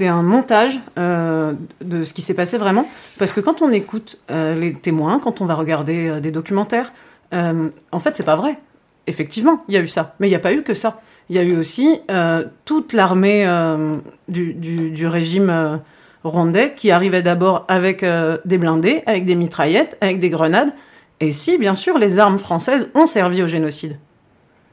un 0.00 0.22
montage 0.22 0.78
de 0.96 2.04
ce 2.04 2.12
qui 2.12 2.20
s'est 2.20 2.34
passé 2.34 2.58
vraiment. 2.58 2.86
Parce 3.18 3.32
que 3.32 3.40
quand 3.40 3.62
on 3.62 3.70
écoute 3.70 4.18
les 4.28 4.74
témoins, 4.74 5.20
quand 5.20 5.40
on 5.40 5.46
va 5.46 5.54
regarder 5.54 6.20
des 6.20 6.30
documentaires, 6.30 6.92
euh, 7.32 7.70
en 7.92 7.98
fait, 7.98 8.16
c'est 8.16 8.24
pas 8.24 8.36
vrai. 8.36 8.58
Effectivement, 9.06 9.64
il 9.68 9.74
y 9.74 9.76
a 9.76 9.80
eu 9.80 9.88
ça. 9.88 10.14
Mais 10.18 10.26
il 10.28 10.30
n'y 10.30 10.36
a 10.36 10.40
pas 10.40 10.52
eu 10.52 10.62
que 10.62 10.74
ça. 10.74 11.00
Il 11.28 11.36
y 11.36 11.38
a 11.38 11.42
eu 11.42 11.56
aussi 11.56 12.00
euh, 12.10 12.44
toute 12.64 12.92
l'armée 12.92 13.46
euh, 13.46 13.96
du, 14.28 15.06
régime 15.06 15.80
rwandais 16.22 16.74
qui 16.74 16.90
arrivait 16.90 17.22
d'abord 17.22 17.64
avec 17.68 18.04
des 18.44 18.58
blindés, 18.58 19.02
avec 19.06 19.24
des 19.24 19.34
mitraillettes, 19.34 19.96
avec 20.00 20.20
des 20.20 20.30
grenades. 20.30 20.72
Et 21.20 21.32
si, 21.32 21.58
bien 21.58 21.74
sûr, 21.74 21.98
les 21.98 22.18
armes 22.18 22.38
françaises 22.38 22.88
ont 22.94 23.06
servi 23.06 23.42
au 23.42 23.48
génocide. 23.48 23.98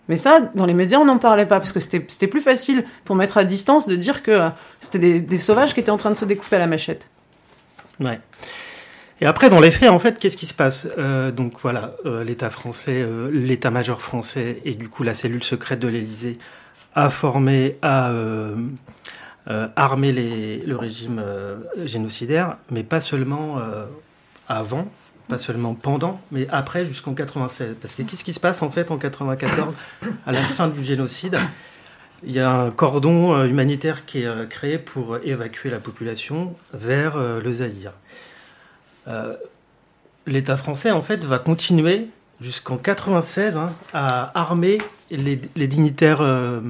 Mais 0.07 0.17
ça, 0.17 0.41
dans 0.55 0.65
les 0.65 0.73
médias, 0.73 0.97
on 0.97 1.05
n'en 1.05 1.19
parlait 1.19 1.45
pas, 1.45 1.59
parce 1.59 1.71
que 1.71 1.79
c'était 1.79 2.27
plus 2.27 2.41
facile 2.41 2.83
pour 3.05 3.15
mettre 3.15 3.37
à 3.37 3.45
distance 3.45 3.87
de 3.87 3.95
dire 3.95 4.23
que 4.23 4.49
c'était 4.79 5.21
des 5.21 5.37
sauvages 5.37 5.73
qui 5.73 5.79
étaient 5.79 5.91
en 5.91 5.97
train 5.97 6.09
de 6.09 6.15
se 6.15 6.25
découper 6.25 6.57
à 6.57 6.59
la 6.59 6.67
machette. 6.67 7.09
Ouais. 7.99 8.19
Et 9.21 9.27
après, 9.27 9.51
dans 9.51 9.59
les 9.59 9.69
faits, 9.69 9.89
en 9.89 9.99
fait, 9.99 10.17
qu'est-ce 10.17 10.35
qui 10.35 10.47
se 10.47 10.53
passe? 10.55 10.87
Euh, 10.97 11.31
Donc 11.31 11.53
voilà, 11.61 11.93
euh, 12.07 12.23
l'État 12.23 12.49
français, 12.49 13.03
euh, 13.03 13.29
l'État-major 13.31 14.01
français 14.01 14.59
et 14.65 14.73
du 14.73 14.89
coup 14.89 15.03
la 15.03 15.13
cellule 15.13 15.43
secrète 15.43 15.79
de 15.79 15.87
l'Élysée 15.87 16.39
a 16.95 17.09
formé, 17.11 17.77
a 17.83 18.11
armé 19.77 20.11
le 20.11 20.75
régime 20.75 21.23
génocidaire, 21.85 22.57
mais 22.69 22.83
pas 22.83 22.99
seulement 22.99 23.61
avant, 24.49 24.91
pas 25.29 25.37
seulement 25.37 25.73
pendant, 25.73 26.19
mais 26.33 26.47
après 26.51 26.85
jusqu'en 26.85 27.13
96. 27.13 27.77
Parce 27.81 27.95
que 27.95 28.01
qu'est-ce 28.01 28.25
qui 28.25 28.33
se 28.33 28.41
passe 28.41 28.61
en 28.61 28.69
fait 28.69 28.91
en 28.91 28.97
94, 28.97 29.73
à 30.25 30.31
la 30.33 30.41
fin 30.41 30.67
du 30.67 30.83
génocide? 30.83 31.37
Il 32.23 32.33
y 32.33 32.41
a 32.41 32.51
un 32.51 32.71
cordon 32.71 33.41
humanitaire 33.45 34.05
qui 34.05 34.23
est 34.23 34.49
créé 34.49 34.77
pour 34.77 35.17
évacuer 35.23 35.69
la 35.69 35.79
population 35.79 36.53
vers 36.73 37.17
le 37.17 37.53
Zaïre. 37.53 37.93
Euh, 39.07 39.35
L'État 40.27 40.55
français, 40.55 40.91
en 40.91 41.01
fait, 41.01 41.23
va 41.23 41.39
continuer 41.39 42.07
jusqu'en 42.41 42.77
96 42.77 43.57
hein, 43.57 43.71
à 43.91 44.39
armer 44.39 44.77
les, 45.09 45.41
les 45.55 45.67
dignitaires 45.67 46.21
euh, 46.21 46.61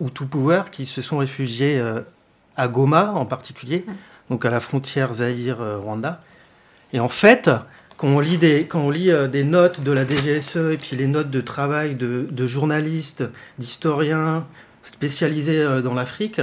Hutu 0.00 0.24
Power 0.24 0.62
qui 0.72 0.86
se 0.86 1.02
sont 1.02 1.18
réfugiés 1.18 1.78
euh, 1.78 2.00
à 2.56 2.66
Goma 2.66 3.12
en 3.12 3.26
particulier, 3.26 3.84
donc 4.30 4.46
à 4.46 4.50
la 4.50 4.58
frontière 4.58 5.12
Zaïre-Rwanda. 5.12 6.22
Et 6.94 7.00
en 7.00 7.10
fait, 7.10 7.50
quand 7.98 8.08
on 8.08 8.20
lit, 8.20 8.38
des, 8.38 8.64
quand 8.64 8.80
on 8.80 8.90
lit 8.90 9.10
des 9.30 9.44
notes 9.44 9.82
de 9.82 9.92
la 9.92 10.06
DGSE 10.06 10.72
et 10.72 10.78
puis 10.78 10.96
les 10.96 11.06
notes 11.06 11.30
de 11.30 11.42
travail 11.42 11.96
de, 11.96 12.26
de 12.30 12.46
journalistes, 12.46 13.24
d'historiens 13.58 14.46
spécialisés 14.82 15.82
dans 15.82 15.94
l'Afrique, 15.94 16.40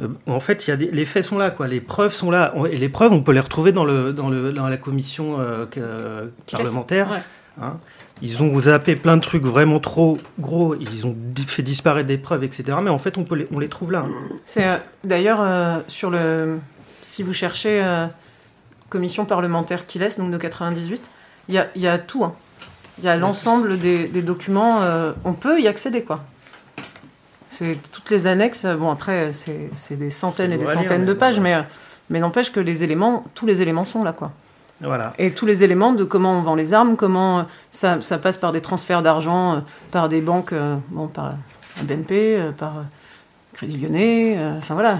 euh, 0.00 0.08
en 0.26 0.40
fait, 0.40 0.66
y 0.66 0.70
a 0.70 0.76
des, 0.76 0.88
les 0.90 1.04
faits 1.04 1.24
sont 1.24 1.38
là, 1.38 1.50
quoi. 1.50 1.66
Les 1.68 1.80
preuves 1.80 2.12
sont 2.12 2.30
là. 2.30 2.52
On- 2.56 2.66
Et 2.66 2.76
les 2.76 2.88
preuves, 2.88 3.12
on 3.12 3.22
peut 3.22 3.32
les 3.32 3.40
retrouver 3.40 3.72
dans, 3.72 3.84
le, 3.84 4.12
dans, 4.12 4.28
le, 4.28 4.52
dans 4.52 4.68
la 4.68 4.76
commission 4.76 5.36
euh, 5.40 5.66
parlementaire. 6.50 7.10
Ouais. 7.10 7.22
hein. 7.62 7.78
Ils 8.22 8.42
ont 8.42 8.58
zappé 8.60 8.94
plein 8.96 9.16
de 9.16 9.22
trucs 9.22 9.44
vraiment 9.44 9.80
trop 9.80 10.18
gros. 10.38 10.74
Ils 10.76 11.06
ont 11.06 11.16
fait 11.46 11.62
disparaître 11.62 12.06
des 12.06 12.18
preuves, 12.18 12.44
etc. 12.44 12.78
Mais 12.82 12.90
en 12.90 12.98
fait, 12.98 13.18
on, 13.18 13.24
peut 13.24 13.34
les, 13.34 13.48
on 13.52 13.58
les 13.58 13.68
trouve 13.68 13.92
là. 13.92 14.04
hein. 14.06 14.10
C'est 14.44 14.66
euh, 14.66 14.76
d'ailleurs 15.04 15.82
sur 15.88 16.10
le. 16.10 16.58
Si 17.02 17.22
vous 17.22 17.32
cherchez 17.34 17.84
commission 18.88 19.24
parlementaire 19.24 19.86
qui 19.86 19.98
laisse, 19.98 20.18
donc 20.18 20.30
de 20.30 20.38
98, 20.38 21.00
il 21.48 21.54
y 21.54 21.58
a, 21.58 21.66
y 21.76 21.86
a 21.86 21.98
tout. 21.98 22.24
hein. 22.24 22.34
Il 22.98 23.04
y 23.04 23.08
a 23.08 23.16
l'ensemble 23.16 23.78
des, 23.78 24.06
des 24.08 24.22
documents. 24.22 24.80
on 25.24 25.32
peut 25.32 25.60
y 25.60 25.66
accéder, 25.68 26.02
quoi. 26.02 26.22
C'est 27.56 27.78
toutes 27.92 28.10
les 28.10 28.26
annexes. 28.26 28.66
Bon, 28.66 28.90
après, 28.90 29.30
c'est 29.32 29.96
des 29.96 30.10
centaines 30.10 30.52
et 30.52 30.58
des 30.58 30.64
lire, 30.64 30.74
centaines 30.74 31.06
de 31.06 31.12
pages, 31.14 31.38
mais, 31.40 31.56
mais 32.10 32.18
n'empêche 32.20 32.50
que 32.52 32.60
les 32.60 32.82
éléments, 32.82 33.24
tous 33.34 33.46
les 33.46 33.62
éléments 33.62 33.84
sont 33.84 34.02
là, 34.02 34.12
quoi. 34.12 34.32
Voilà. 34.80 35.14
Et 35.18 35.30
tous 35.30 35.46
les 35.46 35.62
éléments 35.62 35.92
de 35.92 36.02
comment 36.04 36.36
on 36.36 36.42
vend 36.42 36.56
les 36.56 36.74
armes, 36.74 36.96
comment 36.96 37.38
euh, 37.38 37.42
ça, 37.70 38.00
ça 38.00 38.18
passe 38.18 38.36
par 38.38 38.50
des 38.52 38.60
transferts 38.60 39.02
d'argent, 39.02 39.54
euh, 39.54 39.60
par 39.92 40.08
des 40.08 40.20
banques, 40.20 40.52
euh, 40.52 40.76
bon, 40.90 41.06
par 41.06 41.26
la 41.76 41.82
BNP, 41.84 42.36
euh, 42.36 42.50
par 42.50 42.78
euh, 42.78 42.82
Crédit 43.52 43.78
Lyonnais, 43.78 44.36
enfin 44.58 44.74
voilà. 44.74 44.98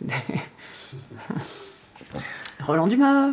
Des- 0.00 0.14
Roland 2.66 2.86
Dumas. 2.86 3.30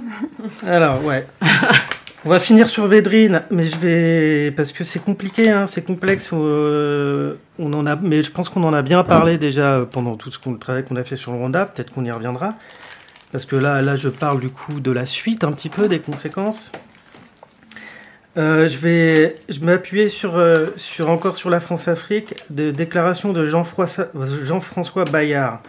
Alors, 0.65 1.05
ouais. 1.05 1.25
On 2.24 2.30
va 2.30 2.39
finir 2.39 2.69
sur 2.69 2.86
Védrine, 2.86 3.41
mais 3.49 3.65
je 3.65 3.78
vais. 3.78 4.51
Parce 4.51 4.72
que 4.72 4.84
c'est 4.84 4.99
compliqué, 5.03 5.49
hein, 5.49 5.65
c'est 5.65 5.84
complexe. 5.84 6.30
euh, 6.34 7.34
on 7.57 7.74
en 7.74 7.88
a... 7.88 7.95
Mais 7.95 8.22
je 8.22 8.32
pense 8.32 8.49
qu'on 8.49 8.63
en 8.63 8.74
a 8.74 8.84
bien 8.84 9.03
parlé 9.03 9.39
déjà 9.39 9.88
pendant 9.91 10.15
tout 10.17 10.30
ce 10.30 10.38
qu'on- 10.38 10.53
travail 10.53 10.86
qu'on 10.86 10.97
a 10.97 11.03
fait 11.03 11.15
sur 11.15 11.32
le 11.32 11.39
Rwanda. 11.39 11.65
Peut-être 11.65 11.91
qu'on 11.91 12.05
y 12.05 12.11
reviendra. 12.11 12.53
Parce 13.32 13.45
que 13.45 13.55
là, 13.55 13.82
là, 13.82 13.95
je 13.95 14.07
parle 14.07 14.39
du 14.39 14.49
coup 14.49 14.80
de 14.82 14.91
la 14.91 15.07
suite, 15.07 15.43
un 15.43 15.51
petit 15.51 15.69
peu, 15.69 15.88
des 15.88 15.99
conséquences. 15.99 16.72
Euh, 18.38 18.69
je 18.69 18.78
vais 18.78 19.38
je 19.49 19.59
m'appuyer 19.61 20.07
sur, 20.07 20.36
euh, 20.36 20.67
sur, 20.76 21.09
encore 21.09 21.36
sur 21.36 21.49
la 21.49 21.59
France-Afrique, 21.59 22.36
de 22.51 22.69
déclaration 22.69 23.34
de 23.34 23.45
Jean-François 23.45 25.05
Bayard, 25.05 25.61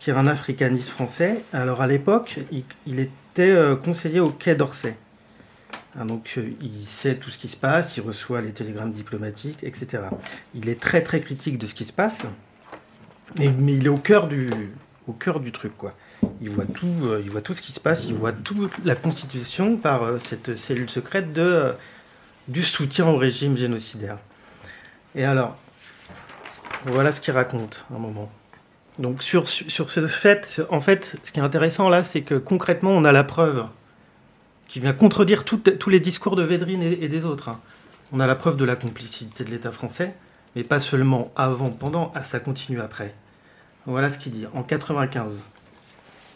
qui 0.00 0.10
est 0.10 0.14
un 0.14 0.26
africaniste 0.26 0.90
français. 0.90 1.42
Alors 1.54 1.80
à 1.80 1.86
l'époque, 1.86 2.40
il, 2.52 3.00
était 3.00 3.56
conseiller 3.82 4.20
au 4.20 4.28
Quai 4.28 4.54
d'Orsay. 4.54 4.96
Hein, 5.98 6.06
donc 6.06 6.34
euh, 6.38 6.50
il 6.60 6.88
sait 6.88 7.16
tout 7.16 7.30
ce 7.30 7.38
qui 7.38 7.48
se 7.48 7.56
passe, 7.56 7.96
il 7.96 8.00
reçoit 8.00 8.40
les 8.40 8.52
télégrammes 8.52 8.92
diplomatiques, 8.92 9.62
etc. 9.62 10.04
Il 10.54 10.68
est 10.68 10.80
très 10.80 11.02
très 11.02 11.20
critique 11.20 11.58
de 11.58 11.66
ce 11.66 11.74
qui 11.74 11.84
se 11.84 11.92
passe, 11.92 12.24
mais, 13.38 13.46
il 13.46 13.86
est 13.86 13.90
au 13.90 13.96
cœur 13.96 14.26
du, 14.26 14.50
au 15.06 15.12
cœur 15.12 15.40
du 15.40 15.52
truc, 15.52 15.76
quoi. 15.76 15.94
Il 16.40 16.50
voit 16.50 16.66
tout, 16.66 16.86
euh, 17.02 17.20
il 17.22 17.30
voit 17.30 17.42
tout 17.42 17.54
ce 17.54 17.62
qui 17.62 17.72
se 17.72 17.80
passe, 17.80 18.04
il 18.06 18.14
voit 18.14 18.32
toute 18.32 18.72
la 18.84 18.96
constitution 18.96 19.76
par 19.76 20.02
euh, 20.02 20.18
cette 20.18 20.56
cellule 20.56 20.90
secrète 20.90 21.32
de, 21.32 21.72
du 22.48 22.62
soutien 22.62 23.06
au 23.06 23.16
régime 23.16 23.56
génocidaire. 23.56 24.18
Et 25.14 25.24
alors, 25.24 25.56
voilà 26.86 27.12
ce 27.12 27.20
qu'il 27.20 27.34
raconte 27.34 27.84
un 27.94 27.98
moment. 27.98 28.30
Donc 28.98 29.22
sur, 29.22 29.48
sur 29.48 29.90
ce 29.90 30.06
fait, 30.06 30.62
en 30.70 30.80
fait, 30.80 31.16
ce 31.22 31.32
qui 31.32 31.40
est 31.40 31.42
intéressant 31.42 31.88
là, 31.88 32.04
c'est 32.04 32.22
que 32.22 32.34
concrètement, 32.34 32.90
on 32.90 33.04
a 33.04 33.12
la 33.12 33.24
preuve 33.24 33.66
qui 34.74 34.80
vient 34.80 34.92
contredire 34.92 35.44
tous 35.44 35.88
les 35.88 36.00
discours 36.00 36.34
de 36.34 36.42
Védrine 36.42 36.82
et, 36.82 37.04
et 37.04 37.08
des 37.08 37.24
autres. 37.24 37.48
hein. 37.48 37.60
On 38.12 38.18
a 38.18 38.26
la 38.26 38.34
preuve 38.34 38.56
de 38.56 38.64
la 38.64 38.74
complicité 38.74 39.44
de 39.44 39.50
l'État 39.50 39.70
français, 39.70 40.16
mais 40.56 40.64
pas 40.64 40.80
seulement 40.80 41.30
avant, 41.36 41.70
pendant, 41.70 42.10
ah, 42.16 42.24
ça 42.24 42.40
continue 42.40 42.80
après. 42.80 43.14
Voilà 43.86 44.10
ce 44.10 44.18
qu'il 44.18 44.32
dit, 44.32 44.46
en 44.52 44.64
95. 44.64 45.38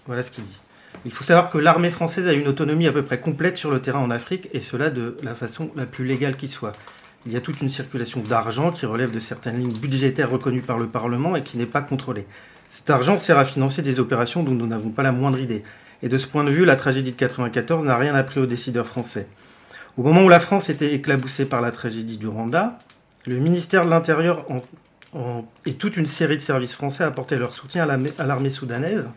Voilà 0.06 0.22
ce 0.22 0.30
qu'il 0.30 0.44
dit. 0.44 0.60
Il 1.04 1.10
faut 1.10 1.24
savoir 1.24 1.50
que 1.50 1.58
l'armée 1.58 1.90
française 1.90 2.28
a 2.28 2.32
une 2.32 2.46
autonomie 2.46 2.86
à 2.86 2.92
peu 2.92 3.02
près 3.02 3.18
complète 3.18 3.56
sur 3.56 3.72
le 3.72 3.82
terrain 3.82 3.98
en 3.98 4.10
Afrique, 4.12 4.48
et 4.52 4.60
cela 4.60 4.90
de 4.90 5.16
la 5.24 5.34
façon 5.34 5.72
la 5.74 5.86
plus 5.86 6.04
légale 6.04 6.36
qui 6.36 6.46
soit. 6.46 6.74
Il 7.26 7.32
y 7.32 7.36
a 7.36 7.40
toute 7.40 7.60
une 7.60 7.70
circulation 7.70 8.20
d'argent 8.20 8.70
qui 8.70 8.86
relève 8.86 9.10
de 9.10 9.18
certaines 9.18 9.58
lignes 9.58 9.76
budgétaires 9.80 10.30
reconnues 10.30 10.62
par 10.62 10.78
le 10.78 10.86
Parlement 10.86 11.34
et 11.34 11.40
qui 11.40 11.58
n'est 11.58 11.66
pas 11.66 11.82
contrôlée. 11.82 12.24
Cet 12.70 12.88
argent 12.88 13.18
sert 13.18 13.36
à 13.36 13.44
financer 13.44 13.82
des 13.82 13.98
opérations 13.98 14.44
dont 14.44 14.54
nous 14.54 14.68
n'avons 14.68 14.90
pas 14.90 15.02
la 15.02 15.10
moindre 15.10 15.40
idée. 15.40 15.64
Et 16.02 16.08
de 16.08 16.18
ce 16.18 16.26
point 16.26 16.44
de 16.44 16.50
vue, 16.50 16.64
la 16.64 16.76
tragédie 16.76 17.12
de 17.12 17.16
94 17.16 17.84
n'a 17.84 17.96
rien 17.96 18.14
appris 18.14 18.40
aux 18.40 18.46
décideurs 18.46 18.86
français. 18.86 19.26
Au 19.96 20.02
moment 20.02 20.22
où 20.24 20.28
la 20.28 20.38
France 20.40 20.68
était 20.68 20.94
éclaboussée 20.94 21.44
par 21.44 21.60
la 21.60 21.72
tragédie 21.72 22.18
du 22.18 22.28
Rwanda, 22.28 22.78
le 23.26 23.36
ministère 23.36 23.84
de 23.84 23.90
l'Intérieur 23.90 24.44
et 25.66 25.74
toute 25.74 25.96
une 25.96 26.06
série 26.06 26.36
de 26.36 26.42
services 26.42 26.74
français 26.74 27.02
apportaient 27.02 27.36
leur 27.38 27.54
soutien 27.54 27.82
à 27.82 27.86
la- 27.96 27.98
à 28.18 28.26
l'armée 28.26 28.50
soudanaise 28.50 29.08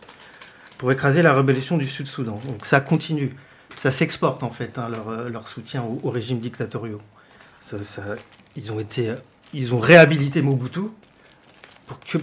pour 0.78 0.90
écraser 0.90 1.22
la 1.22 1.32
rébellion 1.34 1.76
du 1.78 1.86
Sud-Soudan. 1.86 2.40
Donc 2.48 2.64
ça 2.66 2.80
continue. 2.80 3.34
Ça 3.78 3.92
s'exporte 3.92 4.42
en 4.42 4.50
fait, 4.50 4.76
hein, 4.78 4.88
leur, 4.88 5.08
euh, 5.08 5.28
leur 5.28 5.46
soutien 5.48 5.82
au, 5.82 6.00
au 6.02 6.10
régime 6.10 6.40
dictatoriaux. 6.40 6.98
Ils, 8.56 8.72
ont 8.72 8.80
été, 8.80 9.14
ils 9.54 9.74
ont 9.74 9.78
réhabilité 9.78 10.42
Mobutu 10.42 10.80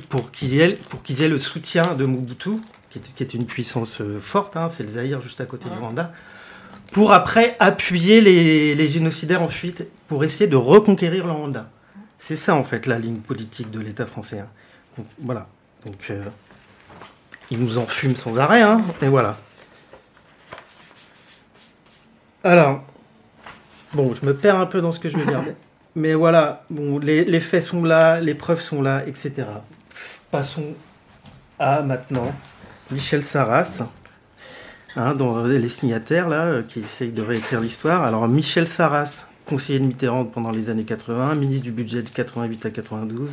pour 0.09 0.31
qu'ils 0.31 0.77
qu'ils 1.03 1.21
aient 1.21 1.29
le 1.29 1.39
soutien 1.39 1.93
de 1.95 2.05
Mobutu, 2.05 2.51
qui 2.89 2.99
est, 2.99 3.13
qui 3.15 3.23
est 3.23 3.33
une 3.33 3.45
puissance 3.45 4.01
euh, 4.01 4.19
forte, 4.19 4.57
hein, 4.57 4.69
c'est 4.69 4.83
le 4.83 4.89
Zaïre 4.89 5.21
juste 5.21 5.41
à 5.41 5.45
côté 5.45 5.69
du 5.69 5.77
Rwanda, 5.77 6.11
pour 6.91 7.11
après 7.13 7.55
appuyer 7.59 8.21
les, 8.21 8.75
les 8.75 8.87
génocidaires 8.87 9.41
en 9.41 9.49
fuite, 9.49 9.85
pour 10.07 10.23
essayer 10.23 10.47
de 10.47 10.55
reconquérir 10.55 11.25
le 11.25 11.31
Rwanda. 11.31 11.69
C'est 12.17 12.35
ça 12.35 12.55
en 12.55 12.63
fait 12.63 12.85
la 12.85 12.99
ligne 12.99 13.19
politique 13.19 13.71
de 13.71 13.79
l'État 13.79 14.05
français. 14.05 14.39
hein. 14.39 14.49
Donc, 14.97 15.07
voilà. 15.21 15.47
Donc 15.85 16.07
euh, 16.09 16.23
ils 17.51 17.59
nous 17.59 17.77
en 17.77 17.85
fument 17.87 18.15
sans 18.15 18.37
arrêt, 18.39 18.61
hein, 18.61 18.81
et 19.01 19.07
voilà. 19.07 19.37
Alors, 22.43 22.83
bon, 23.93 24.13
je 24.13 24.25
me 24.25 24.33
perds 24.35 24.59
un 24.59 24.65
peu 24.65 24.81
dans 24.81 24.91
ce 24.91 24.99
que 24.99 25.09
je 25.09 25.17
veux 25.17 25.25
dire. 25.25 25.43
Mais 25.95 26.13
voilà, 26.13 26.63
bon, 26.69 26.99
les, 26.99 27.25
les 27.25 27.39
faits 27.39 27.63
sont 27.63 27.83
là, 27.83 28.19
les 28.21 28.35
preuves 28.35 28.61
sont 28.61 28.81
là, 28.81 29.03
etc. 29.07 29.47
Passons 30.31 30.75
à 31.57 31.81
maintenant 31.81 32.31
Michel 32.91 33.23
Sarras, 33.23 33.83
hein, 34.95 35.13
dans 35.13 35.45
les 35.45 35.67
signataires 35.67 36.27
là, 36.27 36.45
euh, 36.45 36.63
qui 36.67 36.79
essayent 36.79 37.11
de 37.11 37.21
réécrire 37.21 37.61
l'histoire. 37.61 38.03
Alors 38.03 38.27
Michel 38.27 38.67
Sarras, 38.67 39.25
conseiller 39.45 39.79
de 39.79 39.85
Mitterrand 39.85 40.25
pendant 40.25 40.51
les 40.51 40.69
années 40.69 40.83
80, 40.83 41.35
ministre 41.35 41.63
du 41.63 41.71
budget 41.71 42.01
de 42.01 42.09
88 42.09 42.65
à 42.65 42.69
92, 42.71 43.29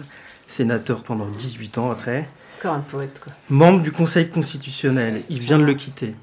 sénateur 0.46 1.02
pendant 1.02 1.26
18 1.26 1.78
ans 1.78 1.90
après, 1.90 2.28
Encore 2.58 2.74
un 2.74 2.80
poète, 2.80 3.20
quoi. 3.22 3.32
membre 3.48 3.82
du 3.82 3.92
Conseil 3.92 4.28
constitutionnel. 4.28 5.22
Il 5.30 5.40
vient 5.40 5.58
de 5.58 5.64
le 5.64 5.74
quitter. 5.74 6.14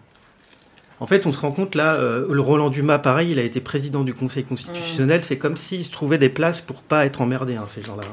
En 0.99 1.07
fait, 1.07 1.25
on 1.25 1.31
se 1.31 1.39
rend 1.39 1.51
compte 1.51 1.75
là, 1.75 1.95
euh, 1.95 2.27
le 2.31 2.41
Roland 2.41 2.69
Dumas, 2.69 2.99
pareil, 2.99 3.31
il 3.31 3.39
a 3.39 3.43
été 3.43 3.59
président 3.59 4.03
du 4.03 4.13
Conseil 4.13 4.43
constitutionnel. 4.43 5.23
C'est 5.23 5.37
comme 5.37 5.57
s'il 5.57 5.83
se 5.83 5.91
trouvait 5.91 6.19
des 6.19 6.29
places 6.29 6.61
pour 6.61 6.81
pas 6.81 7.05
être 7.05 7.19
emmerdés, 7.21 7.55
hein, 7.55 7.65
ces 7.67 7.81
gens-là. 7.81 8.03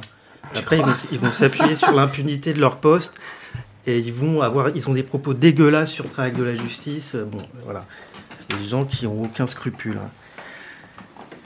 Après, 0.57 0.81
ils 1.13 1.19
vont 1.19 1.31
s'appuyer 1.31 1.77
sur 1.77 1.93
l'impunité 1.95 2.53
de 2.53 2.61
leur 2.61 2.79
poste 2.79 3.15
et 3.87 3.99
ils 3.99 4.13
vont 4.13 4.43
avoir, 4.43 4.71
ils 4.75 4.89
ont 4.89 4.95
des 4.95 5.03
propos 5.03 5.35
dégueulasses 5.35 5.91
sur 5.93 6.05
le 6.05 6.11
travail 6.11 6.33
de 6.33 6.43
la 6.43 6.55
justice. 6.55 7.15
Euh, 7.15 7.25
Bon, 7.25 7.39
voilà, 7.65 7.85
c'est 8.39 8.59
des 8.59 8.69
gens 8.69 8.85
qui 8.85 9.07
ont 9.07 9.23
aucun 9.23 9.47
scrupule. 9.47 9.97
hein. 9.99 10.11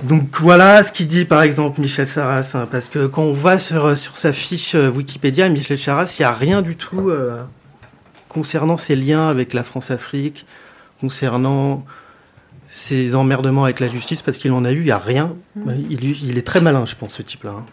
Donc 0.03 0.39
voilà 0.41 0.83
ce 0.83 0.91
qu'il 0.93 1.07
dit 1.07 1.25
par 1.25 1.43
exemple 1.43 1.81
Michel 1.81 2.09
Sarras, 2.09 2.51
hein, 2.55 2.67
parce 2.71 2.89
que 2.89 3.07
quand 3.07 3.23
on 3.23 3.33
va 3.33 3.59
sur, 3.59 3.97
sur 3.97 4.17
sa 4.19 4.33
fiche 4.33 4.75
euh, 4.75 4.91
Wikipédia, 4.91 5.49
Michel 5.49 5.79
Sarras, 5.79 6.15
il 6.19 6.23
n'y 6.23 6.27
a 6.27 6.33
rien 6.33 6.63
du 6.63 6.77
tout 6.77 7.09
euh, 7.11 7.41
concernant 8.29 8.77
ses 8.77 8.97
liens 8.97 9.29
avec 9.29 9.55
la 9.55 9.63
France-Afrique, 9.63 10.45
concernant 11.01 11.87
ses 12.69 13.15
emmerdements 13.15 13.63
avec 13.65 13.79
la 13.79 13.89
justice, 13.89 14.21
parce 14.23 14.37
qu'il 14.39 14.51
en 14.51 14.65
a 14.65 14.73
eu, 14.73 14.79
il 14.81 14.85
n'y 14.87 14.91
a 14.91 14.99
rien. 14.99 15.33
Il, 15.91 16.05
il 16.25 16.37
est 16.39 16.43
très 16.47 16.61
malin, 16.61 16.85
je 16.87 16.97
pense, 16.97 17.15
ce 17.15 17.23
type-là. 17.23 17.53
hein. 17.53 17.65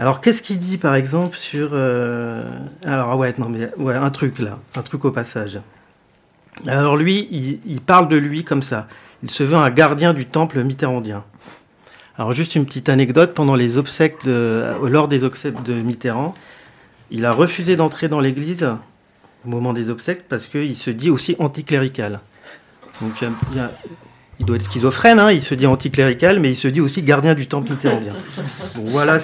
Alors 0.00 0.22
qu'est-ce 0.22 0.40
qu'il 0.40 0.58
dit 0.58 0.78
par 0.78 0.94
exemple 0.94 1.36
sur... 1.36 1.70
euh, 1.74 2.48
Alors 2.86 3.18
ouais, 3.18 3.34
non 3.36 3.50
mais 3.50 3.68
un 3.86 4.10
truc 4.10 4.38
là, 4.38 4.58
un 4.74 4.80
truc 4.80 5.04
au 5.04 5.10
passage. 5.10 5.60
Alors 6.66 6.96
lui, 6.96 7.28
il, 7.66 7.80
parle 7.82 8.08
de 8.08 8.16
lui 8.16 8.42
comme 8.42 8.62
ça. 8.62 8.88
Il 9.22 9.30
se 9.30 9.42
veut 9.42 9.56
un 9.56 9.68
gardien 9.68 10.14
du 10.14 10.24
temple 10.24 10.62
mitterrandien. 10.62 11.22
Alors 12.16 12.32
juste 12.32 12.54
une 12.54 12.64
petite 12.64 12.88
anecdote, 12.88 13.34
pendant 13.34 13.54
les 13.54 13.76
obsèques 13.76 14.24
de, 14.24 14.64
lors 14.88 15.06
des 15.06 15.22
obsèques 15.22 15.62
de 15.62 15.74
Mitterrand, 15.74 16.34
il 17.10 17.26
a 17.26 17.30
refusé 17.30 17.76
d'entrer 17.76 18.08
dans 18.08 18.20
l'église 18.20 18.68
au 19.44 19.48
moment 19.48 19.74
des 19.74 19.90
obsèques 19.90 20.28
parce 20.28 20.46
qu'il 20.46 20.76
se 20.76 20.90
dit 20.90 21.10
aussi 21.10 21.36
anticlérical. 21.38 22.20
Donc 23.02 23.12
il, 23.52 23.56
y 23.56 23.60
a- 23.60 23.70
il 24.40 24.46
doit 24.46 24.56
être 24.56 24.64
schizophrène, 24.64 25.20
hein, 25.20 25.30
il 25.30 25.42
se 25.42 25.54
dit 25.54 25.66
anticlérical, 25.66 26.40
mais 26.40 26.50
il 26.50 26.56
se 26.56 26.66
dit 26.66 26.80
aussi 26.80 27.02
gardien 27.02 27.34
du 27.34 27.46
temple 27.46 27.70
mitterrandien. 27.72 28.14
Voilà, 28.74 29.18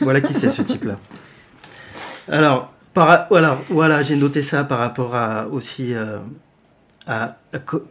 voilà 0.00 0.20
qui 0.20 0.32
c'est 0.32 0.50
ce 0.50 0.62
type-là. 0.62 0.98
Alors, 2.28 2.72
voilà, 2.94 3.58
voilà 3.68 4.02
j'ai 4.04 4.16
noté 4.16 4.42
ça 4.42 4.62
par 4.62 4.78
rapport 4.78 5.16
à 5.16 5.48
aussi 5.48 5.92
euh, 5.92 6.18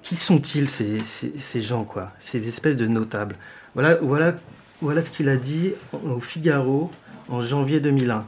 qui 0.02 0.16
sont-ils 0.16 0.70
ces 0.70 1.62
gens 1.62 1.84
quoi, 1.84 2.12
ces 2.18 2.48
espèces 2.48 2.78
de 2.78 2.88
notables? 2.88 3.36
Voilà, 3.74 3.96
voilà, 3.96 4.34
voilà 4.82 5.04
ce 5.04 5.12
qu'il 5.12 5.28
a 5.28 5.36
dit 5.36 5.74
au 5.92 6.22
Figaro 6.22 6.92
en 7.28 7.42
janvier 7.42 7.82
2001. 7.82 8.26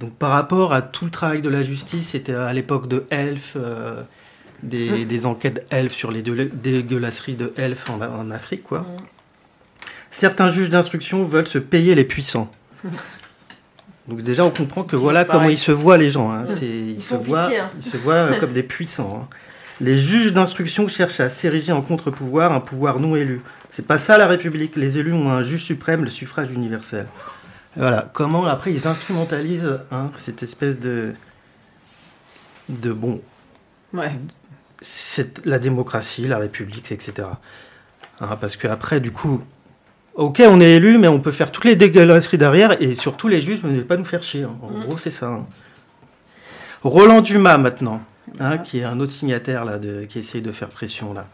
Donc 0.00 0.12
par 0.14 0.30
rapport 0.30 0.74
à 0.74 0.82
tout 0.82 1.04
le 1.04 1.10
travail 1.12 1.42
de 1.42 1.48
la 1.48 1.62
justice, 1.62 2.10
c'était 2.10 2.34
à 2.34 2.52
l'époque 2.52 2.88
de 2.88 3.06
Elf, 3.10 3.56
euh, 3.56 4.02
des, 4.62 5.04
des 5.04 5.26
enquêtes 5.26 5.66
Elf 5.70 5.92
sur 5.92 6.10
les 6.10 6.22
dé- 6.22 6.50
dégueulasseries 6.52 7.34
de 7.34 7.52
Elf 7.56 7.88
en, 7.90 8.00
en 8.00 8.30
Afrique 8.30 8.62
quoi. 8.62 8.86
Certains 10.10 10.50
juges 10.50 10.70
d'instruction 10.70 11.24
veulent 11.24 11.48
se 11.48 11.58
payer 11.58 11.94
les 11.94 12.04
puissants. 12.04 12.50
Donc 14.08 14.22
déjà, 14.22 14.44
on 14.44 14.50
comprend 14.50 14.84
que 14.84 14.94
voilà 14.94 15.24
Pareil. 15.24 15.40
comment 15.40 15.50
ils 15.50 15.58
se 15.58 15.72
voient 15.72 15.98
les 15.98 16.10
gens. 16.12 16.30
hein. 16.30 16.44
C'est- 16.48 16.64
Ils, 16.66 16.90
Ils 16.92 17.02
se 17.02 17.08
font 17.08 17.18
voient, 17.18 17.42
pitié, 17.42 17.58
hein. 17.58 17.70
ils 17.76 17.82
se 17.82 17.96
voient 17.96 18.14
euh, 18.14 18.38
comme 18.38 18.52
des 18.52 18.62
puissants. 18.62 19.22
hein. 19.24 19.36
Les 19.80 19.98
juges 19.98 20.32
d'instruction 20.32 20.86
cherchent 20.88 21.20
à 21.20 21.28
s'ériger 21.28 21.72
en 21.72 21.82
contre-pouvoir, 21.82 22.52
un 22.52 22.60
pouvoir 22.60 22.98
non 23.00 23.14
élu. 23.16 23.42
C'est 23.72 23.84
pas 23.86 23.98
ça 23.98 24.16
la 24.16 24.26
République. 24.26 24.76
Les 24.76 24.96
élus 24.96 25.12
ont 25.12 25.28
un 25.30 25.42
juge 25.42 25.64
suprême, 25.64 26.04
le 26.04 26.08
suffrage 26.10 26.50
universel. 26.52 27.06
Voilà. 27.74 28.08
Comment 28.14 28.46
après 28.46 28.72
ils 28.72 28.86
instrumentalisent 28.86 29.80
hein, 29.90 30.10
cette 30.16 30.42
espèce 30.42 30.78
de 30.80 31.12
de 32.70 32.92
bon. 32.92 33.20
Ouais. 33.92 34.12
C'est 34.80 35.46
la 35.46 35.58
démocratie, 35.58 36.26
la 36.28 36.38
République, 36.38 36.92
etc. 36.92 37.28
Hein, 38.20 38.36
parce 38.40 38.56
que 38.56 38.68
après, 38.68 39.00
du 39.00 39.10
coup, 39.10 39.42
ok, 40.14 40.42
on 40.46 40.60
est 40.60 40.72
élu, 40.72 40.98
mais 40.98 41.08
on 41.08 41.20
peut 41.20 41.32
faire 41.32 41.50
toutes 41.52 41.64
les 41.64 41.76
dégueulasseries 41.76 42.38
derrière, 42.38 42.80
et 42.82 42.94
surtout 42.94 43.28
les 43.28 43.40
juges, 43.40 43.60
vous 43.62 43.68
n'allez 43.68 43.82
pas 43.82 43.96
nous 43.96 44.04
faire 44.04 44.22
chier. 44.22 44.44
hein. 44.44 44.56
En 44.62 44.78
gros, 44.80 44.98
c'est 44.98 45.10
ça. 45.10 45.28
hein. 45.28 45.46
Roland 46.82 47.20
Dumas 47.20 47.58
maintenant, 47.58 48.00
hein, 48.38 48.58
qui 48.58 48.78
est 48.80 48.84
un 48.84 49.00
autre 49.00 49.12
signataire 49.12 49.64
là, 49.64 49.78
de, 49.78 50.04
qui 50.04 50.18
essaye 50.20 50.42
de 50.42 50.52
faire 50.52 50.68
pression 50.68 51.12
là. 51.14 51.26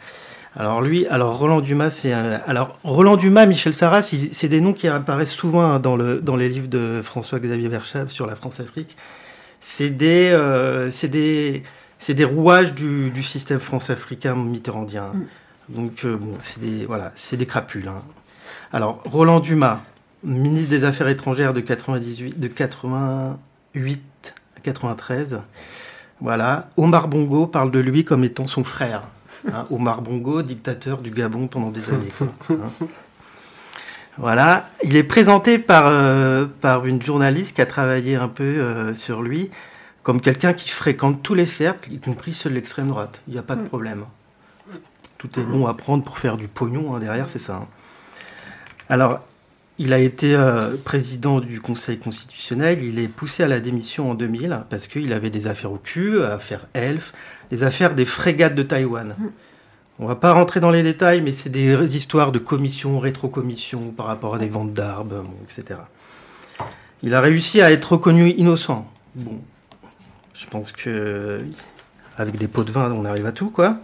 Alors 0.55 0.83
lui, 0.83 1.07
alors 1.07 1.39
Roland 1.39 1.61
Dumas, 1.63 1.89
c'est 1.91 2.13
un- 2.13 2.41
alors 2.47 2.79
Roland 2.85 3.17
Dumas, 3.17 3.47
Michel 3.47 3.73
Sarras, 3.75 4.03
c'est 4.03 4.49
des 4.49 4.61
noms 4.61 4.75
qui 4.75 4.87
apparaissent 4.87 5.33
souvent 5.33 5.79
dans 5.79 5.97
le 5.97 6.21
dans 6.21 6.37
les 6.37 6.49
livres 6.51 6.69
de 6.69 7.01
François-Xavier 7.03 7.69
Verschave 7.69 8.11
sur 8.11 8.27
la 8.27 8.35
France-Afrique. 8.37 8.97
C'est 9.61 9.91
des 9.91 10.29
euh, 10.31 10.91
c'est 10.91 11.09
des 11.09 11.63
c'est 12.03 12.15
des 12.15 12.25
rouages 12.25 12.75
du, 12.75 13.11
du 13.11 13.23
système 13.23 13.61
france-africain 13.61 14.35
mitterrandien. 14.35 15.13
Donc 15.69 16.05
euh, 16.05 16.17
bon, 16.17 16.35
c'est 16.41 16.61
des 16.61 16.85
voilà, 16.85 17.13
c'est 17.15 17.37
des 17.37 17.47
crapules. 17.47 17.87
hein. 17.87 18.03
Alors 18.73 19.01
Roland 19.05 19.39
Dumas, 19.39 19.81
ministre 20.25 20.69
des 20.69 20.83
Affaires 20.85 21.07
étrangères 21.09 21.55
de 21.55 21.61
98 21.61 22.41
de 22.41 22.49
88 22.49 24.35
à 24.57 24.61
93. 24.61 25.43
Voilà, 26.21 26.69
Omar 26.77 27.07
Bongo 27.07 27.47
parle 27.47 27.71
de 27.71 27.79
lui 27.79 28.05
comme 28.05 28.25
étant 28.25 28.49
son 28.49 28.65
frère. 28.65 29.03
Hein, 29.53 29.67
Omar 29.71 30.03
Bongo, 30.03 30.43
dictateur 30.43 30.99
du 30.99 31.11
Gabon 31.13 31.47
pendant 31.47 31.71
des 31.71 31.89
années. 31.91 32.13
quoi, 32.19 32.29
hein. 32.51 32.87
Voilà, 34.19 34.69
il 34.83 34.97
est 34.97 35.05
présenté 35.05 35.59
par, 35.59 35.87
euh, 35.87 36.47
par 36.61 36.85
une 36.87 37.01
journaliste 37.01 37.57
qui 37.57 37.63
a 37.63 37.67
travaillé 37.67 38.17
un 38.17 38.29
peu 38.29 38.43
euh, 38.45 38.95
sur 38.95 39.23
lui 39.23 39.51
comme 40.03 40.21
quelqu'un 40.21 40.53
qui 40.53 40.69
fréquente 40.69 41.23
tous 41.23 41.35
les 41.35 41.47
cercles, 41.47 41.93
y 41.93 41.99
compris 42.01 42.33
ceux 42.35 42.51
de 42.51 42.55
l'extrême 42.55 42.89
droite. 42.89 43.21
Il 43.29 43.35
n'y 43.35 43.39
a 43.39 43.43
pas 43.43 43.57
de 43.57 43.63
problème. 43.63 44.05
Tout 45.19 45.39
est 45.39 45.45
bon 45.45 45.67
à 45.67 45.75
prendre 45.75 46.03
pour 46.03 46.19
faire 46.19 46.37
du 46.37 46.49
pognon 46.49 46.95
hein, 46.95 46.99
derrière, 46.99 47.31
c'est 47.31 47.39
ça. 47.39 47.55
hein. 47.57 47.69
Alors, 48.89 49.21
il 49.79 49.93
a 49.93 49.99
été 49.99 50.35
euh, 50.35 50.77
président 50.85 51.41
du 51.41 51.61
Conseil 51.61 51.99
constitutionnel. 51.99 52.83
Il 52.83 52.99
est 52.99 53.09
poussé 53.09 53.43
à 53.43 53.49
la 53.49 53.61
démission 53.61 54.11
en 54.11 54.15
2000 54.15 54.65
parce 54.69 54.87
qu'il 54.87 55.13
avait 55.13 55.31
des 55.31 55.47
affaires 55.47 55.73
au 55.73 55.79
cul, 55.79 56.23
affaires 56.23 56.67
Elf, 56.75 57.13
des 57.51 57.63
affaires 57.63 57.95
des 57.95 58.05
frégates 58.05 58.55
de 58.55 58.63
Taïwan. 58.63 59.17
On 59.99 60.07
va 60.07 60.17
pas 60.17 60.33
rentrer 60.33 60.61
dans 60.61 60.71
les 60.71 60.83
détails, 60.83 61.21
mais 61.21 61.33
c'est 61.33 61.51
des 61.51 61.97
histoires 61.97 62.33
de 62.33 62.39
commission, 62.39 62.99
rétrocommission 62.99 63.93
par 63.93 64.07
rapport 64.07 64.35
à 64.35 64.39
des 64.39 64.49
ventes 64.49 64.73
bon, 64.73 65.25
etc. 65.45 65.79
Il 67.03 67.15
a 67.15 67.21
réussi 67.21 67.61
à 67.63 67.71
être 67.71 67.93
reconnu 67.93 68.31
innocent. 68.31 68.91
Bon, 69.15 69.41
je 70.43 70.47
pense 70.49 70.73
que 70.73 71.39
avec 72.17 72.37
des 72.37 72.49
pots 72.49 72.65
de 72.65 72.71
vin, 72.71 72.91
on 72.93 73.05
arrive 73.05 73.27
à 73.27 73.33
tout, 73.33 73.51
quoi. 73.51 73.79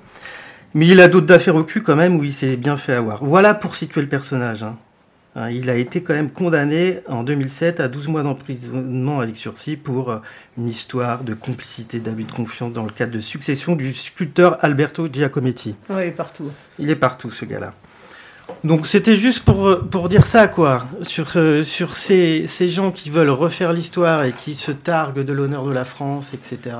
Mais 0.74 0.86
il 0.86 1.00
a 1.00 1.08
d'autres 1.08 1.32
affaires 1.32 1.56
au 1.56 1.64
cul 1.64 1.82
quand 1.82 1.96
même 1.96 2.16
où 2.16 2.24
il 2.24 2.32
s'est 2.32 2.56
bien 2.56 2.76
fait 2.76 2.92
avoir. 2.92 3.24
Voilà 3.24 3.54
pour 3.54 3.74
situer 3.74 4.02
le 4.02 4.08
personnage. 4.08 4.62
hein. 4.62 4.76
Hein, 5.34 5.50
Il 5.50 5.70
a 5.70 5.76
été 5.76 6.02
quand 6.02 6.14
même 6.14 6.30
condamné 6.30 7.00
en 7.08 7.22
2007 7.22 7.80
à 7.80 7.88
12 7.88 8.08
mois 8.08 8.22
d'emprisonnement 8.22 9.20
avec 9.20 9.36
sursis 9.36 9.76
pour 9.76 10.10
euh, 10.10 10.18
une 10.58 10.68
histoire 10.68 11.22
de 11.22 11.32
complicité, 11.34 12.00
d'abus 12.00 12.24
de 12.24 12.32
confiance 12.32 12.72
dans 12.72 12.84
le 12.84 12.90
cadre 12.90 13.12
de 13.12 13.20
succession 13.20 13.76
du 13.76 13.94
sculpteur 13.94 14.62
Alberto 14.62 15.06
Giacometti. 15.10 15.74
Oui, 15.90 16.10
partout. 16.10 16.50
Il 16.78 16.90
est 16.90 16.96
partout, 16.96 17.30
ce 17.30 17.44
gars-là. 17.44 17.72
Donc 18.64 18.86
c'était 18.86 19.16
juste 19.16 19.44
pour, 19.44 19.68
euh, 19.68 19.88
pour 19.88 20.08
dire 20.08 20.26
ça, 20.26 20.48
quoi, 20.48 20.84
sur, 21.02 21.36
euh, 21.36 21.62
sur 21.62 21.94
ces, 21.94 22.46
ces 22.46 22.68
gens 22.68 22.90
qui 22.90 23.10
veulent 23.10 23.30
refaire 23.30 23.72
l'histoire 23.72 24.24
et 24.24 24.32
qui 24.32 24.54
se 24.54 24.72
targuent 24.72 25.24
de 25.24 25.32
l'honneur 25.32 25.64
de 25.64 25.70
la 25.70 25.84
France, 25.84 26.32
etc. 26.34 26.76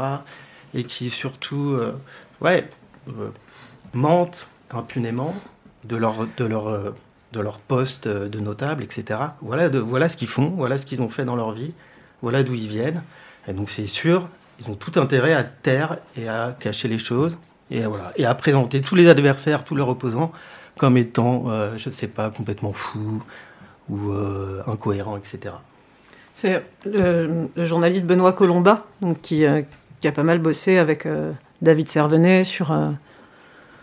Et 0.75 0.85
qui 0.85 1.11
surtout, 1.11 1.71
euh, 1.71 1.93
ouais, 2.41 2.69
mentent 3.95 4.49
impunément 4.71 5.35
de 5.85 5.97
leur, 5.97 6.27
de 6.37 6.45
leur, 6.45 6.95
de 7.33 7.41
leur 7.41 7.59
poste 7.59 8.09
de 8.09 8.41
notable, 8.41 8.83
etc. 8.83 9.21
Voilà, 9.41 9.69
de, 9.69 9.79
voilà 9.79 10.09
ce 10.09 10.17
qu'ils 10.17 10.29
font, 10.29 10.51
voilà 10.57 10.79
ce 10.79 10.85
qu'ils 10.85 11.01
ont 11.01 11.09
fait 11.09 11.25
dans 11.25 11.37
leur 11.37 11.53
vie, 11.53 11.73
voilà 12.23 12.43
d'où 12.43 12.55
ils 12.55 12.69
viennent. 12.69 13.03
Et 13.47 13.53
donc 13.53 13.71
c'est 13.71 13.87
sûr, 13.87 14.29
ils 14.61 14.69
ont 14.69 14.75
tout 14.75 15.01
intérêt 15.01 15.33
à 15.33 15.45
taire 15.45 15.99
et 16.17 16.29
à 16.29 16.55
cacher 16.59 16.89
les 16.89 16.99
choses 16.99 17.39
et 17.71 17.83
voilà, 17.83 18.13
et 18.17 18.25
à 18.25 18.35
présenter 18.35 18.81
tous 18.81 18.95
les 18.95 19.09
adversaires, 19.09 19.65
tous 19.65 19.75
leurs 19.75 19.89
opposants 19.89 20.33
comme 20.79 20.97
étant, 20.97 21.45
euh, 21.49 21.77
je 21.77 21.91
ne 21.91 21.95
sais 21.95 22.07
pas, 22.07 22.31
complètement 22.31 22.73
fous 22.73 23.23
ou 23.91 24.11
euh, 24.11 24.63
incohérents, 24.67 25.19
etc. 25.19 25.55
C'est 26.33 26.63
le, 26.87 27.49
journaliste 27.57 28.07
Benoît 28.07 28.33
Colomba, 28.33 28.85
euh, 29.03 29.13
qui 29.21 29.45
a 29.45 30.13
pas 30.13 30.23
mal 30.23 30.39
bossé 30.39 30.79
avec 30.79 31.07
David 31.61 31.89
Servenet 31.89 32.45
sur, 32.45 32.75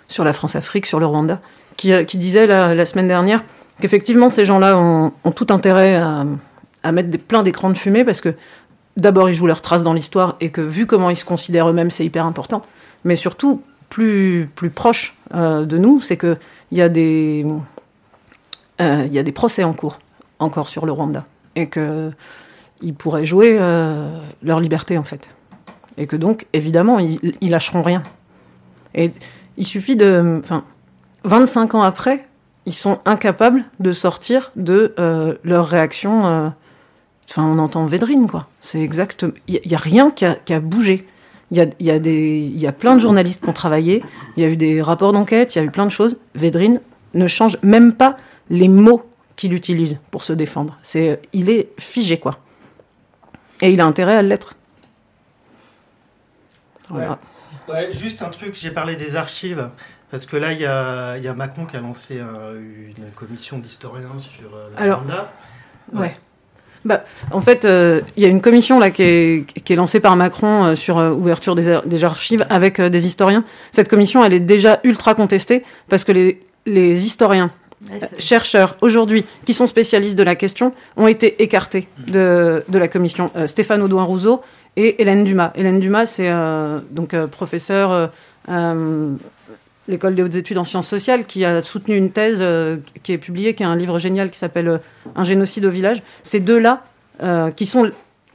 sur 0.07 0.23
la 0.23 0.34
France-Afrique, 0.34 0.85
sur 0.88 0.99
le 0.99 1.05
Rwanda, 1.05 1.41
qui, 1.76 2.17
disait 2.17 2.47
la, 2.47 2.85
semaine 2.85 3.07
dernière 3.07 3.43
qu'effectivement 3.81 4.30
ces 4.30 4.45
gens-là 4.45 4.77
ont, 4.77 5.11
tout 5.35 5.47
intérêt 5.49 5.95
à, 5.95 6.91
mettre 6.91 7.17
plein 7.19 7.43
d'écrans 7.43 7.69
de 7.69 7.77
fumée 7.77 8.05
parce 8.05 8.22
que 8.22 8.34
d'abord 8.95 9.30
ils 9.30 9.34
jouent 9.34 9.47
leur 9.47 9.61
trace 9.61 9.84
dans 9.84 9.91
l'histoire 9.91 10.38
et 10.39 10.49
que 10.49 10.61
vu 10.61 10.85
comment 10.85 11.09
ils 11.09 11.17
se 11.17 11.26
considèrent 11.26 11.69
eux-mêmes, 11.69 11.91
c'est 11.91 12.05
hyper 12.05 12.26
important. 12.26 12.61
Mais 13.03 13.17
surtout, 13.17 13.61
plus, 13.89 14.49
plus 14.55 14.69
proche 14.69 15.17
de 15.34 15.77
nous, 15.77 15.99
c'est 15.99 16.15
qu'il 16.76 16.81
y, 16.81 16.84
a 16.84 16.89
des, 16.89 17.45
euh, 18.81 19.03
il 19.07 19.14
y 19.14 19.19
a 19.19 19.23
des 19.23 19.31
procès 19.31 19.64
en 19.64 19.72
cours 19.72 19.99
encore 20.39 20.68
sur 20.68 20.85
le 20.85 20.91
Rwanda 20.91 21.26
et 21.56 21.68
que 21.68 22.11
ils 22.81 22.93
pourraient 22.93 23.26
jouer 23.26 23.56
euh, 23.57 24.19
leur 24.43 24.60
liberté 24.60 24.97
en 24.97 25.06
fait. 25.06 25.26
Et 25.97 26.06
que 26.06 26.18
donc, 26.18 26.47
évidemment, 26.52 26.99
ils, 26.99 27.49
lâcheront 27.49 27.81
rien. 27.81 28.03
Et 28.93 29.14
il 29.56 29.65
suffit 29.65 29.95
de. 29.95 30.41
Enfin, 30.43 30.65
25 31.23 31.76
ans 31.76 31.84
après, 31.84 32.27
ils 32.65 32.73
sont 32.73 32.99
incapables 33.06 33.64
de 33.80 33.93
sortir 33.93 34.52
de 34.57 34.93
euh, 34.99 35.35
leur 35.43 35.68
réaction. 35.68 36.26
euh, 36.26 36.49
Enfin, 37.30 37.43
on 37.43 37.57
entend 37.57 37.85
Védrine, 37.85 38.27
quoi. 38.27 38.47
C'est 38.60 38.81
exact. 38.81 39.26
Il 39.47 39.60
n'y 39.65 39.73
a, 39.73 39.80
rien 39.80 40.11
qui 40.11 40.26
a 40.26 40.60
bougé. 40.60 41.07
Il 41.51 41.57
y 41.57 41.61
a, 41.61 41.67
y, 41.80 41.91
a 41.91 41.97
y 41.97 42.72
plein 42.72 42.95
de 42.95 42.99
journalistes 42.99 43.43
qui 43.43 43.49
ont 43.49 43.53
travaillé. 43.53 44.03
Il 44.35 44.43
y 44.43 44.45
a 44.45 44.49
eu 44.49 44.57
des 44.57 44.81
rapports 44.81 45.13
d'enquête, 45.13 45.55
il 45.55 45.59
y 45.59 45.61
a 45.61 45.63
eu 45.63 45.72
plein 45.72 45.85
de 45.85 45.91
choses. 45.91 46.17
Védrine 46.34 46.81
ne 47.13 47.27
change 47.27 47.57
même 47.61 47.93
pas 47.93 48.17
les 48.49 48.67
mots 48.67 49.03
qu'il 49.35 49.53
utilise 49.53 49.99
pour 50.11 50.23
se 50.23 50.34
défendre. 50.34 50.77
C'est, 50.81 51.22
il 51.34 51.49
est 51.49 51.69
figé, 51.77 52.19
quoi. 52.19 52.39
Et 53.61 53.72
il 53.72 53.81
a 53.81 53.85
intérêt 53.85 54.15
à 54.15 54.22
l'être. 54.22 54.55
Voilà. 56.89 57.19
Ouais, 57.67 57.91
juste 57.93 58.22
un 58.22 58.30
truc, 58.30 58.55
j'ai 58.55 58.72
parlé 58.72 58.95
des 58.95 59.15
archives, 59.15 59.69
parce 60.11 60.26
que 60.26 60.38
là, 60.38 60.53
il 60.53 60.59
y 60.59 60.65
a, 60.65 61.17
y 61.17 61.27
a 61.27 61.34
Macron 61.34 61.65
qui 61.65 61.76
a 61.76 61.81
lancé 61.81 62.19
euh, 62.19 62.59
une 62.59 63.11
commission 63.15 63.57
d'historiens 63.57 64.17
sur 64.17 64.55
euh, 64.55 64.69
le 64.72 64.81
Alors, 64.81 64.99
Rwanda. 64.99 65.34
Ouais. 65.93 66.15
Bah, 66.86 67.03
en 67.32 67.41
fait, 67.41 67.66
euh, 67.66 68.02
il 68.16 68.22
y 68.24 68.26
a 68.28 68.30
une 68.30 68.41
commission 68.41 68.80
là 68.80 68.91
qui 68.91 69.02
est, 69.02 69.45
qui 69.64 69.74
est 69.74 69.76
lancée 69.76 69.99
par 69.99 70.16
Macron 70.16 70.66
euh, 70.66 70.76
sur 70.76 70.99
euh, 70.99 71.12
ouverture 71.12 71.56
des, 71.56 71.68
ar- 71.68 71.86
des 71.86 72.03
archives 72.03 72.45
avec 72.49 72.80
euh, 72.80 72.90
des 72.90 73.06
historiens. 73.07 73.44
Cette 73.72 73.90
commission, 73.90 74.24
elle 74.24 74.34
est 74.34 74.40
déjà 74.40 74.80
ultra 74.84 75.16
contestée 75.16 75.64
parce 75.90 76.03
que 76.03 76.12
les, 76.12 76.40
les 76.66 77.06
historiens, 77.06 77.52
Ouais, 77.91 77.99
chercheurs 78.18 78.78
aujourd'hui 78.82 79.26
qui 79.45 79.53
sont 79.53 79.68
spécialistes 79.68 80.16
de 80.16 80.24
la 80.24 80.36
question 80.36 80.74
ont 80.98 81.07
été 81.07 81.44
écartés 81.44 81.88
de, 82.07 82.64
de 82.68 82.78
la 82.80 82.88
commission. 82.88 83.30
Stéphane 83.45 83.82
Audouin-Rousseau 83.84 84.41
et 84.76 85.02
Hélène 85.02 85.24
Dumas. 85.24 85.52
Hélène 85.56 85.80
Dumas, 85.82 86.06
c'est 86.07 86.32
donc 86.91 87.16
professeur 87.28 88.10
l'école 89.88 90.16
des 90.16 90.24
hautes 90.24 90.36
études 90.36 90.57
en 90.57 90.66
sciences 90.66 90.88
sociales 90.88 91.26
qui 91.26 91.45
a 91.45 91.64
soutenu 91.64 91.95
une 91.95 92.12
thèse 92.12 92.40
euh, 92.41 92.78
qui 93.03 93.12
est 93.12 93.18
publiée, 93.18 93.53
qui 93.53 93.64
est 93.64 93.66
un 93.68 93.76
livre 93.76 93.99
génial 93.99 94.32
qui 94.32 94.40
s'appelle 94.40 94.68
euh, 94.68 94.78
Un 95.16 95.24
génocide 95.24 95.66
au 95.66 95.70
village. 95.70 96.02
Ces 96.24 96.40
deux-là, 96.40 96.84
euh, 97.24 97.52
qui 97.52 97.66
sont 97.66 97.91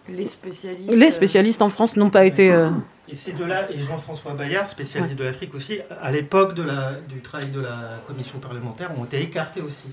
Les 0.09 0.27
spécialistes. 0.27 0.91
les 0.93 1.11
spécialistes 1.11 1.63
en 1.63 1.69
France, 1.71 1.97
n'ont 1.97 2.11
pas 2.11 2.25
été. 2.25 2.53
euh, 2.53 2.69
Et 3.09 3.15
ces 3.15 3.33
deux-là, 3.33 3.71
et 3.73 3.81
Jean-François 3.81 4.35
Bayard, 4.35 4.71
spécialiste 4.71 5.17
de 5.17 5.25
l'Afrique 5.25 5.55
aussi, 5.55 5.79
à 6.03 6.11
l'époque 6.13 6.55
du 6.55 7.21
travail 7.21 7.49
de 7.49 7.61
la 7.61 8.01
commission 8.07 8.39
parlementaire, 8.39 8.91
ont 8.99 9.05
été 9.05 9.21
écartés 9.21 9.61
aussi. 9.61 9.89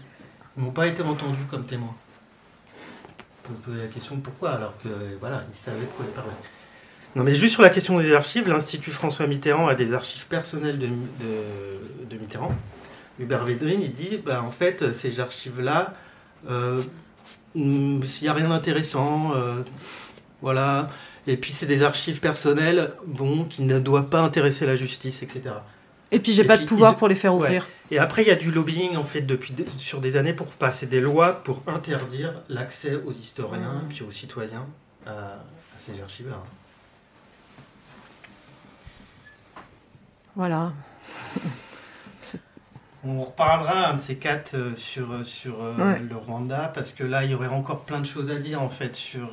Ils 0.58 0.64
n'ont 0.64 0.72
pas 0.72 0.88
été 0.88 1.02
entendus 1.04 1.46
comme 1.50 1.66
témoins. 1.66 1.96
On 3.50 3.50
peut 3.50 3.56
se 3.56 3.66
poser 3.70 3.82
la 3.84 3.88
question 3.88 4.16
pourquoi, 4.18 4.52
alors 4.52 4.74
que 4.84 4.90
voilà, 5.20 5.44
ils 5.54 5.58
savaient 5.58 5.80
de 5.80 5.86
quoi 5.96 6.06
ils 6.08 6.14
parlaient. 6.14 6.32
Non, 7.16 7.24
mais 7.24 7.34
juste 7.36 7.54
sur 7.54 7.64
la 7.64 7.70
question 7.70 7.98
des 8.00 8.14
archives, 8.14 8.48
l'Institut 8.48 8.92
François 8.92 9.26
Mitterrand 9.28 9.68
a 9.68 9.76
des 9.76 9.94
archives 9.94 10.28
personnelles 10.28 10.78
de, 10.78 10.86
de, 10.88 12.06
de 12.10 12.18
Mitterrand. 12.20 12.54
Hubert 13.20 13.44
Védrine, 13.46 13.82
il 13.82 13.92
dit, 13.92 14.20
bah, 14.24 14.44
en 14.44 14.52
fait, 14.52 14.94
ces 14.94 15.20
archives-là, 15.20 15.96
euh, 16.50 16.82
il 17.56 18.00
n'y 18.22 18.28
a 18.28 18.34
rien 18.34 18.50
d'intéressant, 18.50 19.32
euh, 19.36 19.56
voilà. 20.44 20.90
Et 21.26 21.36
puis 21.38 21.52
c'est 21.52 21.66
des 21.66 21.82
archives 21.82 22.20
personnelles, 22.20 22.92
bon, 23.08 23.46
qui 23.46 23.64
ne 23.64 23.80
doivent 23.80 24.10
pas 24.10 24.22
intéresser 24.22 24.66
la 24.68 24.76
justice, 24.76 25.24
etc. 25.24 25.42
Et 26.12 26.20
puis 26.20 26.32
j'ai 26.32 26.44
pas 26.46 26.56
puis, 26.56 26.64
de 26.66 26.70
pouvoir 26.70 26.94
ils- 26.94 26.98
pour 26.98 27.08
les 27.10 27.16
faire 27.16 27.34
ouais. 27.34 27.40
ouvrir. 27.42 27.68
Et 27.92 27.98
après, 27.98 28.22
il 28.22 28.28
y 28.30 28.32
a 28.32 28.36
du 28.36 28.52
lobbying 28.52 28.96
en 28.96 29.04
fait 29.04 29.22
depuis 29.22 29.52
des- 29.54 29.66
sur 29.78 30.00
des 30.00 30.16
années 30.16 30.32
pour 30.34 30.48
passer 30.48 30.86
des 30.86 31.02
lois 31.02 31.44
pour 31.44 31.64
interdire 31.68 32.34
l'accès 32.48 32.96
aux 33.06 33.12
historiens 33.12 33.82
Mhm. 33.84 33.90
puis 33.90 34.04
aux 34.08 34.12
citoyens 34.12 34.66
à, 35.06 35.12
à 35.12 35.40
ces 35.80 36.00
archives-là. 36.02 36.42
Voilà. 40.38 40.72
On 43.04 43.24
reparlera 43.24 43.90
un 43.90 43.96
de 43.96 44.02
ces 44.02 44.18
quatre 44.18 44.54
euh, 44.56 44.76
sur, 44.76 45.12
euh, 45.12 45.24
sur 45.24 45.64
euh, 45.64 45.76
Ouais. 45.78 46.00
le 46.00 46.16
Rwanda 46.16 46.72
parce 46.74 46.92
que 46.92 47.04
là, 47.04 47.24
il 47.24 47.32
y 47.32 47.36
aurait 47.36 47.48
encore 47.48 47.82
plein 47.86 48.00
de 48.00 48.06
choses 48.06 48.30
à 48.32 48.36
dire 48.36 48.62
en 48.62 48.70
fait 48.70 48.96
sur, 48.96 49.30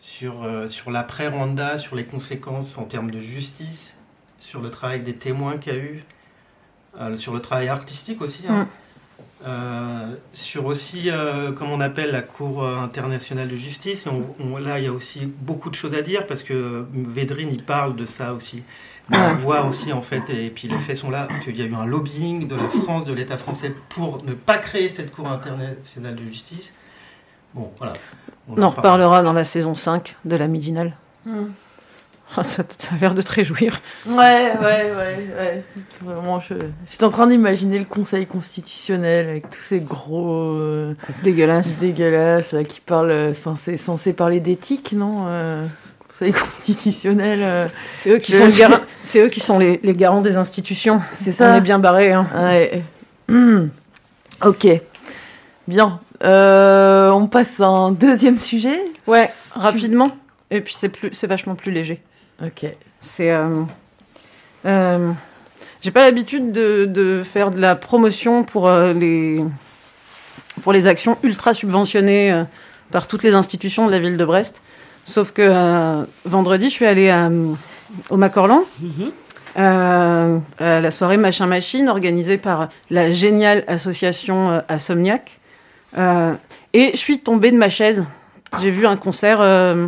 sur, 0.00 0.46
sur 0.68 0.90
l'après-Rwanda, 0.90 1.78
sur 1.78 1.96
les 1.96 2.04
conséquences 2.04 2.78
en 2.78 2.84
termes 2.84 3.10
de 3.10 3.20
justice, 3.20 3.98
sur 4.38 4.60
le 4.60 4.70
travail 4.70 5.00
des 5.02 5.14
témoins 5.14 5.58
qu'il 5.58 5.74
y 5.74 5.76
a 5.76 5.78
eu, 5.80 6.04
euh, 7.00 7.16
sur 7.16 7.32
le 7.34 7.40
travail 7.40 7.68
artistique 7.68 8.22
aussi. 8.22 8.44
hein. 8.48 8.64
Mm. 8.64 8.68
Euh, 9.46 10.14
sur 10.32 10.64
aussi, 10.64 11.10
euh, 11.10 11.52
comme 11.52 11.70
on 11.70 11.80
appelle 11.80 12.10
la 12.12 12.22
Cour 12.22 12.66
internationale 12.66 13.48
de 13.48 13.56
justice. 13.56 14.06
On- 14.06 14.34
on- 14.40 14.56
là, 14.58 14.78
il 14.78 14.84
y 14.84 14.88
a 14.88 14.92
aussi 14.92 15.26
beaucoup 15.26 15.68
de 15.70 15.74
choses 15.74 15.92
à 15.94 16.00
dire 16.02 16.26
parce 16.26 16.42
que 16.42 16.86
Védrine, 16.94 17.50
il 17.52 17.62
parle 17.64 17.94
de 17.96 18.06
ça 18.06 18.32
aussi. 18.32 18.62
On 19.12 19.34
voit 19.34 19.66
aussi, 19.66 19.92
en 19.92 20.00
fait, 20.00 20.22
et 20.30 20.48
puis 20.48 20.66
les 20.66 20.78
faits 20.78 20.96
sont 20.96 21.10
là, 21.10 21.28
qu'il 21.44 21.56
y 21.58 21.62
a 21.62 21.66
eu 21.66 21.74
un 21.74 21.84
lobbying 21.84 22.48
de 22.48 22.54
la 22.56 22.68
France, 22.68 23.04
de 23.04 23.12
l'État 23.12 23.36
français, 23.36 23.72
pour 23.90 24.24
ne 24.24 24.32
pas 24.32 24.56
créer 24.58 24.88
cette 24.88 25.12
Cour 25.14 25.28
internationale 25.28 26.14
de 26.16 26.24
justice. 26.26 26.72
Bon, 27.52 27.70
voilà. 27.78 27.92
On 28.48 28.60
en 28.62 28.70
reparlera 28.70 29.22
dans 29.22 29.32
la 29.34 29.44
saison 29.44 29.74
5 29.74 30.16
de 30.24 30.36
la 30.36 30.46
Midinale. 30.48 30.94
Hmm. 31.26 31.46
Ah, 32.36 32.42
ça, 32.42 32.64
ça 32.78 32.94
a 32.94 32.98
l'air 32.98 33.14
de 33.14 33.20
te 33.22 33.30
réjouir. 33.30 33.80
Ouais, 34.06 34.14
ouais, 34.16 34.92
ouais, 34.96 35.28
ouais. 35.38 35.64
Vraiment, 36.02 36.40
je 36.40 36.54
j'étais 36.90 37.04
en 37.04 37.10
train 37.10 37.26
d'imaginer 37.26 37.78
le 37.78 37.84
Conseil 37.84 38.26
constitutionnel 38.26 39.28
avec 39.28 39.50
tous 39.50 39.60
ces 39.60 39.80
gros. 39.80 40.54
euh, 40.56 40.94
Dégueulasses. 41.22 41.78
Dégueulasses, 41.78 42.52
là, 42.52 42.64
qui 42.64 42.80
parlent. 42.80 43.10
euh, 43.10 43.30
Enfin, 43.30 43.54
c'est 43.56 43.76
censé 43.76 44.14
parler 44.14 44.40
d'éthique, 44.40 44.94
non 44.94 45.26
euh, 45.28 45.66
Conseil 46.18 46.32
constitutionnel. 46.32 47.40
euh, 47.42 47.66
C'est 47.92 48.10
eux 48.10 48.18
qui 48.18 48.32
je- 48.32 48.38
sont, 48.38 48.44
le 48.46 48.52
garant- 48.52 48.84
c'est 49.02 49.18
eux 49.20 49.28
qui 49.28 49.40
sont 49.40 49.58
les, 49.58 49.80
les 49.82 49.94
garants 49.94 50.20
des 50.20 50.36
institutions. 50.36 51.02
C'est 51.12 51.32
ça. 51.32 51.52
On 51.52 51.56
est 51.56 51.60
bien 51.60 51.80
barré. 51.80 52.12
Hein. 52.12 52.26
Ouais. 52.36 52.82
Hmm. 53.28 53.66
Ok. 54.44 54.68
Bien. 55.66 55.98
Euh, 56.22 57.10
on 57.10 57.26
passe 57.26 57.58
à 57.60 57.66
un 57.66 57.90
deuxième 57.90 58.38
sujet. 58.38 58.78
Ouais, 59.08 59.26
rapidement. 59.56 60.08
Et 60.52 60.60
puis 60.60 60.74
c'est 60.78 60.88
plus, 60.88 61.10
c'est 61.14 61.26
vachement 61.26 61.56
plus 61.56 61.72
léger. 61.72 62.00
Ok. 62.44 62.64
C'est. 63.00 63.32
euh, 63.32 63.62
euh, 64.66 65.10
j'ai 65.82 65.90
pas 65.90 66.02
l'habitude 66.02 66.52
de, 66.52 66.84
de 66.84 67.22
faire 67.24 67.50
de 67.50 67.60
la 67.60 67.74
promotion 67.74 68.44
pour 68.44 68.70
les 68.70 69.42
pour 70.62 70.72
les 70.72 70.86
actions 70.86 71.18
ultra 71.24 71.54
subventionnées 71.54 72.44
par 72.92 73.08
toutes 73.08 73.24
les 73.24 73.34
institutions 73.34 73.86
de 73.86 73.90
la 73.90 73.98
ville 73.98 74.16
de 74.16 74.24
Brest. 74.24 74.62
Sauf 75.04 75.32
que 75.32 75.42
euh, 75.42 76.04
vendredi, 76.24 76.68
je 76.68 76.74
suis 76.74 76.86
allée 76.86 77.10
à, 77.10 77.30
au 78.10 78.16
Macorlan. 78.16 78.62
Euh, 79.56 80.38
à 80.58 80.80
la 80.80 80.90
soirée 80.90 81.16
Machin 81.16 81.46
Machine, 81.46 81.88
organisée 81.88 82.38
par 82.38 82.68
la 82.90 83.12
géniale 83.12 83.62
association 83.68 84.50
euh, 84.50 84.60
Assomniac. 84.68 85.38
Euh, 85.96 86.34
et 86.72 86.90
je 86.92 86.96
suis 86.96 87.20
tombée 87.20 87.52
de 87.52 87.56
ma 87.56 87.68
chaise. 87.68 88.04
J'ai 88.60 88.70
vu 88.70 88.86
un 88.86 88.96
concert, 88.96 89.40
euh, 89.40 89.86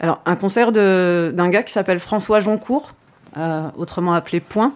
alors 0.00 0.22
un 0.24 0.36
concert 0.36 0.72
d'un 0.72 1.48
gars 1.50 1.62
qui 1.62 1.72
s'appelle 1.72 2.00
François 2.00 2.40
Joncourt, 2.40 2.92
euh, 3.36 3.68
autrement 3.76 4.14
appelé 4.14 4.40
Point, 4.40 4.72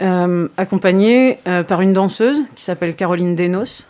euh, 0.00 0.48
accompagné 0.56 1.38
euh, 1.46 1.62
par 1.62 1.82
une 1.82 1.92
danseuse 1.92 2.40
qui 2.54 2.64
s'appelle 2.64 2.94
Caroline 2.94 3.36
Denos. 3.36 3.86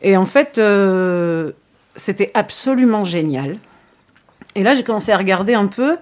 Et 0.00 0.16
en 0.16 0.24
fait, 0.24 0.56
euh, 0.56 1.52
c'était 1.94 2.30
absolument 2.32 3.04
génial. 3.04 3.58
Et 4.56 4.62
là, 4.62 4.74
j'ai 4.74 4.82
commencé 4.84 5.12
à 5.12 5.16
regarder 5.16 5.54
un 5.54 5.66
peu. 5.66 5.96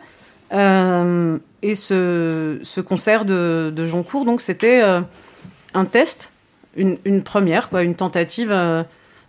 euh, 0.53 1.39
et 1.63 1.75
ce, 1.75 2.59
ce 2.63 2.81
concert 2.81 3.25
de, 3.25 3.73
Joncourt, 3.87 4.25
donc, 4.25 4.41
c'était 4.41 4.81
euh, 4.83 5.01
un 5.75 5.85
test, 5.85 6.33
une, 6.77 6.97
une 7.05 7.23
première, 7.23 7.69
quoi, 7.69 7.83
une 7.83 7.95
tentative 7.97 8.51
euh, 8.53 8.85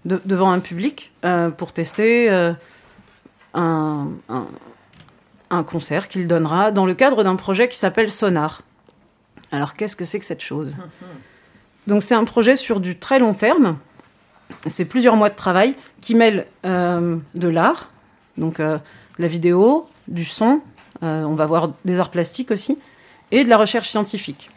de- 0.05 0.21
devant 0.25 0.51
un 0.51 0.59
public 0.59 1.11
pour 1.57 1.73
tester 1.73 2.29
un, 2.29 4.07
un- 4.29 4.47
un 5.49 5.63
concert 5.63 6.07
qu'il 6.07 6.27
donnera 6.27 6.71
dans 6.71 6.85
le 6.85 6.93
cadre 6.93 7.23
d'un 7.23 7.35
projet 7.35 7.67
qui 7.67 7.77
s'appelle 7.77 8.11
Sonar. 8.11 8.61
Alors, 9.51 9.73
qu'est-ce 9.73 9.95
que 9.95 10.05
c'est 10.05 10.19
que 10.19 10.25
cette 10.25 10.43
chose? 10.43 10.77
Donc, 11.87 12.03
c'est 12.03 12.15
un 12.15 12.23
projet 12.25 12.55
sur 12.55 12.79
du 12.79 12.97
très 12.99 13.17
long 13.19 13.33
terme. 13.33 13.77
C'est 14.67 14.85
plusieurs 14.85 15.15
mois 15.15 15.29
de 15.31 15.35
travail 15.35 15.73
qui 16.01 16.15
euh, 16.65 17.17
de 17.35 17.47
l'art, 17.47 17.89
donc 18.37 18.59
la 19.19 19.27
vidéo, 19.27 19.87
du 20.07 20.25
son, 20.25 20.61
euh, 21.03 21.23
on 21.23 21.35
va 21.35 21.45
voir 21.45 21.71
des 21.85 21.99
arts 21.99 22.09
plastiques 22.09 22.51
aussi, 22.51 22.79
et 23.31 23.43
de 23.43 23.49
la 23.49 23.57
recherche 23.57 23.89
scientifique. 23.89 24.49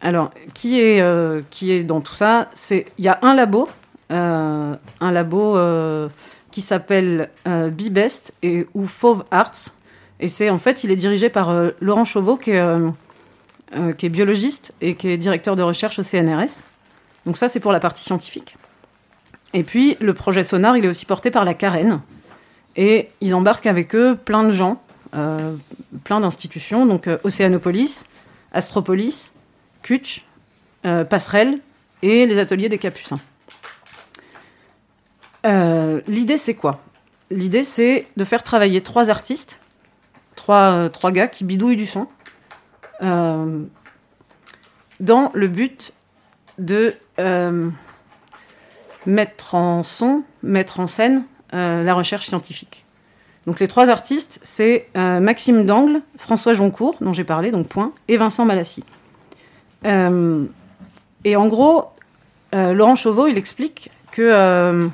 Alors, 0.00 0.30
qui 0.52 0.80
est, 0.80 1.00
euh, 1.00 1.42
dans 1.84 2.00
tout 2.00 2.14
ça? 2.14 2.50
C'est 2.52 2.86
Il 2.98 3.04
y 3.04 3.08
a 3.08 3.18
un 3.22 3.34
labo, 3.34 3.68
euh, 4.10 4.74
un 5.00 5.12
labo 5.12 5.56
qui 6.50 6.60
s'appelle 6.60 7.30
Bibest 7.46 8.34
et, 8.42 8.66
ou 8.74 8.86
Fauve 8.86 9.24
Arts. 9.30 9.70
Et 10.20 10.28
c'est 10.28 10.50
en 10.50 10.58
fait, 10.58 10.84
il 10.84 10.90
est 10.90 10.96
dirigé 10.96 11.30
par 11.30 11.54
Laurent 11.80 12.04
Chauveau, 12.04 12.36
qui 12.36 12.50
est, 12.50 12.62
qui 13.96 14.06
est 14.06 14.10
biologiste 14.10 14.74
et 14.80 14.96
qui 14.96 15.08
est 15.08 15.16
directeur 15.16 15.56
de 15.56 15.62
recherche 15.62 15.98
au 15.98 16.02
CNRS. 16.02 16.64
Donc 17.24 17.36
ça, 17.36 17.48
c'est 17.48 17.60
pour 17.60 17.72
la 17.72 17.80
partie 17.80 18.04
scientifique. 18.04 18.56
Et 19.54 19.62
puis, 19.62 19.96
le 20.00 20.14
projet 20.14 20.44
Sonar, 20.44 20.76
il 20.76 20.84
est 20.84 20.88
aussi 20.88 21.06
porté 21.06 21.30
par 21.30 21.44
la 21.44 21.54
Carène. 21.54 22.00
Et 22.76 23.10
ils 23.20 23.34
embarquent 23.34 23.66
avec 23.66 23.94
eux 23.94 24.16
plein 24.16 24.44
de 24.44 24.50
gens, 24.50 24.82
euh, 25.14 25.56
plein 26.04 26.20
d'institutions, 26.20 26.86
donc 26.86 27.06
euh, 27.06 27.18
Océanopolis, 27.22 28.04
Astropolis, 28.52 29.32
Kutch, 29.82 30.24
euh, 30.86 31.04
Passerelle 31.04 31.58
et 32.00 32.26
les 32.26 32.38
ateliers 32.38 32.68
des 32.68 32.78
Capucins. 32.78 33.20
L'idée, 35.44 36.38
c'est 36.38 36.54
quoi? 36.54 36.80
L'idée, 37.30 37.64
c'est 37.64 38.06
de 38.16 38.24
faire 38.24 38.42
travailler 38.42 38.80
trois 38.80 39.10
artistes, 39.10 39.60
trois, 40.36 40.88
trois 40.90 41.10
gars 41.10 41.26
qui 41.26 41.44
bidouillent 41.44 41.76
du 41.76 41.86
son, 41.86 42.06
dans 43.00 43.70
le 45.34 45.48
but 45.48 45.92
de 46.58 46.94
mettre 49.04 49.54
en 49.56 49.82
son, 49.82 50.22
mettre 50.42 50.78
en 50.78 50.86
scène 50.86 51.24
la 51.52 51.94
recherche 51.94 52.26
scientifique. 52.26 52.84
Donc 53.46 53.58
les 53.60 53.68
trois 53.68 53.88
artistes, 53.90 54.40
c'est 54.42 54.88
euh, 54.96 55.20
Maxime 55.20 55.66
Dangle, 55.66 56.00
François 56.16 56.54
Joncourt, 56.54 56.96
dont 57.00 57.12
j'ai 57.12 57.24
parlé, 57.24 57.50
donc 57.50 57.68
point, 57.68 57.92
et 58.08 58.16
Vincent 58.16 58.44
Malassi. 58.44 58.84
Euh, 59.84 60.44
et 61.24 61.34
en 61.34 61.48
gros, 61.48 61.86
euh, 62.54 62.72
Laurent 62.72 62.94
Chauveau, 62.94 63.26
il 63.26 63.36
explique 63.36 63.90
que... 64.12 64.22
euh, 64.22 64.88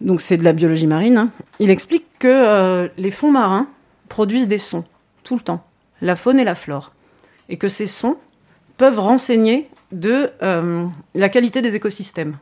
donc 0.00 0.22
c'est 0.22 0.38
de 0.38 0.44
la 0.44 0.54
biologie 0.54 0.86
marine. 0.86 1.18
hein, 1.18 1.30
il 1.58 1.68
explique 1.68 2.06
que 2.18 2.28
euh, 2.28 2.88
les 2.96 3.10
fonds 3.10 3.30
marins 3.30 3.68
produisent 4.08 4.48
des 4.48 4.58
sons, 4.58 4.84
tout 5.22 5.34
le 5.34 5.42
temps, 5.42 5.62
la 6.00 6.16
faune 6.16 6.40
et 6.40 6.44
la 6.44 6.54
flore. 6.54 6.92
Et 7.50 7.58
que 7.58 7.68
ces 7.68 7.86
sons 7.86 8.16
peuvent 8.78 8.98
renseigner 8.98 9.68
de 9.92 10.30
euh, 10.42 10.86
la 11.14 11.28
qualité 11.28 11.60
des 11.60 11.74
écosystèmes. 11.74 12.38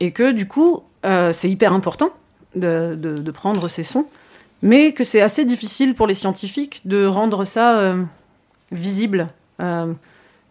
Et 0.00 0.12
que 0.12 0.32
du 0.32 0.46
coup, 0.46 0.82
euh, 1.04 1.32
c'est 1.32 1.50
hyper 1.50 1.72
important 1.72 2.10
de, 2.54 3.30
prendre 3.32 3.68
ces 3.68 3.82
sons, 3.82 4.06
mais 4.62 4.92
que 4.92 5.04
c'est 5.04 5.20
assez 5.20 5.44
difficile 5.44 5.94
pour 5.94 6.06
les 6.06 6.14
scientifiques 6.14 6.82
de 6.84 7.06
rendre 7.06 7.44
ça 7.44 7.78
euh, 7.78 8.04
visible, 8.72 9.28
euh, 9.60 9.92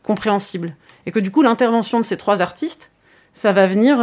compréhensible. 0.04 0.76
Et 1.06 1.12
que 1.12 1.20
du 1.20 1.32
coup, 1.32 1.42
l'intervention 1.42 2.00
de 2.00 2.06
ces 2.06 2.18
trois 2.18 2.42
artistes, 2.42 2.92
ça 3.34 3.52
va 3.52 3.68
venir 3.68 3.98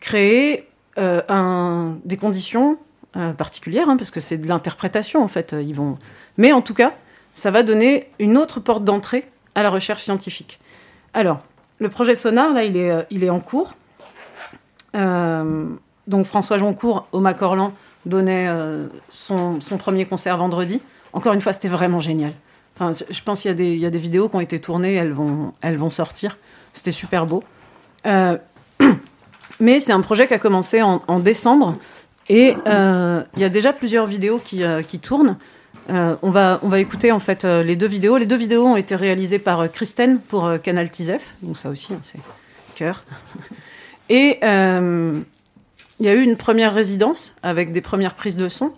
créer 0.00 0.68
des 0.96 2.16
conditions 2.18 2.76
particulières, 3.38 3.88
hein, 3.88 3.96
parce 3.96 4.10
que 4.10 4.20
c'est 4.20 4.36
de 4.36 4.48
l'interprétation 4.48 5.22
en 5.22 5.28
fait. 5.28 5.54
Ils 5.58 5.74
vont... 5.74 5.96
Mais 6.38 6.52
en 6.52 6.60
tout 6.60 6.74
cas, 6.74 6.92
ça 7.34 7.50
va 7.50 7.62
donner 7.62 8.10
une 8.18 8.36
autre 8.36 8.60
porte 8.60 8.84
d'entrée 8.84 9.24
à 9.54 9.62
la 9.62 9.70
recherche 9.70 10.02
scientifique. 10.02 10.60
Alors, 11.14 11.40
le 11.82 11.88
projet 11.88 12.14
Sonar, 12.14 12.52
là, 12.52 12.64
il 12.64 12.76
est, 12.76 12.90
euh, 12.90 13.30
en 13.32 13.40
cours. 13.40 13.74
Euh, 14.94 15.66
donc 16.06 16.26
François 16.26 16.56
Joncourt, 16.56 17.08
au 17.12 17.18
Macorlan, 17.18 17.72
donnait 18.06 18.46
euh, 18.48 18.86
son, 19.10 19.58
premier 19.78 20.06
concert 20.06 20.36
vendredi. 20.36 20.80
Encore 21.12 21.32
une 21.32 21.40
fois, 21.40 21.52
c'était 21.52 21.68
vraiment 21.68 22.00
génial. 22.00 22.32
Je- 22.80 23.22
pense 23.22 23.42
qu'il 23.42 23.50
y, 23.50 23.86
a 23.86 23.90
des- 23.90 23.98
vidéos 23.98 24.28
qui 24.28 24.36
ont 24.36 24.40
été 24.40 24.60
tournées, 24.60 24.94
elles 24.94 25.12
vont, 25.12 25.52
elles 25.60 25.76
vont 25.76 25.90
sortir. 25.90 26.38
C'était 26.72 26.92
super 26.92 27.26
beau. 27.26 27.42
Mais 29.60 29.80
c'est 29.80 29.92
un 29.92 30.00
projet 30.00 30.26
qui 30.26 30.34
a 30.34 30.38
commencé 30.38 30.82
en, 30.82 31.18
décembre 31.18 31.76
et 32.28 32.54
il 32.66 33.40
y 33.40 33.44
a 33.44 33.48
déjà 33.48 33.72
plusieurs 33.72 34.06
vidéos 34.06 34.38
qui 34.38 34.98
tournent. 35.00 35.36
Euh, 35.90 36.16
on, 36.22 36.30
va, 36.30 36.60
on 36.62 36.68
va 36.68 36.78
écouter 36.78 37.10
en 37.12 37.18
fait 37.18 37.44
euh, 37.44 37.62
les 37.62 37.76
deux 37.76 37.86
vidéos. 37.86 38.16
Les 38.16 38.26
deux 38.26 38.36
vidéos 38.36 38.66
ont 38.66 38.76
été 38.76 38.94
réalisées 38.94 39.38
par 39.38 39.60
euh, 39.60 39.68
pour 40.28 40.46
euh, 40.46 40.58
Canal 40.58 40.90
TISEF, 40.90 41.34
donc 41.42 41.56
ça 41.56 41.68
aussi, 41.70 41.92
hein, 41.92 42.00
c'est 42.02 42.18
cœur. 42.74 43.04
Et 44.08 44.38
il 44.42 46.06
y 46.06 46.08
a 46.08 46.14
eu 46.14 46.22
une 46.22 46.36
première 46.36 46.74
résidence 46.74 47.34
avec 47.42 47.72
des 47.72 47.80
premières 47.80 48.14
prises 48.14 48.36
de 48.36 48.48
son, 48.48 48.72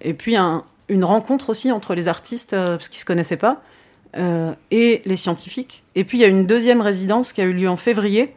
et 0.00 0.14
puis 0.14 0.36
un- 0.36 0.64
une 0.88 1.04
rencontre 1.04 1.50
aussi 1.50 1.70
entre 1.70 1.94
les 1.94 2.08
artistes, 2.08 2.50
parce 2.52 2.88
qu'ils 2.88 2.96
ne 2.98 3.00
se 3.00 3.04
connaissaient 3.04 3.36
pas, 3.36 3.62
et 4.70 5.02
les 5.04 5.16
scientifiques. 5.16 5.84
Et 5.94 6.04
puis 6.04 6.18
il 6.18 6.20
y 6.22 6.24
a 6.24 6.28
une 6.28 6.46
deuxième 6.46 6.80
résidence 6.80 7.32
qui 7.32 7.42
a 7.42 7.44
eu 7.44 7.52
lieu 7.52 7.68
en 7.68 7.76
février, 7.76 8.34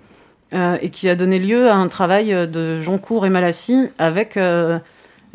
et 0.54 0.90
qui 0.92 1.10
a 1.10 1.16
donné 1.16 1.40
lieu 1.40 1.70
à 1.72 1.76
un 1.76 1.88
travail 1.88 2.28
de 2.48 2.80
Joncourt 2.82 3.26
et 3.26 3.30
Malassi 3.30 3.88
avec 3.98 4.38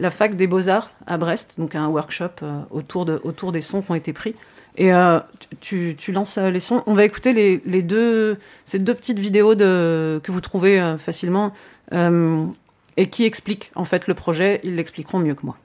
la 0.01 0.11
fac 0.11 0.35
des 0.35 0.47
beaux-arts 0.47 0.91
à 1.07 1.17
Brest, 1.19 1.53
donc 1.59 1.75
un 1.75 1.87
workshop 1.87 2.43
euh, 2.43 2.61
autour, 2.71 3.05
de, 3.05 3.21
autour 3.23 3.53
des 3.53 3.61
sons 3.61 3.83
qui 3.83 3.91
ont 3.91 3.95
été 3.95 4.13
pris. 4.13 4.35
Et 4.77 4.93
euh, 4.93 5.21
tu, 5.61 5.95
tu 5.99 6.13
lances 6.13 6.39
euh, 6.39 6.51
les 6.51 6.61
sons. 6.61 6.83
On 6.87 6.95
va 6.95 7.05
écouter 7.05 7.33
les, 7.33 7.61
les 7.67 7.83
deux, 7.83 8.39
ces 8.65 8.79
deux 8.79 8.95
petites 8.95 9.19
vidéos 9.19 9.55
que 9.55 10.31
vous 10.31 10.41
trouvez 10.41 10.97
facilement 10.99 11.53
et 11.93 13.09
qui 13.09 13.25
expliquent 13.25 13.71
en 13.75 13.85
fait 13.85 14.07
le 14.07 14.15
projet. 14.15 14.61
Ils 14.65 14.77
l'expliqueront 14.77 15.19
mieux 15.19 15.35
que 15.35 15.45
moi. 15.45 15.57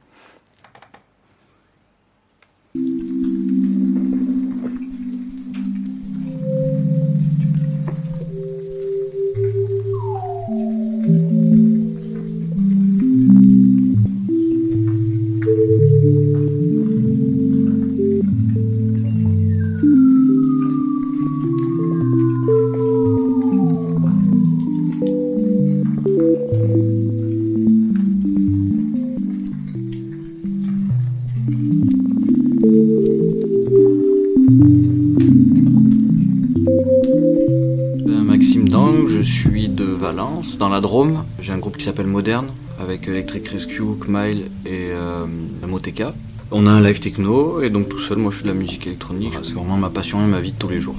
Drôme. 40.86 41.24
J'ai 41.42 41.52
un 41.52 41.58
groupe 41.58 41.78
qui 41.78 41.84
s'appelle 41.84 42.06
Moderne, 42.06 42.46
avec 42.80 43.08
Electric 43.08 43.48
Rescue, 43.48 43.82
Kmile 44.00 44.52
et 44.68 44.92
euh, 44.92 45.26
Moteka. 45.68 46.14
On 46.52 46.68
a 46.68 46.70
un 46.70 46.80
live 46.80 47.00
techno, 47.00 47.60
et 47.64 47.72
donc 47.72 47.90
tout 47.90 47.98
seul, 47.98 48.20
moi 48.20 48.32
je 48.32 48.38
fais 48.38 48.44
de 48.44 48.50
la 48.50 48.54
musique 48.54 48.86
électronique. 48.86 49.34
C'est 49.42 49.54
vraiment 49.54 49.78
ma 49.78 49.90
passion 49.90 50.24
et 50.24 50.28
ma 50.28 50.40
vie 50.40 50.52
de 50.52 50.58
tous 50.60 50.70
les 50.70 50.80
jours. 50.80 50.94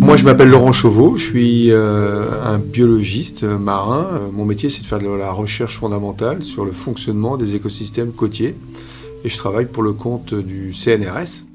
Moi, 0.00 0.16
je 0.16 0.24
m'appelle 0.24 0.48
Laurent 0.48 0.72
Chauveau, 0.72 1.18
je 1.18 1.24
suis 1.24 1.70
euh, 1.70 2.42
un 2.42 2.56
biologiste 2.56 3.42
marin. 3.42 4.06
Euh, 4.14 4.18
Mon 4.32 4.46
métier, 4.46 4.70
c'est 4.70 4.80
de 4.80 4.86
faire 4.86 5.00
de 5.00 5.06
la 5.06 5.32
recherche 5.32 5.76
fondamentale 5.76 6.42
sur 6.42 6.64
le 6.64 6.72
fonctionnement 6.72 7.36
des 7.36 7.54
écosystèmes 7.54 8.12
côtiers. 8.12 8.54
Et 9.24 9.28
je 9.28 9.36
travaille 9.36 9.66
pour 9.66 9.82
le 9.82 9.92
compte 9.92 10.32
du 10.32 10.72
CNRS. 10.72 11.47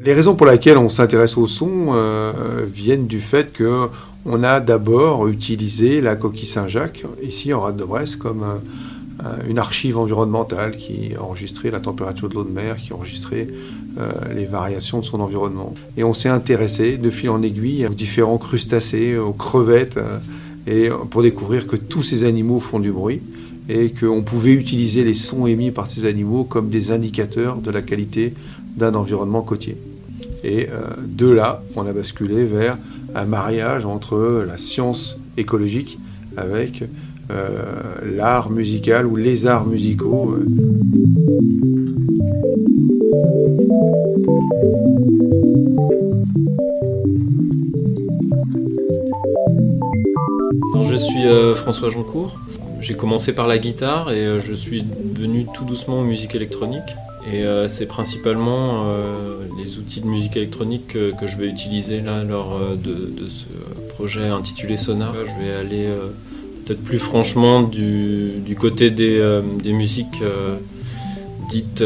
Les 0.00 0.14
raisons 0.14 0.34
pour 0.34 0.46
lesquelles 0.46 0.78
on 0.78 0.88
s'intéresse 0.88 1.36
au 1.36 1.46
son 1.46 1.88
euh, 1.90 2.64
viennent 2.72 3.06
du 3.06 3.20
fait 3.20 3.52
que 3.52 3.88
on 4.24 4.42
a 4.42 4.60
d'abord 4.60 5.28
utilisé 5.28 6.00
la 6.00 6.16
coquille 6.16 6.48
Saint-Jacques, 6.48 7.04
ici 7.22 7.52
en 7.52 7.60
Rade 7.60 7.76
de 7.76 7.84
Brest, 7.84 8.16
comme 8.18 8.44
euh, 9.24 9.26
une 9.48 9.58
archive 9.58 9.98
environnementale 9.98 10.76
qui 10.76 11.16
enregistrait 11.18 11.72
la 11.72 11.80
température 11.80 12.28
de 12.28 12.34
l'eau 12.34 12.44
de 12.44 12.50
mer, 12.50 12.76
qui 12.76 12.92
enregistrait 12.92 13.48
euh, 13.98 14.12
les 14.36 14.44
variations 14.44 15.00
de 15.00 15.04
son 15.04 15.20
environnement. 15.20 15.74
Et 15.96 16.04
on 16.04 16.14
s'est 16.14 16.28
intéressé 16.28 16.98
de 16.98 17.10
fil 17.10 17.30
en 17.30 17.42
aiguille 17.42 17.84
aux 17.86 17.94
différents 17.94 18.38
crustacés, 18.38 19.16
aux 19.16 19.32
crevettes, 19.32 19.96
euh, 19.96 20.18
et 20.68 20.90
pour 21.10 21.22
découvrir 21.22 21.66
que 21.66 21.76
tous 21.76 22.02
ces 22.02 22.24
animaux 22.24 22.60
font 22.60 22.78
du 22.78 22.92
bruit 22.92 23.22
et 23.70 23.90
qu'on 23.90 24.22
pouvait 24.22 24.52
utiliser 24.52 25.02
les 25.02 25.14
sons 25.14 25.46
émis 25.46 25.70
par 25.70 25.90
ces 25.90 26.04
animaux 26.04 26.44
comme 26.44 26.68
des 26.68 26.92
indicateurs 26.92 27.56
de 27.56 27.70
la 27.70 27.80
qualité 27.80 28.34
d'un 28.76 28.94
environnement 28.94 29.40
côtier. 29.40 29.76
Et 30.44 30.68
de 31.06 31.28
là, 31.28 31.62
on 31.76 31.86
a 31.86 31.92
basculé 31.92 32.44
vers 32.44 32.78
un 33.14 33.24
mariage 33.24 33.84
entre 33.84 34.44
la 34.46 34.56
science 34.56 35.18
écologique 35.36 35.98
avec 36.36 36.84
euh, 37.30 37.58
l'art 38.04 38.50
musical 38.50 39.06
ou 39.06 39.16
les 39.16 39.46
arts 39.46 39.66
musicaux. 39.66 40.34
euh. 40.34 40.46
Je 50.90 50.96
suis 50.96 51.26
euh, 51.26 51.54
François 51.54 51.90
Joncourt. 51.90 52.38
J'ai 52.80 52.94
commencé 52.94 53.34
par 53.34 53.46
la 53.46 53.58
guitare 53.58 54.10
et 54.10 54.24
euh, 54.24 54.40
je 54.40 54.54
suis 54.54 54.84
venu 55.14 55.46
tout 55.52 55.64
doucement 55.64 56.00
aux 56.00 56.04
musiques 56.04 56.34
électroniques. 56.34 56.96
Et 57.32 57.42
euh, 57.44 57.68
c'est 57.68 57.86
principalement 57.86 58.84
euh, 58.86 59.40
les 59.58 59.76
outils 59.78 60.00
de 60.00 60.06
musique 60.06 60.36
électronique 60.36 60.88
que, 60.88 61.26
je 61.26 61.36
vais 61.36 61.46
utiliser 61.46 62.00
là 62.00 62.24
lors 62.24 62.54
euh, 62.54 62.74
de, 62.76 63.28
ce 63.28 63.44
projet 63.94 64.28
intitulé 64.28 64.76
Sonar. 64.78 65.12
Je 65.14 65.44
vais 65.44 65.52
aller 65.52 65.88
peut-être 66.64 66.82
plus 66.82 66.98
franchement 66.98 67.62
du, 67.62 68.56
côté 68.58 68.90
des, 68.90 69.20
musiques 69.72 70.22
dites 71.50 71.84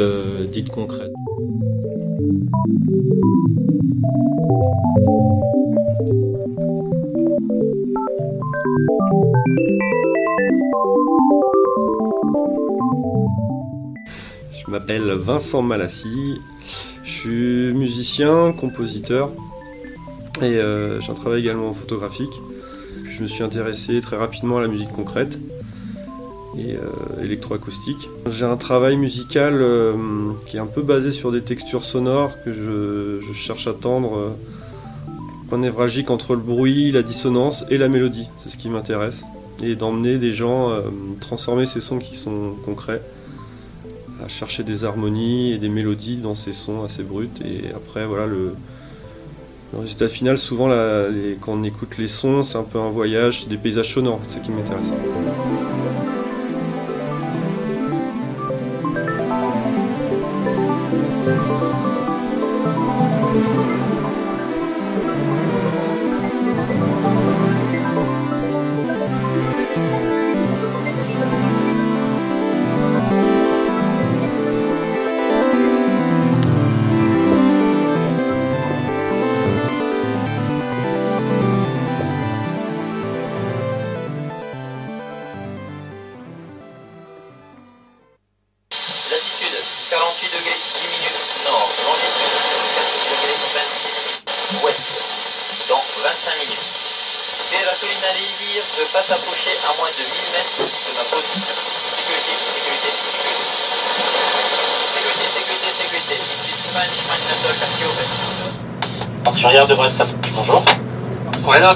concrètes. 0.71 1.13
Je 14.65 14.71
m'appelle 14.71 15.11
Vincent 15.13 15.61
Malassi, 15.61 16.41
je 17.03 17.11
suis 17.11 17.73
musicien, 17.73 18.53
compositeur 18.53 19.31
et 20.41 20.45
euh, 20.45 21.01
j'ai 21.01 21.11
un 21.11 21.15
travail 21.15 21.41
également 21.41 21.75
photographique. 21.75 22.33
Je 23.11 23.23
me 23.23 23.27
suis 23.27 23.43
intéressé 23.43 24.01
très 24.01 24.17
rapidement 24.17 24.59
à 24.59 24.61
la 24.61 24.69
musique 24.69 24.93
concrète 24.93 25.37
et 26.57 26.75
euh, 26.75 27.25
électroacoustique. 27.25 28.09
J'ai 28.31 28.45
un 28.45 28.57
travail 28.57 28.97
musical 28.97 29.55
euh, 29.61 29.95
qui 30.47 30.59
est 30.59 30.61
un 30.61 30.67
peu 30.67 30.83
basé 30.83 31.11
sur 31.11 31.33
des 31.33 31.43
textures 31.43 31.85
sonores 31.85 32.31
que 32.45 32.53
je, 32.53 33.33
cherche 33.35 33.67
à 33.67 33.73
tendre, 33.73 34.37
point 35.49 35.59
névralgique 35.59 36.11
entre 36.11 36.35
le 36.35 36.41
bruit, 36.41 36.93
la 36.93 37.03
dissonance 37.03 37.65
et 37.69 37.79
la 37.79 37.89
mélodie. 37.89 38.29
C'est 38.39 38.49
ce 38.49 38.57
qui 38.57 38.69
m'intéresse. 38.69 39.25
Et 39.61 39.75
d'emmener 39.75 40.19
des 40.19 40.33
gens 40.33 40.71
transformer 41.21 41.67
ces 41.67 41.81
sons 41.81 41.99
qui 41.99 42.17
sont 42.17 42.53
concrets 42.65 43.03
à 44.25 44.29
chercher 44.29 44.63
des 44.63 44.85
harmonies 44.85 45.53
et 45.53 45.59
des 45.59 45.69
mélodies 45.69 46.17
dans 46.17 46.35
ces 46.35 46.53
sons 46.53 46.85
assez 46.85 47.03
bruts. 47.03 47.29
Et 47.45 47.69
après, 47.75 48.07
voilà, 48.07 48.27
le, 48.27 48.55
résultat 49.79 50.09
final, 50.09 50.39
souvent, 50.39 50.69
quand 51.41 51.53
on 51.53 51.63
écoute 51.63 51.97
les 51.99 52.09
sons, 52.09 52.45
c'est 52.45 52.59
un 52.59 52.63
peu 52.63 52.79
un 52.79 52.91
voyage, 52.91 53.43
c'est 53.43 53.49
des 53.49 53.57
paysages 53.57 53.95
sonores, 53.95 54.21
c'est 54.29 54.39
ce 54.39 54.45
qui 54.45 54.51
m'intéresse. 54.51 54.93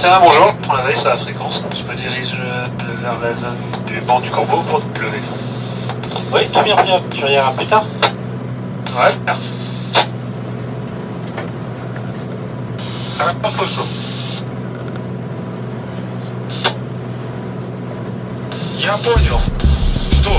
21, 0.06 0.20
bonjour, 0.20 0.54
pour 0.62 0.76
la 0.76 0.84
veille 0.84 0.96
sur 0.96 1.08
la 1.08 1.16
fréquence. 1.16 1.60
Je 1.72 1.82
me 1.82 1.96
dirige 1.96 2.32
euh, 2.38 2.66
vers 3.00 3.18
la 3.20 3.34
zone 3.34 3.56
du 3.88 4.00
banc 4.02 4.20
du 4.20 4.30
corbeau 4.30 4.62
pour 4.70 4.80
te 4.80 5.00
lever. 5.00 5.20
Oui, 6.32 6.48
très 6.52 6.62
bien, 6.62 6.76
bien. 6.80 7.00
Tu 7.10 7.24
reviendras 7.24 7.50
plus 7.50 7.66
tard 7.66 7.84
Ouais, 8.96 9.14
merci. 9.24 9.50
À 13.18 13.26
la 13.26 13.34
porte 13.34 13.60
au 13.60 13.66
chaud. 13.66 13.86
Я 18.78 18.96
понял. 18.98 19.40
Что? 20.22 20.30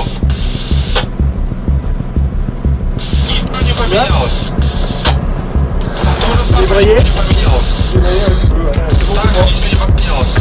Ничего 3.28 3.60
не 3.60 3.72
поменялось. 3.74 4.30
Да? 6.04 6.26
Тоже 6.26 6.42
самое, 6.50 6.86
не 6.86 7.00
поменялось. 7.02 7.37
뭐, 9.18 10.37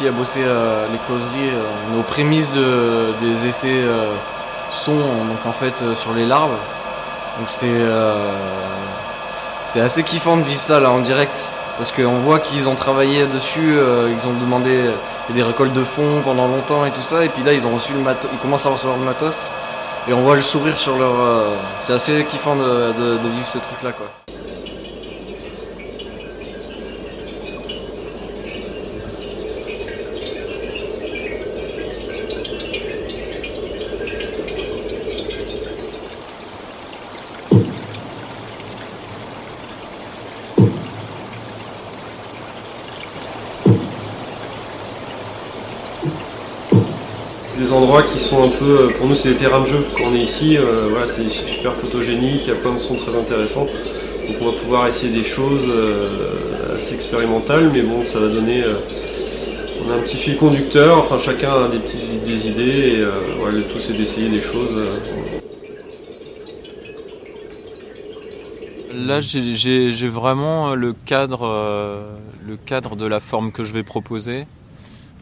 à 0.00 0.10
bosser 0.10 0.40
euh, 0.42 0.86
les 0.90 0.98
closeries. 1.06 1.50
euh, 1.54 1.90
on 1.90 1.96
est 1.96 2.00
aux 2.00 2.02
prémices 2.02 2.50
de, 2.52 3.12
des 3.20 3.46
essais 3.46 3.68
euh, 3.68 4.06
son, 4.72 4.94
donc 4.96 5.44
en 5.46 5.52
fait 5.52 5.74
sur 5.98 6.12
les 6.14 6.24
larves. 6.24 6.56
Donc 7.38 7.48
c'était, 7.48 7.66
c'est 9.64 9.80
assez 9.80 10.02
kiffant 10.02 10.36
de 10.36 10.42
vivre 10.42 10.60
ça 10.60 10.80
là 10.80 10.90
en 10.90 10.98
direct, 11.00 11.46
parce 11.78 11.90
qu'on 11.92 12.18
voit 12.18 12.40
qu'ils 12.40 12.68
ont 12.68 12.74
travaillé 12.74 13.24
dessus, 13.26 13.60
ils 13.78 14.28
ont 14.28 14.34
demandé 14.40 14.78
des 15.30 15.42
récoltes 15.42 15.72
de 15.72 15.84
fonds 15.84 16.20
pendant 16.24 16.46
longtemps 16.46 16.84
et 16.84 16.90
tout 16.90 17.00
ça, 17.02 17.24
et 17.24 17.28
puis 17.28 17.42
là 17.42 17.52
ils 17.54 17.64
ont 17.64 17.74
reçu 17.74 17.92
le 17.94 18.00
matos, 18.00 18.30
ils 18.32 18.38
commencent 18.38 18.66
à 18.66 18.70
recevoir 18.70 18.98
le 18.98 19.04
matos, 19.04 19.34
et 20.08 20.12
on 20.12 20.20
voit 20.22 20.36
le 20.36 20.42
sourire 20.42 20.76
sur 20.78 20.98
leur, 20.98 21.14
c'est 21.80 21.94
assez 21.94 22.22
kiffant 22.30 22.54
de, 22.54 22.62
de- 22.62 23.16
de 23.18 23.28
vivre 23.28 23.46
ce 23.50 23.58
truc 23.58 23.82
là 23.82 23.92
quoi. 23.92 24.06
C'est 47.48 47.58
des 47.58 47.72
endroits 47.72 48.02
qui 48.02 48.18
un 48.40 48.48
peu, 48.48 48.64
euh, 48.64 48.88
pour 48.96 49.06
nous 49.06 49.14
c'est 49.14 49.30
des 49.30 49.36
terrains 49.36 49.60
de 49.60 49.66
jeu. 49.66 49.84
Quand 49.96 50.04
on 50.10 50.14
est 50.14 50.20
ici, 50.22 50.56
euh, 50.56 50.88
voilà, 50.90 51.06
c'est 51.06 51.28
super 51.28 51.72
photogénique, 51.74 52.42
il 52.44 52.48
y 52.48 52.52
a 52.52 52.54
plein 52.56 52.72
de 52.72 52.78
sons 52.78 52.96
très 52.96 53.14
intéressants. 53.16 53.66
Donc 53.66 54.36
on 54.40 54.46
va 54.46 54.52
pouvoir 54.52 54.86
essayer 54.88 55.12
des 55.12 55.24
choses 55.24 55.64
euh, 55.68 56.76
assez 56.76 56.94
expérimentales, 56.94 57.70
mais 57.72 57.82
bon, 57.82 58.06
ça 58.06 58.18
va 58.20 58.28
donner. 58.28 58.62
on 59.86 59.90
a 59.90 59.96
un 59.96 60.00
petit 60.00 60.16
fil 60.16 60.36
conducteur, 60.36 60.98
enfin 60.98 61.18
chacun 61.18 61.64
a 61.64 61.68
des 61.68 61.78
petites 61.78 62.24
des 62.24 62.48
idées, 62.48 62.62
et 62.62 62.96
le 63.00 63.62
tout 63.62 63.78
c'est 63.80 63.96
d'essayer 63.96 64.28
des 64.28 64.40
choses. 64.40 64.76
Là, 68.94 69.20
j'ai- 69.20 70.08
vraiment 70.08 70.74
le 70.74 70.92
cadre, 70.92 71.48
le 72.46 72.56
cadre 72.56 72.94
de 72.94 73.06
la 73.06 73.20
forme 73.20 73.50
que 73.50 73.64
je 73.64 73.72
vais 73.72 73.82
proposer. 73.82 74.46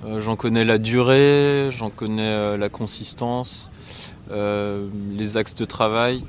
Euh, 0.05 0.21
j'en 0.21 0.37
connais 0.37 0.65
la 0.65 0.79
durée, 0.79 1.69
j'en 1.71 1.91
connais 1.91 2.23
euh, 2.23 2.57
la 2.57 2.69
consistance, 2.71 3.71
euh, 4.31 4.89
les 5.13 5.37
axes 5.37 5.55
de 5.55 5.65
travail. 5.65 6.25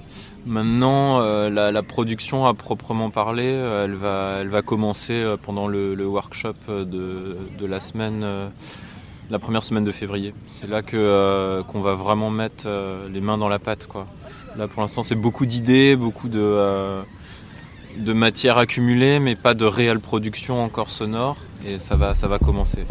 Maintenant, 0.46 1.20
la, 1.50 1.84
production 1.84 2.48
à 2.48 2.56
proprement 2.56 3.12
parler, 3.12 3.44
elle 3.44 3.94
va, 3.94 4.38
elle 4.42 4.48
va 4.48 4.64
commencer 4.64 5.36
pendant 5.44 5.68
le, 5.68 6.04
workshop 6.04 6.56
de, 6.68 7.38
de 7.60 7.66
la 7.68 7.80
semaine, 7.80 8.26
la 9.30 9.38
première 9.38 9.64
semaine 9.64 9.84
de 9.84 9.92
février. 9.92 10.34
C'est 10.48 10.68
là 10.68 10.82
que 10.82 11.62
qu'on 11.68 11.82
va 11.82 11.94
vraiment 11.94 12.32
mettre 12.32 12.68
les 13.14 13.22
mains 13.22 13.38
dans 13.38 13.50
la 13.50 13.60
pâte, 13.60 13.86
quoi. 13.86 14.08
Là, 14.58 14.68
pour 14.68 14.82
l'instant, 14.82 15.04
c'est 15.04 15.14
beaucoup 15.14 15.46
d'idées, 15.46 15.96
beaucoup 15.96 16.28
de 16.28 17.04
de 18.00 18.14
matière 18.14 18.58
accumulée, 18.58 19.20
mais 19.20 19.36
pas 19.36 19.54
de 19.54 19.66
réelle 19.66 20.00
production 20.00 20.64
encore 20.64 20.90
sonore. 20.90 21.38
Et 21.64 21.78
ça 21.78 21.96
va, 21.98 22.16
ça 22.16 22.28
va 22.28 22.40
commencer. 22.40 22.86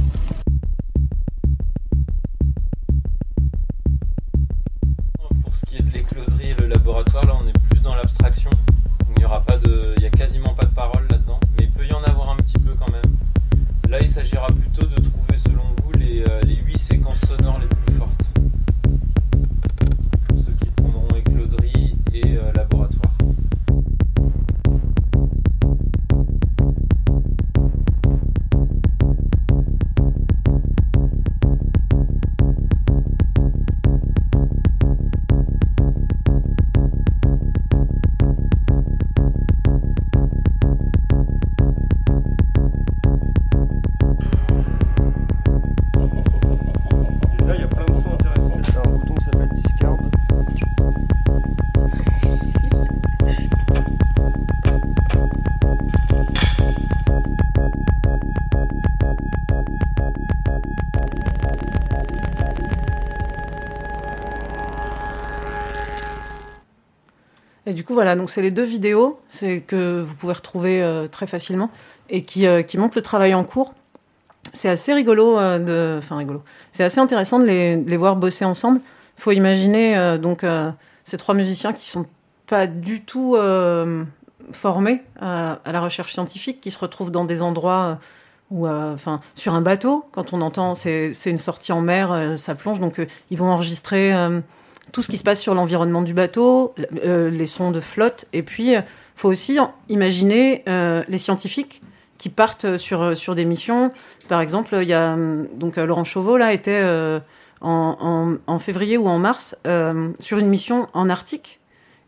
Voilà, 67.92 68.16
donc 68.16 68.30
c'est 68.30 68.42
les 68.42 68.50
deux 68.50 68.64
vidéos 68.64 69.20
c'est 69.28 69.60
que 69.60 70.02
vous 70.02 70.14
pouvez 70.14 70.32
retrouver 70.32 70.82
euh, 70.82 71.08
très 71.08 71.26
facilement 71.26 71.70
et 72.10 72.24
qui, 72.24 72.46
euh, 72.46 72.62
montrent 72.76 72.98
le 72.98 73.02
travail 73.02 73.34
en 73.34 73.44
cours. 73.44 73.74
C'est 74.52 74.68
assez 74.68 74.92
rigolo, 74.92 75.38
euh, 75.38 75.98
enfin 75.98 76.16
rigolo, 76.16 76.42
c'est 76.72 76.82
assez 76.82 76.98
intéressant 76.98 77.38
de 77.38 77.44
les, 77.44 77.96
voir 77.96 78.16
bosser 78.16 78.44
ensemble. 78.44 78.80
Il 79.18 79.22
faut 79.22 79.32
imaginer 79.32 79.96
euh, 79.96 80.18
donc 80.18 80.44
ces 81.04 81.16
trois 81.18 81.34
musiciens 81.34 81.72
qui 81.72 81.88
sont 81.88 82.06
pas 82.46 82.66
du 82.66 83.02
tout 83.02 83.36
formés 84.52 85.02
à, 85.20 85.58
la 85.64 85.80
recherche 85.80 86.12
scientifique, 86.12 86.60
qui 86.60 86.70
se 86.70 86.78
retrouvent 86.78 87.12
dans 87.12 87.24
des 87.24 87.42
endroits 87.42 88.00
euh, 88.52 88.94
enfin, 88.94 89.20
sur 89.36 89.54
un 89.54 89.60
bateau, 89.60 90.04
quand 90.10 90.32
on 90.32 90.40
entend 90.40 90.74
c'est 90.74 91.12
une 91.26 91.38
sortie 91.38 91.70
en 91.70 91.80
mer, 91.80 92.34
ça 92.36 92.56
plonge, 92.56 92.80
donc 92.80 93.00
ils 93.30 93.38
vont 93.38 93.50
enregistrer 93.50 94.12
tout 94.92 95.02
ce 95.02 95.10
qui 95.10 95.18
se 95.18 95.22
passe 95.22 95.40
sur 95.40 95.54
l'environnement 95.54 96.02
du 96.02 96.14
bateau, 96.14 96.74
euh, 97.04 97.30
les 97.30 97.46
sons 97.46 97.70
de 97.70 97.80
flotte, 97.80 98.26
et 98.32 98.42
puis 98.42 98.72
il 98.72 98.84
faut 99.16 99.28
aussi 99.28 99.58
imaginer 99.88 100.62
euh, 100.68 101.02
les 101.08 101.18
scientifiques 101.18 101.82
qui 102.18 102.28
partent 102.28 102.76
sur, 102.76 103.00
euh, 103.02 103.14
sur 103.14 103.34
des 103.34 103.44
missions. 103.44 103.92
Par 104.28 104.40
exemple, 104.40 104.76
il 104.82 104.88
y 104.88 104.92
a 104.92 105.12
hum, 105.14 105.48
donc 105.54 105.78
euh, 105.78 105.86
Laurent 105.86 106.04
Chauveau 106.04 106.36
là 106.36 106.52
était 106.52 106.80
euh, 106.82 107.18
en, 107.60 108.36
en- 108.46 108.58
février 108.58 108.96
ou 108.98 109.06
en 109.08 109.18
mars 109.18 109.56
euh, 109.66 110.10
sur 110.18 110.38
une 110.38 110.48
mission 110.48 110.88
en 110.92 111.08
Arctique 111.08 111.60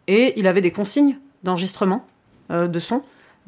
et 0.08 0.32
il 0.38 0.46
avait 0.46 0.60
des 0.62 0.70
consignes 0.72 1.18
d'enregistrement 1.44 2.06
euh, 2.50 2.68
de 2.68 2.78
son 2.78 3.02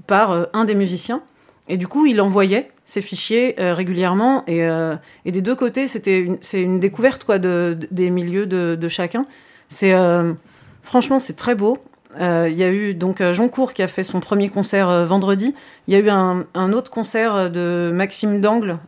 par 0.07 0.31
euh, 0.31 0.45
un 0.53 0.65
des 0.65 0.75
musiciens. 0.75 1.23
Et 1.69 1.77
du 1.77 1.87
coup, 1.89 2.07
il 2.07 2.21
envoyait 2.21 2.71
ces 2.85 3.01
fichiers 3.01 3.59
euh, 3.61 3.75
régulièrement. 3.75 4.45
Et, 4.47 4.65
euh, 4.65 4.95
et 5.25 5.33
des 5.33 5.41
deux 5.41 5.55
côtés, 5.55 5.87
c'était 5.89 6.29
c'est 6.41 6.61
une 6.61 6.81
découverte 6.81 7.25
quoi, 7.25 7.39
de, 7.39 7.77
de- 7.79 7.89
des 7.91 8.11
milieux 8.11 8.47
de, 8.47 8.89
chacun. 8.89 9.27
C'est 9.69 9.95
euh, 9.95 10.35
franchement, 10.83 11.19
c'est 11.19 11.35
très 11.35 11.55
beau. 11.55 11.79
Il 12.21 12.55
y 12.55 12.63
a 12.63 12.71
eu 12.71 12.95
donc 12.95 13.21
Cour 13.51 13.73
qui 13.73 13.83
a 13.83 13.89
fait 13.89 14.05
son 14.05 14.21
premier 14.21 14.49
concert 14.49 15.05
vendredi. 15.05 15.53
Il 15.89 15.95
y 15.95 15.97
a 15.97 16.01
eu 16.01 16.09
un, 16.09 16.73
autre 16.73 16.89
concert 16.89 17.51
de 17.51 17.91
Maxime 17.93 18.41
Dangle 18.41 18.79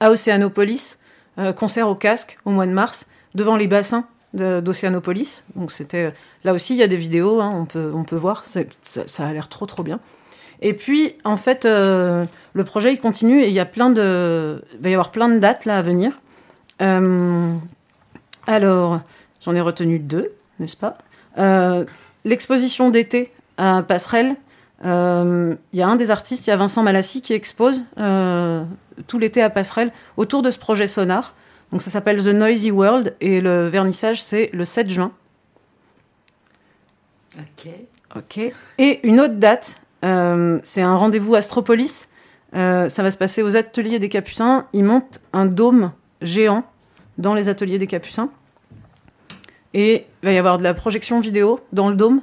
à 0.00 0.10
Océanopolis, 0.10 0.98
concert 1.54 1.88
au 1.88 1.94
casque 1.94 2.36
au 2.44 2.50
mois 2.50 2.66
de 2.66 2.72
mars, 2.72 3.06
devant 3.36 3.56
les 3.56 3.68
bassins 3.68 4.08
d'Océanopolis. 4.34 5.44
Donc 5.54 5.70
c'était 5.70 6.12
là 6.42 6.52
aussi 6.52 6.74
il 6.74 6.78
y 6.78 6.82
a 6.82 6.88
des 6.88 6.96
vidéos, 6.96 7.40
hein, 7.40 7.52
on 7.54 7.64
peut 7.64 7.92
on 7.94 8.02
peut 8.02 8.16
voir, 8.16 8.44
ça, 8.44 8.62
ça 8.82 9.28
a 9.28 9.32
l'air 9.32 9.48
trop 9.48 9.66
trop 9.66 9.84
bien. 9.84 10.00
Et 10.62 10.72
puis 10.74 11.16
en 11.24 11.36
fait 11.36 11.64
euh, 11.64 12.24
le 12.54 12.64
projet 12.64 12.92
il 12.92 13.00
continue 13.00 13.42
et 13.42 13.48
il 13.48 13.52
y 13.52 13.60
a 13.60 13.66
plein 13.66 13.90
de 13.90 14.62
il 14.74 14.82
va 14.82 14.90
y 14.90 14.94
avoir 14.94 15.10
plein 15.10 15.28
de 15.28 15.38
dates 15.38 15.64
là 15.64 15.78
à 15.78 15.82
venir. 15.82 16.20
Euh, 16.82 17.52
alors 18.46 19.00
j'en 19.40 19.54
ai 19.54 19.60
retenu 19.60 19.98
deux, 19.98 20.32
n'est-ce 20.58 20.76
pas? 20.76 20.98
Euh, 21.38 21.84
L'exposition 22.24 22.90
d'été 22.90 23.32
à 23.56 23.82
Passerelle. 23.82 24.36
Il 24.82 25.56
y 25.72 25.82
a 25.82 25.88
un 25.88 25.96
des 25.96 26.10
artistes, 26.10 26.46
il 26.46 26.50
y 26.50 26.52
a 26.52 26.56
Vincent 26.56 26.82
Malassi 26.82 27.22
qui 27.22 27.32
expose 27.32 27.84
tout 29.06 29.18
l'été 29.18 29.42
à 29.42 29.50
Passerelle 29.50 29.92
autour 30.16 30.42
de 30.42 30.50
ce 30.50 30.58
projet 30.58 30.86
sonar. 30.86 31.34
Donc 31.72 31.82
ça 31.82 31.90
s'appelle 31.90 32.22
The 32.22 32.28
Noisy 32.28 32.70
World 32.70 33.14
et 33.20 33.40
le 33.40 33.68
vernissage 33.68 34.22
c'est 34.22 34.50
le 34.52 34.64
7 34.64 34.90
juin. 34.90 35.12
Ok. 37.38 37.70
Ok. 38.14 38.40
Et 38.78 39.06
une 39.06 39.20
autre 39.20 39.34
date, 39.34 39.80
c'est 40.02 40.82
un 40.82 40.96
rendez-vous 40.96 41.34
Astropolis. 41.34 42.08
Euh, 42.54 42.88
ça 42.88 43.02
va 43.02 43.10
se 43.10 43.18
passer 43.18 43.42
aux 43.42 43.56
ateliers 43.56 43.98
des 43.98 44.08
Capucins. 44.08 44.66
Ils 44.72 44.84
montent 44.84 45.20
un 45.32 45.46
dôme 45.46 45.92
géant 46.22 46.64
dans 47.18 47.34
les 47.34 47.48
ateliers 47.48 47.78
des 47.78 47.86
Capucins. 47.86 48.30
Et 49.74 50.06
il 50.22 50.26
va 50.26 50.32
y 50.32 50.38
avoir 50.38 50.58
de 50.58 50.62
la 50.62 50.72
projection 50.74 51.20
vidéo 51.20 51.60
dans 51.72 51.88
le 51.90 51.96
dôme 51.96 52.22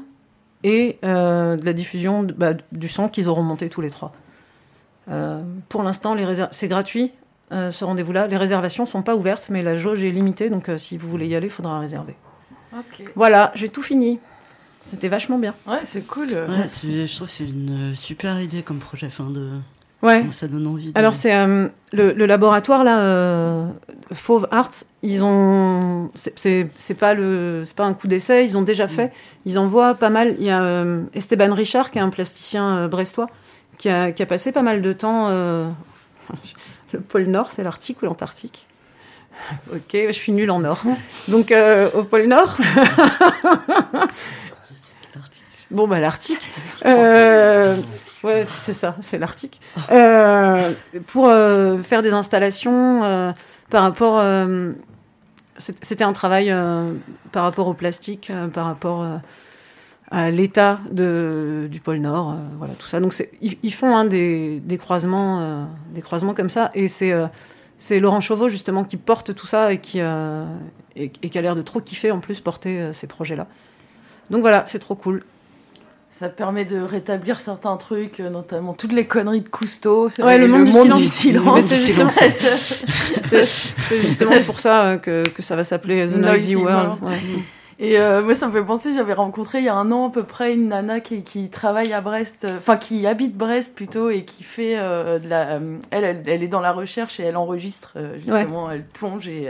et 0.63 0.97
euh, 1.03 1.55
de 1.57 1.65
la 1.65 1.73
diffusion 1.73 2.23
de- 2.23 2.33
bah, 2.33 2.53
du 2.71 2.87
son 2.87 3.09
qu'ils 3.09 3.27
auront 3.27 3.43
monté 3.43 3.69
tous 3.69 3.81
les 3.81 3.89
trois. 3.89 4.13
Euh, 5.11 5.41
pour 5.69 5.83
l'instant, 5.83 6.15
c'est 6.51 6.67
gratuit, 6.69 7.11
euh, 7.51 7.69
ce 7.69 7.83
rendez-vous-là. 7.83 8.27
Les 8.27 8.37
réservations 8.37 8.85
sont 8.85 9.03
pas 9.03 9.15
ouvertes, 9.15 9.47
mais 9.51 9.61
la 9.61 9.75
jauge 9.75 10.03
est 10.03 10.09
limitée, 10.09 10.49
donc 10.49 10.69
euh, 10.69 10.77
si 10.77 10.97
vous 10.97 11.09
voulez 11.09 11.27
y 11.27 11.35
aller, 11.35 11.47
il 11.47 11.51
faudra 11.51 11.77
réserver. 11.79 12.15
Voilà, 13.15 13.51
j'ai 13.55 13.69
tout 13.69 13.83
fini. 13.83 14.19
C'était 14.83 15.07
vachement 15.07 15.39
bien. 15.39 15.55
Ouais, 15.65 15.79
c'est 15.85 16.05
cool. 16.05 16.27
Ouais, 16.27 16.67
je 16.67 17.15
trouve 17.15 17.27
que 17.27 17.33
c'est 17.33 17.45
une 17.45 17.91
euh, 17.91 17.95
super 17.95 18.39
idée 18.41 18.61
comme 18.63 18.79
projet. 18.79 19.07
Enfin, 19.07 19.29
de... 19.29 19.49
Ouais. 20.01 20.25
Ça 20.33 20.47
donne 20.49 20.67
envie. 20.67 20.91
de- 20.91 20.99
Alors 20.99 21.15
c'est 21.15 21.33
euh, 21.33 21.69
le, 21.93 22.11
le 22.11 22.25
laboratoire 22.25 22.83
là, 22.83 22.99
euh, 22.99 23.67
Fauve 24.11 24.49
Arts. 24.51 24.71
Ils 25.01 25.23
ont, 25.23 26.11
c'est- 26.13 26.67
pas 26.99 27.13
le, 27.13 27.63
c'est 27.65 27.75
pas 27.77 27.85
un 27.85 27.93
coup 27.93 28.07
d'essai. 28.09 28.45
Ils 28.45 28.57
ont 28.57 28.61
déjà 28.63 28.89
fait. 28.89 29.13
Ils 29.45 29.57
envoient 29.57 29.95
pas 29.95 30.09
mal. 30.09 30.35
Il 30.39 30.45
y 30.45 30.49
a 30.49 30.61
euh, 30.61 31.03
Esteban 31.13 31.53
Richard 31.53 31.89
qui 31.89 31.99
est 31.99 32.01
un 32.01 32.09
plasticien 32.09 32.79
euh, 32.79 32.87
brestois 32.89 33.29
qui 33.77 33.87
a, 33.89 34.11
qui 34.11 34.21
a 34.21 34.25
passé 34.25 34.51
pas 34.51 34.61
mal 34.61 34.81
de 34.81 34.91
temps. 34.91 35.27
euh, 35.29 35.69
le 36.91 36.99
pôle 36.99 37.23
Nord, 37.27 37.51
c'est 37.51 37.63
l'Arctique 37.63 38.01
ou 38.01 38.05
l'Antarctique? 38.05 38.67
Ok, 39.73 39.93
je 39.93 40.11
suis 40.11 40.31
nulle 40.33 40.51
en 40.51 40.59
Nord. 40.59 40.83
Donc 41.29 41.51
euh, 41.53 41.89
au 41.95 42.03
pôle 42.03 42.25
Nord. 42.27 42.57
Bon, 45.73 45.87
bah, 45.87 45.99
l'Arctique. 45.99 46.39
Euh, 46.85 47.75
ouais, 48.23 48.45
c'est 48.59 48.73
ça, 48.73 48.97
c'est 49.01 49.17
l'Arctique. 49.17 49.61
Euh, 49.91 50.73
pour 51.07 51.29
euh, 51.29 51.81
faire 51.81 52.01
des 52.01 52.11
installations 52.11 53.03
euh, 53.03 53.31
par 53.69 53.83
rapport. 53.83 54.23
C'était 55.57 56.03
un 56.03 56.13
travail 56.13 56.53
par 57.31 57.43
rapport 57.43 57.67
au 57.67 57.73
plastique, 57.73 58.31
par 58.53 58.65
rapport 58.65 59.05
à 60.11 60.31
l'état 60.31 60.79
du 60.91 61.79
pôle 61.81 61.97
Nord, 61.97 62.35
voilà, 62.57 62.73
tout 62.73 62.87
ça. 62.87 62.99
Donc, 62.99 63.13
ils, 63.41 63.57
ils 63.63 63.73
font 63.73 63.95
hein, 63.95 64.05
des, 64.05 64.59
des 64.59 64.77
croisements, 64.77 65.69
des 65.93 66.01
croisements 66.01 66.33
comme 66.33 66.49
ça. 66.49 66.69
Et 66.73 66.87
c'est. 66.87 67.13
c'est 67.77 67.99
Laurent 67.99 68.21
Chauveau 68.21 68.49
justement 68.49 68.83
qui 68.83 68.97
porte 68.97 69.35
tout 69.35 69.47
ça 69.47 69.71
et 69.73 69.79
qui, 69.79 69.99
euh, 69.99 70.45
et, 70.95 71.11
et 71.21 71.29
qui 71.29 71.37
a 71.37 71.41
l'air 71.41 71.55
de 71.55 71.61
trop 71.61 71.81
kiffer 71.81 72.11
en 72.11 72.19
plus 72.19 72.39
porter 72.39 72.79
euh, 72.79 72.93
ces 72.93 73.07
projets-là. 73.07 73.47
Donc 74.29 74.41
voilà, 74.41 74.63
c'est 74.67 74.79
trop 74.79 74.95
cool. 74.95 75.23
Ça 76.15 76.29
permet 76.29 76.63
de 76.63 76.79
rétablir 76.79 77.41
certains 77.41 77.75
trucs, 77.75 78.19
euh, 78.19 78.29
notamment 78.29 78.73
toutes 78.73 78.91
les 78.93 79.07
conneries 79.07 79.41
de 79.41 79.49
Cousteau. 79.49 80.09
c'est 80.09 80.21
Ouais, 80.21 80.37
le 80.37 80.47
monde, 80.47 80.65
du, 80.67 80.71
silence. 80.71 81.01
silence. 81.01 81.55
Mais 81.55 81.61
c'est 81.63 81.77
justement, 81.77 82.09
c'est- 83.21 83.45
c'est 83.45 83.99
justement 84.01 84.39
pour 84.45 84.59
ça 84.59 84.83
euh, 84.85 84.97
que, 84.97 85.23
que 85.27 85.41
ça 85.41 85.55
va 85.55 85.63
s'appeler 85.63 86.07
The 86.07 86.17
Noisy, 86.17 86.55
World. 86.55 87.01
ouais. 87.01 87.17
Et 87.79 87.99
euh, 87.99 88.21
moi, 88.21 88.35
ça 88.35 88.47
me 88.47 88.51
fait 88.51 88.63
penser, 88.63 88.93
j'avais 88.93 89.13
rencontré 89.13 89.59
il 89.59 89.65
y 89.65 89.69
a 89.69 89.75
un 89.75 89.91
an 89.91 90.09
à 90.09 90.11
peu 90.11 90.23
près 90.23 90.53
une 90.53 90.67
nana 90.67 90.99
qui, 90.99 91.23
qui 91.23 91.49
travaille 91.49 91.91
à 91.91 92.01
Brest, 92.01 92.45
euh, 92.47 92.57
enfin 92.57 92.77
qui 92.77 93.07
habite 93.07 93.35
Brest 93.35 93.75
plutôt 93.75 94.09
et 94.09 94.25
qui 94.25 94.43
fait 94.43 94.77
euh, 94.77 95.17
de 95.19 95.27
la. 95.27 95.53
euh, 95.53 95.77
elle, 95.91 96.03
elle, 96.03 96.23
elle 96.27 96.43
est 96.43 96.47
dans 96.47 96.61
la 96.61 96.71
recherche 96.71 97.19
et 97.19 97.23
elle 97.23 97.35
enregistre 97.37 97.93
euh, 97.95 98.15
justement, 98.17 98.69
elle 98.69 98.85
plonge 98.85 99.27
et 99.27 99.43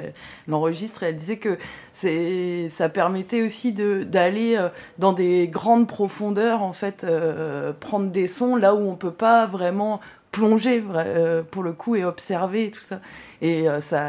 elle 0.48 0.54
enregistre. 0.54 1.04
Et 1.04 1.08
elle 1.08 1.18
disait 1.18 1.38
que 1.38 1.58
c'est, 1.92 2.70
ça 2.70 2.88
permettait 2.90 3.42
aussi 3.42 3.74
de 3.74 4.04
d'aller 4.04 4.56
euh, 4.58 4.70
dans 5.00 5.12
des 5.14 5.48
grandes 5.50 5.88
profondeurs 5.88 6.64
en 6.64 6.74
fait, 6.74 7.04
euh, 7.04 7.74
prendre 7.74 8.10
des 8.10 8.28
sons 8.28 8.56
là 8.56 8.74
où 8.74 8.90
on 8.90 8.96
peut 8.96 9.12
pas 9.12 9.46
vraiment 9.48 10.00
plonger 10.32 10.84
euh, 10.96 11.44
pour 11.44 11.62
le 11.62 11.74
coup 11.74 11.96
et 11.96 12.06
observer 12.06 12.72
tout 12.72 12.80
ça. 12.80 13.00
Et 13.42 13.70
euh, 13.70 13.82
ça 13.82 14.06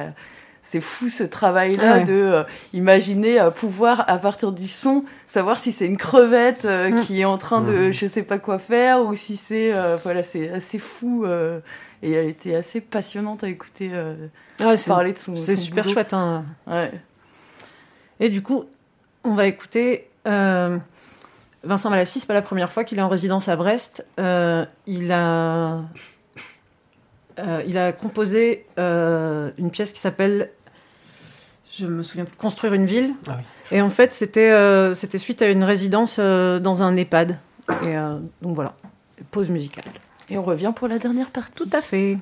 c'est 0.67 0.81
fou 0.81 1.11
ce 1.11 1.23
travail-là 1.25 1.83
Ah 1.87 1.99
ouais. 1.99 2.05
de 2.05 2.13
euh, 2.15 2.43
imaginer 2.73 3.39
euh, 3.39 3.51
pouvoir 3.51 4.05
à 4.09 4.17
partir 4.19 4.51
du 4.51 4.67
son 4.67 5.05
savoir 5.27 5.59
si 5.59 5.73
c'est 5.73 5.87
une 5.87 5.99
crevette 5.99 6.65
euh, 6.65 6.89
Mm. 6.91 7.01
qui 7.03 7.21
est 7.21 7.25
en 7.27 7.37
train 7.39 7.61
de 7.61 7.91
je 7.91 8.07
sais 8.07 8.23
pas 8.23 8.39
quoi 8.39 8.59
faire 8.59 9.03
ou 9.05 9.15
si 9.15 9.37
c'est 9.37 9.75
euh, 9.75 9.99
voilà 10.03 10.23
c'est 10.23 10.51
assez 10.51 10.79
fou 10.79 11.25
euh, 11.27 11.61
et 12.03 12.13
elle 12.13 12.27
était 12.29 12.55
assez 12.55 12.81
passionnante 12.81 13.45
à 13.45 13.49
écouter 13.49 13.91
euh, 13.93 14.15
Ouais, 14.61 14.75
parler 14.87 15.13
de 15.13 15.19
son 15.19 15.37
C'est 15.37 15.57
super 15.57 15.85
boulot. 15.85 15.95
chouette. 15.95 16.13
hein. 16.15 16.45
Ouais. 16.67 16.91
Et 18.21 18.29
du 18.31 18.43
coup, 18.43 18.65
on 19.25 19.35
va 19.35 19.47
écouter 19.47 20.09
euh, 20.27 20.79
Vincent 21.65 21.91
Malassis. 21.91 22.21
C'est 22.21 22.27
pas 22.27 22.35
la 22.35 22.43
première 22.43 22.71
fois 22.71 22.85
qu'il 22.85 22.99
est 22.99 23.03
en 23.03 23.09
résidence 23.09 23.49
à 23.49 23.57
Brest. 23.57 24.07
Euh, 24.21 24.65
il 24.87 25.11
a 25.13 25.81
euh, 27.39 27.63
il 27.67 27.79
a 27.79 27.93
composé 27.93 28.67
euh, 28.79 29.51
une 29.59 29.71
pièce 29.71 29.93
qui 29.93 30.01
s'appelle 30.01 30.51
je 31.77 31.87
me 31.87 32.05
souviens 32.05 32.25
plus, 32.25 32.37
construire 32.37 32.73
une 32.75 32.87
ville. 32.87 33.15
Ah 33.27 33.41
Et 33.73 33.81
en 33.83 33.91
fait, 33.91 34.13
c'était 34.13 34.53
euh, 34.53 34.95
c'était 34.95 35.19
suite 35.19 35.43
à 35.43 35.49
une 35.51 35.65
résidence 35.65 36.19
euh, 36.21 36.61
dans 36.61 36.83
un 36.83 36.97
EHPAD. 36.97 37.39
Et 37.83 37.97
euh, 37.97 38.19
donc 38.43 38.55
voilà, 38.55 38.77
pause 39.33 39.51
musicale. 39.51 39.85
Et 40.31 40.39
on 40.39 40.45
revient 40.45 40.73
pour 40.75 40.87
la 40.87 40.99
dernière 41.01 41.31
partie. 41.31 41.57
Tout 41.57 41.77
à 41.77 41.81
fait. 41.83 42.19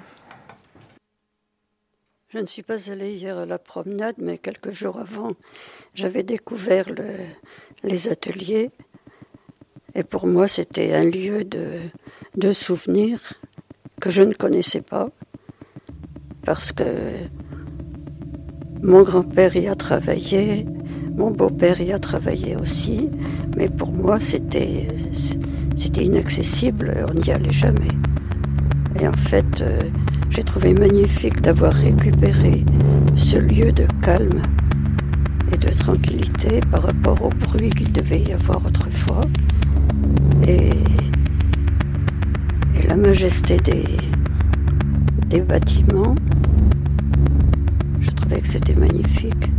Je 2.31 2.39
ne 2.39 2.47
suis 2.47 2.63
pas 2.63 2.91
allée 2.91 3.13
hier 3.13 3.37
à 3.37 3.45
la 3.45 3.59
promenade, 3.59 4.15
mais 4.17 4.39
quelques 4.39 4.71
jours 4.73 4.99
avant, 4.99 5.33
j'avais 5.95 6.23
découvert 6.23 6.89
le- 6.89 7.27
les 7.85 8.09
ateliers. 8.09 8.71
Et 9.95 10.03
pour 10.03 10.27
moi, 10.27 10.49
c'était 10.49 10.95
un 10.95 11.05
lieu 11.05 11.45
de, 11.45 11.81
de 12.37 12.53
souvenirs 12.55 13.35
que 14.03 14.11
je 14.11 14.23
ne 14.23 14.35
connaissais 14.35 14.81
pas. 14.81 15.09
Parce 16.45 16.73
que 16.73 16.83
mon 18.83 19.03
grand-père 19.05 19.55
y 19.57 19.69
a 19.69 19.77
travaillé, 19.77 20.67
mon 21.17 21.31
beau-père 21.31 21.81
y 21.81 21.93
a 21.93 22.01
travaillé 22.01 22.57
aussi. 22.57 23.09
Mais 23.57 23.69
pour 23.69 23.93
moi, 23.93 24.19
c'était 24.19 24.89
inaccessible, 25.97 27.07
on 27.09 27.15
n'y 27.15 27.31
allait 27.31 27.53
jamais. 27.53 27.95
Et 29.01 29.07
en 29.07 29.13
fait, 29.13 29.63
euh, 29.63 29.79
j'ai 30.31 30.43
trouvé 30.43 30.75
magnifique 30.75 31.41
d'avoir 31.41 31.73
récupéré 31.73 32.65
ce 33.15 33.37
lieu 33.37 33.71
de 33.71 33.87
calme 34.03 34.43
et 35.53 35.59
de 35.59 35.73
tranquillité 35.73 36.59
par 36.73 36.83
rapport 36.83 37.23
au 37.23 37.29
bruit 37.29 37.71
qu'il 37.71 37.93
devait 37.93 38.23
y 38.23 38.33
avoir 38.33 38.67
autrefois. 38.67 39.21
La 42.93 42.99
majesté 42.99 43.57
des, 43.57 43.87
des 45.29 45.41
bâtiments. 45.41 46.15
Je 48.01 48.11
trouvais 48.11 48.39
que 48.39 48.49
c'était 48.49 48.75
magnifique. 48.75 49.52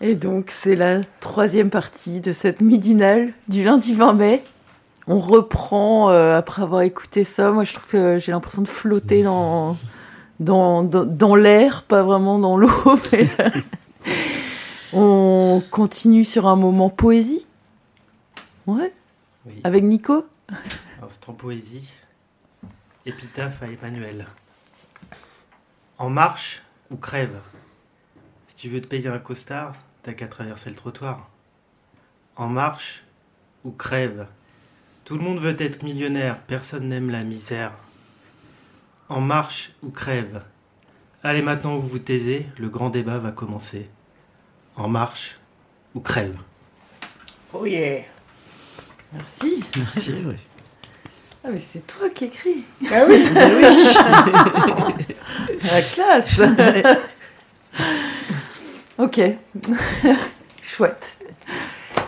Et 0.00 0.14
donc, 0.14 0.50
c'est 0.50 0.76
la 0.76 1.02
troisième 1.20 1.68
partie 1.68 2.20
de 2.20 2.32
cette 2.32 2.62
midinale 2.62 3.34
du 3.48 3.62
lundi 3.62 3.94
20 3.94 4.14
mai. 4.14 4.42
On 5.06 5.18
reprend 5.18 6.10
euh, 6.10 6.36
après 6.36 6.62
avoir 6.62 6.82
écouté 6.82 7.22
ça. 7.22 7.50
Moi, 7.50 7.64
je 7.64 7.74
trouve 7.74 7.88
que 7.88 8.18
j'ai 8.18 8.32
l'impression 8.32 8.62
de 8.62 8.68
flotter 8.68 9.22
dans, 9.22 9.76
dans, 10.38 10.82
dans, 10.82 11.04
dans 11.04 11.34
l'air, 11.34 11.82
pas 11.82 12.02
vraiment 12.02 12.38
dans 12.38 12.56
l'eau. 12.56 12.70
mais, 13.12 13.28
euh, 13.40 13.50
on 14.94 15.62
continue 15.70 16.24
sur 16.24 16.46
un 16.46 16.56
moment 16.56 16.88
poésie. 16.88 17.46
Ouais. 18.66 18.94
Oui. 19.44 19.60
Avec 19.64 19.84
Nico. 19.84 20.26
Instant 21.02 21.34
poésie. 21.34 21.90
Épitaphe 23.04 23.62
à 23.62 23.66
Emmanuel. 23.66 24.26
En 25.98 26.08
marche 26.08 26.62
ou 26.90 26.96
crève. 26.96 27.38
Si 28.48 28.56
tu 28.56 28.68
veux 28.70 28.80
te 28.80 28.86
payer 28.86 29.08
un 29.08 29.18
costard, 29.18 29.74
t'as 30.02 30.12
qu'à 30.12 30.26
traverser 30.26 30.70
le 30.70 30.76
trottoir. 30.76 31.28
En 32.36 32.48
marche 32.48 33.04
ou 33.64 33.70
crève. 33.70 34.26
Tout 35.04 35.16
le 35.16 35.22
monde 35.22 35.40
veut 35.40 35.60
être 35.60 35.82
millionnaire, 35.82 36.38
personne 36.46 36.88
n'aime 36.88 37.10
la 37.10 37.24
misère. 37.24 37.72
En 39.08 39.20
marche 39.20 39.72
ou 39.82 39.90
crève. 39.90 40.42
Allez 41.22 41.42
maintenant 41.42 41.78
vous 41.78 41.88
vous 41.88 41.98
taisez, 41.98 42.46
le 42.58 42.68
grand 42.68 42.90
débat 42.90 43.18
va 43.18 43.32
commencer. 43.32 43.88
En 44.76 44.88
marche 44.88 45.38
ou 45.94 46.00
crève. 46.00 46.36
Oh 47.52 47.66
yeah. 47.66 48.02
Merci. 49.12 49.64
Merci, 49.76 50.14
oui. 50.24 50.36
Ah, 51.42 51.48
mais 51.50 51.58
c'est 51.58 51.86
toi 51.86 52.08
qui 52.10 52.26
écris. 52.26 52.64
Ah 52.92 53.04
oui. 53.08 53.24
Ah 53.36 54.92
oui. 54.96 55.04
La 55.64 55.82
classe. 55.82 56.40
ok. 59.00 59.20
Chouette. 60.62 61.16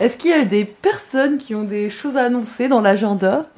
Est-ce 0.01 0.17
qu'il 0.17 0.31
y 0.31 0.35
a 0.35 0.45
des 0.45 0.65
personnes 0.65 1.39
qui 1.39 1.55
ont 1.55 1.65
des 1.65 1.91
choses 1.91 2.17
à 2.17 2.25
annoncer 2.25 2.69
dans 2.69 2.81
l'agenda? 2.81 3.51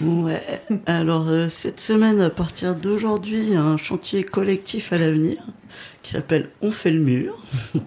Ouais, 0.00 0.40
alors 0.86 1.28
euh, 1.28 1.48
cette 1.48 1.80
semaine, 1.80 2.20
à 2.20 2.30
partir 2.30 2.74
d'aujourd'hui, 2.74 3.54
un 3.56 3.76
chantier 3.76 4.22
collectif 4.22 4.92
à 4.92 4.98
l'avenir 4.98 5.38
qui 6.02 6.12
s'appelle 6.12 6.48
On 6.62 6.70
fait 6.70 6.90
le 6.90 7.00
mur. 7.00 7.38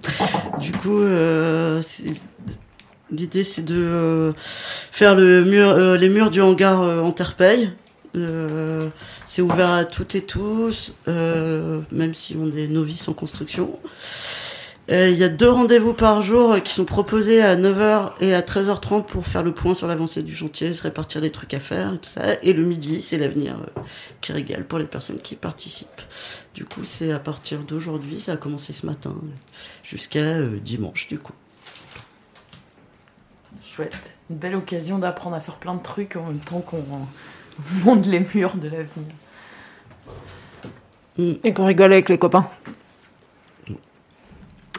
du 0.60 0.72
coup, 0.72 1.00
euh, 1.00 1.82
l'idée 3.10 3.44
c'est 3.44 3.64
de 3.64 3.76
euh, 3.76 4.34
faire 4.38 5.16
les 5.16 6.10
murs 6.10 6.32
du 6.32 6.42
hangar 6.42 6.82
en 6.82 7.12
terre-paille. 7.12 7.72
Euh, 8.16 8.90
c'est 9.26 9.42
ouvert 9.42 9.72
à 9.72 9.86
toutes 9.86 10.16
et 10.16 10.22
tous, 10.22 10.94
même 11.08 12.14
si 12.14 12.36
on 12.40 12.56
est 12.56 12.68
novices 12.68 13.08
en 13.08 13.14
construction. 13.14 13.80
Euh, 14.92 15.10
Il 15.10 15.18
y 15.18 15.24
a 15.24 15.30
deux 15.30 15.50
rendez-vous 15.50 15.94
par 15.94 16.22
jour 16.22 16.62
qui 16.62 16.74
sont 16.74 16.84
proposés 16.84 17.42
à 17.42 17.56
9h 17.56 18.12
et 18.20 18.34
à 18.34 18.42
13h30 18.42 19.06
pour 19.06 19.26
faire 19.26 19.42
le 19.42 19.54
point 19.54 19.74
sur 19.74 19.88
l'avancée 19.88 20.22
du 20.22 20.36
chantier, 20.36 20.74
se 20.74 20.84
répartir 20.84 21.22
les 21.22 21.32
trucs 21.32 21.54
à 21.54 21.62
faire 21.62 21.94
et 21.94 21.98
tout 21.98 22.10
ça. 22.10 22.34
Et 22.42 22.52
le 22.52 22.64
midi, 22.64 23.02
c'est 23.02 23.18
l'avenir 23.18 23.58
euh, 23.58 23.82
qui 24.20 24.34
régale 24.34 24.66
pour 24.66 24.80
les 24.80 24.86
personnes 24.86 25.22
qui 25.22 25.36
participent. 25.36 26.02
Du 26.54 26.66
coup, 26.66 26.84
c'est 26.84 27.14
à 27.14 27.20
partir 27.20 27.60
d'aujourd'hui, 27.60 28.20
ça 28.20 28.34
a 28.34 28.38
commencé 28.38 28.74
ce 28.74 28.86
matin, 28.86 29.16
jusqu'à 29.82 30.20
euh, 30.20 30.60
dimanche, 30.60 31.08
du 31.08 31.20
coup. 31.20 31.34
Chouette. 33.64 34.18
Une 34.30 34.36
belle 34.36 34.56
occasion 34.56 34.98
d'apprendre 35.00 35.38
à 35.38 35.40
faire 35.40 35.56
plein 35.56 35.76
de 35.76 35.82
trucs 35.82 36.18
en 36.18 36.26
même 36.26 36.40
temps 36.40 36.60
qu'on 36.60 36.84
monte 37.86 38.06
les 38.08 38.20
murs 38.20 38.56
de 38.56 38.68
l'avenir. 38.68 39.16
Et 41.44 41.54
qu'on 41.54 41.66
rigole 41.66 41.94
avec 41.94 42.10
les 42.10 42.18
copains. 42.18 42.50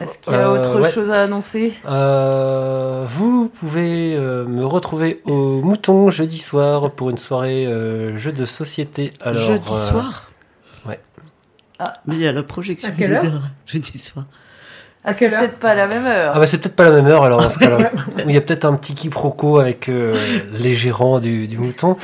Est-ce 0.01 0.17
qu'il 0.17 0.33
y 0.33 0.35
a 0.35 0.47
Euh, 0.49 0.59
autre 0.59 0.81
ouais. 0.81 0.91
chose 0.91 1.11
à 1.11 1.21
annoncer? 1.23 1.73
Euh, 1.87 3.05
vous 3.07 3.49
pouvez 3.49 4.15
euh, 4.15 4.45
me 4.45 4.65
retrouver 4.65 5.21
au 5.25 5.61
Mouton 5.61 6.09
jeudi 6.09 6.39
soir 6.39 6.91
pour 6.91 7.09
une 7.11 7.17
soirée 7.19 7.65
euh, 7.67 8.17
jeu 8.17 8.31
de 8.31 8.45
société. 8.45 9.13
Alors, 9.21 9.41
Jeudi 9.41 9.71
euh, 9.71 9.89
soir? 9.89 10.29
Ouais. 10.87 10.99
Mais 12.07 12.15
il 12.15 12.21
y 12.21 12.27
a 12.27 12.31
la 12.31 12.43
projection 12.43 12.89
À 12.89 12.91
quelle 12.91 13.09
qui 13.09 13.15
heure? 13.15 13.21
démarre 13.23 13.49
jeudi 13.65 13.97
soir. 13.99 14.25
Ah, 15.05 15.13
c'est 15.13 15.29
peut-être 15.29 15.59
pas 15.59 15.75
la 15.75 15.85
même 15.85 16.05
heure. 16.05 16.31
Ah 16.33 16.39
bah 16.39 16.47
c'est 16.47 16.57
peut-être 16.59 16.77
pas 16.77 16.85
la 16.85 16.91
même 16.91 17.07
heure 17.07 17.23
alors 17.25 17.41
dans 17.41 17.49
ce 17.49 17.59
cas-là. 17.59 17.91
Il 18.25 18.31
y 18.31 18.37
a 18.37 18.41
peut-être 18.41 18.63
un 18.63 18.73
petit 18.75 18.93
quiproquo 18.93 19.59
avec 19.59 19.89
euh, 19.89 20.15
les 20.53 20.75
gérants 20.75 21.19
du, 21.19 21.47
du 21.49 21.57
Mouton. 21.57 21.97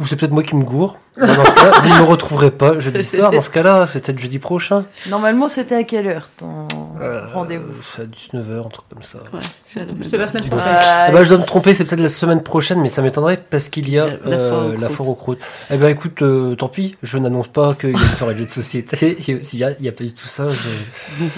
Ou 0.00 0.06
c'est 0.06 0.16
peut-être 0.16 0.32
moi 0.32 0.42
qui 0.42 0.56
me 0.56 0.64
gourre. 0.64 0.96
Bah, 1.20 1.36
dans 1.36 1.44
ce 1.44 1.54
cas-là, 1.54 1.80
vous 1.82 1.88
ne 1.88 1.94
me 1.98 2.02
retrouverez 2.04 2.50
pas 2.50 2.78
jeudi 2.80 3.04
soir. 3.04 3.30
Dans 3.30 3.42
ce 3.42 3.50
cas-là, 3.50 3.86
c'est 3.92 4.00
peut-être 4.04 4.18
jeudi 4.18 4.38
prochain. 4.38 4.84
Normalement, 5.08 5.48
c'était 5.48 5.74
à 5.76 5.84
quelle 5.84 6.06
heure 6.06 6.28
ton 6.36 6.66
Euh, 7.00 7.22
rendez-vous? 7.32 7.72
C'est 7.82 8.02
à 8.02 8.04
19h, 8.06 8.66
un 8.66 8.68
truc 8.68 8.86
comme 8.92 9.02
ça. 9.02 9.18
c'est 9.64 9.80
C'est 10.08 10.16
la 10.16 10.26
semaine 10.26 10.44
prochaine. 10.44 10.66
coup- 10.66 10.74
Ah 11.06 11.10
bah, 11.12 11.22
je 11.24 11.28
dois 11.28 11.38
me 11.38 11.44
tromper, 11.46 11.74
c'est 11.74 11.84
peut-être 11.84 12.00
la 12.00 12.08
semaine 12.08 12.42
prochaine, 12.42 12.80
mais 12.80 12.88
ça 12.88 13.02
m'étonnerait 13.02 13.38
parce 13.50 13.68
qu'il 13.68 13.88
y 13.90 13.98
a 13.98 14.06
la 14.24 14.36
euh, 14.36 14.76
la 14.78 14.88
foire 14.88 15.08
aux 15.08 15.14
croûtes. 15.14 15.40
Eh 15.70 15.76
ben 15.76 15.88
écoute, 15.88 16.22
euh, 16.22 16.54
tant 16.56 16.68
pis, 16.68 16.96
je 17.02 17.18
n'annonce 17.18 17.48
pas 17.48 17.74
qu'il 17.74 17.90
y 17.90 17.94
a 17.94 17.98
une 17.98 18.16
soirée 18.16 18.34
de 18.34 18.38
jeux 18.40 18.46
de 18.46 18.50
société. 18.50 19.16
S'il 19.42 19.58
y 19.58 19.64
a, 19.64 19.70
il 19.78 19.84
y 19.84 19.88
a 19.88 19.92
pas 19.92 20.04
du 20.04 20.12
tout 20.12 20.26
ça, 20.26 20.48
je... 20.48 20.68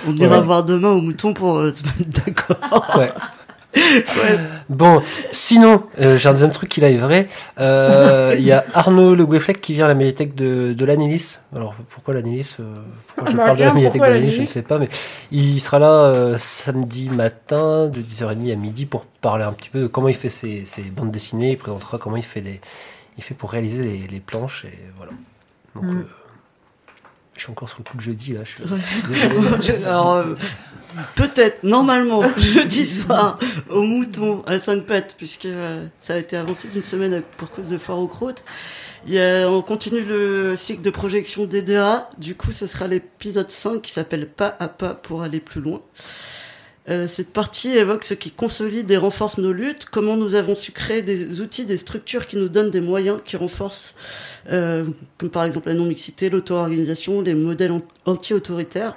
On 0.09 0.15
ira 0.17 0.41
voir 0.41 0.65
demain 0.65 0.89
au 0.91 1.01
mouton 1.01 1.33
pour 1.35 1.59
euh, 1.59 1.73
se 1.73 1.83
mettre 1.85 2.25
d'accord. 2.25 2.97
Ouais. 2.99 3.11
Bon, 4.69 5.03
sinon, 5.31 5.83
euh, 6.01 6.19
j'ai 6.19 6.29
un 6.29 6.33
deuxième 6.33 6.51
truc 6.51 6.69
qui 6.69 6.81
là 6.81 6.91
est 6.91 6.97
vrai. 6.97 7.29
Euh, 7.59 8.35
Il 8.39 8.45
y 8.45 8.53
a 8.53 8.65
Arnaud 8.75 9.15
Le 9.15 9.27
Gouefflec 9.27 9.61
qui 9.61 9.75
vient 9.75 9.85
à 9.87 9.89
la 9.89 9.95
médiathèque 9.95 10.35
de, 10.35 10.73
de 10.73 10.85
l'Anélis. 10.85 11.39
Alors 11.55 11.75
pourquoi 11.89 12.15
l'Anélis 12.15 12.57
euh, 12.61 12.83
Pourquoi 13.09 13.31
je 13.33 13.37
Ah 13.37 13.39
bah 13.39 13.45
parle 13.47 13.59
de 13.59 13.65
la 13.65 13.73
médiathèque 13.75 14.03
de 14.03 14.07
l'Anélis 14.07 14.33
Je 14.33 14.41
ne 14.43 14.47
sais 14.47 14.63
pas, 14.63 14.79
mais 14.79 14.89
il 15.31 15.59
sera 15.61 15.79
là 15.79 15.91
euh, 16.05 16.37
samedi 16.39 17.09
matin 17.09 17.89
de 17.89 18.01
10h30 18.01 18.53
à 18.53 18.57
midi 18.57 18.87
pour 18.87 19.05
parler 19.05 19.45
un 19.45 19.53
petit 19.53 19.71
peu 19.71 19.81
de 19.83 19.87
comment 19.87 20.09
il 20.09 20.17
fait 20.17 20.31
ses, 20.31 20.65
ses 20.65 20.83
bandes 20.83 21.11
dessinées. 21.11 21.53
Il 21.53 21.59
présentera 21.59 21.99
comment 21.99 22.17
il 22.17 22.23
fait 22.25 22.41
des, 22.43 22.61
il 23.19 23.25
fait 23.25 23.35
pour 23.35 23.51
réaliser 23.51 23.83
les, 23.83 24.09
les 24.09 24.21
planches 24.21 24.65
et 24.65 24.79
voilà. 24.97 25.13
Donc, 25.75 25.85
Mm. 25.85 26.05
Je 27.37 27.41
suis 27.43 27.51
encore 27.51 27.69
sur 27.69 27.79
le 27.79 27.85
coup 27.85 27.97
de 27.97 28.03
jeudi 28.03 28.35
là. 28.35 28.41
Je 28.45 28.51
suis 28.51 28.63
Ouais. 28.73 29.85
Alors, 29.87 30.15
euh, 30.15 30.35
peut-être, 31.17 31.63
normalement, 31.65 32.23
jeudi 32.39 32.85
soir, 32.87 33.39
au 33.71 33.83
mouton, 33.83 34.43
à 34.47 34.59
5 34.59 34.85
pattes, 34.85 35.15
puisque 35.17 35.47
euh, 35.47 35.87
ça 36.01 36.15
a 36.15 36.19
été 36.19 36.37
avancé 36.37 36.69
d'une 36.69 36.85
semaine 36.85 37.23
pour 37.39 37.51
cause 37.51 37.69
de 37.69 37.79
foire 37.79 37.99
aux 37.99 38.09
croûtes. 38.09 38.45
Il 39.07 39.15
y 39.15 39.21
a- 39.21 39.51
on 39.51 39.63
continue 39.63 40.03
le 40.05 40.55
cycle 40.57 40.83
de 40.83 40.91
projection 40.91 41.45
DDA. 41.47 42.09
Du 42.19 42.35
coup, 42.35 42.53
ce 42.53 42.67
sera 42.67 42.87
l'épisode 42.87 43.51
5 43.51 43.81
qui 43.83 43.93
s'appelle 43.93 44.29
Pas 44.29 44.55
à 44.61 44.69
pas 44.69 44.95
pour 44.95 45.23
aller 45.23 45.41
plus 45.41 45.61
loin. 45.61 45.81
Euh, 46.89 47.07
cette 47.07 47.33
partie 47.33 47.71
évoque 47.71 48.03
ce 48.03 48.15
qui 48.15 48.33
consolide 48.33 48.91
et 48.91 48.97
renforce 48.97 49.39
nos 49.39 49.53
luttes, 49.53 49.85
comment 49.85 50.17
nous 50.17 50.35
avons 50.35 50.57
su 50.57 50.73
créer 50.73 51.03
des 51.03 51.41
outils, 51.41 51.65
des 51.65 51.77
structures 51.77 52.27
qui 52.27 52.37
nous 52.37 52.49
donnent 52.49 52.73
des 52.73 52.81
moyens 52.81 53.21
qui 53.25 53.37
renforcent, 53.37 53.95
euh, 54.51 54.87
comme 55.17 55.31
par 55.31 55.45
exemple 55.45 55.69
la 55.69 55.75
non-mixité, 55.75 56.29
l'auto-organisation, 56.29 57.21
les 57.23 57.35
modèles 57.35 57.71
an- 57.71 57.83
anti-autoritaires. 58.05 58.97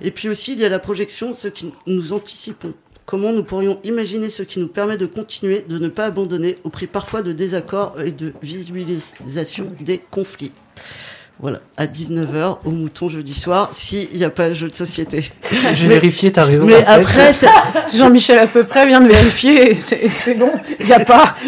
Et 0.00 0.10
puis 0.10 0.30
aussi, 0.30 0.52
il 0.54 0.60
y 0.60 0.64
a 0.64 0.70
la 0.70 0.78
projection, 0.78 1.34
ce 1.34 1.48
qui 1.48 1.74
nous 1.86 2.14
anticipons. 2.14 2.72
Comment 3.04 3.32
nous 3.32 3.44
pourrions 3.44 3.78
imaginer 3.84 4.30
ce 4.30 4.42
qui 4.42 4.58
nous 4.58 4.66
permet 4.68 4.96
de 4.96 5.06
continuer, 5.06 5.62
de 5.68 5.78
ne 5.78 5.88
pas 5.88 6.06
abandonner, 6.06 6.56
au 6.64 6.70
prix 6.70 6.86
parfois 6.86 7.22
de 7.22 7.32
désaccords 7.32 8.00
et 8.00 8.12
de 8.12 8.32
visualisation 8.42 9.70
des 9.80 9.98
conflits. 9.98 10.52
Voilà, 11.38 11.58
à 11.76 11.86
19h 11.86 12.58
au 12.64 12.70
mouton 12.70 13.10
jeudi 13.10 13.34
soir, 13.34 13.68
s'il 13.72 14.08
n'y 14.16 14.24
a 14.24 14.30
pas 14.30 14.48
de 14.48 14.54
jeu 14.54 14.68
de 14.68 14.74
société. 14.74 15.30
J'ai 15.74 15.86
vérifié, 15.86 16.32
t'as 16.32 16.44
raison. 16.44 16.64
Mais 16.64 16.82
après, 16.86 17.32
Jean-Michel 17.94 18.38
à 18.38 18.46
peu 18.46 18.64
près 18.64 18.86
vient 18.86 19.02
de 19.02 19.08
vérifier, 19.08 19.78
c'est 19.80 20.34
bon, 20.34 20.50
il 20.80 20.86
n'y 20.86 20.92
a 20.92 21.00
pas. 21.00 21.34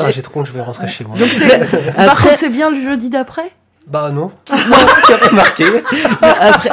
Ah, 0.00 0.10
j'ai 0.10 0.22
trop 0.22 0.40
honte, 0.40 0.46
je 0.46 0.52
vais 0.52 0.60
rentrer 0.60 0.88
chez 0.88 1.04
moi. 1.04 1.16
Donc 1.16 1.28
c'est. 1.28 1.94
Par 1.94 2.20
contre, 2.20 2.36
c'est 2.36 2.50
bien 2.50 2.70
le 2.70 2.80
jeudi 2.80 3.10
d'après? 3.10 3.50
Bah 3.88 4.10
non. 4.12 4.30
Non, 4.50 4.86
tu 5.06 5.12
as 5.12 5.28
remarqué. 5.28 5.64
Après, 6.20 6.70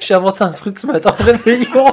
j'ai 0.00 0.14
inventé 0.14 0.42
un 0.42 0.50
truc 0.50 0.78
ce 0.78 0.86
matin 0.86 1.14
en 1.18 1.22
réveillant. 1.22 1.92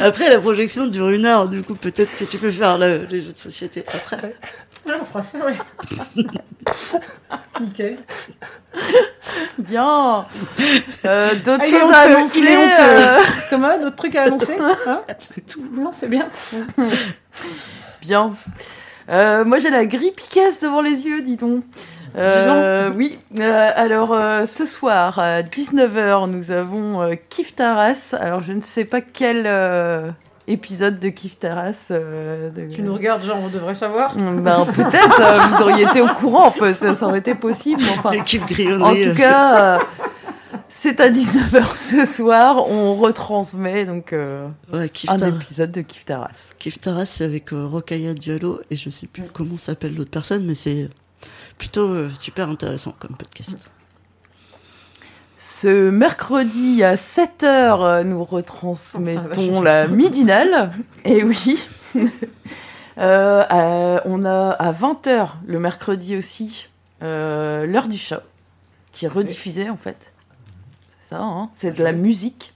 Après, 0.00 0.28
la 0.30 0.38
projection 0.38 0.86
dure 0.86 1.08
une 1.10 1.26
heure, 1.26 1.48
du 1.48 1.62
coup, 1.62 1.74
peut-être 1.74 2.16
que 2.18 2.24
tu 2.24 2.38
peux 2.38 2.50
faire 2.50 2.78
le- 2.78 3.06
les 3.10 3.20
jeux 3.22 3.32
de 3.32 3.38
société 3.38 3.84
après. 3.92 4.34
Ouais, 4.86 4.94
on 5.00 5.04
fera 5.04 5.22
ça, 5.22 5.38
ouais. 5.44 5.56
Nickel. 7.60 7.98
Bien. 9.58 10.24
Euh, 11.04 11.34
D'autres 11.44 11.64
Ah, 11.64 11.66
choses 11.66 11.92
à 11.92 11.98
annoncer 12.00 12.44
euh, 12.46 13.20
Thomas, 13.50 13.78
d'autres 13.78 13.96
trucs 13.96 14.14
à 14.16 14.24
annoncer 14.24 14.56
hein 14.86 15.02
C'est 15.20 15.44
tout. 15.46 15.64
Non, 15.72 15.90
c'est 15.92 16.08
bien. 16.08 16.28
Bien. 18.02 18.34
Euh, 19.08 19.44
moi, 19.44 19.58
j'ai 19.58 19.70
la 19.70 19.86
grippe 19.86 20.16
Picasse 20.16 20.62
devant 20.62 20.82
les 20.82 21.06
yeux, 21.06 21.22
dis 21.22 21.36
donc. 21.36 21.64
Euh, 22.16 22.90
oui, 22.94 23.18
Euh, 23.38 23.70
alors 23.74 24.12
euh, 24.12 24.46
ce 24.46 24.64
soir 24.66 25.18
à 25.18 25.42
19h, 25.42 26.30
nous 26.30 26.50
avons 26.50 27.02
euh, 27.02 27.14
Kif 27.28 27.54
Taras. 27.54 28.14
Alors 28.18 28.40
je 28.40 28.52
ne 28.52 28.60
sais 28.62 28.84
pas 28.84 29.00
quel 29.00 29.44
euh, 29.46 30.10
épisode 30.48 30.98
de 30.98 31.08
Kif 31.10 31.38
Taras. 31.38 31.88
euh, 31.90 32.48
de- 32.50 32.72
Tu 32.74 32.82
nous 32.82 32.94
regardes, 32.94 33.22
genre, 33.24 33.38
on 33.44 33.48
devrait 33.48 33.74
savoir. 33.74 34.16
Mm, 34.16 34.40
Ben, 34.42 34.64
peut-être, 34.64 35.20
euh, 35.20 35.38
vous 35.56 35.62
auriez 35.62 35.84
été 35.84 36.00
au 36.00 36.08
courant, 36.08 36.50
peu- 36.50 36.72
ça, 36.72 36.94
ça 36.94 37.06
aurait 37.06 37.18
été 37.18 37.34
possible. 37.34 37.82
Enfin, 37.98 38.10
en 38.82 38.94
tout 38.94 39.14
cas, 39.16 39.76
euh, 39.76 39.78
C'est 40.68 41.00
à 41.00 41.10
19h 41.10 41.74
ce 41.74 42.06
soir. 42.06 42.68
On 42.70 42.94
retransmet 42.94 43.84
donc 43.84 44.12
euh, 44.12 44.48
Ouais, 44.72 44.88
Kif 44.88 45.10
un 45.10 45.16
Tar- 45.18 45.28
épisode 45.28 45.70
de 45.70 45.80
Kif 45.82 46.04
Taras. 46.06 46.50
Kif 46.58 46.80
Taras, 46.80 47.04
c'est 47.06 47.24
avec 47.24 47.52
euh, 47.52 47.66
Rokhaya 47.66 48.14
Diallo 48.14 48.60
et 48.70 48.76
je 48.76 48.88
sais 48.90 49.06
plus 49.06 49.22
comment 49.32 49.58
s'appelle 49.58 49.94
l'autre 49.94 50.10
personne, 50.10 50.44
mais 50.46 50.54
c'est 50.54 50.88
plutôt 51.58 51.88
euh, 51.88 52.10
super 52.18 52.48
intéressant 52.48 52.94
comme 52.98 53.16
podcast. 53.16 53.70
Ce 55.38 55.90
mercredi 55.90 56.82
à 56.82 56.94
7h, 56.94 58.02
nous 58.04 58.24
retransmettons 58.24 59.60
la 59.60 59.86
midinale. 59.86 60.72
Et 61.04 61.22
oui. 61.24 61.58
Euh, 62.98 63.44
à- 63.50 64.00
on 64.06 64.24
a 64.24 64.52
à 64.52 64.72
20h 64.72 65.28
le 65.46 65.58
mercredi 65.60 66.16
aussi 66.16 66.68
euh, 67.02 67.66
l'heure 67.66 67.88
du 67.88 67.98
chat 67.98 68.22
qui 68.92 69.04
est 69.04 69.08
rediffusée 69.08 69.68
en 69.68 69.76
fait. 69.76 70.14
C'est 70.98 71.10
ça, 71.10 71.20
hein 71.20 71.50
c'est 71.52 71.72
de 71.72 71.84
la 71.84 71.92
musique. 71.92 72.54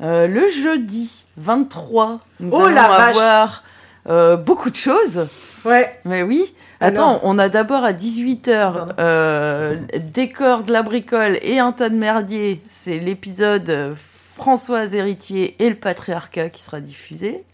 Euh, 0.00 0.26
le 0.26 0.50
jeudi 0.50 1.24
23, 1.36 2.20
nous 2.40 2.48
Oh 2.54 2.60
allons 2.64 2.74
la 2.74 2.84
avoir 3.08 3.62
euh, 4.08 4.38
beaucoup 4.38 4.70
de 4.70 4.76
choses. 4.76 5.26
Ouais. 5.66 6.00
Mais 6.06 6.22
oui. 6.22 6.54
Attends, 6.80 7.20
on 7.24 7.38
a 7.38 7.48
d'abord 7.50 7.84
à 7.84 7.92
18h 7.92 8.94
euh, 8.98 9.76
Décor 10.14 10.64
de 10.64 10.72
la 10.72 10.82
bricole 10.82 11.38
et 11.42 11.58
un 11.58 11.72
tas 11.72 11.90
de 11.90 11.94
merdier. 11.96 12.62
C'est 12.68 12.98
l'épisode 12.98 13.68
euh, 13.68 13.92
Françoise 14.36 14.94
Héritier 14.94 15.56
et 15.58 15.68
le 15.68 15.76
patriarcat 15.76 16.48
qui 16.48 16.62
sera 16.62 16.80
diffusé. 16.80 17.44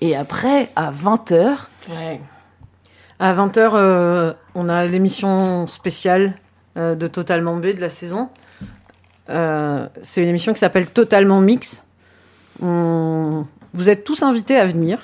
Et 0.00 0.16
après, 0.16 0.70
à 0.74 0.90
20h, 0.90 1.56
Ouais. 1.90 2.20
À 3.18 3.34
20h, 3.34 4.34
on 4.54 4.68
a 4.68 4.84
l'émission 4.86 5.66
spéciale 5.68 6.34
euh, 6.76 6.94
de 6.96 7.06
Totalement 7.06 7.56
B 7.56 7.66
de 7.66 7.80
la 7.80 7.88
saison. 7.90 8.30
Euh, 9.30 9.86
c'est 10.00 10.22
une 10.22 10.28
émission 10.28 10.52
qui 10.54 10.58
s'appelle 10.58 10.88
Totalement 10.88 11.40
Mix. 11.40 11.84
On- 12.60 13.46
Vous 13.74 13.88
êtes 13.90 14.02
tous 14.04 14.22
invités 14.24 14.56
à 14.56 14.66
venir. 14.66 15.02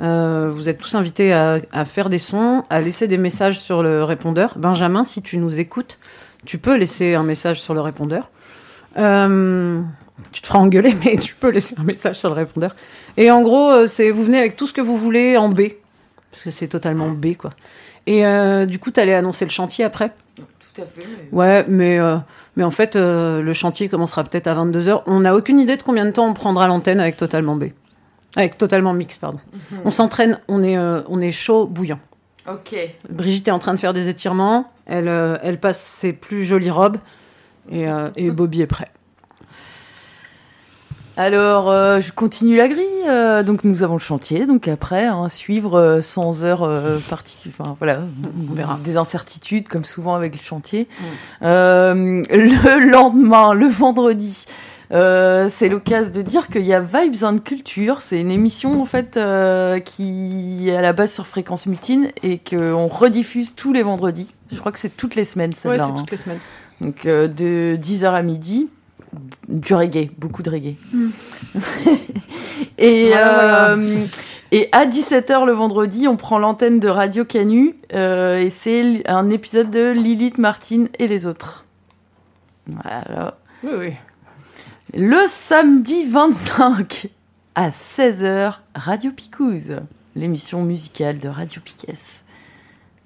Euh, 0.00 0.50
vous 0.52 0.68
êtes 0.68 0.78
tous 0.78 0.94
invités 0.94 1.32
à, 1.32 1.58
à 1.72 1.84
faire 1.84 2.08
des 2.08 2.18
sons, 2.18 2.64
à 2.70 2.80
laisser 2.80 3.06
des 3.06 3.18
messages 3.18 3.58
sur 3.58 3.82
le 3.82 4.02
répondeur. 4.04 4.54
Benjamin, 4.56 5.04
si 5.04 5.22
tu 5.22 5.36
nous 5.36 5.60
écoutes, 5.60 5.98
tu 6.44 6.58
peux 6.58 6.76
laisser 6.76 7.14
un 7.14 7.22
message 7.22 7.60
sur 7.60 7.74
le 7.74 7.80
répondeur. 7.80 8.30
Euh, 8.96 9.80
tu 10.32 10.42
te 10.42 10.46
feras 10.46 10.58
engueuler, 10.58 10.94
mais 11.04 11.16
tu 11.16 11.34
peux 11.34 11.50
laisser 11.50 11.74
un 11.78 11.84
message 11.84 12.16
sur 12.16 12.28
le 12.28 12.34
répondeur. 12.34 12.74
Et 13.16 13.30
en 13.30 13.42
gros, 13.42 13.70
euh, 13.70 13.86
c'est 13.86 14.10
vous 14.10 14.24
venez 14.24 14.38
avec 14.38 14.56
tout 14.56 14.66
ce 14.66 14.72
que 14.72 14.80
vous 14.80 14.96
voulez 14.96 15.36
en 15.36 15.48
B, 15.48 15.62
parce 16.30 16.44
que 16.44 16.50
c'est 16.50 16.68
totalement 16.68 17.10
B, 17.10 17.34
quoi. 17.36 17.50
Et 18.06 18.26
euh, 18.26 18.66
du 18.66 18.78
coup, 18.78 18.90
t'allais 18.90 19.14
annoncer 19.14 19.44
le 19.44 19.50
chantier 19.50 19.84
après? 19.84 20.10
Tout 20.36 20.82
à 20.82 20.84
fait. 20.84 21.06
Ouais, 21.32 21.64
mais, 21.68 21.98
euh, 21.98 22.16
mais 22.56 22.64
en 22.64 22.70
fait, 22.70 22.96
euh, 22.96 23.42
le 23.42 23.52
chantier 23.52 23.88
commencera 23.88 24.24
peut-être 24.24 24.46
à 24.46 24.54
22h. 24.54 25.02
On 25.06 25.20
n'a 25.20 25.34
aucune 25.34 25.60
idée 25.60 25.76
de 25.76 25.82
combien 25.82 26.04
de 26.04 26.10
temps 26.10 26.26
on 26.26 26.34
prendra 26.34 26.66
l'antenne 26.66 27.00
avec 27.00 27.16
Totalement 27.16 27.56
B. 27.56 27.66
Avec 28.36 28.58
Totalement 28.58 28.92
Mix, 28.92 29.18
pardon. 29.18 29.38
Mhm. 29.72 29.78
On 29.84 29.90
s'entraîne, 29.90 30.38
on 30.48 30.62
est, 30.62 30.76
euh, 30.76 31.00
on 31.08 31.20
est 31.20 31.32
chaud, 31.32 31.66
bouillant. 31.66 31.98
Ok. 32.48 32.74
Brigitte 33.08 33.48
est 33.48 33.52
en 33.52 33.58
train 33.58 33.74
de 33.74 33.78
faire 33.80 33.92
des 33.92 34.08
étirements. 34.08 34.70
Elle, 34.86 35.08
euh, 35.08 35.36
elle 35.42 35.58
passe 35.58 35.80
ses 35.80 36.12
plus 36.12 36.44
jolies 36.44 36.70
robes. 36.70 36.98
Et, 37.70 37.88
euh, 37.88 38.10
et 38.16 38.30
Bobby 38.30 38.62
est 38.62 38.66
prêt. 38.66 38.90
Alors, 41.16 41.68
euh, 41.70 42.00
je 42.00 42.12
continue 42.12 42.56
la 42.56 42.68
grille. 42.68 42.86
euh, 43.08 43.42
donc, 43.42 43.64
nous 43.64 43.82
avons 43.82 43.94
le 43.94 43.98
chantier. 44.00 44.46
Donc, 44.46 44.68
après, 44.68 45.06
hein, 45.06 45.28
suivre 45.28 45.78
euh, 45.78 46.00
100 46.00 46.44
heures 46.44 46.62
euh, 46.62 46.98
particulières. 47.10 47.56
Enfin, 47.60 47.76
voilà. 47.78 48.00
On 48.50 48.54
verra. 48.54 48.78
Des 48.82 48.96
incertitudes, 48.96 49.68
comme 49.68 49.84
souvent 49.84 50.14
avec 50.14 50.34
le 50.34 50.40
chantier. 50.42 50.88
Euh, 51.42 51.94
le 52.30 52.90
lendemain, 52.90 53.52
le 53.54 53.66
vendredi. 53.66 54.46
Euh, 54.92 55.48
c'est 55.50 55.68
l'occasion 55.68 56.10
de 56.10 56.22
dire 56.22 56.48
qu'il 56.48 56.66
y 56.66 56.74
a 56.74 56.80
Vibes 56.80 57.22
and 57.22 57.38
Culture. 57.38 58.00
C'est 58.00 58.20
une 58.20 58.30
émission 58.30 58.80
en 58.80 58.84
fait 58.84 59.16
euh, 59.16 59.78
qui 59.78 60.68
est 60.68 60.76
à 60.76 60.82
la 60.82 60.92
base 60.92 61.12
sur 61.12 61.26
Fréquence 61.26 61.66
Mutine 61.66 62.10
et 62.22 62.38
qu'on 62.38 62.88
rediffuse 62.88 63.54
tous 63.54 63.72
les 63.72 63.82
vendredis. 63.82 64.34
Je 64.50 64.58
crois 64.58 64.72
que 64.72 64.78
c'est 64.78 64.96
toutes 64.96 65.14
les 65.14 65.24
semaines 65.24 65.50
Ouais, 65.50 65.56
celle-là. 65.56 65.84
c'est 65.84 65.90
hein. 65.92 65.94
toutes 65.96 66.10
les 66.10 66.16
semaines. 66.16 66.40
Donc 66.80 67.06
euh, 67.06 67.28
de 67.28 67.78
10h 67.80 68.06
à 68.06 68.22
midi, 68.22 68.68
du 69.48 69.74
reggae, 69.74 70.10
beaucoup 70.18 70.42
de 70.42 70.50
reggae. 70.50 70.76
et, 72.78 73.08
Voilà, 73.10 73.70
euh, 73.70 74.06
et 74.52 74.68
à 74.72 74.86
17h 74.86 75.46
le 75.46 75.52
vendredi, 75.52 76.08
on 76.08 76.16
prend 76.16 76.38
l'antenne 76.38 76.80
de 76.80 76.88
Radio 76.88 77.24
Canu 77.24 77.76
euh, 77.94 78.38
et 78.38 78.50
c'est 78.50 79.08
un 79.08 79.30
épisode 79.30 79.70
de 79.70 79.90
Lilith, 79.90 80.38
Martine 80.38 80.88
et 80.98 81.06
les 81.06 81.26
autres. 81.26 81.64
Voilà. 82.66 83.36
Oui, 83.62 83.70
oui. 83.78 83.92
Le 84.94 85.26
samedi 85.28 86.04
25 86.04 87.08
à 87.54 87.70
16h, 87.70 88.54
Radio 88.74 89.12
Picouze, 89.12 89.76
l'émission 90.16 90.62
musicale 90.62 91.18
de 91.18 91.28
Radio 91.28 91.60
Piquet. 91.64 91.94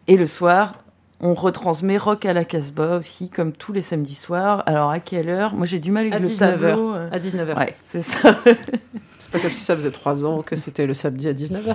Et 0.06 0.16
le 0.16 0.27
soir, 0.27 0.74
on 1.20 1.35
retransmet 1.35 1.98
Rock 1.98 2.24
à 2.27 2.32
la 2.32 2.44
Casbah 2.44 2.97
aussi, 2.97 3.28
comme 3.28 3.52
tous 3.52 3.73
les 3.73 3.82
samedis 3.82 4.15
soirs. 4.15 4.62
Alors 4.66 4.90
à 4.90 5.01
quelle 5.01 5.28
heure? 5.28 5.55
Moi 5.55 5.66
j'ai 5.66 5.78
du 5.78 5.90
mal 5.90 6.02
avec 6.02 6.15
À 6.15 6.19
le 6.20 6.27
19h. 6.27 6.39
tableau. 6.39 6.94
euh. 6.94 7.09
À 7.12 7.19
19h. 7.19 7.56
Ouais, 7.56 7.77
c'est 7.85 8.02
ça. 8.02 8.35
C'est 9.19 9.31
pas 9.31 9.39
comme 9.39 9.51
si 9.52 9.61
ça 9.61 9.74
faisait 9.74 9.90
3 9.90 10.24
ans 10.27 10.43
que 10.43 10.55
c'était 10.55 10.85
le 10.86 10.93
samedi 10.93 11.28
à 11.28 11.32
19h. 11.32 11.74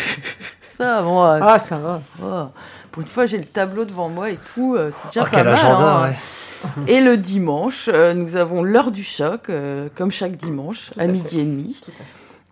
ça, 0.62 1.02
moi. 1.02 1.38
Ah, 1.42 1.58
ça 1.58 1.76
va. 1.76 2.00
Oh. 2.22 2.44
Pour 2.90 3.02
une 3.02 3.08
fois, 3.08 3.26
j'ai 3.26 3.36
le 3.36 3.44
tableau 3.44 3.84
devant 3.84 4.08
moi 4.08 4.30
et 4.30 4.38
tout. 4.54 4.74
euh, 4.74 4.90
C'est 4.90 5.08
déjà 5.08 5.20
Oh, 5.20 5.24
pas 5.24 5.30
quel 5.36 5.44
mal. 5.44 5.54
agenda, 5.54 5.96
hein. 5.96 6.02
ouais. 6.08 6.16
Et 6.88 7.00
le 7.00 7.16
dimanche, 7.16 7.88
euh, 7.92 8.14
nous 8.14 8.36
avons 8.36 8.62
l'heure 8.62 8.90
du 8.90 9.02
choc, 9.04 9.48
euh, 9.50 9.88
comme 9.94 10.10
chaque 10.10 10.36
dimanche, 10.36 10.90
à, 10.98 11.02
à 11.02 11.06
midi 11.06 11.40
et 11.40 11.44
demi. 11.44 11.80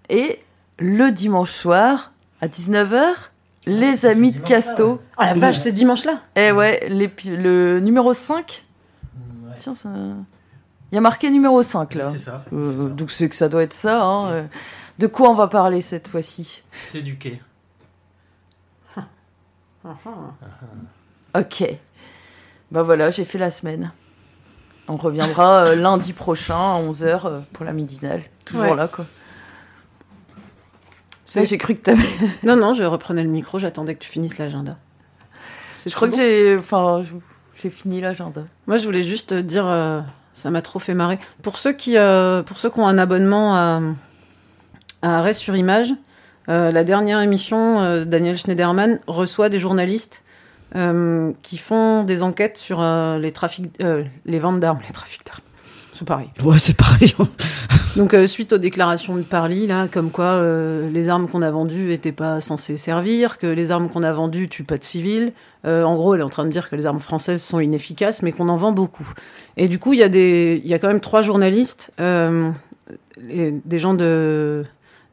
Et 0.09 0.41
le 0.79 1.11
dimanche 1.11 1.51
soir, 1.51 2.13
à 2.41 2.49
19h, 2.49 3.13
les 3.67 4.07
amis 4.07 4.33
de 4.33 4.41
Casto. 4.41 5.01
Oh 5.19 5.23
la 5.23 5.35
vache, 5.35 5.57
c'est 5.59 5.73
dimanche 5.73 6.05
là 6.05 6.21
Eh 6.37 6.53
ouais, 6.53 6.87
le 6.89 7.81
numéro 7.81 8.13
5. 8.13 8.65
Tiens, 9.59 9.75
ça. 9.75 9.89
Il 10.93 10.95
y 10.95 10.99
a 10.99 11.01
marqué 11.01 11.31
numéro 11.31 11.63
5 11.63 11.95
là. 11.95 12.13
C'est 12.13 12.21
ça. 12.21 12.45
Euh, 12.53 12.89
donc 12.91 13.11
c'est 13.11 13.29
que 13.29 13.35
ça 13.35 13.49
doit 13.49 13.63
être 13.65 13.73
ça. 13.75 14.03
hein, 14.05 14.31
euh. 14.31 14.45
De 14.99 15.07
quoi 15.09 15.31
on 15.31 15.35
va 15.35 15.49
parler 15.49 15.81
cette 15.81 16.07
fois-ci? 16.09 16.63
C'est 16.71 17.03
du 17.03 17.17
quai. 17.19 17.41
Ok. 21.35 21.65
Bah 22.71 22.83
voilà, 22.83 23.11
j'ai 23.11 23.25
fait 23.25 23.39
la 23.39 23.51
semaine. 23.51 23.93
On 24.89 24.97
reviendra 24.97 25.67
euh, 25.67 25.75
lundi 25.75 26.13
prochain 26.13 26.55
à 26.55 26.81
11h 26.81 27.43
pour 27.53 27.65
la 27.65 27.73
midinale. 27.73 28.23
Toujours 28.45 28.63
Ouais. 28.63 28.77
là, 28.77 28.89
quoi. 28.89 29.05
Ça, 31.25 31.45
j'ai 31.45 31.59
cru 31.59 31.75
que 31.75 31.81
t'avais. 31.81 32.03
Non, 32.45 32.57
non, 32.57 32.73
je 32.75 32.85
reprenais 32.85 33.23
le 33.23 33.29
micro, 33.29 33.59
j'attendais 33.59 33.95
que 33.95 34.01
tu 34.01 34.11
finisses 34.11 34.39
l'agenda. 34.39 34.77
Je 35.85 35.95
crois 35.95 36.09
que 36.09 36.17
j'ai. 36.17 36.57
Enfin, 36.57 37.03
je- 37.03 37.17
j'ai 37.61 37.71
fini 37.71 38.01
l'agenda. 38.01 38.43
Moi, 38.67 38.77
je 38.77 38.85
voulais 38.85 39.03
juste 39.03 39.31
te 39.31 39.41
dire, 39.41 39.67
euh, 39.67 40.01
ça 40.35 40.51
m'a 40.51 40.63
trop 40.63 40.79
fait 40.79 40.95
marrer. 40.95 41.19
Pour 41.43 41.59
ceux 41.59 41.73
qui, 41.73 41.97
euh, 41.97 42.43
pour 42.43 42.59
ceux 42.59 42.71
qui 42.71 42.79
ont 42.81 42.87
un 42.87 42.99
abonnement 42.99 43.55
à, 43.57 43.81
à 45.03 45.19
Arrêt 45.19 45.35
sur 45.35 45.57
Image, 45.57 45.93
euh, 46.49 46.71
la 46.71 46.85
dernière 46.85 47.21
émission, 47.21 47.81
euh, 47.83 48.05
Daniel 48.05 48.37
Schneiderman 48.39 49.01
reçoit 49.07 49.49
des 49.49 49.59
journalistes 49.59 50.23
euh, 50.77 51.33
qui 51.43 51.59
font 51.59 52.05
des 52.05 52.23
enquêtes 52.23 52.59
sur 52.59 52.81
euh, 52.81 53.19
les 53.19 53.33
trafics, 53.33 53.71
euh, 53.83 54.05
les 54.25 54.39
ventes 54.39 54.61
d'armes, 54.61 54.81
les 54.87 54.93
trafics 54.93 55.25
d'armes. 55.25 55.41
C'est 55.93 56.07
pareil. 56.07 56.29
Ouais, 56.45 56.59
c'est 56.59 56.77
pareil. 56.77 57.15
Donc 57.97 58.15
suite 58.27 58.53
aux 58.53 58.59
déclarations 58.59 59.17
de 59.17 59.23
Parly, 59.23 59.67
là, 59.67 59.89
comme 59.89 60.11
quoi 60.11 60.43
les 60.93 61.09
armes 61.09 61.27
qu'on 61.27 61.41
a 61.41 61.51
vendues 61.51 61.87
n'étaient 61.87 62.13
pas 62.13 62.43
censées 62.43 62.77
servir, 62.77 63.39
que 63.39 63.47
les 63.47 63.71
armes 63.71 63.89
qu'on 63.89 64.03
a 64.03 64.13
vendues 64.13 64.51
tuent 64.51 64.65
pas 64.65 64.77
de 64.77 64.85
civils. 64.85 65.33
En 65.65 65.95
gros, 65.95 66.15
elle 66.15 66.21
est 66.21 66.25
en 66.25 66.29
train 66.29 66.45
de 66.45 66.51
dire 66.51 66.69
que 66.69 66.77
les 66.77 66.85
armes 66.85 67.01
françaises 67.01 67.41
sont 67.41 67.59
inefficaces, 67.59 68.21
mais 68.21 68.33
qu'on 68.33 68.51
en 68.51 68.59
vend 68.59 68.73
beaucoup. 68.73 69.11
Et 69.57 69.69
du 69.69 69.79
coup, 69.79 69.95
il 69.95 69.99
y 70.01 70.03
a 70.03 70.11
des, 70.11 70.61
il 70.63 70.71
y 70.71 70.75
a 70.75 70.79
quand 70.79 70.89
même 70.89 71.01
trois 71.01 71.23
journalistes, 71.23 71.91
des 71.97 73.79
gens 73.79 73.95
de 73.95 74.67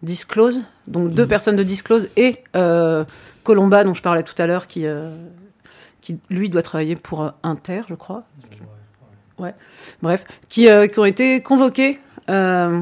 Disclose, 0.03 0.65
donc 0.87 1.13
deux 1.13 1.25
personnes 1.25 1.55
de 1.55 1.63
Disclose 1.63 2.09
et 2.17 2.43
euh, 2.57 3.05
Colomba 3.43 3.85
dont 3.85 3.93
je 3.93 4.01
parlais 4.01 4.23
tout 4.23 4.35
à 4.37 4.45
l'heure, 4.45 4.67
qui, 4.67 4.85
euh, 4.85 5.15
qui 6.03 6.19
lui 6.29 6.49
doit 6.49 6.61
travailler 6.61 6.97
pour 6.97 7.23
euh, 7.23 7.29
Inter, 7.43 7.81
je 7.89 7.95
crois. 7.95 8.23
Ouais. 9.39 9.55
Bref, 10.01 10.25
qui, 10.49 10.67
euh, 10.69 10.85
qui 10.87 10.99
ont 10.99 11.05
été 11.05 11.41
convoqués 11.41 11.99
euh, 12.29 12.81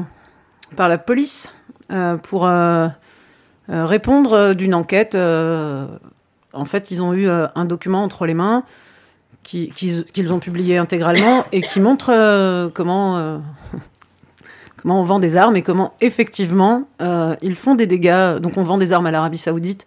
par 0.76 0.88
la 0.88 0.98
police 0.98 1.48
euh, 1.92 2.16
pour 2.16 2.48
répondre 3.68 4.54
d'une 4.54 4.74
enquête. 4.74 5.14
en 5.14 6.64
fait, 6.66 6.90
ils 6.90 7.00
ont 7.02 7.14
eu 7.14 7.28
un 7.30 7.64
document 7.64 8.02
entre 8.02 8.26
les 8.26 8.34
mains 8.34 8.64
qui- 9.44 9.68
qu'ils 9.70 10.32
ont 10.32 10.38
publié 10.40 10.78
intégralement 10.78 11.44
et 11.52 11.62
qui 11.62 11.80
montre 11.80 12.68
comment, 12.74 13.40
comment 14.76 15.00
on 15.00 15.04
vend 15.04 15.20
des 15.20 15.36
armes 15.36 15.56
et 15.56 15.62
comment 15.62 15.94
effectivement 16.00 16.88
ils 17.40 17.54
font 17.56 17.74
des 17.76 17.86
dégâts. 17.86 18.38
Donc 18.40 18.56
on 18.56 18.64
vend 18.64 18.78
des 18.78 18.92
armes 18.92 19.06
à 19.06 19.10
l'Arabie 19.12 19.38
Saoudite 19.38 19.86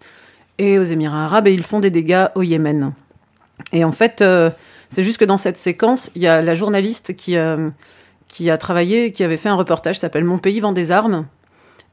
et 0.58 0.78
aux 0.78 0.84
Émirats 0.84 1.24
Arabes 1.26 1.46
et 1.48 1.52
ils 1.52 1.62
font 1.62 1.80
des 1.80 1.90
dégâts 1.90 2.26
au 2.34 2.42
Yémen. 2.42 2.92
Et 3.72 3.84
en 3.84 3.92
fait, 3.92 4.20
euh, 4.20 4.50
C'est 4.88 5.02
juste 5.02 5.18
que 5.18 5.24
dans 5.24 5.38
cette 5.38 5.58
séquence, 5.58 6.10
il 6.14 6.22
y 6.22 6.26
a 6.26 6.42
la 6.42 6.54
journaliste 6.54 7.16
qui, 7.16 7.36
euh, 7.36 7.70
qui 8.28 8.50
a 8.50 8.58
travaillé, 8.58 9.12
qui 9.12 9.24
avait 9.24 9.36
fait 9.36 9.48
un 9.48 9.54
reportage 9.56 9.98
s'appelle 9.98 10.24
Mon 10.24 10.38
pays 10.38 10.60
vend 10.60 10.72
des 10.72 10.90
armes. 10.90 11.26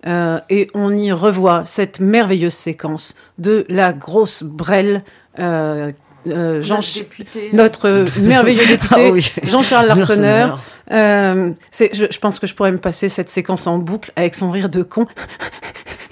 Euh, 0.05 0.39
et 0.49 0.67
on 0.73 0.91
y 0.93 1.11
revoit 1.11 1.63
cette 1.65 1.99
merveilleuse 2.01 2.53
séquence 2.53 3.15
de 3.37 3.65
la 3.69 3.93
grosse 3.93 4.43
brêle. 4.43 5.03
Euh, 5.39 5.93
euh, 6.27 6.61
Jean 6.61 6.75
Notre 6.77 6.93
député. 6.99 7.49
notre 7.53 7.87
euh, 7.89 8.05
merveilleux 8.21 8.65
député 8.67 8.95
Ah 9.07 9.09
oui. 9.11 9.31
Jean-Charles 9.43 9.87
Larsonneur. 9.87 10.59
Euh, 10.91 11.51
je, 11.71 12.05
je 12.11 12.19
pense 12.19 12.39
que 12.39 12.47
je 12.47 12.53
pourrais 12.55 12.71
me 12.71 12.77
passer 12.77 13.09
cette 13.09 13.29
séquence 13.29 13.67
en 13.67 13.77
boucle 13.77 14.11
avec 14.15 14.35
son 14.35 14.51
rire 14.51 14.69
de 14.69 14.83
con. 14.83 15.07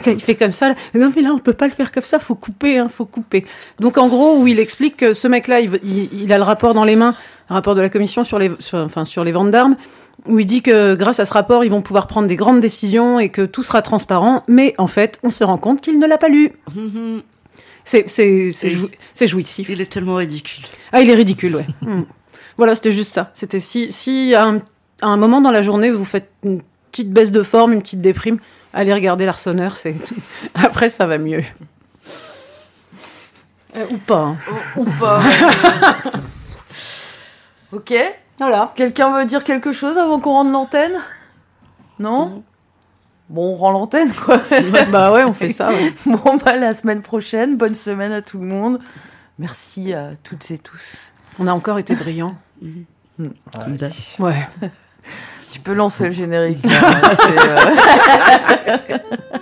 Quand 0.04 0.12
il 0.16 0.22
fait 0.22 0.36
comme 0.36 0.54
ça, 0.54 0.70
là, 0.70 0.76
non 0.96 1.12
mais 1.16 1.22
là 1.22 1.32
on 1.34 1.40
peut 1.40 1.54
pas 1.54 1.68
le 1.68 1.74
faire 1.74 1.92
comme 1.92 2.04
ça, 2.06 2.20
faut 2.20 2.36
couper, 2.36 2.78
hein, 2.78 2.88
faut 2.90 3.06
couper. 3.06 3.46
Donc 3.80 3.98
en 3.98 4.08
gros 4.08 4.38
où 4.38 4.48
il 4.48 4.60
explique 4.60 4.98
que 4.98 5.14
ce 5.14 5.28
mec-là, 5.28 5.60
il, 5.60 5.72
il- 5.84 6.10
il 6.24 6.34
a 6.34 6.38
le 6.38 6.44
rapport 6.44 6.74
dans 6.74 6.86
les 6.86 6.96
mains, 6.96 7.16
le 7.50 7.54
rapport 7.56 7.76
de 7.76 7.82
la 7.82 7.90
commission 7.90 8.24
sur 8.24 8.40
les, 8.40 8.50
sur- 8.60 8.80
enfin 8.80 9.04
sur 9.06 9.24
les 9.26 9.32
ventes 9.34 9.52
d'armes, 9.52 9.76
où 10.26 10.40
il 10.40 10.46
dit 10.46 10.62
que 10.62 10.96
grâce 10.96 11.20
à 11.20 11.26
ce 11.26 11.34
rapport, 11.34 11.64
ils 11.66 11.70
vont 11.72 11.82
pouvoir 11.82 12.08
prendre 12.08 12.28
des 12.28 12.36
grandes 12.38 12.62
décisions 12.62 13.20
et 13.20 13.30
que 13.30 13.42
tout 13.42 13.64
sera 13.64 13.82
transparent. 13.82 14.44
Mais 14.48 14.74
en 14.78 14.88
fait, 14.88 15.20
on 15.24 15.32
se 15.32 15.44
rend 15.44 15.58
compte 15.58 15.82
qu'il 15.82 16.00
ne 16.00 16.08
l'a 16.08 16.18
pas 16.18 16.30
lu. 16.30 16.52
C'est 17.84 19.28
jouissif. 19.28 19.70
Il 19.70 19.82
est 19.82 19.92
tellement 19.92 20.16
ridicule. 20.16 20.64
Ah, 20.92 21.02
il 21.02 21.10
est 21.10 21.16
ridicule, 21.16 21.56
ouais. 21.56 21.68
Hmm. 21.82 22.04
Voilà, 22.58 22.76
c'était 22.76 22.92
juste 22.92 23.14
ça. 23.14 23.32
C'était 23.34 23.60
si, 23.60 23.92
si 23.92 24.36
à, 24.36 24.46
un, 24.46 24.58
à 25.02 25.08
un 25.08 25.18
moment 25.18 25.42
dans 25.42 25.52
la 25.52 25.62
journée, 25.62 25.90
vous 25.90 26.06
faites 26.06 26.30
une 26.44 26.62
petite 26.92 27.12
baisse 27.12 27.32
de 27.32 27.44
forme, 27.44 27.74
une 27.74 27.82
petite 27.82 28.02
déprime, 28.02 28.38
allez 28.74 28.94
regarder 28.94 29.26
l'Arseneur, 29.26 29.78
c'est 29.78 29.96
après 30.54 30.90
ça 30.90 31.08
va 31.08 31.18
mieux. 31.18 31.44
Euh, 33.78 33.86
ou 33.90 33.98
pas. 33.98 34.20
hein. 34.20 34.38
Ou 34.76 34.84
pas. 35.00 35.22
ok. 37.72 37.94
Voilà. 38.38 38.74
Quelqu'un 38.76 39.18
veut 39.18 39.26
dire 39.26 39.44
quelque 39.44 39.72
chose 39.72 39.98
avant 39.98 40.20
qu'on 40.20 40.32
rende 40.32 40.52
l'antenne? 40.52 41.00
Non 42.00 42.44
Bon, 43.32 43.54
on 43.54 43.56
rend 43.56 43.72
l'antenne, 43.72 44.12
quoi. 44.12 44.42
bah 44.92 45.14
ouais, 45.14 45.24
on 45.24 45.34
fait 45.34 45.54
ça. 45.54 45.70
ouais. 45.70 45.94
Bon, 46.06 46.36
bah, 46.44 46.58
la 46.58 46.74
semaine 46.74 47.02
prochaine. 47.02 47.56
Bonne 47.56 47.76
semaine 47.76 48.12
à 48.12 48.22
tout 48.22 48.40
le 48.40 48.46
monde. 48.46 48.80
Merci 49.40 49.94
à 49.94 50.10
toutes 50.22 50.52
et 50.52 50.58
tous. 50.58 51.14
On 51.40 51.48
a 51.48 51.54
encore 51.54 51.80
été 51.80 51.96
brillants. 51.96 52.36
Comme 53.18 53.76
d'hab. 53.78 53.94
Ouais. 54.20 54.48
Tu 55.50 55.62
peux 55.62 55.74
lancer 55.74 56.08
le 56.08 56.14
générique. 56.14 56.66
là. 56.66 57.02